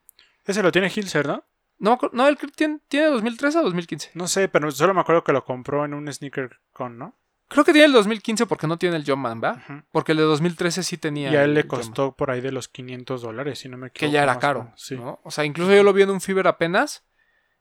Ese 0.45 0.63
lo 0.63 0.71
tiene 0.71 0.91
Hilser, 0.93 1.27
¿no? 1.27 1.43
No, 1.79 1.99
no, 2.11 2.27
el 2.27 2.37
que 2.37 2.47
tiene, 2.47 2.79
tiene 2.87 3.07
2013 3.07 3.59
o 3.59 3.63
2015. 3.63 4.11
No 4.13 4.27
sé, 4.27 4.47
pero 4.47 4.71
solo 4.71 4.93
me 4.93 5.01
acuerdo 5.01 5.23
que 5.23 5.33
lo 5.33 5.43
compró 5.43 5.85
en 5.85 5.93
un 5.93 6.11
sneaker 6.11 6.59
con, 6.71 6.97
¿no? 6.97 7.15
Creo 7.49 7.65
que 7.65 7.73
tiene 7.73 7.85
el 7.85 7.91
2015 7.91 8.45
porque 8.45 8.67
no 8.67 8.77
tiene 8.77 8.95
el 8.95 9.05
Jumpman, 9.05 9.41
¿va? 9.43 9.63
Ujú. 9.63 9.83
Porque 9.91 10.13
el 10.13 10.19
de 10.19 10.23
2013 10.23 10.81
sí 10.81 10.97
tenía. 10.97 11.31
Y 11.31 11.35
a 11.35 11.43
él 11.43 11.53
le 11.53 11.63
Jumpman, 11.63 11.81
costó 11.81 12.15
por 12.15 12.31
ahí 12.31 12.41
de 12.41 12.51
los 12.51 12.67
500 12.67 13.21
dólares, 13.21 13.59
si 13.59 13.69
no 13.69 13.77
me 13.77 13.87
equivoco. 13.87 14.09
Que 14.09 14.13
ya 14.13 14.23
era 14.23 14.39
caro. 14.39 14.71
Sí. 14.75 14.95
¿no? 14.95 15.19
O 15.23 15.31
sea, 15.31 15.45
incluso 15.45 15.73
yo 15.73 15.83
lo 15.83 15.93
vi 15.93 16.03
en 16.03 16.09
un 16.09 16.21
Fiber 16.21 16.47
apenas 16.47 17.05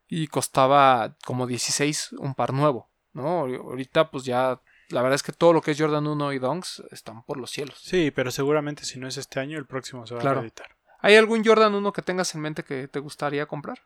y 0.07 0.29
costaba 0.29 1.17
como 1.25 1.47
16 1.47 2.13
un 2.13 2.35
par 2.35 2.53
nuevo. 2.53 2.92
¿No? 3.13 3.41
Ahorita, 3.41 4.11
pues 4.11 4.25
ya. 4.25 4.61
La 4.89 5.01
verdad 5.01 5.15
es 5.15 5.23
que 5.23 5.33
todo 5.33 5.53
lo 5.55 5.63
que 5.63 5.71
es 5.71 5.81
Jordan 5.81 6.07
1 6.07 6.33
y 6.35 6.39
Dunks 6.39 6.83
están 6.91 7.23
por 7.25 7.39
los 7.39 7.51
cielos. 7.51 7.79
Sí, 7.83 8.11
pero 8.11 8.31
seguramente 8.31 8.85
si 8.85 8.99
no 8.99 9.09
es 9.09 9.17
este 9.17 9.41
año, 9.41 9.59
el 9.59 9.65
próximo 9.67 10.07
se 10.07 10.15
va 10.15 10.21
Claro. 10.21 10.39
a 10.39 10.43
reeditar. 10.43 10.77
¿Hay 11.01 11.17
algún 11.17 11.45
Jordan 11.45 11.75
1 11.75 11.93
que 11.93 12.03
tengas 12.03 12.35
en 12.35 12.43
mente 12.43 12.63
que 12.63 12.89
te 12.89 12.99
gustaría 12.99 13.47
comprar? 13.47 13.79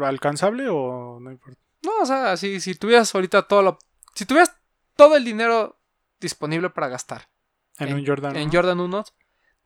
¿Alcanzable 0.00 0.68
o 0.68 1.18
no 1.20 1.30
importa? 1.30 1.60
No, 1.82 1.92
o 2.02 2.06
sea, 2.06 2.36
si, 2.36 2.60
si 2.60 2.74
tuvieras 2.74 3.14
ahorita 3.14 3.42
todo 3.42 3.62
lo. 3.62 3.78
Si 4.14 4.24
tuvieras 4.26 4.56
todo 4.96 5.16
el 5.16 5.24
dinero 5.24 5.78
disponible 6.20 6.70
para 6.70 6.88
gastar 6.88 7.28
En 7.78 7.88
En- 7.88 7.94
un 7.96 8.06
Jordan. 8.06 8.36
en 8.36 8.42
uno? 8.44 8.52
Jordan 8.52 8.80
1, 8.80 9.04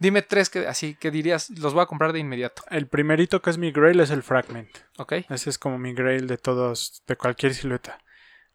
Dime 0.00 0.22
tres 0.22 0.48
que 0.48 0.64
así 0.68 0.94
que 0.94 1.10
dirías, 1.10 1.50
los 1.50 1.74
voy 1.74 1.82
a 1.82 1.86
comprar 1.86 2.12
de 2.12 2.20
inmediato. 2.20 2.62
El 2.70 2.86
primerito 2.86 3.42
que 3.42 3.50
es 3.50 3.58
mi 3.58 3.72
grail 3.72 3.98
es 3.98 4.10
el 4.10 4.22
Fragment. 4.22 4.70
¿Ok? 4.96 5.14
Ese 5.28 5.50
es 5.50 5.58
como 5.58 5.76
mi 5.76 5.92
grail 5.92 6.28
de 6.28 6.38
todos, 6.38 7.02
de 7.08 7.16
cualquier 7.16 7.52
silueta. 7.52 7.98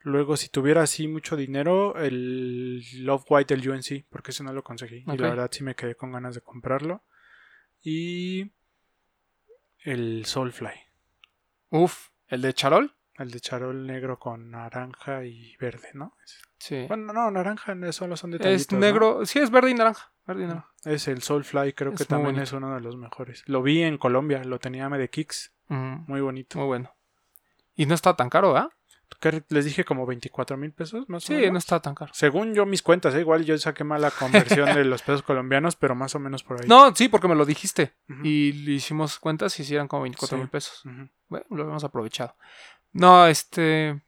Luego, 0.04 0.36
si 0.36 0.50
tuviera 0.50 0.82
así 0.84 1.08
mucho 1.08 1.36
dinero, 1.38 1.96
el 1.98 2.84
Love 3.06 3.24
White 3.30 3.56
del 3.56 3.70
UNC, 3.70 4.06
porque 4.10 4.32
ese 4.32 4.44
no 4.44 4.52
lo 4.54 4.64
conseguí. 4.64 5.04
Y 5.08 5.18
la 5.18 5.30
verdad 5.30 5.50
sí 5.52 5.64
me 5.64 5.76
quedé 5.76 5.96
con 5.96 6.12
ganas 6.12 6.36
de 6.36 6.42
comprarlo. 6.42 7.04
Y 7.82 8.52
el 9.80 10.26
Soulfly, 10.26 10.74
Uf, 11.70 12.10
el 12.28 12.42
de 12.42 12.54
Charol. 12.54 12.96
el 13.18 13.32
de 13.32 13.40
charol 13.40 13.86
negro 13.86 14.18
con 14.20 14.52
naranja 14.52 15.26
y 15.26 15.56
verde, 15.58 15.90
¿no? 15.94 16.16
Sí. 16.58 16.86
Bueno, 16.88 17.12
no, 17.14 17.30
naranja 17.32 17.76
no, 17.76 17.92
solo 17.92 18.16
son 18.16 18.32
detallitos. 18.32 18.62
es 18.68 18.72
¿no? 18.72 18.80
negro, 18.80 19.26
sí, 19.26 19.40
es 19.40 19.52
verde 19.52 19.72
y 19.72 19.74
naranja. 19.74 20.12
Verde 20.26 20.44
y 20.44 20.48
naranja. 20.48 20.72
Es 20.86 21.08
el 21.08 21.22
Soulfly, 21.22 21.74
creo 21.74 21.92
Es 21.94 22.00
que 22.00 22.06
también 22.06 22.36
bonito. 22.36 22.44
es 22.44 22.54
uno 22.54 22.74
de 22.74 22.82
los 22.82 22.96
mejores. 22.96 23.44
Lo 23.46 23.62
vi 23.62 23.84
en 23.84 23.98
Colombia, 23.98 24.44
lo 24.44 24.60
tenía 24.60 24.88
de 24.90 25.10
Kicks, 25.10 25.54
muy 25.68 26.22
bonito. 26.22 26.60
Muy 26.60 26.68
bueno. 26.68 26.94
Y 27.76 27.86
no 27.86 27.96
está 27.96 28.16
tan 28.16 28.30
caro, 28.30 28.56
¿ah? 28.56 28.70
¿Qué 29.32 29.42
Les 29.50 29.64
dije 29.66 29.86
como 29.86 30.06
24 30.06 30.58
mil 30.58 30.72
pesos, 30.74 31.08
más 31.08 31.24
o 31.24 31.28
Sí, 31.28 31.34
menos. 31.36 31.52
no 31.54 31.58
está 31.60 31.80
tan 31.82 31.96
caro. 31.96 32.12
Según 32.14 32.54
yo 32.54 32.66
mis 32.66 32.82
cuentas, 32.82 33.16
¿eh? 33.16 33.22
igual 33.22 33.46
yo 33.46 33.58
saqué 33.58 33.84
mala 33.84 34.12
conversión 34.12 34.66
de 34.76 34.84
los 34.84 35.02
pesos 35.02 35.22
colombianos, 35.24 35.76
pero 35.78 35.96
más 35.96 36.14
o 36.16 36.20
menos 36.20 36.44
por 36.44 36.60
ahí. 36.62 36.68
No, 36.70 36.94
sí, 36.96 37.08
porque 37.08 37.28
me 37.30 37.36
lo 37.36 37.46
dijiste. 37.46 37.94
Y 38.24 38.52
le 38.52 38.72
hicimos 38.74 39.20
cuentas 39.20 39.58
y 39.60 39.64
sí 39.64 39.74
eran 39.76 39.88
como 39.88 40.04
24 40.04 40.36
Sí. 40.38 40.40
mil 40.42 40.50
pesos. 40.50 40.84
Bueno, 41.30 41.46
lo 41.52 41.64
hemos 41.64 41.84
aprovechado. 41.84 42.36
No, 42.92 43.26
este. 43.28 44.02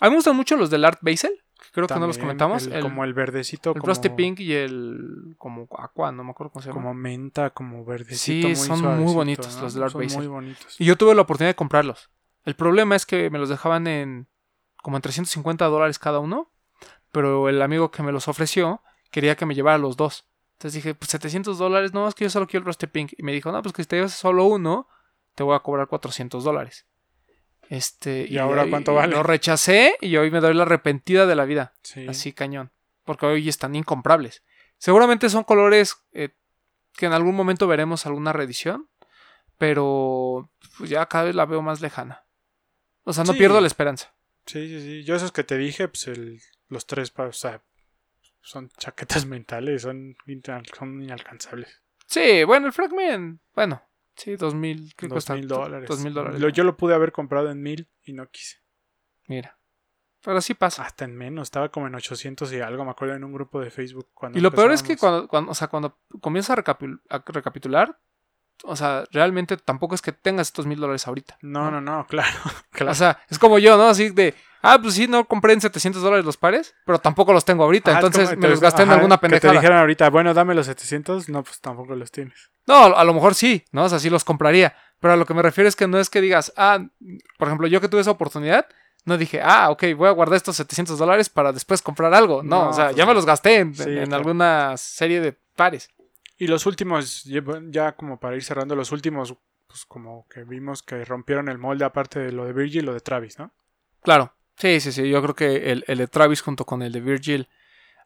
A 0.00 0.06
mí 0.06 0.10
me 0.10 0.16
gustan 0.16 0.36
mucho 0.36 0.56
los 0.56 0.68
del 0.70 0.84
Art 0.84 0.98
Basel. 1.00 1.32
que 1.58 1.68
Creo 1.72 1.86
que 1.86 1.94
no 1.94 2.06
los 2.08 2.18
comentamos. 2.18 2.66
el- 2.66 2.72
El, 2.74 2.82
como 2.82 3.04
el 3.04 3.14
verdecito, 3.14 3.70
el 3.70 3.74
como, 3.80 3.84
Frosty 3.84 4.10
Pink 4.10 4.40
y 4.40 4.52
el. 4.52 5.34
Como 5.38 5.66
Aqua, 5.78 6.10
no 6.12 6.24
me 6.24 6.32
acuerdo 6.32 6.52
cómo 6.52 6.62
se 6.62 6.68
llama. 6.68 6.80
como 6.82 6.92
menta, 6.94 7.50
como 7.50 7.84
verdecito. 7.84 8.18
Sí, 8.48 8.54
muy 8.54 8.56
son 8.56 9.00
muy 9.00 9.14
bonitos 9.14 9.56
¿no? 9.56 9.62
los 9.62 9.74
del 9.74 9.84
Art 9.84 9.92
Son 9.92 10.02
Basel. 10.02 10.18
muy 10.18 10.26
bonitos. 10.26 10.80
Y 10.80 10.84
yo 10.84 10.96
tuve 10.98 11.14
la 11.14 11.22
oportunidad 11.22 11.50
de 11.50 11.56
comprarlos. 11.56 12.10
El 12.44 12.54
problema 12.56 12.96
es 12.96 13.06
que 13.06 13.30
me 13.30 13.38
los 13.38 13.48
dejaban 13.48 13.86
en. 13.86 14.26
Como 14.82 14.96
en 14.98 15.02
350 15.02 15.64
dólares 15.66 15.98
cada 15.98 16.18
uno. 16.18 16.50
Pero 17.10 17.48
el 17.48 17.60
amigo 17.62 17.90
que 17.90 18.02
me 18.02 18.12
los 18.12 18.28
ofreció 18.28 18.82
quería 19.10 19.36
que 19.36 19.46
me 19.46 19.54
llevara 19.54 19.78
los 19.78 19.96
dos. 19.96 20.26
Entonces 20.54 20.74
dije, 20.74 20.94
pues 20.94 21.10
700 21.10 21.56
dólares, 21.58 21.92
no, 21.92 22.06
es 22.06 22.14
que 22.14 22.24
yo 22.24 22.30
solo 22.30 22.46
quiero 22.46 22.60
el 22.60 22.64
Frosty 22.64 22.86
Pink. 22.86 23.12
Y 23.16 23.22
me 23.22 23.32
dijo, 23.32 23.50
no, 23.50 23.62
pues 23.62 23.72
que 23.72 23.82
si 23.82 23.88
te 23.88 23.96
llevas 23.96 24.12
solo 24.12 24.44
uno, 24.44 24.86
te 25.34 25.42
voy 25.42 25.56
a 25.56 25.60
cobrar 25.60 25.88
400 25.88 26.44
dólares. 26.44 26.86
Este, 27.68 28.26
¿Y 28.28 28.36
ahora 28.38 28.66
cuánto 28.68 28.94
vale? 28.94 29.14
Lo 29.16 29.22
rechacé 29.22 29.96
y 30.00 30.16
hoy 30.18 30.30
me 30.30 30.40
doy 30.40 30.52
la 30.54 30.62
arrepentida 30.64 31.26
de 31.26 31.34
la 31.34 31.44
vida. 31.46 31.72
Sí. 31.82 32.06
Así 32.06 32.32
cañón. 32.32 32.70
Porque 33.04 33.26
hoy 33.26 33.48
están 33.48 33.74
incomprables. 33.74 34.42
Seguramente 34.78 35.30
son 35.30 35.44
colores 35.44 35.96
eh, 36.12 36.30
que 36.92 37.06
en 37.06 37.12
algún 37.12 37.34
momento 37.34 37.66
veremos 37.66 38.04
alguna 38.06 38.32
reedición. 38.32 38.88
Pero 39.58 40.50
pues, 40.78 40.90
ya 40.90 41.06
cada 41.06 41.24
vez 41.24 41.34
la 41.34 41.46
veo 41.46 41.62
más 41.62 41.80
lejana. 41.80 42.24
O 43.04 43.12
sea, 43.12 43.24
no 43.24 43.32
Sí. 43.32 43.38
pierdo 43.38 43.60
la 43.60 43.66
esperanza. 43.66 44.14
Sí, 44.46 44.68
sí, 44.68 44.80
sí. 44.80 45.04
Yo 45.04 45.14
esos 45.16 45.32
que 45.32 45.44
te 45.44 45.56
dije, 45.56 45.88
pues 45.88 46.08
el, 46.08 46.40
los 46.68 46.86
tres, 46.86 47.12
o 47.16 47.32
sea, 47.32 47.62
son 48.40 48.68
chaquetas 48.78 49.24
mentales, 49.26 49.82
son, 49.82 50.16
son 50.76 51.02
inalcanzables. 51.02 51.80
Sí, 52.06 52.44
bueno, 52.44 52.66
el 52.66 52.72
Fragment. 52.72 53.40
Bueno, 53.54 53.82
sí, 54.16 54.36
2000. 54.36 54.94
¿Qué 54.96 55.06
Dos 55.06 55.14
cuesta? 55.14 55.34
mil 55.34 55.48
dólares. 55.48 55.88
Dos 55.88 56.00
mil 56.00 56.12
dólares. 56.12 56.40
Lo- 56.40 56.48
yo 56.48 56.64
lo 56.64 56.76
pude 56.76 56.94
haber 56.94 57.12
comprado 57.12 57.50
en 57.50 57.62
mil 57.62 57.88
y 58.04 58.12
no 58.12 58.28
quise. 58.30 58.58
Mira. 59.28 59.58
Pero 60.24 60.40
sí 60.40 60.54
pasa. 60.54 60.84
Hasta 60.84 61.04
en 61.04 61.16
menos, 61.16 61.46
estaba 61.48 61.70
como 61.70 61.88
en 61.88 61.94
800 61.96 62.52
y 62.52 62.60
algo, 62.60 62.84
me 62.84 62.92
acuerdo 62.92 63.14
en 63.14 63.24
un 63.24 63.32
grupo 63.32 63.60
de 63.60 63.70
Facebook. 63.70 64.10
Cuando 64.14 64.38
y 64.38 64.42
lo 64.42 64.52
peor 64.52 64.70
es 64.72 64.82
que 64.82 64.96
cuando, 64.96 65.26
cuando, 65.26 65.50
o 65.50 65.54
sea, 65.54 65.66
cuando 65.68 65.98
comienzas 66.20 66.56
a 66.58 67.22
recapitular, 67.26 67.98
o 68.64 68.76
sea, 68.76 69.04
realmente 69.12 69.56
tampoco 69.56 69.94
es 69.94 70.02
que 70.02 70.12
tengas 70.12 70.48
estos 70.48 70.66
mil 70.66 70.78
dólares 70.80 71.06
ahorita. 71.06 71.36
No, 71.42 71.70
no, 71.70 71.80
no, 71.80 72.06
claro. 72.08 72.38
claro. 72.70 72.92
O 72.92 72.94
sea, 72.94 73.18
es 73.30 73.38
como 73.38 73.58
yo, 73.58 73.76
¿no? 73.76 73.88
Así 73.88 74.10
de, 74.10 74.34
ah, 74.62 74.78
pues 74.80 74.94
sí, 74.94 75.06
no 75.08 75.24
compré 75.24 75.52
en 75.52 75.60
700 75.60 76.02
dólares 76.02 76.24
los 76.24 76.36
pares, 76.36 76.74
pero 76.86 76.98
tampoco 76.98 77.32
los 77.32 77.44
tengo 77.44 77.64
ahorita. 77.64 77.90
Ajá, 77.90 78.00
entonces 78.00 78.28
como 78.30 78.42
me 78.42 78.48
los 78.48 78.60
gasté 78.60 78.82
en 78.82 78.90
alguna 78.90 79.16
Que 79.16 79.26
te 79.28 79.30
pendejada. 79.30 79.52
dijeran 79.54 79.78
ahorita, 79.78 80.10
bueno, 80.10 80.34
dame 80.34 80.54
los 80.54 80.66
700, 80.66 81.28
no, 81.28 81.42
pues 81.42 81.60
tampoco 81.60 81.94
los 81.94 82.10
tienes. 82.10 82.50
No, 82.66 82.84
a 82.96 83.04
lo 83.04 83.12
mejor 83.14 83.34
sí, 83.34 83.64
¿no? 83.72 83.84
O 83.84 83.88
sea, 83.88 83.98
sí 83.98 84.08
los 84.10 84.24
compraría. 84.24 84.74
Pero 85.00 85.14
a 85.14 85.16
lo 85.16 85.26
que 85.26 85.34
me 85.34 85.42
refiero 85.42 85.66
es 85.68 85.74
que 85.74 85.88
no 85.88 85.98
es 85.98 86.08
que 86.08 86.20
digas, 86.20 86.52
ah, 86.56 86.78
por 87.36 87.48
ejemplo, 87.48 87.66
yo 87.66 87.80
que 87.80 87.88
tuve 87.88 88.02
esa 88.02 88.12
oportunidad, 88.12 88.66
no 89.04 89.18
dije, 89.18 89.40
ah, 89.42 89.70
ok, 89.70 89.82
voy 89.96 90.06
a 90.06 90.12
guardar 90.12 90.36
estos 90.36 90.54
700 90.54 90.96
dólares 90.96 91.28
para 91.28 91.50
después 91.52 91.82
comprar 91.82 92.14
algo. 92.14 92.44
No, 92.44 92.66
No, 92.66 92.68
o 92.68 92.72
sea, 92.72 92.84
pues 92.86 92.96
ya 92.96 93.04
me 93.06 93.14
los 93.14 93.26
gasté 93.26 93.56
en, 93.56 93.74
Sí, 93.74 93.82
en 93.82 94.06
claro. 94.06 94.16
alguna 94.18 94.76
serie 94.76 95.20
de 95.20 95.36
pares. 95.56 95.88
Y 96.42 96.48
los 96.48 96.66
últimos, 96.66 97.22
ya 97.22 97.92
como 97.92 98.18
para 98.18 98.34
ir 98.34 98.42
cerrando, 98.42 98.74
los 98.74 98.90
últimos, 98.90 99.32
pues 99.68 99.86
como 99.86 100.26
que 100.28 100.42
vimos 100.42 100.82
que 100.82 101.04
rompieron 101.04 101.48
el 101.48 101.56
molde, 101.56 101.84
aparte 101.84 102.18
de 102.18 102.32
lo 102.32 102.44
de 102.44 102.52
Virgil 102.52 102.82
y 102.82 102.86
lo 102.86 102.94
de 102.94 102.98
Travis, 102.98 103.38
¿no? 103.38 103.52
Claro, 104.00 104.34
sí, 104.56 104.80
sí, 104.80 104.90
sí. 104.90 105.08
Yo 105.08 105.22
creo 105.22 105.36
que 105.36 105.70
el, 105.70 105.84
el 105.86 105.98
de 105.98 106.08
Travis 106.08 106.40
junto 106.40 106.64
con 106.64 106.82
el 106.82 106.90
de 106.90 107.00
Virgil 107.00 107.48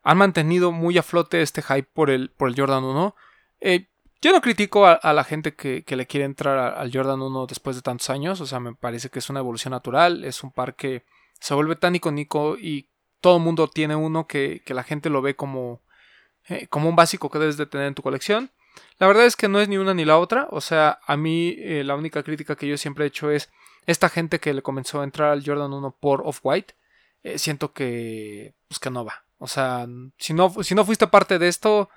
han 0.02 0.18
mantenido 0.18 0.70
muy 0.70 0.98
a 0.98 1.02
flote 1.02 1.40
este 1.40 1.62
hype 1.62 1.88
por 1.94 2.10
el, 2.10 2.28
por 2.28 2.50
el 2.50 2.60
Jordan 2.60 2.84
1. 2.84 3.16
Eh, 3.60 3.88
yo 4.20 4.32
no 4.32 4.42
critico 4.42 4.86
a, 4.86 5.12
la 5.14 5.24
gente 5.24 5.54
que, 5.54 5.82
que 5.84 5.96
le 5.96 6.06
quiere 6.06 6.26
entrar 6.26 6.76
al 6.76 6.92
Jordan 6.92 7.22
1 7.22 7.46
después 7.46 7.74
de 7.76 7.80
tantos 7.80 8.10
años. 8.10 8.42
O 8.42 8.46
sea, 8.46 8.60
me 8.60 8.74
parece 8.74 9.08
que 9.08 9.20
es 9.20 9.30
una 9.30 9.40
evolución 9.40 9.70
natural. 9.70 10.24
Es 10.24 10.44
un 10.44 10.52
par 10.52 10.76
que 10.76 11.06
se 11.40 11.54
vuelve 11.54 11.76
tan 11.76 11.96
icónico 11.96 12.58
y 12.58 12.90
todo 13.22 13.38
el 13.38 13.42
mundo 13.42 13.66
tiene 13.68 13.96
uno 13.96 14.26
que, 14.26 14.60
que 14.66 14.74
la 14.74 14.82
gente 14.82 15.08
lo 15.08 15.22
ve 15.22 15.36
como, 15.36 15.80
eh, 16.48 16.66
como 16.68 16.88
un 16.88 16.96
básico 16.96 17.30
que 17.30 17.38
debes 17.38 17.56
de 17.56 17.66
tener 17.66 17.86
en 17.86 17.94
tu 17.94 18.02
colección. 18.02 18.50
La 18.98 19.06
verdad 19.06 19.26
es 19.26 19.36
que 19.36 19.48
no 19.48 19.60
es 19.60 19.68
ni 19.68 19.78
una 19.78 19.94
ni 19.94 20.04
la 20.04 20.18
otra. 20.18 20.48
O 20.50 20.60
sea, 20.60 21.00
a 21.06 21.16
mí 21.16 21.54
eh, 21.58 21.82
la 21.84 21.96
única 21.96 22.22
crítica 22.22 22.56
que 22.56 22.68
yo 22.68 22.76
siempre 22.76 23.04
he 23.04 23.08
hecho 23.08 23.30
es 23.30 23.50
esta 23.86 24.08
gente 24.08 24.40
que 24.40 24.54
le 24.54 24.62
comenzó 24.62 25.00
a 25.00 25.04
entrar 25.04 25.30
al 25.30 25.44
Jordan 25.44 25.72
1 25.72 25.96
por 26.00 26.22
Off-White. 26.24 26.74
eh, 27.22 27.38
siento 27.38 27.72
que, 27.72 28.54
pues 28.68 28.78
que 28.78 28.90
no 28.90 29.04
va. 29.04 29.24
O 29.38 29.48
sea, 29.48 29.86
si 30.18 30.32
no, 30.34 30.52
si 30.62 30.74
no 30.74 30.84
fuiste 30.84 31.06
parte 31.08 31.38
de 31.38 31.48
esto, 31.48 31.90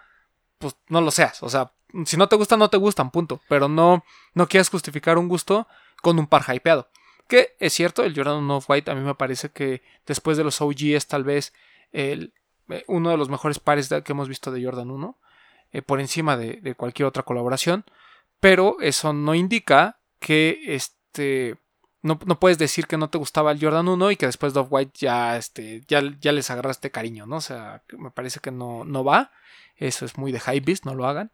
pues 0.57 0.75
no 0.87 1.01
lo 1.01 1.11
seas. 1.11 1.41
O 1.43 1.49
sea, 1.49 1.71
si 2.05 2.17
no 2.17 2.27
te 2.27 2.35
gusta, 2.35 2.57
no 2.57 2.69
te 2.69 2.77
gustan, 2.77 3.11
punto. 3.11 3.41
Pero 3.47 3.67
no, 3.69 4.03
no 4.33 4.47
quieras 4.47 4.69
justificar 4.69 5.17
un 5.17 5.27
gusto 5.27 5.67
con 6.01 6.19
un 6.19 6.27
par 6.27 6.43
hypeado. 6.53 6.89
Que 7.27 7.55
es 7.59 7.73
cierto, 7.73 8.03
el 8.03 8.15
Jordan 8.15 8.37
1 8.37 8.57
Off-White 8.57 8.91
a 8.91 8.95
mí 8.95 9.01
me 9.01 9.15
parece 9.15 9.49
que 9.49 9.83
después 10.05 10.37
de 10.37 10.43
los 10.43 10.61
OG 10.61 10.95
es 10.95 11.07
tal 11.07 11.23
vez 11.23 11.53
el, 11.91 12.33
uno 12.87 13.09
de 13.09 13.17
los 13.17 13.29
mejores 13.29 13.59
pares 13.59 13.89
que 13.89 14.11
hemos 14.11 14.27
visto 14.29 14.51
de 14.51 14.63
Jordan 14.63 14.91
1. 14.91 15.17
eh, 15.71 15.81
por 15.81 15.99
encima 15.99 16.37
de, 16.37 16.59
de 16.61 16.75
cualquier 16.75 17.05
otra 17.07 17.23
colaboración. 17.23 17.85
Pero 18.39 18.77
eso 18.79 19.13
no 19.13 19.35
indica 19.35 19.99
que 20.19 20.59
este. 20.65 21.57
No, 22.01 22.17
no 22.25 22.39
puedes 22.39 22.57
decir 22.57 22.87
que 22.87 22.97
no 22.97 23.09
te 23.09 23.17
gustaba 23.17 23.51
el 23.51 23.59
Jordan 23.59 23.89
1 23.89 24.11
y 24.11 24.15
que 24.15 24.25
después 24.25 24.53
de 24.53 24.61
Off-White 24.61 24.93
ya, 24.95 25.35
este, 25.35 25.81
ya, 25.85 26.01
ya 26.21 26.31
les 26.31 26.49
agarraste 26.49 26.91
cariño, 26.91 27.25
¿no? 27.25 27.37
O 27.37 27.41
sea, 27.41 27.83
me 27.97 28.09
parece 28.09 28.39
que 28.39 28.51
no, 28.51 28.85
no 28.85 29.03
va. 29.03 29.31
Eso 29.75 30.05
es 30.05 30.17
muy 30.17 30.31
de 30.31 30.39
high 30.39 30.61
beast, 30.61 30.85
no 30.85 30.95
lo 30.95 31.05
hagan. 31.07 31.31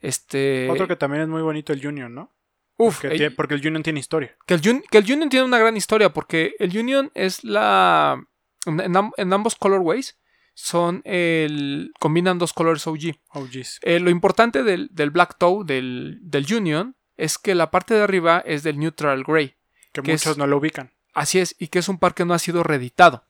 Este. 0.00 0.68
Otro 0.70 0.86
que 0.86 0.94
también 0.94 1.22
es 1.24 1.28
muy 1.28 1.42
bonito, 1.42 1.72
el 1.72 1.84
Union, 1.84 2.14
¿no? 2.14 2.30
uf, 2.76 3.04
eh, 3.04 3.30
porque 3.30 3.54
el 3.54 3.66
Union 3.66 3.82
tiene 3.82 4.00
historia. 4.00 4.36
que, 4.46 4.54
el 4.54 4.60
que 4.60 4.98
el 4.98 5.12
Union 5.12 5.28
tiene 5.28 5.46
una 5.46 5.58
gran 5.58 5.76
historia 5.76 6.12
porque 6.12 6.54
el 6.58 6.76
Union 6.76 7.10
es 7.14 7.42
la. 7.42 8.24
En 8.66 9.32
ambos 9.32 9.56
colorways 9.56 10.16
son 10.54 11.02
el. 11.04 11.92
combinan 12.00 12.38
dos 12.38 12.52
colores 12.52 12.86
OG. 12.86 13.16
Jeez. 13.50 13.80
Eh, 13.82 14.00
lo 14.00 14.10
importante 14.10 14.62
del, 14.62 14.88
del 14.92 15.10
Black 15.10 15.36
Toe, 15.38 15.64
del, 15.64 16.18
del 16.22 16.46
Union, 16.52 16.96
es 17.16 17.38
que 17.38 17.54
la 17.54 17.70
parte 17.70 17.94
de 17.94 18.02
arriba 18.02 18.42
es 18.46 18.62
del 18.62 18.78
Neutral 18.78 19.24
Gray. 19.24 19.56
Que 19.92 20.02
que 20.02 20.12
muchos 20.12 20.32
es- 20.32 20.38
no 20.38 20.46
lo 20.46 20.56
ubican. 20.58 20.92
Así 21.12 21.38
es, 21.38 21.54
y 21.58 21.68
que 21.68 21.78
es 21.78 21.88
un 21.88 21.98
par 21.98 22.14
que 22.14 22.24
no 22.24 22.34
ha 22.34 22.38
sido 22.40 22.62
reeditado. 22.64 23.24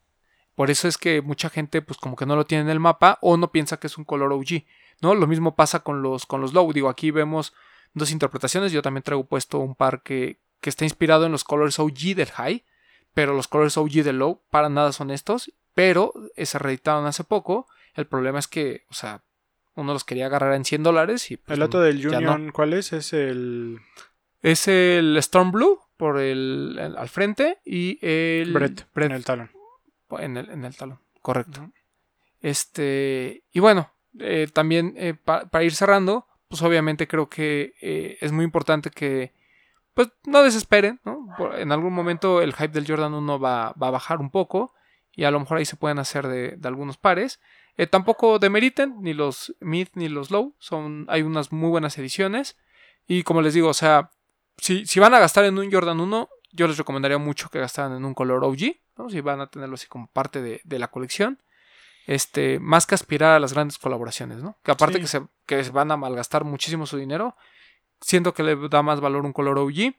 Por 0.55 0.71
eso 0.71 0.87
es 0.89 0.97
que 0.97 1.21
mucha 1.21 1.51
gente, 1.51 1.83
pues 1.83 1.99
como 1.99 2.17
que 2.17 2.25
no 2.27 2.37
lo 2.37 2.47
tiene 2.47 2.63
en 2.65 2.71
el 2.71 2.81
mapa 2.81 3.19
o 3.21 3.37
no 3.37 3.51
piensa 3.53 3.79
que 3.79 3.89
es 3.89 3.99
un 3.99 4.05
color 4.05 4.33
OG. 4.33 4.65
¿no? 5.03 5.15
Lo 5.15 5.27
mismo 5.27 5.55
pasa 5.57 5.81
con 5.81 6.01
los, 6.01 6.25
con 6.27 6.41
los 6.41 6.53
low. 6.55 6.73
Digo, 6.73 6.89
aquí 6.89 7.11
vemos 7.11 7.53
dos 7.93 8.11
interpretaciones. 8.13 8.71
Yo 8.73 8.81
también 8.81 9.03
traigo 9.03 9.27
puesto 9.27 9.59
un 9.59 9.75
par 9.75 10.03
que, 10.03 10.41
que 10.61 10.71
está 10.71 10.85
inspirado 10.85 11.27
en 11.27 11.33
los 11.33 11.43
colores 11.45 11.79
OG 11.79 12.15
del 12.15 12.31
high. 12.31 12.65
Pero 13.13 13.35
los 13.35 13.49
colores 13.49 13.77
OG 13.77 13.91
del 14.05 14.19
low 14.21 14.43
para 14.49 14.69
nada 14.69 14.93
son 14.93 15.11
estos. 15.11 15.53
Pero 15.75 16.13
se 16.37 16.59
reeditaron 16.59 17.07
hace 17.07 17.25
poco. 17.25 17.67
El 17.95 18.07
problema 18.07 18.39
es 18.39 18.49
que, 18.49 18.85
o 18.91 18.95
sea, 18.95 19.23
uno 19.75 19.93
los 19.93 20.05
quería 20.05 20.27
agarrar 20.27 20.55
en 20.55 20.65
100 20.65 20.83
dólares. 20.83 21.31
Y, 21.31 21.37
pues, 21.37 21.57
el 21.57 21.63
otro 21.63 21.81
del 21.81 22.03
no. 22.03 22.17
Union, 22.17 22.53
¿cuál 22.53 22.73
es? 22.75 22.93
Es 22.93 23.13
el 23.13 23.79
Es 24.43 24.69
el 24.69 25.17
Storm 25.19 25.51
Blue 25.53 25.81
por 25.97 26.19
el, 26.19 26.77
el- 26.81 26.97
al 26.97 27.09
frente 27.09 27.59
y 27.65 27.99
el 28.07 28.53
Brett, 28.53 28.87
en 28.97 29.13
el 29.13 29.25
talón. 29.25 29.51
en 30.19 30.37
el, 30.37 30.51
en 30.51 30.65
el 30.65 30.77
talón, 30.77 31.01
correcto. 31.23 31.71
Este, 32.41 33.43
y 33.53 33.61
bueno, 33.61 33.91
eh, 34.19 34.49
también 34.53 34.95
eh, 34.99 35.15
pa- 35.15 35.47
para 35.47 35.65
ir 35.65 35.75
cerrando, 35.75 36.27
pues 36.49 36.61
obviamente 36.63 37.09
creo 37.09 37.29
que 37.31 37.73
eh, 37.81 38.19
es 38.21 38.33
muy 38.33 38.45
importante 38.45 38.91
que 38.91 39.33
pues 39.95 40.09
no 40.27 40.43
desesperen, 40.43 41.01
¿no? 41.05 41.27
Por- 41.39 41.59
en 41.59 41.73
algún 41.73 41.95
momento 41.95 42.43
el 42.43 42.53
hype 42.53 42.69
del 42.75 42.87
Jordan 42.87 43.15
1 43.15 43.41
va, 43.41 43.73
va 43.83 43.89
a 43.89 43.93
bajar 43.93 44.21
un 44.21 44.31
poco 44.31 44.74
y 45.17 45.25
a 45.25 45.31
lo 45.31 45.41
mejor 45.41 45.59
ahí 45.59 45.65
se 45.65 45.77
pueden 45.77 45.99
hacer 45.99 46.27
de, 46.29 46.57
de 46.57 46.69
algunos 46.69 46.97
pares. 46.97 47.41
Eh, 47.77 47.87
tampoco 47.87 48.39
demeriten 48.39 48.97
ni 49.01 49.15
los 49.15 49.55
mid 49.61 49.89
ni 49.95 50.09
los 50.09 50.31
low. 50.31 50.55
Son, 50.59 51.07
hay 51.09 51.23
unas 51.23 51.53
muy 51.53 51.69
buenas 51.71 51.97
ediciones. 51.99 52.57
Y 53.07 53.23
como 53.23 53.43
les 53.43 53.55
digo, 53.55 53.69
o 53.69 53.75
sea, 53.75 54.11
si, 54.59 54.87
si 54.87 55.01
van 55.01 55.15
a 55.15 55.19
gastar 55.19 55.45
en 55.45 55.59
un 55.59 55.71
Jordan 55.71 56.01
1, 56.01 56.29
yo 56.53 56.69
les 56.69 56.79
recomendaría 56.79 57.19
mucho 57.19 57.49
que 57.51 57.59
gastaran 57.59 57.97
en 57.97 58.05
un 58.05 58.15
color 58.15 58.45
OG. 58.45 58.77
¿no? 58.97 59.11
Si 59.11 59.21
van 59.21 59.41
a 59.41 59.49
tenerlo 59.49 59.75
así 59.75 59.87
como 59.89 60.07
parte 60.09 60.41
de, 60.41 60.61
de 60.65 60.79
la 60.79 60.89
colección. 60.89 61.43
Este, 62.07 62.59
más 62.61 62.87
que 62.87 62.95
aspirar 62.95 63.33
a 63.33 63.41
las 63.41 63.55
grandes 63.55 63.79
colaboraciones, 63.79 64.43
¿no? 64.43 64.59
Que 64.63 64.71
aparte 64.73 64.97
Sí. 64.97 65.01
que, 65.01 65.07
se, 65.09 65.23
que 65.47 65.65
se 65.65 65.71
van 65.71 65.91
a 65.91 65.97
malgastar 65.97 66.45
muchísimo 66.45 66.85
su 66.85 66.99
dinero, 66.99 67.35
siento 68.01 68.35
que 68.35 68.43
le 68.43 68.69
da 68.69 68.83
más 68.83 69.01
valor 69.01 69.25
un 69.25 69.33
color 69.33 69.59
OG. 69.59 69.95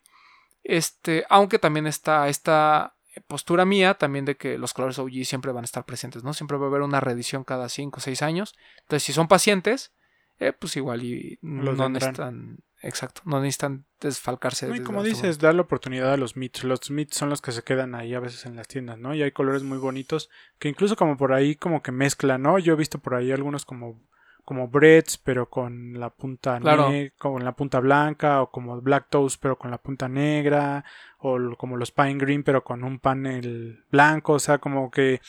Este, 0.64 1.26
aunque 1.30 1.60
también 1.60 1.88
está 1.88 2.28
esta 2.28 2.95
postura 3.28 3.66
mía 3.66 3.96
también 3.96 4.26
de 4.26 4.36
que 4.36 4.58
los 4.58 4.74
colores 4.74 5.00
OG 5.00 5.26
siempre 5.26 5.52
van 5.52 5.64
a 5.64 5.66
estar 5.66 5.86
presentes, 5.86 6.24
¿no? 6.24 6.34
Siempre 6.34 6.58
va 6.58 6.66
a 6.66 6.70
haber 6.70 6.82
una 6.82 7.00
reedición 7.00 7.44
cada 7.44 7.70
5 7.70 7.98
o 7.98 8.02
6 8.02 8.22
años. 8.22 8.56
Entonces, 8.82 9.04
si 9.04 9.14
son 9.14 9.28
pacientes, 9.28 9.94
eh, 10.40 10.54
pues 10.54 10.76
igual 10.76 11.04
y 11.04 11.40
Los 11.42 11.78
no 11.78 11.88
necesitan, 11.90 12.60
exacto, 12.82 13.22
no 13.26 13.40
necesitan 13.40 13.86
desfalcarse. 14.02 14.68
No, 14.68 14.76
y 14.76 14.82
como 14.82 15.04
dices, 15.04 15.40
dar 15.40 15.56
la 15.56 15.62
oportunidad 15.62 16.14
a 16.14 16.18
los 16.18 16.36
mids. 16.36 16.64
Los 16.64 16.92
mids 16.92 17.16
son 17.16 17.30
los 17.30 17.42
que 17.42 17.52
se 17.52 17.64
quedan 17.64 17.96
ahí 17.96 18.14
a 18.14 18.20
veces 18.20 18.46
en 18.46 18.56
las 18.56 18.68
tiendas, 18.68 19.00
¿no? 19.00 19.16
Y 19.16 19.24
hay 19.24 19.32
colores 19.32 19.64
muy 19.64 19.78
bonitos 19.78 20.30
que 20.60 20.68
incluso 20.68 20.96
como 20.96 21.16
por 21.16 21.34
ahí 21.34 21.56
como 21.56 21.82
que 21.82 21.92
mezclan, 21.92 22.42
¿no? 22.42 22.60
Yo 22.60 22.74
he 22.74 22.78
visto 22.78 23.00
por 23.00 23.16
ahí 23.16 23.32
algunos 23.32 23.66
como 23.66 24.02
como 24.46 24.68
breads 24.70 25.18
pero 25.18 25.50
con 25.50 26.00
la 26.00 26.10
punta 26.12 26.60
Claro. 26.60 26.90
con 27.18 27.44
la 27.44 27.56
punta 27.56 27.80
blanca 27.80 28.42
o 28.44 28.52
como 28.52 28.80
black 28.80 29.08
toast 29.10 29.42
pero 29.42 29.58
con 29.58 29.72
la 29.72 29.80
punta 29.80 30.08
negra 30.08 30.86
o 31.18 31.38
como 31.58 31.76
los 31.78 31.92
pine 31.92 32.16
green 32.16 32.44
pero 32.44 32.64
con 32.64 32.84
un 32.84 33.00
panel 33.00 33.84
blanco, 33.92 34.34
o 34.34 34.40
sea, 34.40 34.60
como 34.60 34.90
que 34.92 35.20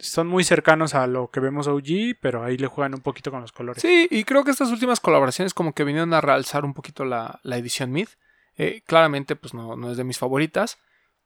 son 0.00 0.28
muy 0.28 0.44
cercanos 0.44 0.94
a 0.94 1.06
lo 1.08 1.30
que 1.30 1.40
vemos 1.40 1.66
OG, 1.66 2.18
pero 2.20 2.44
ahí 2.44 2.56
le 2.56 2.66
juegan 2.68 2.94
un 2.94 3.00
poquito 3.00 3.30
con 3.32 3.40
los 3.40 3.50
colores. 3.52 3.82
Sí, 3.82 4.06
y 4.10 4.22
creo 4.24 4.44
que 4.44 4.50
estas 4.52 4.70
últimas 4.70 5.00
colaboraciones 5.00 5.54
como 5.54 5.72
que 5.72 5.82
vinieron 5.84 6.14
a 6.14 6.20
realzar 6.20 6.64
un 6.64 6.72
poquito 6.74 7.04
la, 7.04 7.40
la 7.42 7.56
edición 7.56 7.90
Mid. 7.90 8.08
Eh, 8.56 8.82
claramente, 8.86 9.34
pues 9.36 9.54
no, 9.54 9.76
no 9.76 9.90
es 9.90 9.96
de 9.96 10.04
mis 10.04 10.18
favoritas. 10.18 10.78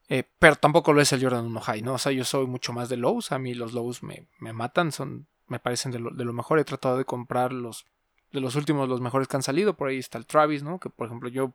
eh, 0.09 0.23
pero 0.39 0.55
tampoco 0.55 0.91
lo 0.91 1.01
es 1.01 1.13
el 1.13 1.21
Jordan 1.23 1.45
1 1.45 1.61
High, 1.61 1.81
¿no? 1.83 1.93
O 1.93 1.97
sea, 1.97 2.11
yo 2.11 2.23
soy 2.25 2.45
mucho 2.47 2.73
más 2.73 2.89
de 2.89 2.97
lows. 2.97 3.31
A 3.31 3.37
mí 3.39 3.53
los 3.53 3.73
lows 3.73 4.01
me, 4.03 4.27
me 4.39 4.53
matan, 4.53 4.91
son, 4.91 5.27
me 5.47 5.59
parecen 5.59 5.91
de 5.91 5.99
lo, 5.99 6.11
de 6.11 6.25
lo 6.25 6.33
mejor. 6.33 6.59
He 6.59 6.63
tratado 6.63 6.97
de 6.97 7.05
comprar 7.05 7.53
los 7.53 7.85
de 8.31 8.41
los 8.41 8.55
últimos, 8.55 8.89
los 8.89 8.99
mejores 8.99 9.27
que 9.27 9.37
han 9.37 9.43
salido. 9.43 9.75
Por 9.75 9.89
ahí 9.89 9.99
está 9.99 10.17
el 10.17 10.25
Travis, 10.25 10.63
¿no? 10.63 10.79
Que 10.79 10.89
por 10.89 11.07
ejemplo 11.07 11.29
yo 11.29 11.53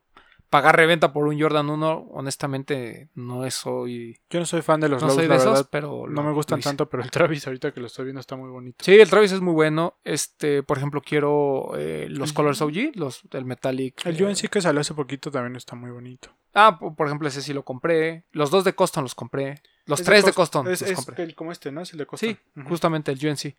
pagar 0.51 0.77
reventa 0.77 1.13
por 1.13 1.27
un 1.27 1.41
Jordan 1.41 1.69
1, 1.69 2.09
honestamente, 2.11 3.09
no 3.15 3.45
es 3.45 3.55
soy... 3.55 4.19
Yo 4.31 4.41
no 4.41 4.47
soy 4.47 4.63
fan 4.63 4.81
de 4.81 4.89
los 4.89 5.01
No 5.03 5.09
lows, 5.09 5.17
soy 5.17 5.25
de 5.25 5.29
la 5.29 5.37
esos, 5.37 5.53
verdad. 5.53 5.69
pero... 5.71 6.07
No 6.09 6.23
me 6.23 6.33
gustan 6.33 6.59
hice. 6.61 6.69
tanto, 6.71 6.89
pero 6.89 7.03
el 7.03 7.11
Travis 7.11 7.47
ahorita 7.47 7.73
que 7.73 7.81
lo 7.81 7.87
estoy 7.87 8.07
viendo 8.07 8.21
está 8.21 8.37
muy 8.37 8.49
bonito. 8.51 8.85
Sí, 8.85 8.99
el 8.99 9.11
Travis 9.11 9.33
es 9.33 9.41
muy 9.41 9.53
bueno. 9.53 9.95
Este, 10.05 10.63
por 10.63 10.79
ejemplo, 10.79 11.03
quiero 11.03 11.73
eh, 11.77 12.07
los 12.11 12.31
El- 12.31 12.35
Colors 12.35 12.61
OG, 12.63 12.95
los 12.97 13.21
del 13.31 13.45
Metallic. 13.45 14.07
El 14.07 14.21
eh, 14.21 14.25
UNC 14.25 14.49
que 14.49 14.61
salió 14.61 14.81
hace 14.81 14.95
poquito 14.95 15.31
también 15.31 15.57
está 15.57 15.77
muy 15.77 15.91
bonito. 15.91 16.31
Ah, 16.55 16.79
po- 16.81 16.95
por 16.97 17.07
ejemplo, 17.07 17.29
ese 17.29 17.43
sí 17.43 17.53
lo 17.53 17.63
compré. 17.65 18.25
Los 18.33 18.51
dos 18.51 18.65
de 18.65 18.75
Coston 18.75 19.05
los 19.05 19.15
compré. 19.15 19.61
Los 19.85 20.01
Es 20.01 20.07
tres 20.07 20.25
de 20.25 20.31
Cos- 20.33 20.37
Coston 20.37 20.69
Es, 20.69 20.81
los 20.81 20.91
es 20.91 20.97
compré. 20.97 21.25
el- 21.25 21.35
como 21.35 21.53
este, 21.53 21.71
¿no? 21.71 21.83
Es 21.83 21.93
el 21.93 21.99
de 21.99 22.07
Coston. 22.07 22.31
Sí, 22.31 22.63
justamente 22.65 23.13
el 23.13 23.19
UNC. 23.27 23.55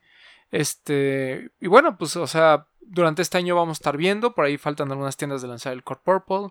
Este, 0.52 1.52
y 1.60 1.68
bueno, 1.68 1.98
pues, 1.98 2.16
o 2.16 2.28
sea, 2.28 2.68
durante 2.82 3.22
este 3.22 3.38
año 3.38 3.56
vamos 3.56 3.78
a 3.78 3.80
estar 3.80 3.96
viendo. 3.98 4.34
Por 4.34 4.46
ahí 4.46 4.58
faltan 4.58 4.92
algunas 4.92 5.16
tiendas 5.18 5.42
de 5.42 5.48
lanzar 5.48 5.74
el 5.74 5.84
Core 5.84 6.02
Purple. 6.04 6.48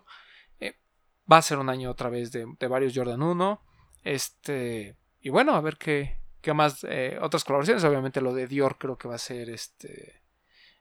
Va 1.31 1.37
a 1.37 1.41
ser 1.41 1.57
un 1.59 1.69
año 1.69 1.91
otra 1.91 2.09
vez 2.09 2.31
de, 2.31 2.45
de 2.59 2.67
varios 2.67 2.93
Jordan 2.95 3.21
1. 3.21 3.61
Este, 4.03 4.97
y 5.21 5.29
bueno, 5.29 5.53
a 5.55 5.61
ver 5.61 5.77
qué, 5.77 6.17
qué 6.41 6.53
más. 6.53 6.83
eh, 6.89 7.17
otras 7.21 7.43
colaboraciones. 7.43 7.83
Obviamente 7.83 8.21
lo 8.21 8.33
de 8.33 8.47
Dior 8.47 8.77
creo 8.77 8.97
que 8.97 9.07
va 9.07 9.15
a 9.15 9.19
ser 9.19 9.49
este. 9.49 10.21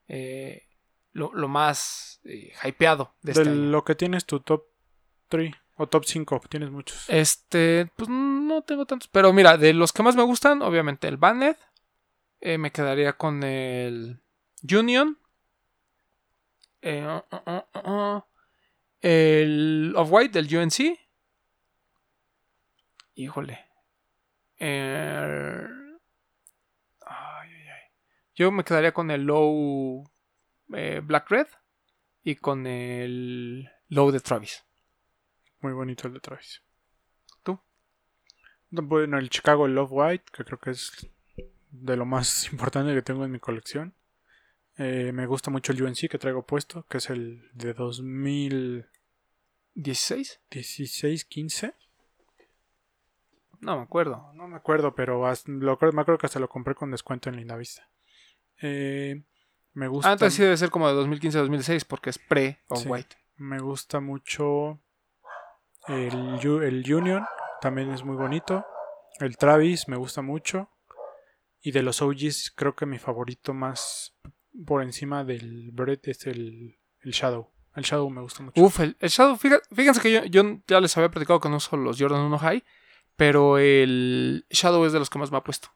eh, 0.08 0.64
lo, 1.12 1.32
lo 1.34 1.48
más 1.48 2.20
eh, 2.24 2.52
hypeado 2.64 3.14
de 3.22 3.32
De 3.32 3.40
este 3.40 3.50
año. 3.50 3.70
lo 3.70 3.84
que 3.84 3.94
tienes 3.94 4.24
tu 4.24 4.40
top 4.40 4.64
3 5.28 5.52
o 5.76 5.86
top 5.86 6.04
5, 6.04 6.40
tienes 6.48 6.70
muchos. 6.70 7.04
Este, 7.08 7.90
pues 7.96 8.08
no 8.08 8.62
tengo 8.62 8.86
tantos. 8.86 9.08
Pero 9.08 9.32
mira, 9.32 9.56
de 9.58 9.74
los 9.74 9.92
que 9.92 10.02
más 10.02 10.16
me 10.16 10.22
gustan, 10.22 10.62
obviamente 10.62 11.08
el 11.08 11.16
Banned. 11.16 11.56
Me 12.40 12.70
quedaría 12.70 13.14
con 13.14 13.42
el 13.42 14.20
Union. 14.62 15.18
Eh, 16.82 17.04
uh, 17.04 17.36
uh, 17.36 17.90
uh, 17.90 18.22
el 19.00 19.92
Off-White 19.96 20.40
del 20.40 20.56
UNC. 20.56 20.98
Híjole. 23.14 23.66
Eh, 24.58 25.66
ay, 27.06 27.50
ay, 27.50 27.68
ay. 27.68 27.82
Yo 28.34 28.50
me 28.50 28.64
quedaría 28.64 28.92
con 28.92 29.10
el 29.10 29.22
Low 29.22 30.04
eh, 30.74 31.00
Black 31.02 31.30
Red. 31.30 31.46
Y 32.22 32.36
con 32.36 32.66
el 32.66 33.70
Low 33.88 34.10
de 34.10 34.20
Travis. 34.20 34.64
Muy 35.60 35.72
bonito 35.72 36.06
el 36.06 36.14
de 36.14 36.20
Travis. 36.20 36.62
¿Tú? 37.42 37.58
No, 38.70 38.82
Bueno, 38.82 39.18
el 39.18 39.30
Chicago 39.30 39.66
Love 39.66 39.90
White, 39.90 40.24
que 40.32 40.44
creo 40.44 40.58
que 40.58 40.70
es 40.70 41.08
de 41.70 41.96
lo 41.96 42.04
más 42.04 42.48
importante 42.52 42.94
que 42.94 43.02
tengo 43.02 43.24
en 43.24 43.32
mi 43.32 43.40
colección. 43.40 43.94
Eh, 44.78 45.10
me 45.12 45.26
gusta 45.26 45.50
mucho 45.50 45.72
el 45.72 45.82
UNC 45.82 46.08
que 46.08 46.18
traigo 46.18 46.46
puesto, 46.46 46.84
que 46.88 46.98
es 46.98 47.10
el 47.10 47.50
de 47.52 47.74
2016-15. 47.74 48.86
¿16? 49.74 50.38
No 53.60 53.76
me 53.76 53.82
acuerdo. 53.82 54.30
No 54.34 54.46
me 54.46 54.56
acuerdo, 54.56 54.94
pero 54.94 55.24
lo, 55.46 55.78
me 55.92 56.00
acuerdo 56.00 56.18
que 56.18 56.26
hasta 56.26 56.38
lo 56.38 56.48
compré 56.48 56.76
con 56.76 56.92
descuento 56.92 57.28
en 57.28 57.36
Lindavista. 57.36 57.88
Eh, 58.62 59.24
me 59.74 59.88
gusta. 59.88 60.12
Entonces 60.12 60.34
sí 60.36 60.42
debe 60.42 60.56
ser 60.56 60.70
como 60.70 60.88
de 60.88 60.94
2015-2016 60.94 61.84
porque 61.86 62.10
es 62.10 62.18
pre 62.18 62.60
o 62.68 62.76
Sí. 62.76 62.88
white. 62.88 63.16
Me 63.36 63.58
gusta 63.58 63.98
mucho 64.00 64.80
el, 65.88 66.38
el 66.62 66.94
Union, 66.94 67.24
también 67.60 67.90
es 67.90 68.04
muy 68.04 68.16
bonito. 68.16 68.64
El 69.20 69.36
Travis 69.36 69.88
me 69.88 69.96
gusta 69.96 70.22
mucho. 70.22 70.70
Y 71.60 71.72
de 71.72 71.82
los 71.82 72.00
OGs, 72.02 72.52
creo 72.54 72.76
que 72.76 72.86
mi 72.86 72.98
favorito 72.98 73.52
más 73.54 74.16
por 74.66 74.82
encima 74.82 75.24
del 75.24 75.70
Brett 75.72 76.08
es 76.08 76.26
el, 76.26 76.78
el 77.02 77.10
Shadow. 77.12 77.50
El 77.74 77.84
Shadow 77.84 78.10
me 78.10 78.20
gusta 78.20 78.42
mucho. 78.42 78.60
Uf, 78.60 78.80
el, 78.80 78.96
el 78.98 79.08
Shadow, 79.08 79.36
fíjate- 79.36 79.66
fíjense 79.74 80.00
que 80.00 80.12
yo, 80.12 80.24
yo 80.24 80.58
ya 80.66 80.80
les 80.80 80.96
había 80.96 81.10
platicado 81.10 81.38
que 81.40 81.48
no 81.48 81.56
uso 81.56 81.76
los 81.76 81.98
Jordan 82.00 82.22
1 82.22 82.38
High, 82.38 82.64
pero 83.16 83.58
el 83.58 84.46
Shadow 84.50 84.84
es 84.84 84.92
de 84.92 84.98
los 84.98 85.10
que 85.10 85.18
más 85.18 85.30
me 85.30 85.38
ha 85.38 85.44
puesto. 85.44 85.68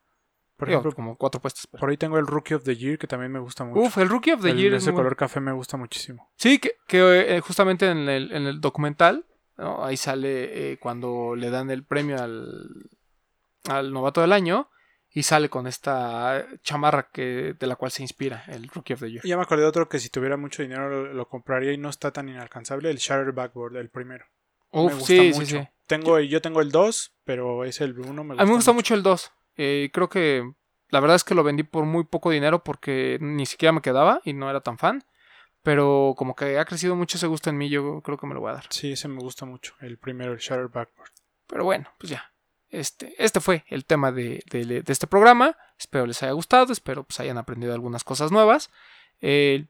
por 0.56 0.68
Digo, 0.68 0.80
ejemplo, 0.80 0.94
como 0.96 1.16
cuatro 1.16 1.40
puestos. 1.40 1.66
pero- 1.66 1.80
por 1.80 1.90
ahí 1.90 1.96
tengo 1.96 2.18
el 2.18 2.26
Rookie 2.26 2.54
of 2.54 2.64
the 2.64 2.76
Year, 2.76 2.98
que 2.98 3.06
también 3.06 3.30
me 3.32 3.38
gusta 3.40 3.64
mucho. 3.64 3.80
Uf, 3.80 3.98
el 3.98 4.08
Rookie 4.08 4.32
of 4.32 4.42
the 4.42 4.50
El- 4.50 4.56
Year 4.58 4.74
es 4.74 4.82
ese 4.82 4.90
muy 4.90 4.96
bueno. 4.96 5.08
color 5.08 5.16
café 5.16 5.40
me 5.40 5.52
gusta 5.52 5.76
muchísimo. 5.76 6.30
Sí, 6.36 6.58
que, 6.58 6.76
que, 6.86 7.36
eh, 7.36 7.40
justamente 7.40 7.88
en 7.90 8.08
el, 8.08 8.32
en 8.32 8.46
el 8.46 8.60
documental, 8.60 9.26
¿no? 9.58 9.84
ahí 9.84 9.96
sale 9.96 10.72
eh, 10.72 10.78
cuando 10.78 11.34
le 11.36 11.50
dan 11.50 11.70
el 11.70 11.84
premio 11.84 12.20
al, 12.22 12.68
al 13.68 13.92
novato 13.92 14.20
del 14.20 14.32
año 14.32 14.68
y 15.14 15.22
sale 15.24 15.48
con 15.48 15.66
esta 15.66 16.46
chamarra 16.62 17.08
que, 17.12 17.54
de 17.58 17.66
la 17.66 17.76
cual 17.76 17.90
se 17.90 18.02
inspira 18.02 18.44
el 18.48 18.68
Rookie 18.68 18.94
of 18.94 19.00
the 19.00 19.10
Year. 19.10 19.24
Ya 19.24 19.36
me 19.36 19.42
acordé 19.42 19.62
de 19.62 19.68
otro 19.68 19.88
que 19.88 19.98
si 19.98 20.08
tuviera 20.08 20.36
mucho 20.36 20.62
dinero 20.62 20.88
lo, 20.88 21.12
lo 21.12 21.28
compraría 21.28 21.72
y 21.72 21.78
no 21.78 21.88
está 21.90 22.10
tan 22.12 22.28
inalcanzable, 22.28 22.90
el 22.90 22.96
Shatter 22.98 23.32
Backboard, 23.32 23.76
el 23.76 23.90
primero. 23.90 24.24
me 24.72 24.80
Uf, 24.82 24.92
gusta 24.94 25.06
sí, 25.06 25.32
sí, 25.32 25.38
mucho. 25.40 25.58
sí. 25.60 25.68
Tengo, 25.86 26.18
yo 26.20 26.40
tengo 26.40 26.60
el 26.62 26.70
2, 26.70 27.14
pero 27.24 27.64
es 27.64 27.80
el 27.80 27.98
1 27.98 28.24
me 28.24 28.30
gusta 28.30 28.42
A 28.42 28.46
mí 28.46 28.50
me 28.50 28.56
gusta 28.56 28.72
mucho 28.72 28.94
el 28.94 29.02
2. 29.02 29.32
Eh, 29.56 29.90
creo 29.92 30.08
que 30.08 30.50
la 30.88 31.00
verdad 31.00 31.16
es 31.16 31.24
que 31.24 31.34
lo 31.34 31.42
vendí 31.42 31.62
por 31.62 31.84
muy 31.84 32.04
poco 32.04 32.30
dinero 32.30 32.64
porque 32.64 33.18
ni 33.20 33.44
siquiera 33.46 33.72
me 33.72 33.82
quedaba 33.82 34.20
y 34.24 34.32
no 34.32 34.48
era 34.48 34.60
tan 34.60 34.78
fan. 34.78 35.04
Pero 35.62 36.14
como 36.16 36.34
que 36.34 36.58
ha 36.58 36.64
crecido 36.64 36.96
mucho 36.96 37.18
ese 37.18 37.28
gusto 37.28 37.48
en 37.50 37.56
mí, 37.56 37.68
yo 37.68 38.00
creo 38.02 38.18
que 38.18 38.26
me 38.26 38.34
lo 38.34 38.40
voy 38.40 38.50
a 38.50 38.54
dar. 38.54 38.64
Sí, 38.70 38.92
ese 38.92 39.06
me 39.08 39.20
gusta 39.20 39.46
mucho, 39.46 39.74
el 39.80 39.96
primero, 39.98 40.32
el 40.32 40.38
Shatter 40.38 40.68
Backboard. 40.68 41.10
Pero 41.46 41.64
bueno, 41.64 41.88
pues 41.98 42.10
ya. 42.10 42.31
Este, 42.72 43.14
este 43.22 43.40
fue 43.40 43.64
el 43.68 43.84
tema 43.84 44.10
de, 44.12 44.42
de- 44.50 44.82
de 44.82 44.92
este 44.92 45.06
programa. 45.06 45.56
Espero 45.78 46.06
les 46.06 46.22
haya 46.22 46.32
gustado. 46.32 46.72
Espero 46.72 47.04
pues 47.04 47.20
hayan 47.20 47.38
aprendido 47.38 47.74
algunas 47.74 48.02
cosas 48.02 48.32
nuevas. 48.32 48.70
Eh, 49.20 49.66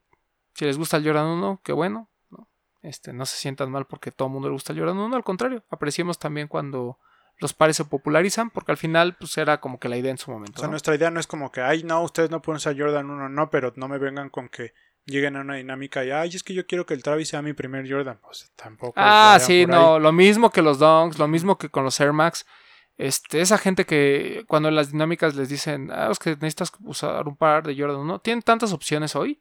si 0.55 0.65
les 0.65 0.79
gusta 0.79 0.97
el 0.99 1.05
Jordan 1.05 1.27
1, 1.27 1.61
qué 1.65 1.73
bueno. 1.73 2.09
¿no? 2.31 2.49
Este, 2.83 3.13
no 3.13 3.27
se 3.27 3.37
sientan 3.37 3.71
mal 3.71 3.87
porque 3.87 4.13
todo 4.13 4.29
el 4.29 4.33
mundo 4.35 4.49
le 4.49 4.53
gusta 4.55 4.73
el 4.73 4.79
Jordan 4.79 4.99
1. 4.99 5.17
Al 5.17 5.25
contrario, 5.25 5.65
apreciemos 5.69 6.19
también 6.19 6.47
cuando 6.47 6.99
los 7.39 7.53
pares 7.55 7.77
se 7.77 7.85
popularizan. 7.85 8.51
Porque 8.51 8.71
al 8.71 8.79
final 8.79 9.17
pues 9.19 9.37
era 9.37 9.61
como 9.61 9.81
que 9.81 9.89
la 9.89 9.97
idea 9.97 10.13
en 10.13 10.19
su 10.19 10.31
momento. 10.31 10.55
O 10.57 10.61
sea, 10.61 10.69
¿no? 10.69 10.73
nuestra 10.73 10.95
idea 10.95 11.11
no 11.11 11.19
es 11.19 11.27
como 11.27 11.51
que, 11.51 11.61
ay, 11.61 11.83
no, 11.83 12.03
ustedes 12.03 12.31
no 12.31 12.41
pueden 12.41 12.59
usar 12.59 12.79
Jordan 12.79 13.11
1, 13.11 13.29
no, 13.31 13.51
pero 13.51 13.73
no 13.77 13.89
me 13.89 13.99
vengan 13.99 14.31
con 14.31 14.49
que 14.49 14.75
lleguen 15.07 15.35
a 15.37 15.41
una 15.41 15.57
dinámica 15.57 16.05
y, 16.05 16.13
ay, 16.13 16.29
es 16.29 16.45
que 16.45 16.55
yo 16.55 16.65
quiero 16.69 16.87
que 16.87 16.95
el 16.95 17.03
Travis 17.03 17.29
sea 17.31 17.43
mi 17.43 17.53
primer 17.53 17.91
Jordan. 17.91 18.21
Pues 18.23 18.53
tampoco. 18.55 18.93
Ah, 18.95 19.39
sí, 19.41 19.67
no, 19.67 19.97
ahí. 19.97 20.01
lo 20.03 20.13
mismo 20.13 20.51
que 20.51 20.63
los 20.63 20.79
Donks, 20.79 21.19
lo 21.19 21.27
mismo 21.27 21.59
que 21.59 21.69
con 21.69 21.83
los 21.83 21.99
Air 21.99 22.13
Max. 22.13 22.47
Este, 23.03 23.41
esa 23.41 23.59
gente 23.59 23.85
que 23.85 24.45
cuando 24.47 24.69
en 24.69 24.77
las 24.77 24.93
dinámicas 24.93 25.35
les 25.35 25.49
dicen, 25.49 25.91
ah, 25.93 26.09
es 26.13 26.19
que 26.19 26.31
necesitas 26.31 26.73
usar 26.85 27.27
un 27.27 27.37
par 27.37 27.65
de 27.67 27.75
Jordan 27.77 27.97
1, 28.01 28.21
tienen 28.21 28.43
tantas 28.43 28.73
opciones 28.73 29.17
hoy 29.17 29.41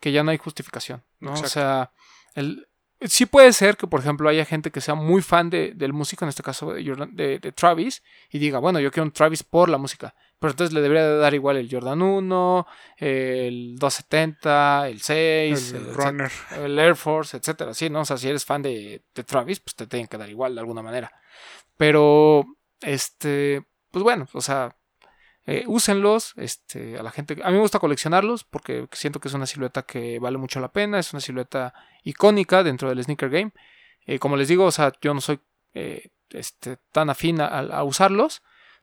que 0.00 0.12
ya 0.12 0.22
no 0.22 0.30
hay 0.30 0.38
justificación, 0.38 1.02
¿no? 1.20 1.32
O 1.32 1.36
sea, 1.48 1.90
el, 2.34 2.66
sí 3.02 3.26
puede 3.26 3.52
ser 3.52 3.76
que, 3.76 3.86
por 3.86 4.00
ejemplo, 4.00 4.28
haya 4.28 4.44
gente 4.44 4.70
que 4.70 4.80
sea 4.80 4.94
muy 4.94 5.20
fan 5.20 5.50
de, 5.50 5.72
del 5.74 5.92
músico, 5.92 6.24
en 6.24 6.30
este 6.30 6.42
caso 6.42 6.72
de, 6.72 6.82
Jordan- 6.84 7.14
de- 7.14 7.38
de 7.38 7.52
Travis, 7.52 8.02
y 8.30 8.38
diga, 8.38 8.58
bueno, 8.60 8.80
yo 8.80 8.90
quiero 8.90 9.04
un 9.04 9.12
Travis 9.12 9.42
por 9.42 9.68
la 9.68 9.78
música. 9.78 10.14
Pero 10.38 10.52
entonces 10.52 10.72
le 10.74 10.80
debería 10.80 11.06
de 11.06 11.18
dar 11.18 11.34
igual 11.34 11.56
el 11.56 11.68
Jordan 11.70 12.00
1, 12.02 12.66
el 12.96 13.76
270, 13.78 14.88
el 14.88 15.00
6, 15.02 15.72
el 15.72 15.76
el, 15.86 15.94
runner. 15.94 16.32
el 16.56 16.78
Air 16.78 16.96
Force, 16.96 17.36
etcétera. 17.36 17.74
Sí, 17.74 17.90
¿no? 17.90 18.00
O 18.00 18.04
sea, 18.04 18.16
si 18.16 18.28
eres 18.28 18.44
fan 18.44 18.62
de, 18.62 19.02
de 19.14 19.22
Travis, 19.24 19.60
pues 19.60 19.76
te 19.76 19.86
tienen 19.86 20.08
que 20.08 20.16
dar 20.18 20.28
igual 20.30 20.54
de 20.54 20.60
alguna 20.60 20.82
manera. 20.82 21.12
Pero, 21.76 22.44
este, 22.82 23.64
pues 23.90 24.02
bueno, 24.02 24.28
o 24.32 24.40
sea, 24.40 24.76
eh, 25.46 25.64
úsenlos. 25.66 26.34
Este, 26.36 26.98
a 26.98 27.02
la 27.02 27.10
gente, 27.10 27.36
a 27.42 27.48
mí 27.48 27.54
me 27.54 27.60
gusta 27.60 27.78
coleccionarlos 27.78 28.44
porque 28.44 28.88
siento 28.92 29.20
que 29.20 29.28
es 29.28 29.34
una 29.34 29.46
silueta 29.46 29.82
que 29.82 30.18
vale 30.18 30.38
mucho 30.38 30.60
la 30.60 30.72
pena. 30.72 30.98
Es 30.98 31.12
una 31.12 31.20
silueta 31.20 31.74
icónica 32.04 32.62
dentro 32.62 32.88
del 32.88 33.02
sneaker 33.02 33.30
game. 33.30 33.52
Eh, 34.06 34.18
como 34.18 34.36
les 34.36 34.48
digo, 34.48 34.64
o 34.64 34.72
sea, 34.72 34.92
yo 35.00 35.14
no 35.14 35.20
soy 35.20 35.40
eh, 35.74 36.10
este, 36.30 36.78
tan 36.92 37.10
afín 37.10 37.40
a, 37.40 37.46
a 37.46 37.84
usarlos. 37.84 38.42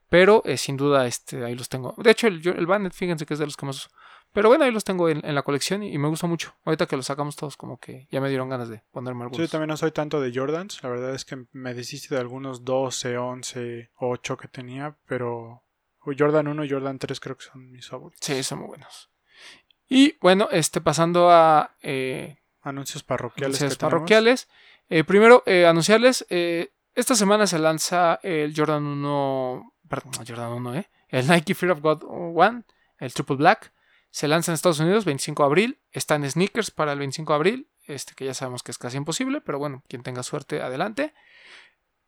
Pero 0.09 0.41
eh, 0.45 0.57
sin 0.57 0.75
duda 0.75 1.05
este, 1.05 1.45
ahí 1.45 1.55
los 1.55 1.69
tengo. 1.69 1.93
De 1.97 2.11
hecho, 2.11 2.27
el, 2.27 2.45
el 2.45 2.65
Bandit, 2.65 2.93
fíjense 2.93 3.25
que 3.25 3.35
es 3.35 3.39
de 3.39 3.45
los 3.45 3.55
que 3.55 3.65
más. 3.65 3.89
Pero 4.31 4.49
bueno, 4.49 4.63
ahí 4.65 4.71
los 4.71 4.83
tengo 4.83 5.09
en, 5.09 5.25
en 5.25 5.33
la 5.35 5.41
colección 5.43 5.81
y, 5.83 5.93
y 5.93 5.97
me 5.97 6.07
gusta 6.07 6.27
mucho. 6.27 6.55
Ahorita 6.63 6.85
que 6.85 6.95
los 6.95 7.07
sacamos 7.07 7.35
todos, 7.35 7.57
como 7.57 7.79
que 7.79 8.07
ya 8.11 8.21
me 8.21 8.29
dieron 8.29 8.49
ganas 8.49 8.69
de 8.69 8.83
ponerme 8.91 9.23
algunos. 9.23 9.39
yo 9.39 9.49
también 9.49 9.69
no 9.69 9.77
soy 9.77 9.91
tanto 9.91 10.21
de 10.21 10.31
Jordans. 10.33 10.81
La 10.83 10.89
verdad 10.89 11.15
es 11.15 11.25
que 11.25 11.45
me 11.51 11.73
deshice 11.73 12.13
de 12.13 12.21
algunos 12.21 12.63
12, 12.63 13.17
11, 13.17 13.91
8 13.95 14.37
que 14.37 14.47
tenía. 14.47 14.95
Pero 15.05 15.63
Jordan 16.17 16.47
1 16.47 16.63
y 16.65 16.69
Jordan 16.69 16.99
3 16.99 17.19
creo 17.19 17.37
que 17.37 17.45
son 17.45 17.71
mis 17.71 17.87
favoritos. 17.87 18.25
Sí, 18.25 18.41
son 18.43 18.59
muy 18.59 18.67
buenos. 18.67 19.09
Y 19.87 20.17
bueno, 20.19 20.47
este, 20.51 20.81
pasando 20.81 21.31
a 21.31 21.75
eh, 21.81 22.37
Anuncios 22.61 23.03
parroquiales. 23.03 23.59
anuncios 23.59 23.77
que 23.77 23.81
parroquiales. 23.81 24.47
Eh, 24.89 25.03
primero, 25.03 25.43
eh, 25.45 25.65
anunciarles, 25.65 26.25
eh, 26.29 26.71
esta 26.95 27.15
semana 27.15 27.47
se 27.47 27.59
lanza 27.59 28.19
el 28.23 28.53
Jordan 28.55 28.83
1, 28.85 29.73
perdón, 29.87 30.11
no, 30.17 30.25
Jordan 30.27 30.51
1, 30.53 30.75
eh, 30.75 30.89
el 31.09 31.27
Nike 31.27 31.55
Fear 31.55 31.71
of 31.73 31.81
God 31.81 32.03
One, 32.05 32.63
el 32.97 33.13
Triple 33.13 33.37
Black. 33.37 33.71
Se 34.11 34.27
lanza 34.27 34.51
en 34.51 34.55
Estados 34.55 34.79
Unidos 34.79 35.05
25 35.05 35.43
de 35.43 35.47
abril. 35.47 35.81
Está 35.91 36.15
en 36.15 36.29
sneakers 36.29 36.71
para 36.71 36.93
el 36.93 36.99
25 36.99 37.33
de 37.33 37.35
abril. 37.35 37.69
Este 37.85 38.13
que 38.13 38.25
ya 38.25 38.33
sabemos 38.33 38.63
que 38.63 38.71
es 38.71 38.77
casi 38.77 38.97
imposible, 38.97 39.41
pero 39.41 39.59
bueno, 39.59 39.83
quien 39.87 40.03
tenga 40.03 40.23
suerte, 40.23 40.61
adelante. 40.61 41.13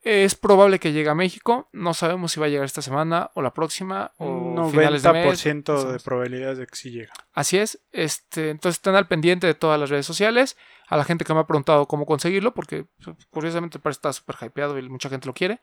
Es 0.03 0.33
probable 0.33 0.79
que 0.79 0.91
llegue 0.93 1.09
a 1.09 1.15
México. 1.15 1.69
No 1.73 1.93
sabemos 1.93 2.31
si 2.31 2.39
va 2.39 2.47
a 2.47 2.49
llegar 2.49 2.65
esta 2.65 2.81
semana 2.81 3.29
o 3.35 3.41
la 3.43 3.53
próxima 3.53 4.11
o 4.17 4.25
Un 4.27 4.71
finales 4.71 5.03
de 5.03 5.13
mes. 5.13 5.45
90% 5.45 5.63
no 5.67 5.75
de 5.75 5.81
sabemos. 5.81 6.03
probabilidades 6.03 6.57
de 6.57 6.65
que 6.67 6.75
sí 6.75 6.89
llega. 6.91 7.13
Así 7.33 7.57
es. 7.57 7.79
Este, 7.91 8.49
entonces 8.49 8.77
estén 8.79 8.95
al 8.95 9.07
pendiente 9.07 9.45
de 9.45 9.53
todas 9.53 9.79
las 9.79 9.89
redes 9.91 10.05
sociales. 10.07 10.57
A 10.87 10.97
la 10.97 11.03
gente 11.05 11.23
que 11.23 11.33
me 11.33 11.39
ha 11.39 11.47
preguntado 11.47 11.85
cómo 11.87 12.05
conseguirlo, 12.05 12.53
porque 12.53 12.85
pues, 13.03 13.15
curiosamente 13.29 13.79
parece 13.79 13.99
está 13.99 14.11
súper 14.11 14.35
hypeado 14.41 14.77
y 14.77 14.89
mucha 14.89 15.07
gente 15.09 15.27
lo 15.27 15.33
quiere. 15.33 15.61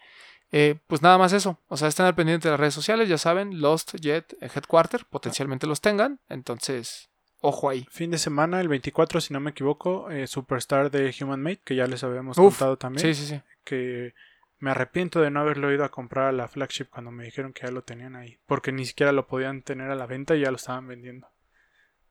Eh, 0.53 0.77
pues 0.87 1.03
nada 1.03 1.19
más 1.19 1.33
eso. 1.33 1.59
O 1.69 1.77
sea, 1.77 1.89
estén 1.89 2.07
al 2.07 2.15
pendiente 2.15 2.49
de 2.49 2.53
las 2.53 2.61
redes 2.61 2.75
sociales. 2.75 3.09
Ya 3.09 3.19
saben, 3.19 3.61
Lost, 3.61 3.97
Jet, 3.97 4.37
Headquarter, 4.41 5.05
potencialmente 5.11 5.67
los 5.67 5.81
tengan. 5.81 6.21
Entonces, 6.29 7.11
ojo 7.41 7.69
ahí. 7.69 7.87
Fin 7.91 8.11
de 8.13 8.19
semana, 8.19 8.61
el 8.61 8.69
24, 8.69 9.21
si 9.21 9.35
no 9.35 9.41
me 9.41 9.51
equivoco, 9.51 10.11
eh, 10.11 10.27
Superstar 10.29 10.91
de 10.91 11.15
Human 11.21 11.43
Made, 11.43 11.61
que 11.65 11.75
ya 11.75 11.87
les 11.87 12.03
habíamos 12.05 12.39
Uf, 12.39 12.55
contado 12.57 12.77
también. 12.79 13.03
Sí, 13.03 13.21
sí, 13.21 13.27
sí. 13.35 13.43
Que 13.65 14.15
me 14.61 14.71
arrepiento 14.71 15.21
de 15.21 15.31
no 15.31 15.41
haberlo 15.41 15.73
ido 15.73 15.85
a 15.85 15.91
comprar 15.91 16.27
a 16.27 16.33
la 16.33 16.49
flagship 16.49 16.87
cuando 16.91 17.11
me 17.11 17.25
dijeron 17.25 17.53
que 17.53 17.67
ya 17.67 17.73
lo 17.73 17.83
tenían 17.83 18.17
ahí. 18.17 18.39
Porque 18.47 18.73
ni 18.73 18.85
siquiera 18.85 19.13
lo 19.13 19.27
podían 19.27 19.63
tener 19.63 19.91
a 19.91 19.95
la 19.95 20.07
venta 20.07 20.35
y 20.35 20.41
ya 20.41 20.51
lo 20.51 20.57
estaban 20.57 20.87
vendiendo. 20.89 21.29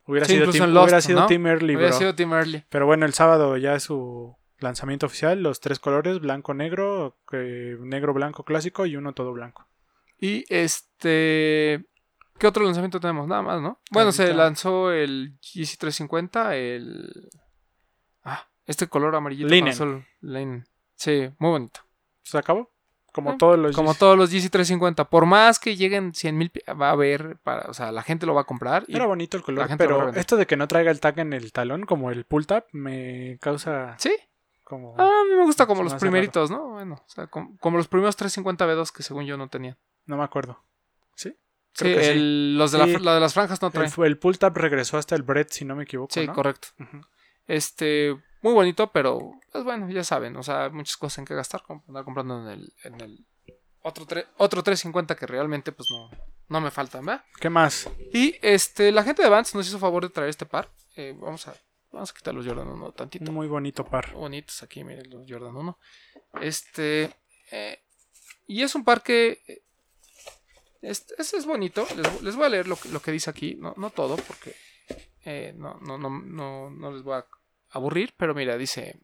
Hubiera 0.05 0.25
Sí, 0.25 0.33
sido, 0.35 0.51
team, 0.51 0.69
Lost, 0.71 0.85
hubiera 0.85 1.01
sido 1.01 1.19
¿no? 1.21 1.27
Team 1.27 1.47
Early, 1.47 1.75
bro. 1.75 1.91
sido 1.91 2.15
Team 2.15 2.33
Early. 2.33 2.63
Pero 2.69 2.85
bueno, 2.85 3.05
el 3.05 3.13
sábado 3.13 3.57
ya 3.57 3.75
es 3.75 3.83
su 3.83 4.37
lanzamiento 4.59 5.05
oficial, 5.07 5.43
los 5.43 5.59
tres 5.59 5.79
colores, 5.79 6.19
blanco-negro, 6.19 7.17
negro-blanco 7.31 8.43
clásico 8.45 8.85
y 8.85 8.95
uno 8.95 9.13
todo 9.13 9.33
blanco. 9.33 9.67
Y 10.19 10.45
este. 10.47 11.85
¿Qué 12.39 12.47
otro 12.47 12.63
lanzamiento 12.63 12.99
tenemos? 12.99 13.27
Nada 13.27 13.41
más, 13.41 13.61
¿no? 13.61 13.79
Bueno, 13.91 14.11
se 14.11 14.33
lanzó 14.33 14.91
el 14.91 15.37
GC350, 15.41 16.53
el. 16.53 17.29
Ah, 18.23 18.47
este 18.65 18.87
color 18.87 19.15
amarillito. 19.15 19.49
Linen. 19.49 19.73
azul, 19.73 20.05
Linen. 20.21 20.65
Sí, 20.95 21.29
muy 21.39 21.49
bonito. 21.51 21.81
¿Se 22.29 22.37
acabó? 22.37 22.71
Como 23.13 23.31
Eh, 23.31 23.35
todos 23.39 23.57
los 23.57 23.75
Como 23.75 23.89
Yeezy. 23.91 23.99
todos 23.99 24.17
los 24.17 24.31
GC350. 24.31 25.07
Por 25.09 25.25
más 25.25 25.57
que 25.59 25.75
lleguen 25.75 26.13
100 26.13 26.37
mil, 26.37 26.51
va 26.79 26.89
a 26.89 26.91
haber. 26.91 27.37
Para, 27.37 27.69
o 27.69 27.73
sea, 27.73 27.91
la 27.91 28.03
gente 28.03 28.25
lo 28.25 28.33
va 28.35 28.41
a 28.41 28.43
comprar. 28.43 28.83
Y, 28.87 28.95
Era 28.95 29.05
bonito 29.07 29.37
el 29.37 29.43
color, 29.43 29.67
pero 29.77 30.09
esto 30.09 30.35
de 30.37 30.45
que 30.45 30.55
no 30.57 30.67
traiga 30.67 30.91
el 30.91 30.99
tag 30.99 31.17
en 31.19 31.33
el 31.33 31.51
talón, 31.51 31.85
como 31.85 32.11
el 32.11 32.25
pull 32.25 32.45
tab, 32.45 32.65
me 32.73 33.37
causa 33.41 33.95
sí, 33.97 34.13
como... 34.63 34.93
Ah, 34.99 35.21
a 35.21 35.23
mí 35.23 35.35
me 35.35 35.43
gusta 35.45 35.65
como 35.65 35.81
los 35.83 35.95
primeritos, 35.95 36.51
¿no? 36.51 36.69
Bueno, 36.71 36.95
o 36.95 37.09
sea, 37.09 37.25
com- 37.27 37.57
como, 37.57 37.77
los 37.77 37.87
primeros 37.87 38.15
350 38.17 38.67
B2 38.67 38.91
que 38.91 39.01
según 39.03 39.25
yo 39.25 39.37
no 39.37 39.47
tenían. 39.47 39.77
No 40.05 40.17
me 40.17 40.23
acuerdo. 40.23 40.61
Sí, 41.15 41.35
Creo 41.73 41.97
que 41.97 42.03
sí. 42.03 42.09
el- 42.11 42.57
los 42.57 42.71
de 42.73 42.83
Sí. 42.83 42.91
la, 42.93 42.99
la 42.99 43.13
de 43.15 43.19
las 43.21 43.33
franjas 43.33 43.61
no 43.61 43.71
traen. 43.71 43.91
el 44.05 44.19
pull 44.19 44.37
tab 44.37 44.55
regresó 44.57 44.97
hasta 44.97 45.15
el 45.15 45.23
bread, 45.23 45.47
si 45.49 45.65
no 45.65 45.75
me 45.75 45.83
equivoco. 45.83 46.13
Sí, 46.13 46.27
¿no? 46.27 46.33
correcto. 46.33 46.67
Este, 47.47 48.15
muy 48.41 48.53
bonito, 48.53 48.91
pero 48.91 49.31
pues 49.51 49.63
bueno, 49.63 49.89
ya 49.89 50.03
saben, 50.03 50.35
o 50.37 50.43
sea, 50.43 50.69
muchas 50.69 50.97
cosas 50.97 51.19
en 51.19 51.25
que 51.25 51.35
gastar, 51.35 51.63
como 51.63 51.83
andar 51.87 52.03
comprando 52.03 52.41
en 52.41 52.47
el, 52.59 52.73
en 52.83 53.01
el 53.01 53.25
otro, 53.81 54.05
tre- 54.05 54.27
otro 54.37 54.61
350 54.63 55.15
que 55.15 55.25
realmente 55.27 55.71
pues 55.71 55.89
no, 55.91 56.09
no 56.49 56.61
me 56.61 56.71
faltan, 56.71 57.05
¿verdad? 57.05 57.23
¿Qué 57.39 57.49
más? 57.49 57.89
Y 58.13 58.35
este, 58.41 58.91
la 58.91 59.03
gente 59.03 59.23
de 59.23 59.29
Vans 59.29 59.53
nos 59.55 59.67
hizo 59.67 59.79
favor 59.79 60.03
de 60.03 60.09
traer 60.09 60.29
este 60.29 60.45
par. 60.45 60.69
Eh, 60.95 61.15
vamos 61.17 61.47
a 61.47 61.55
vamos 61.91 62.11
a 62.11 62.13
quitar 62.13 62.33
los 62.33 62.45
Jordan 62.45 62.67
1 62.67 62.91
tantito. 62.91 63.31
Muy 63.31 63.47
bonito 63.47 63.85
par. 63.85 64.13
bonitos 64.13 64.61
aquí, 64.61 64.83
miren 64.83 65.09
los 65.09 65.25
Jordan 65.29 65.55
1. 65.55 65.79
Este, 66.41 67.09
eh, 67.51 67.79
y 68.45 68.61
es 68.61 68.75
un 68.75 68.83
par 68.83 69.01
que 69.01 69.41
este, 70.81 71.15
este 71.17 71.37
es 71.37 71.45
bonito. 71.45 71.87
Les, 71.95 72.21
les 72.21 72.35
voy 72.35 72.45
a 72.45 72.49
leer 72.49 72.67
lo, 72.67 72.75
que- 72.75 72.89
lo 72.89 73.01
que 73.01 73.11
dice 73.11 73.29
aquí, 73.29 73.55
no, 73.55 73.73
no 73.77 73.89
todo, 73.89 74.15
porque 74.17 74.55
eh, 75.25 75.53
no, 75.55 75.79
no, 75.81 75.97
no, 75.97 76.09
no, 76.09 76.69
no 76.69 76.91
les 76.91 77.03
voy 77.03 77.15
a 77.17 77.25
aburrir, 77.69 78.13
pero 78.17 78.33
mira, 78.35 78.57
dice 78.57 78.99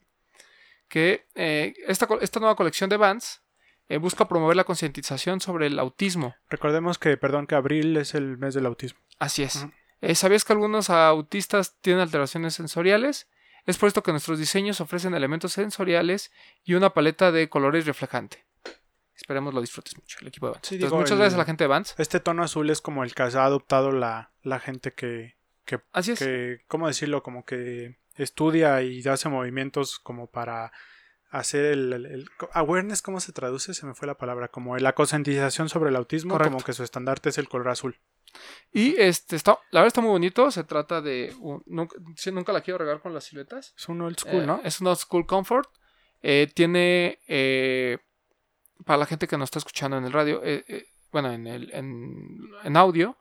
que 0.87 1.25
eh, 1.35 1.73
esta, 1.87 2.07
esta 2.21 2.39
nueva 2.39 2.55
colección 2.55 2.89
de 2.89 2.97
Vans 2.97 3.41
eh, 3.89 3.97
busca 3.97 4.27
promover 4.27 4.55
la 4.55 4.63
concientización 4.63 5.41
sobre 5.41 5.67
el 5.67 5.79
autismo. 5.79 6.35
Recordemos 6.49 6.97
que, 6.97 7.17
perdón, 7.17 7.47
que 7.47 7.55
abril 7.55 7.97
es 7.97 8.13
el 8.15 8.37
mes 8.37 8.53
del 8.53 8.65
autismo. 8.65 8.99
Así 9.19 9.43
es. 9.43 9.65
Eh, 10.01 10.15
¿Sabías 10.15 10.43
que 10.45 10.53
algunos 10.53 10.89
autistas 10.89 11.77
tienen 11.81 12.01
alteraciones 12.01 12.53
sensoriales? 12.53 13.29
Es 13.65 13.77
por 13.77 13.87
esto 13.87 14.03
que 14.03 14.11
nuestros 14.11 14.39
diseños 14.39 14.81
ofrecen 14.81 15.13
elementos 15.13 15.53
sensoriales 15.53 16.31
y 16.65 16.73
una 16.73 16.93
paleta 16.93 17.31
de 17.31 17.47
colores 17.49 17.85
reflejante. 17.85 18.45
Esperemos 19.15 19.53
lo 19.53 19.61
disfrutes 19.61 19.95
mucho, 19.97 20.17
el 20.21 20.27
equipo 20.27 20.47
de 20.47 20.51
Vans. 20.53 20.67
Sí, 20.67 20.75
Entonces, 20.75 20.89
digo, 20.91 20.97
muchas 20.99 21.11
el- 21.11 21.17
gracias 21.19 21.35
a 21.35 21.37
la 21.37 21.45
gente 21.45 21.63
de 21.63 21.67
Vans. 21.69 21.95
Este 21.97 22.19
tono 22.19 22.43
azul 22.43 22.69
es 22.69 22.81
como 22.81 23.03
el 23.03 23.13
que 23.15 23.23
ha 23.23 23.25
adoptado 23.45 23.91
la, 23.91 24.31
la 24.41 24.59
gente 24.59 24.91
que, 24.91 25.35
que, 25.65 25.79
Así 25.93 26.11
es. 26.11 26.19
que, 26.19 26.61
¿cómo 26.67 26.87
decirlo? 26.87 27.23
Como 27.23 27.45
que 27.45 27.95
estudia 28.15 28.81
y 28.81 29.01
hace 29.07 29.29
movimientos 29.29 29.99
como 29.99 30.27
para 30.29 30.71
hacer 31.29 31.65
el, 31.65 31.93
el- 31.93 32.05
el- 32.05 32.29
awareness, 32.53 33.01
¿cómo 33.01 33.19
se 33.19 33.31
traduce? 33.33 33.73
Se 33.73 33.85
me 33.85 33.95
fue 33.95 34.07
la 34.07 34.17
palabra, 34.17 34.49
como 34.49 34.77
la 34.77 34.93
concientización 34.93 35.67
sobre 35.69 35.89
el 35.89 35.95
autismo, 35.95 36.33
Correcto. 36.33 36.53
como 36.53 36.63
que 36.65 36.73
su 36.73 36.83
estandarte 36.83 37.29
es 37.29 37.37
el 37.39 37.49
color 37.49 37.69
azul. 37.69 37.99
Y 38.71 38.95
este 38.99 39.35
está, 39.35 39.59
la 39.71 39.81
verdad 39.81 39.87
está 39.87 40.01
muy 40.01 40.09
bonito. 40.11 40.49
Se 40.51 40.63
trata 40.63 41.01
de. 41.01 41.33
un- 41.39 41.63
nunca, 41.65 42.51
la 42.53 42.61
quiero 42.61 42.79
regar 42.79 42.99
con 43.01 43.13
las 43.13 43.25
siluetas. 43.25 43.73
Es 43.77 43.87
un 43.89 44.01
old 44.01 44.17
school, 44.19 44.41
Eh, 44.43 44.45
¿no? 44.47 44.61
Es 44.63 44.81
un 44.81 44.87
old 44.87 44.97
school 44.97 45.25
comfort. 45.27 45.69
Eh, 46.21 46.51
tiene. 46.53 47.19
eh, 47.27 47.97
para 48.85 48.97
la 48.97 49.05
gente 49.05 49.27
que 49.27 49.37
nos 49.37 49.47
está 49.47 49.59
escuchando 49.59 49.97
en 49.97 50.05
el 50.05 50.11
radio. 50.11 50.41
bueno, 51.11 51.31
en, 51.31 51.45
el, 51.47 51.71
en, 51.73 52.39
en 52.63 52.77
audio. 52.77 53.17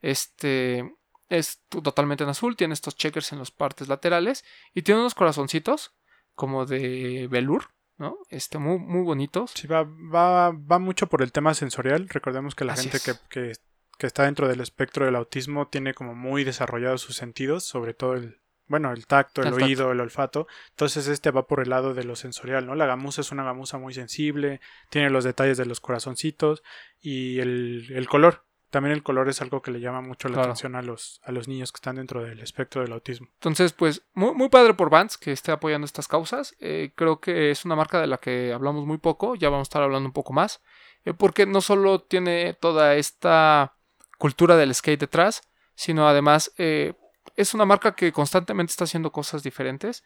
Este. 0.00 0.94
Es 1.28 1.62
to- 1.68 1.82
totalmente 1.82 2.24
en 2.24 2.30
azul. 2.30 2.56
Tiene 2.56 2.74
estos 2.74 2.96
checkers 2.96 3.32
en 3.32 3.38
las 3.38 3.50
partes 3.50 3.88
laterales. 3.88 4.44
Y 4.74 4.82
tiene 4.82 5.00
unos 5.00 5.14
corazoncitos. 5.14 5.94
Como 6.34 6.66
de 6.66 7.28
velour. 7.30 7.70
¿No? 7.96 8.18
Este, 8.28 8.58
muy, 8.58 8.78
muy 8.78 9.02
bonitos. 9.04 9.52
Sí, 9.54 9.68
va, 9.68 9.84
va, 9.84 10.50
va 10.50 10.78
mucho 10.80 11.06
por 11.06 11.22
el 11.22 11.30
tema 11.30 11.54
sensorial. 11.54 12.08
Recordemos 12.08 12.56
que 12.56 12.64
la 12.64 12.72
Así 12.72 12.90
gente 12.90 12.96
es. 12.96 13.04
que, 13.04 13.12
que, 13.28 13.52
que 13.98 14.06
está 14.08 14.24
dentro 14.24 14.48
del 14.48 14.60
espectro 14.60 15.04
del 15.06 15.14
autismo 15.14 15.68
tiene 15.68 15.94
como 15.94 16.16
muy 16.16 16.42
desarrollados 16.42 17.02
sus 17.02 17.14
sentidos, 17.14 17.62
sobre 17.62 17.94
todo 17.94 18.14
el, 18.14 18.40
bueno, 18.66 18.92
el 18.92 19.06
tacto, 19.06 19.42
el, 19.42 19.46
El 19.46 19.52
tacto. 19.52 19.64
oído, 19.66 19.92
el 19.92 20.00
olfato. 20.00 20.48
Entonces 20.70 21.06
este 21.06 21.30
va 21.30 21.46
por 21.46 21.60
el 21.60 21.70
lado 21.70 21.94
de 21.94 22.02
lo 22.02 22.16
sensorial, 22.16 22.66
¿no? 22.66 22.74
La 22.74 22.86
gamuza 22.86 23.20
es 23.20 23.30
una 23.30 23.44
gamuza 23.44 23.78
muy 23.78 23.94
sensible, 23.94 24.60
tiene 24.90 25.08
los 25.08 25.22
detalles 25.22 25.56
de 25.56 25.66
los 25.66 25.78
corazoncitos 25.78 26.64
y 26.98 27.38
el, 27.38 27.86
el 27.94 28.08
color. 28.08 28.44
También 28.74 28.92
el 28.92 29.04
color 29.04 29.28
es 29.28 29.40
algo 29.40 29.62
que 29.62 29.70
le 29.70 29.78
llama 29.78 30.00
mucho 30.00 30.26
la 30.26 30.34
Claro. 30.34 30.48
atención 30.50 30.74
a 30.74 30.82
los, 30.82 31.20
a 31.22 31.30
los 31.30 31.46
niños 31.46 31.70
que 31.70 31.76
están 31.76 31.94
dentro 31.94 32.24
del 32.24 32.40
espectro 32.40 32.82
del 32.82 32.92
autismo. 32.92 33.28
Entonces, 33.34 33.72
pues, 33.72 34.02
muy, 34.14 34.34
muy 34.34 34.48
padre 34.48 34.74
por 34.74 34.90
Vans 34.90 35.16
que 35.16 35.30
esté 35.30 35.52
apoyando 35.52 35.84
estas 35.84 36.08
causas. 36.08 36.56
Eh, 36.58 36.90
creo 36.96 37.20
que 37.20 37.52
es 37.52 37.64
una 37.64 37.76
marca 37.76 38.00
de 38.00 38.08
la 38.08 38.18
que 38.18 38.52
hablamos 38.52 38.84
muy 38.84 38.98
poco, 38.98 39.36
ya 39.36 39.48
vamos 39.48 39.66
a 39.66 39.70
estar 39.70 39.82
hablando 39.84 40.08
un 40.08 40.12
poco 40.12 40.32
más, 40.32 40.60
eh, 41.04 41.14
porque 41.14 41.46
no 41.46 41.60
solo 41.60 42.00
tiene 42.00 42.54
toda 42.54 42.96
esta 42.96 43.76
cultura 44.18 44.56
del 44.56 44.74
skate 44.74 44.98
detrás, 44.98 45.42
sino 45.76 46.08
además 46.08 46.52
eh, 46.58 46.94
es 47.36 47.54
una 47.54 47.66
marca 47.66 47.94
que 47.94 48.10
constantemente 48.10 48.72
está 48.72 48.84
haciendo 48.84 49.12
cosas 49.12 49.44
diferentes. 49.44 50.02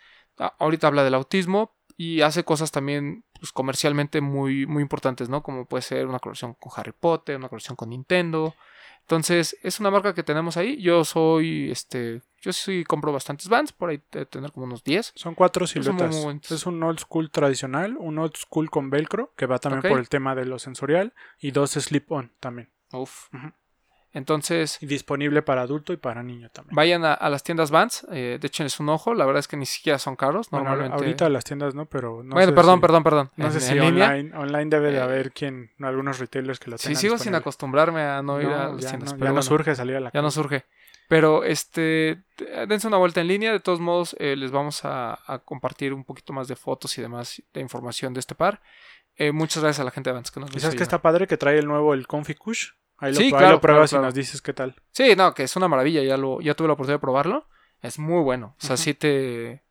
Ahorita 0.58 0.88
habla 0.88 1.04
del 1.04 1.14
autismo 1.14 1.74
y 1.96 2.20
hace 2.20 2.44
cosas 2.44 2.70
también 2.70 3.24
pues, 3.38 3.52
comercialmente 3.52 4.20
muy, 4.20 4.66
muy 4.66 4.82
importantes, 4.82 5.28
¿no? 5.28 5.42
Como 5.42 5.64
puede 5.64 5.82
ser 5.82 6.06
una 6.06 6.18
colaboración 6.18 6.54
con 6.54 6.72
Harry 6.76 6.92
Potter, 6.92 7.36
una 7.36 7.48
colaboración 7.48 7.76
con 7.76 7.90
Nintendo. 7.90 8.54
Entonces, 9.00 9.56
es 9.62 9.80
una 9.80 9.90
marca 9.90 10.12
que 10.12 10.22
tenemos 10.22 10.58
ahí. 10.58 10.80
Yo 10.82 11.02
soy, 11.02 11.70
este, 11.70 12.20
yo 12.42 12.52
sí 12.52 12.84
compro 12.84 13.10
bastantes 13.10 13.48
Vans, 13.48 13.72
por 13.72 13.88
ahí 13.88 14.02
de 14.12 14.26
tener 14.26 14.52
como 14.52 14.66
unos 14.66 14.84
10. 14.84 15.12
Son 15.14 15.34
cuatro 15.34 15.66
Son 15.66 15.82
siluetas. 15.82 16.14
muy 16.14 16.24
bonitos. 16.24 16.50
Es 16.52 16.66
un 16.66 16.82
old 16.82 16.98
school 16.98 17.30
tradicional, 17.30 17.96
un 17.98 18.18
old 18.18 18.36
school 18.36 18.68
con 18.68 18.90
velcro, 18.90 19.32
que 19.34 19.46
va 19.46 19.58
también 19.58 19.82
por 19.82 19.98
el 19.98 20.10
tema 20.10 20.34
de 20.34 20.44
lo 20.44 20.58
sensorial, 20.58 21.14
y 21.38 21.52
dos 21.52 21.70
slip-on 21.70 22.32
también. 22.38 22.70
Uf. 22.92 23.32
Ujú. 23.32 23.52
Entonces, 24.12 24.78
Y 24.80 24.86
disponible 24.86 25.42
para 25.42 25.62
adulto 25.62 25.92
y 25.92 25.96
para 25.98 26.22
niño 26.22 26.48
también. 26.50 26.74
vayan 26.74 27.04
a, 27.04 27.12
a 27.14 27.28
las 27.28 27.42
tiendas 27.42 27.70
Vans, 27.70 28.06
eh, 28.10 28.38
de 28.40 28.46
hecho 28.46 28.64
es 28.64 28.80
un 28.80 28.88
ojo, 28.88 29.12
la 29.14 29.26
verdad 29.26 29.40
es 29.40 29.48
que 29.48 29.56
ni 29.56 29.66
siquiera 29.66 29.98
son 29.98 30.16
caros, 30.16 30.48
Bueno, 30.50 30.64
normalmente... 30.64 30.96
ahorita 30.96 31.28
las 31.28 31.44
tiendas 31.44 31.74
no, 31.74 31.84
pero 31.86 32.22
no 32.22 32.34
bueno, 32.34 32.50
sé 32.50 32.54
perdón, 32.54 32.76
si- 32.76 32.80
perdón, 32.80 33.02
perdón. 33.04 33.30
No 33.36 33.46
En- 33.46 33.52
sé 33.52 33.60
si 33.60 33.74
línea. 33.74 34.06
online, 34.08 34.36
online 34.36 34.66
debe 34.70 34.90
de 34.92 34.98
Eh, 34.98 35.02
haber 35.02 35.32
quien, 35.32 35.70
algunos 35.80 36.18
retailers 36.18 36.58
que 36.58 36.70
lo 36.70 36.78
Sí, 36.78 36.88
tengan 36.88 37.00
sigo 37.00 37.18
sin 37.18 37.34
acostumbrarme 37.34 38.00
a 38.02 38.22
no, 38.22 38.40
ir 38.40 38.46
a 38.48 38.68
No, 38.68 38.72
las 38.74 38.82
ya, 38.84 38.88
tiendas. 38.90 39.10
no, 39.12 39.18
pero 39.18 39.24
ya 39.24 39.28
no 39.28 39.32
bueno, 39.34 39.42
surge 39.42 39.74
salir 39.74 39.96
a 39.96 40.00
la 40.00 40.10
Ya 40.12 40.22
no 40.22 40.30
surge. 40.30 40.64
Pero 41.08 41.44
este, 41.44 42.22
dense 42.66 42.86
una 42.86 42.98
vuelta 42.98 43.20
en 43.22 43.28
línea. 43.28 43.50
De 43.52 43.60
todos 43.60 43.80
modos, 43.80 44.14
eh, 44.18 44.36
les 44.36 44.50
vamos 44.50 44.84
a, 44.84 45.18
a 45.26 45.38
compartir 45.38 45.94
un 45.94 46.04
poquito 46.04 46.32
más 46.34 46.48
de 46.48 46.56
fotos 46.56 46.96
y 46.98 47.02
demás 47.02 47.42
de 47.54 47.60
información 47.62 48.12
de 48.14 48.20
este 48.20 48.34
par. 48.34 48.60
Eh, 49.16 49.32
muchas 49.32 49.62
gracias 49.62 49.80
a 49.80 49.84
la 49.84 49.90
gente 49.90 50.10
de 50.10 50.14
Vans 50.14 50.30
que 50.30 50.38
nos 50.40 50.50
lo 50.52 50.56
¿Y 50.58 50.60
sabes 50.60 50.76
que 50.76 50.82
está 50.82 51.00
padre 51.02 51.26
que 51.26 51.36
trae 51.38 51.58
el 51.58 51.66
nuevo, 51.66 51.94
el 51.94 52.06
Comfy 52.06 52.34
Kush? 52.34 52.72
Ahí 52.98 53.12
lo, 53.12 53.18
Sí, 53.18 53.24
ahí 53.26 53.30
claro, 53.30 53.50
lo 53.52 53.60
pruebas 53.60 53.90
claro, 53.90 54.04
y 54.04 54.06
nos 54.06 54.14
dices 54.14 54.42
qué 54.42 54.52
tal. 54.52 54.74
Sí, 54.92 55.14
no, 55.16 55.32
que 55.34 55.44
es 55.44 55.56
una 55.56 55.68
maravilla. 55.68 56.02
Ya, 56.02 56.16
lo, 56.16 56.40
ya 56.40 56.54
tuve 56.54 56.68
la 56.68 56.74
oportunidad 56.74 56.96
de 56.96 57.00
probarlo. 57.00 57.46
Es 57.80 57.98
muy 57.98 58.22
bueno. 58.22 58.56
O 58.58 58.66
sea, 58.66 58.74
Ujú. 58.74 58.82
sí 58.82 58.94
te. 58.94 59.62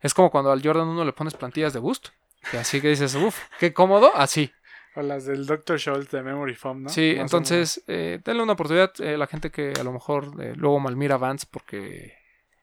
Es 0.00 0.14
como 0.14 0.30
cuando 0.30 0.50
al 0.50 0.62
Jordan 0.62 0.88
1 0.88 1.04
le 1.04 1.12
pones 1.12 1.34
plantillas 1.34 1.72
de 1.72 1.78
boost. 1.78 2.08
Que 2.50 2.58
así 2.58 2.80
que 2.80 2.88
dices, 2.88 3.14
uff, 3.14 3.38
qué 3.60 3.72
cómodo. 3.72 4.10
Así. 4.14 4.52
O 4.96 5.02
las 5.02 5.24
del 5.24 5.46
Dr. 5.46 5.78
Schultz 5.78 6.10
de 6.10 6.22
Memory 6.22 6.54
Foam, 6.54 6.82
¿no? 6.82 6.88
Sí, 6.88 7.14
Más 7.16 7.22
entonces, 7.22 7.82
eh, 7.86 8.20
denle 8.24 8.42
una 8.42 8.54
oportunidad 8.54 8.92
a 9.00 9.16
la 9.16 9.26
gente 9.26 9.50
que 9.50 9.72
a 9.78 9.84
lo 9.84 9.92
mejor 9.92 10.32
eh, 10.40 10.52
luego 10.56 10.80
malmira 10.80 11.16
Vans 11.16 11.46
porque 11.46 12.14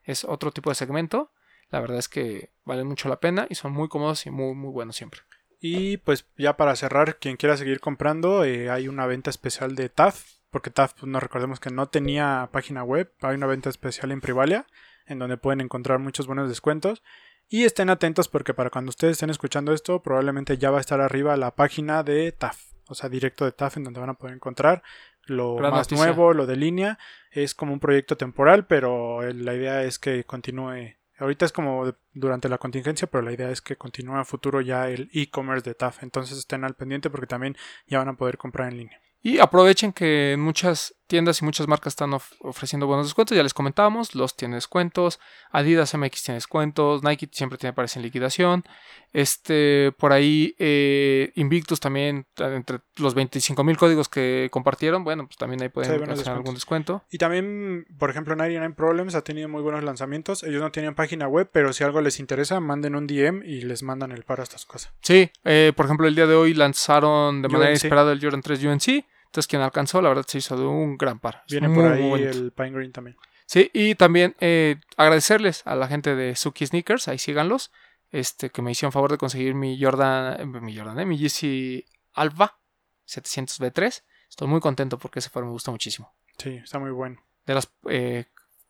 es 0.04 0.24
otro 0.24 0.52
tipo 0.52 0.70
de 0.70 0.74
segmento. 0.74 1.32
La 1.70 1.80
verdad 1.80 1.98
es 1.98 2.08
que 2.08 2.50
valen 2.64 2.86
mucho 2.86 3.08
la 3.08 3.20
pena 3.20 3.46
y 3.48 3.54
son 3.54 3.72
muy 3.72 3.88
cómodos 3.88 4.26
y 4.26 4.30
muy, 4.30 4.54
muy 4.54 4.70
buenos 4.70 4.96
siempre. 4.96 5.22
Y 5.60 5.98
pues 5.98 6.26
ya 6.38 6.56
para 6.56 6.74
cerrar, 6.74 7.18
quien 7.18 7.36
quiera 7.36 7.56
seguir 7.56 7.80
comprando, 7.80 8.44
eh, 8.44 8.70
hay 8.70 8.88
una 8.88 9.06
venta 9.06 9.28
especial 9.28 9.74
de 9.74 9.90
TAF, 9.90 10.24
porque 10.50 10.70
TAF, 10.70 10.94
pues 10.94 11.06
no 11.06 11.20
recordemos 11.20 11.60
que 11.60 11.70
no 11.70 11.88
tenía 11.88 12.48
página 12.50 12.82
web, 12.82 13.12
hay 13.20 13.36
una 13.36 13.46
venta 13.46 13.68
especial 13.68 14.10
en 14.10 14.22
Privalia, 14.22 14.66
en 15.06 15.18
donde 15.18 15.36
pueden 15.36 15.60
encontrar 15.60 15.98
muchos 15.98 16.26
buenos 16.26 16.48
descuentos. 16.48 17.02
Y 17.48 17.64
estén 17.64 17.90
atentos 17.90 18.28
porque 18.28 18.54
para 18.54 18.70
cuando 18.70 18.90
ustedes 18.90 19.12
estén 19.12 19.28
escuchando 19.28 19.72
esto, 19.72 20.02
probablemente 20.02 20.56
ya 20.56 20.70
va 20.70 20.78
a 20.78 20.80
estar 20.80 21.00
arriba 21.00 21.36
la 21.36 21.54
página 21.54 22.02
de 22.02 22.32
TAF, 22.32 22.58
o 22.88 22.94
sea, 22.94 23.08
directo 23.08 23.44
de 23.44 23.52
TAF, 23.52 23.76
en 23.76 23.84
donde 23.84 24.00
van 24.00 24.10
a 24.10 24.14
poder 24.14 24.34
encontrar 24.34 24.82
lo 25.26 25.56
Gran 25.56 25.72
más 25.72 25.90
noticia. 25.90 26.06
nuevo, 26.06 26.32
lo 26.32 26.46
de 26.46 26.56
línea. 26.56 26.98
Es 27.30 27.54
como 27.54 27.72
un 27.72 27.80
proyecto 27.80 28.16
temporal, 28.16 28.66
pero 28.66 29.22
eh, 29.22 29.34
la 29.34 29.54
idea 29.54 29.82
es 29.84 29.98
que 29.98 30.24
continúe. 30.24 30.96
Ahorita 31.20 31.44
es 31.44 31.52
como 31.52 31.94
durante 32.12 32.48
la 32.48 32.58
contingencia, 32.58 33.06
pero 33.06 33.22
la 33.22 33.32
idea 33.32 33.50
es 33.50 33.60
que 33.60 33.76
continúe 33.76 34.16
a 34.16 34.24
futuro 34.24 34.60
ya 34.60 34.88
el 34.88 35.10
e-commerce 35.12 35.68
de 35.68 35.74
TAF. 35.74 36.02
Entonces 36.02 36.38
estén 36.38 36.64
al 36.64 36.74
pendiente 36.74 37.10
porque 37.10 37.26
también 37.26 37.56
ya 37.86 37.98
van 37.98 38.08
a 38.08 38.16
poder 38.16 38.38
comprar 38.38 38.70
en 38.70 38.78
línea. 38.78 39.00
Y 39.22 39.38
aprovechen 39.38 39.92
que 39.92 40.36
muchas 40.38 40.94
tiendas 41.10 41.42
y 41.42 41.44
muchas 41.44 41.68
marcas 41.68 41.90
están 41.92 42.14
of- 42.14 42.32
ofreciendo 42.40 42.86
buenos 42.86 43.06
descuentos. 43.06 43.36
Ya 43.36 43.42
les 43.42 43.52
comentábamos, 43.52 44.14
los 44.14 44.34
tiene 44.36 44.54
descuentos. 44.54 45.20
Adidas 45.50 45.92
MX 45.94 46.22
tiene 46.22 46.36
descuentos. 46.36 47.02
Nike 47.02 47.28
siempre 47.32 47.58
tiene 47.58 47.72
aparece 47.72 47.98
en 47.98 48.04
liquidación. 48.04 48.64
Este, 49.12 49.92
por 49.98 50.12
ahí, 50.12 50.54
eh, 50.58 51.32
Invictus 51.34 51.80
también, 51.80 52.26
entre 52.38 52.78
los 52.96 53.14
25 53.14 53.64
mil 53.64 53.76
códigos 53.76 54.08
que 54.08 54.48
compartieron, 54.52 55.02
bueno, 55.02 55.26
pues 55.26 55.36
también 55.36 55.60
ahí 55.62 55.68
Sí, 55.68 55.72
pueden 55.74 55.98
buenos 55.98 56.20
hacer 56.20 56.32
algún 56.32 56.54
descuento. 56.54 57.02
Y 57.10 57.18
también, 57.18 57.86
por 57.98 58.10
ejemplo, 58.10 58.36
99 58.36 58.74
Problems 58.76 59.14
ha 59.16 59.22
tenido 59.22 59.48
muy 59.48 59.62
buenos 59.62 59.82
lanzamientos. 59.82 60.44
Ellos 60.44 60.62
no 60.62 60.70
tienen 60.70 60.94
página 60.94 61.26
web, 61.26 61.50
pero 61.52 61.72
si 61.72 61.82
algo 61.84 62.00
les 62.00 62.20
interesa, 62.20 62.60
manden 62.60 62.94
un 62.94 63.06
DM 63.08 63.42
y 63.44 63.62
les 63.62 63.82
mandan 63.82 64.12
el 64.12 64.22
par 64.22 64.40
hasta 64.40 64.58
su 64.58 64.68
casa. 64.68 64.92
Sí, 65.02 65.28
eh, 65.44 65.72
por 65.74 65.86
ejemplo, 65.86 66.06
el 66.06 66.14
día 66.14 66.28
de 66.28 66.36
hoy 66.36 66.54
lanzaron 66.54 67.42
de 67.42 67.48
manera 67.48 67.70
inesperada 67.70 68.12
el 68.12 68.20
Jordan 68.22 68.42
3 68.42 68.64
UNC. 68.64 69.04
Entonces, 69.30 69.46
quien 69.48 69.62
alcanzó, 69.62 70.02
la 70.02 70.08
verdad, 70.08 70.24
se 70.26 70.38
hizo 70.38 70.56
de 70.56 70.64
un 70.64 70.96
gran 70.98 71.20
par. 71.20 71.44
Viene 71.48 71.68
muy, 71.68 71.82
por 71.84 71.92
ahí 71.92 72.12
el 72.24 72.52
Pine 72.52 72.70
Green 72.72 72.92
también. 72.92 73.16
Sí, 73.46 73.70
y 73.72 73.94
también 73.94 74.34
eh, 74.40 74.76
agradecerles 74.96 75.62
a 75.66 75.74
la 75.76 75.86
gente 75.88 76.14
de 76.16 76.34
Suki 76.36 76.66
Sneakers, 76.66 77.06
ahí 77.08 77.18
síganlos, 77.18 77.70
este, 78.10 78.50
que 78.50 78.60
me 78.62 78.72
hicieron 78.72 78.92
favor 78.92 79.10
de 79.10 79.18
conseguir 79.18 79.54
mi 79.54 79.80
Jordan, 79.80 80.40
eh, 80.40 80.44
mi 80.46 80.76
Jordan, 80.76 80.98
eh, 81.00 81.06
mi 81.06 81.16
GC 81.16 81.84
Alpha 82.14 82.58
700B3. 83.06 84.02
Estoy 84.28 84.48
muy 84.48 84.60
contento 84.60 84.98
porque 84.98 85.18
ese 85.18 85.30
par 85.30 85.44
me 85.44 85.50
gusta 85.50 85.70
muchísimo. 85.70 86.12
Sí, 86.38 86.56
está 86.62 86.78
muy 86.78 86.90
bueno. 86.90 87.20
De 87.46 87.54
las 87.54 87.70
eh, 87.88 88.26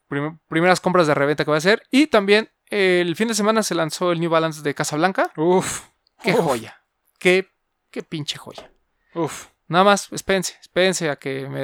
prim- 0.08 0.38
primeras 0.48 0.80
compras 0.80 1.06
de 1.06 1.14
reventa 1.14 1.44
que 1.44 1.50
voy 1.50 1.56
a 1.56 1.58
hacer. 1.58 1.82
Y 1.90 2.06
también 2.08 2.50
el 2.66 3.16
fin 3.16 3.28
de 3.28 3.34
semana 3.34 3.62
se 3.62 3.74
lanzó 3.74 4.12
el 4.12 4.20
New 4.20 4.30
Balance 4.30 4.62
de 4.62 4.74
Casablanca. 4.74 5.30
Uf, 5.36 5.88
¡Qué 6.22 6.32
Uf. 6.32 6.40
joya! 6.40 6.82
¡Qué, 7.18 7.48
qué 7.90 8.02
pinche 8.02 8.38
joya! 8.38 8.70
uf. 9.14 9.48
Nada 9.70 9.84
más, 9.84 10.08
espérense, 10.12 10.56
espérense 10.60 11.08
a 11.10 11.16
que 11.16 11.48
me 11.48 11.60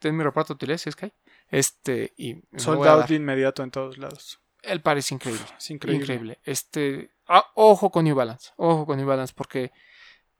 den 0.00 0.16
mi 0.16 0.24
reparto 0.24 0.54
de 0.54 0.78
si 0.78 0.88
es 0.88 0.96
que 0.96 1.04
hay. 1.06 1.12
Este, 1.50 2.14
y 2.16 2.34
me 2.34 2.40
voy 2.52 2.56
a 2.56 2.60
Sold 2.60 2.78
out 2.88 2.98
dar. 3.00 3.08
de 3.08 3.14
inmediato 3.16 3.62
en 3.62 3.70
todos 3.70 3.98
lados. 3.98 4.40
El 4.62 4.80
par 4.80 4.96
es 4.96 5.12
increíble. 5.12 5.44
Es 5.58 5.70
increíble. 5.70 6.02
Increíble. 6.02 6.38
Este, 6.44 7.10
ah, 7.28 7.44
ojo 7.54 7.90
con 7.90 8.04
New 8.04 8.16
Balance. 8.16 8.52
Ojo 8.56 8.86
con 8.86 8.96
New 8.96 9.06
Balance 9.06 9.34
porque 9.36 9.72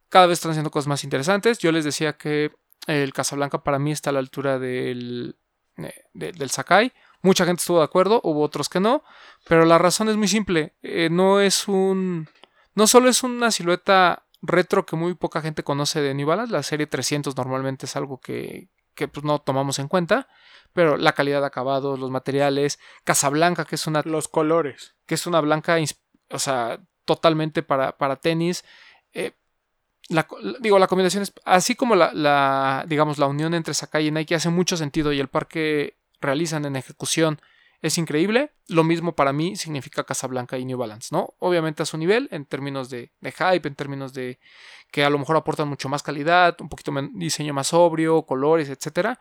cada 0.09 0.27
vez 0.27 0.39
están 0.39 0.53
haciendo 0.53 0.71
cosas 0.71 0.89
más 0.89 1.05
interesantes. 1.05 1.59
Yo 1.59 1.73
les 1.73 1.85
decía 1.85 2.15
que 2.17 2.53
el 2.87 3.13
Casablanca 3.13 3.63
para 3.63 3.79
mí 3.79 3.93
está 3.93 4.09
a 4.11 4.13
la 4.15 4.19
altura 4.21 4.59
del, 4.59 5.37
eh, 5.77 5.93
de- 6.15 6.33
del 6.33 6.51
Sakai. 6.51 6.91
Mucha 7.21 7.45
gente 7.45 7.61
estuvo 7.61 7.79
de 7.81 7.85
acuerdo, 7.85 8.23
hubo 8.25 8.41
otros 8.43 8.71
que 8.71 8.81
no. 8.81 9.03
Pero 9.47 9.67
la 9.67 9.77
razón 9.77 10.09
es 10.09 10.17
muy 10.17 10.29
simple. 10.29 10.75
Eh, 10.83 11.09
no 11.11 11.39
es 11.41 11.69
un. 11.69 12.29
No 12.75 12.87
solo 12.87 13.11
es 13.11 13.23
una 13.23 13.51
silueta 13.51 14.25
retro 14.43 14.87
que 14.87 14.97
muy 14.97 15.15
poca 15.15 15.43
gente 15.43 15.63
conoce 15.65 16.01
de 16.01 16.15
New 16.15 16.27
Balance. 16.27 16.53
La 16.53 16.63
serie 16.63 16.87
300 16.87 17.37
normalmente 17.37 17.87
es 17.87 17.97
algo 17.97 18.21
que, 18.21 18.69
que 18.95 19.09
pues, 19.09 19.25
no 19.25 19.39
tomamos 19.41 19.79
en 19.79 19.89
cuenta. 19.89 20.29
Pero 20.73 20.97
la 20.97 21.13
calidad 21.13 21.41
de 21.41 21.47
acabados, 21.47 21.99
los 21.99 22.11
materiales, 22.11 22.79
Casablanca, 23.05 23.65
que 23.65 23.75
es 23.75 23.87
una 23.87 24.03
Los 24.05 24.29
colores. 24.29 24.95
que 25.07 25.15
es 25.17 25.27
una 25.27 25.41
blanca, 25.41 25.77
o 26.31 26.39
sea, 26.39 26.81
totalmente 27.05 27.63
para, 27.65 27.99
para 27.99 28.17
tenis. 28.17 28.65
Eh, 29.13 29.33
la- 30.09 30.27
digo, 30.61 30.79
la 30.79 30.87
combinación 30.87 31.23
es, 31.25 31.33
así 31.45 31.75
como 31.75 31.97
la, 31.97 32.13
la, 32.13 32.85
digamos, 32.89 33.19
la 33.19 33.27
unión 33.27 33.55
entre 33.55 33.75
Sakai 33.75 34.07
y 34.07 34.11
Nike 34.11 34.35
hace 34.37 34.49
mucho 34.49 34.77
sentido 34.77 35.13
y 35.13 35.21
el 35.21 35.29
par 35.29 35.47
que 35.49 35.97
realizan 36.21 36.65
en 36.65 36.77
ejecución 36.77 37.41
es 37.83 37.99
increíble. 37.99 38.53
Lo 38.69 38.85
mismo 38.85 39.15
para 39.15 39.33
mí 39.33 39.57
significa 39.57 40.05
Casablanca 40.05 40.59
y 40.59 40.65
New 40.65 40.79
Balance, 40.79 41.09
¿no? 41.13 41.35
Obviamente 41.39 41.83
a 41.83 41.87
su 41.87 41.97
nivel, 41.97 42.29
en 42.31 42.45
términos 42.45 42.91
de, 42.91 43.13
de 43.21 43.33
hype, 43.33 43.67
en 43.69 43.75
términos 43.75 44.13
de 44.13 44.39
que 44.91 45.05
a 45.05 45.11
lo 45.11 45.19
mejor 45.19 45.37
aportan 45.37 45.69
mucho 45.69 45.89
más 45.89 46.03
calidad, 46.03 46.57
un 46.61 46.69
poquito 46.69 46.93
men- 46.93 47.13
diseño 47.19 47.55
más 47.55 47.69
sobrio, 47.69 48.23
colores, 48.23 48.69
etcétera. 48.69 49.19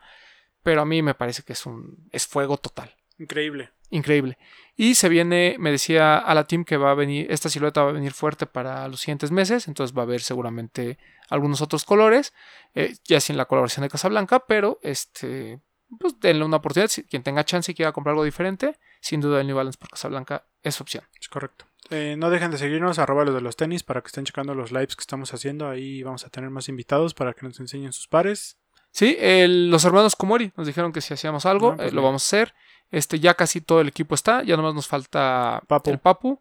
Pero 0.62 0.82
a 0.82 0.84
mí 0.84 1.00
me 1.02 1.14
parece 1.14 1.42
que 1.42 1.54
es 1.54 1.64
un 1.64 2.08
es 2.12 2.26
fuego 2.26 2.58
total 2.58 2.94
Increíble. 3.18 3.70
increíble. 3.90 4.36
Y 4.76 4.94
se 4.94 5.08
viene, 5.08 5.56
me 5.58 5.70
decía 5.70 6.18
a 6.18 6.34
la 6.34 6.46
team 6.46 6.64
que 6.64 6.76
va 6.76 6.90
a 6.90 6.94
venir, 6.94 7.26
esta 7.30 7.48
silueta 7.48 7.82
va 7.82 7.90
a 7.90 7.92
venir 7.94 8.12
fuerte 8.12 8.46
para 8.46 8.88
los 8.88 9.00
siguientes 9.00 9.30
meses, 9.30 9.68
entonces 9.68 9.96
va 9.96 10.02
a 10.02 10.04
haber 10.04 10.20
seguramente 10.22 10.98
algunos 11.28 11.60
otros 11.60 11.84
colores, 11.84 12.32
eh, 12.74 12.94
ya 13.04 13.20
sin 13.20 13.36
la 13.36 13.44
colaboración 13.44 13.82
de 13.84 13.90
Casablanca, 13.90 14.40
pero 14.46 14.78
este, 14.82 15.60
pues 15.98 16.18
denle 16.20 16.44
una 16.44 16.58
oportunidad, 16.58 16.88
si 16.88 17.04
quien 17.04 17.22
tenga 17.22 17.44
chance 17.44 17.72
y 17.72 17.74
quiera 17.74 17.92
comprar 17.92 18.12
algo 18.12 18.24
diferente, 18.24 18.78
sin 19.00 19.20
duda 19.20 19.40
el 19.40 19.46
New 19.46 19.56
Balance 19.56 19.78
por 19.78 19.90
Casablanca 19.90 20.44
es 20.62 20.80
opción. 20.80 21.04
Es 21.20 21.28
correcto. 21.28 21.64
Eh, 21.90 22.14
no 22.16 22.30
dejen 22.30 22.50
de 22.52 22.58
seguirnos, 22.58 22.98
arroba 22.98 23.24
los 23.24 23.34
de 23.34 23.40
los 23.40 23.56
tenis, 23.56 23.82
para 23.82 24.00
que 24.00 24.06
estén 24.08 24.24
checando 24.24 24.54
los 24.54 24.70
lives 24.70 24.94
que 24.94 25.00
estamos 25.00 25.32
haciendo. 25.34 25.68
Ahí 25.68 26.02
vamos 26.02 26.24
a 26.24 26.28
tener 26.30 26.50
más 26.50 26.68
invitados 26.68 27.14
para 27.14 27.32
que 27.32 27.44
nos 27.46 27.58
enseñen 27.58 27.92
sus 27.92 28.06
pares. 28.06 28.58
Sí, 28.92 29.16
el- 29.18 29.70
los 29.70 29.84
hermanos 29.84 30.14
Komori 30.16 30.52
nos 30.56 30.66
dijeron 30.66 30.92
que 30.92 31.00
si 31.00 31.14
hacíamos 31.14 31.46
algo, 31.46 31.70
Ah, 31.72 31.76
pues 31.76 31.92
eh, 31.92 31.94
lo 31.94 32.02
vamos 32.02 32.22
a 32.22 32.26
hacer. 32.26 32.54
Este, 32.92 33.18
ya 33.20 33.34
casi 33.34 33.60
todo 33.60 33.80
el 33.80 33.88
equipo 33.88 34.14
está, 34.14 34.42
ya 34.42 34.56
nomás 34.56 34.74
nos 34.74 34.88
falta 34.88 35.62
Papu. 35.68 35.90
el 35.90 35.98
Papu. 35.98 36.40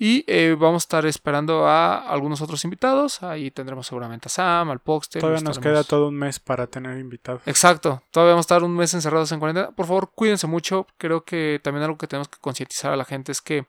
Y 0.00 0.24
eh, 0.28 0.54
vamos 0.56 0.82
a 0.82 0.84
estar 0.84 1.06
esperando 1.06 1.66
a 1.66 1.98
algunos 2.08 2.40
otros 2.40 2.62
invitados. 2.62 3.20
Ahí 3.24 3.50
tendremos 3.50 3.86
seguramente 3.88 4.28
a 4.28 4.30
Sam, 4.30 4.70
al 4.70 4.78
Poxter. 4.78 5.20
Todavía 5.20 5.40
nos 5.42 5.56
estaremos- 5.58 5.80
queda 5.82 5.84
todo 5.84 6.08
un 6.08 6.14
mes 6.14 6.38
para 6.38 6.68
tener 6.68 6.98
invitados. 6.98 7.42
Exacto, 7.46 8.00
todavía 8.12 8.34
vamos 8.34 8.44
a 8.44 8.48
estar 8.54 8.62
un 8.62 8.76
mes 8.76 8.94
encerrados 8.94 9.32
en 9.32 9.40
cuarentena. 9.40 9.72
Por 9.72 9.86
favor, 9.86 10.12
cuídense 10.14 10.46
mucho. 10.46 10.86
Creo 10.98 11.24
que 11.24 11.60
también 11.64 11.82
algo 11.82 11.98
que 11.98 12.06
tenemos 12.06 12.28
que 12.28 12.38
concientizar 12.40 12.92
a 12.92 12.96
la 12.96 13.04
gente 13.04 13.32
es 13.32 13.40
que 13.42 13.66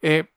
eh, 0.00 0.28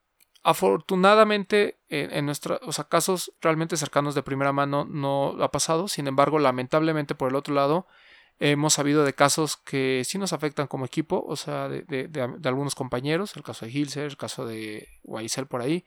afortunadamente 0.44 1.80
en, 1.90 2.12
en 2.12 2.26
nuestros 2.26 2.60
o 2.64 2.72
sea, 2.72 2.86
casos 2.86 3.32
realmente 3.42 3.78
cercanos 3.78 4.16
de 4.16 4.24
primera 4.24 4.52
mano 4.52 4.86
no 4.90 5.36
ha 5.42 5.52
pasado. 5.52 5.88
Sin 5.88 6.08
embargo, 6.08 6.40
lamentablemente 6.40 7.16
por 7.16 7.30
el 7.30 7.36
otro 7.36 7.54
lado, 7.54 7.88
Hemos 8.40 8.74
sabido 8.74 9.06
de 9.06 9.14
casos 9.14 9.56
que 9.58 10.04
sí 10.06 10.18
nos 10.18 10.34
afectan 10.34 10.68
como 10.68 10.86
equipo, 10.86 11.24
o 11.26 11.36
sea, 11.36 11.70
de, 11.70 11.84
de- 11.84 12.08
de- 12.10 12.36
de 12.38 12.50
algunos 12.50 12.76
compañeros, 12.76 13.36
el 13.38 13.44
caso 13.44 13.66
de 13.66 13.72
Hilser, 13.72 14.06
el 14.06 14.18
caso 14.18 14.46
de 14.46 14.88
Waisel 15.04 15.48
por 15.48 15.62
ahí, 15.62 15.86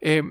eh, 0.00 0.22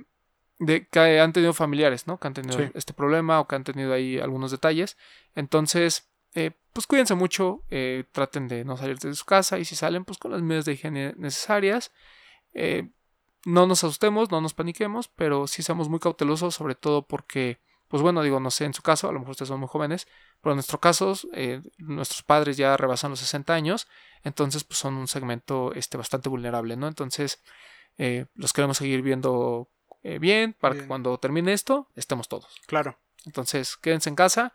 de 0.59 0.87
que 0.87 1.19
han 1.19 1.33
tenido 1.33 1.53
familiares, 1.53 2.07
¿no? 2.07 2.17
Que 2.19 2.27
han 2.27 2.33
tenido 2.33 2.57
Sí. 2.57 2.65
este 2.75 2.93
problema 2.93 3.39
o 3.39 3.47
que 3.47 3.55
han 3.55 3.63
tenido 3.63 3.93
ahí 3.93 4.19
algunos 4.19 4.51
detalles. 4.51 4.97
Entonces, 5.35 6.09
eh, 6.33 6.51
pues 6.73 6.85
cuídense 6.87 7.15
mucho, 7.15 7.63
eh, 7.69 8.03
traten 8.11 8.47
de 8.47 8.63
no 8.63 8.77
salir 8.77 8.97
de 8.99 9.13
su 9.15 9.25
casa 9.25 9.57
y 9.59 9.65
si 9.65 9.75
salen, 9.75 10.05
pues 10.05 10.17
con 10.17 10.31
las 10.31 10.41
medidas 10.41 10.65
de 10.65 10.73
higiene 10.73 11.13
necesarias. 11.17 11.91
Eh, 12.53 12.89
no 13.45 13.67
nos 13.67 13.83
asustemos, 13.83 14.31
no 14.31 14.41
nos 14.41 14.53
paniquemos, 14.53 15.07
pero 15.07 15.47
sí 15.47 15.63
seamos 15.63 15.87
muy 15.89 15.99
cautelosos, 15.99 16.55
sobre 16.55 16.75
todo 16.75 17.07
porque, 17.07 17.59
pues 17.87 18.03
bueno, 18.03 18.21
digo, 18.21 18.39
no 18.39 18.51
sé 18.51 18.65
en 18.65 18.73
su 18.73 18.81
caso, 18.81 19.07
a 19.07 19.13
lo 19.13 19.19
mejor 19.19 19.31
ustedes 19.31 19.47
son 19.49 19.59
muy 19.61 19.69
jóvenes, 19.69 20.07
pero 20.41 20.53
en 20.53 20.57
nuestro 20.57 20.79
caso, 20.79 21.13
eh, 21.33 21.61
nuestros 21.77 22.23
padres 22.23 22.57
ya 22.57 22.77
rebasan 22.77 23.11
los 23.11 23.19
60 23.19 23.53
años, 23.53 23.87
entonces 24.23 24.63
pues 24.63 24.79
son 24.79 24.95
un 24.95 25.07
segmento 25.07 25.73
este, 25.73 25.97
bastante 25.97 26.29
vulnerable, 26.29 26.77
¿no? 26.77 26.87
Entonces, 26.87 27.41
eh, 27.97 28.27
los 28.35 28.53
queremos 28.53 28.77
seguir 28.77 29.01
viendo 29.01 29.69
eh, 30.03 30.19
bien 30.19 30.55
para 30.59 30.75
que 30.75 30.87
cuando 30.87 31.17
termine 31.17 31.51
esto, 31.51 31.89
estemos 31.95 32.29
todos. 32.29 32.55
Claro. 32.67 32.97
Entonces, 33.25 33.75
quédense 33.75 34.09
en 34.09 34.15
casa, 34.15 34.53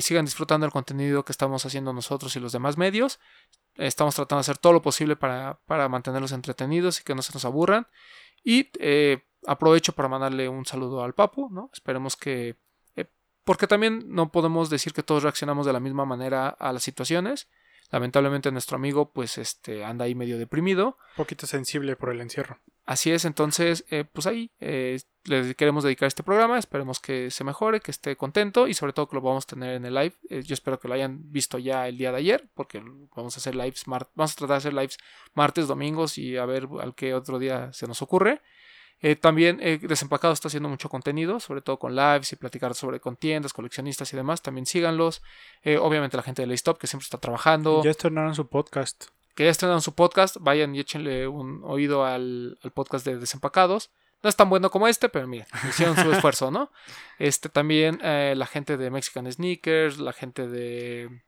sigan 0.00 0.24
disfrutando 0.24 0.66
el 0.66 0.72
contenido 0.72 1.24
que 1.24 1.32
estamos 1.32 1.66
haciendo 1.66 1.92
nosotros 1.92 2.34
y 2.36 2.40
los 2.40 2.52
demás 2.52 2.76
medios. 2.76 3.18
Estamos 3.74 4.14
tratando 4.14 4.38
de 4.38 4.42
hacer 4.42 4.58
todo 4.58 4.72
lo 4.72 4.82
posible 4.82 5.16
para, 5.16 5.60
para 5.66 5.88
mantenerlos 5.88 6.30
entretenidos 6.30 7.00
y 7.00 7.04
que 7.04 7.16
no 7.16 7.22
se 7.22 7.32
nos 7.32 7.44
aburran. 7.44 7.88
Y 8.44 8.70
aprovecho 9.46 9.92
para 9.94 10.08
mandarle 10.08 10.48
un 10.48 10.64
saludo 10.64 11.02
al 11.02 11.14
Papu, 11.14 11.48
¿no? 11.50 11.70
Esperemos 11.72 12.16
que... 12.16 12.56
porque 13.48 13.66
también 13.66 14.04
no 14.08 14.30
podemos 14.30 14.68
decir 14.68 14.92
que 14.92 15.02
todos 15.02 15.22
reaccionamos 15.22 15.64
de 15.64 15.72
la 15.72 15.80
misma 15.80 16.04
manera 16.04 16.50
a 16.50 16.70
las 16.70 16.82
situaciones. 16.82 17.48
Lamentablemente 17.90 18.52
nuestro 18.52 18.76
amigo 18.76 19.10
pues 19.10 19.38
este 19.38 19.86
anda 19.86 20.04
ahí 20.04 20.14
medio 20.14 20.36
deprimido. 20.36 20.98
Un 21.12 21.24
poquito 21.24 21.46
sensible 21.46 21.96
por 21.96 22.10
el 22.10 22.20
encierro. 22.20 22.58
Así 22.84 23.10
es, 23.10 23.24
entonces, 23.24 23.86
eh, 23.88 24.04
pues 24.04 24.26
ahí 24.26 24.50
eh, 24.60 25.00
le 25.24 25.54
queremos 25.54 25.82
dedicar 25.82 26.08
este 26.08 26.22
programa. 26.22 26.58
Esperemos 26.58 27.00
que 27.00 27.30
se 27.30 27.42
mejore, 27.42 27.80
que 27.80 27.90
esté 27.90 28.16
contento 28.16 28.68
y 28.68 28.74
sobre 28.74 28.92
todo 28.92 29.08
que 29.08 29.16
lo 29.16 29.22
vamos 29.22 29.44
a 29.44 29.46
tener 29.46 29.76
en 29.76 29.86
el 29.86 29.94
live. 29.94 30.14
Eh, 30.28 30.42
yo 30.42 30.52
espero 30.52 30.78
que 30.78 30.88
lo 30.88 30.92
hayan 30.92 31.32
visto 31.32 31.56
ya 31.56 31.88
el 31.88 31.96
día 31.96 32.12
de 32.12 32.18
ayer, 32.18 32.50
porque 32.52 32.82
vamos 33.16 33.34
a 33.34 33.40
hacer 33.40 33.56
lives, 33.56 33.84
vamos 33.86 34.32
a 34.32 34.36
tratar 34.36 34.48
de 34.48 34.56
hacer 34.56 34.74
lives 34.74 34.98
martes, 35.32 35.68
domingos 35.68 36.18
y 36.18 36.36
a 36.36 36.44
ver 36.44 36.68
al 36.82 36.94
qué 36.94 37.14
otro 37.14 37.38
día 37.38 37.72
se 37.72 37.86
nos 37.86 38.02
ocurre. 38.02 38.42
Eh, 39.00 39.14
también 39.16 39.58
eh, 39.62 39.78
Desempacado 39.80 40.32
está 40.32 40.48
haciendo 40.48 40.68
mucho 40.68 40.88
contenido, 40.88 41.38
sobre 41.40 41.60
todo 41.60 41.78
con 41.78 41.94
lives 41.94 42.32
y 42.32 42.36
platicar 42.36 42.74
sobre 42.74 43.00
contiendas, 43.00 43.52
coleccionistas 43.52 44.12
y 44.12 44.16
demás. 44.16 44.42
También 44.42 44.66
síganlos. 44.66 45.22
Eh, 45.62 45.78
obviamente 45.78 46.16
la 46.16 46.22
gente 46.22 46.42
de 46.42 46.46
Laystop 46.46 46.78
que 46.78 46.86
siempre 46.86 47.04
está 47.04 47.18
trabajando 47.18 47.82
Ya 47.82 47.90
estrenaron 47.90 48.34
su 48.34 48.48
podcast. 48.48 49.06
que 49.34 49.44
ya 49.44 49.50
estrenaron 49.50 49.82
su 49.82 49.94
podcast, 49.94 50.36
vayan 50.40 50.74
y 50.74 50.80
échenle 50.80 51.28
un 51.28 51.62
oído 51.64 52.04
al, 52.04 52.58
al 52.62 52.70
podcast 52.72 53.06
de 53.06 53.18
Desempacados. 53.18 53.90
No 54.20 54.28
es 54.28 54.34
tan 54.34 54.50
bueno 54.50 54.68
como 54.70 54.88
este, 54.88 55.08
pero 55.08 55.28
miren, 55.28 55.46
hicieron 55.68 55.96
su 55.96 56.10
esfuerzo, 56.12 56.50
¿no? 56.50 56.72
Este 57.20 57.48
también 57.48 58.00
eh, 58.02 58.34
la 58.36 58.46
gente 58.46 58.76
de 58.76 58.90
Mexican 58.90 59.30
Sneakers, 59.30 59.98
la 59.98 60.12
gente 60.12 60.48
de 60.48 61.22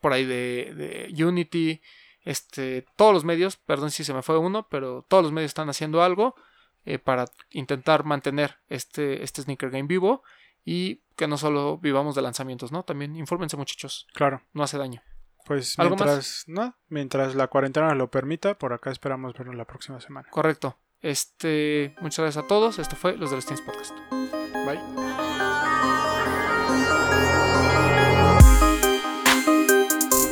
por 0.00 0.12
ahí 0.12 0.24
de, 0.24 0.72
de 1.10 1.24
Unity, 1.24 1.80
este, 2.22 2.86
todos 2.96 3.12
los 3.12 3.24
medios, 3.24 3.56
perdón 3.56 3.90
si 3.90 4.04
se 4.04 4.14
me 4.14 4.22
fue 4.22 4.38
uno, 4.38 4.68
pero 4.68 5.04
todos 5.08 5.24
los 5.24 5.32
medios 5.32 5.50
están 5.50 5.68
haciendo 5.68 6.02
algo 6.02 6.36
eh, 6.84 6.98
para 6.98 7.26
intentar 7.50 8.04
mantener 8.04 8.56
este, 8.68 9.22
este 9.22 9.42
sneaker 9.42 9.70
game 9.70 9.86
vivo 9.88 10.22
y 10.64 11.02
que 11.16 11.28
no 11.28 11.36
solo 11.36 11.78
vivamos 11.78 12.14
de 12.14 12.22
lanzamientos, 12.22 12.72
¿no? 12.72 12.82
También 12.84 13.16
infórmense 13.16 13.56
muchachos, 13.56 14.06
Claro. 14.14 14.42
no 14.52 14.62
hace 14.62 14.78
daño. 14.78 15.02
Pues 15.46 15.78
¿Algo 15.78 15.96
más? 15.96 16.06
mientras, 16.06 16.44
no, 16.46 16.76
mientras 16.88 17.34
la 17.34 17.48
cuarentena 17.48 17.88
nos 17.88 17.98
lo 17.98 18.10
permita, 18.10 18.54
por 18.58 18.72
acá 18.72 18.90
esperamos 18.90 19.34
vernos 19.34 19.54
la 19.56 19.66
próxima 19.66 20.00
semana. 20.00 20.28
Correcto. 20.30 20.78
Este, 21.00 21.94
muchas 22.00 22.20
gracias 22.24 22.44
a 22.44 22.48
todos. 22.48 22.78
Esto 22.78 22.96
fue 22.96 23.16
Los 23.18 23.28
de 23.28 23.36
los 23.36 23.44
Teens 23.44 23.60
Podcast. 23.60 23.94
Bye. 24.64 24.80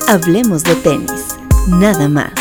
Hablemos 0.08 0.62
de 0.64 0.74
tenis, 0.76 1.36
nada 1.68 2.08
más. 2.08 2.32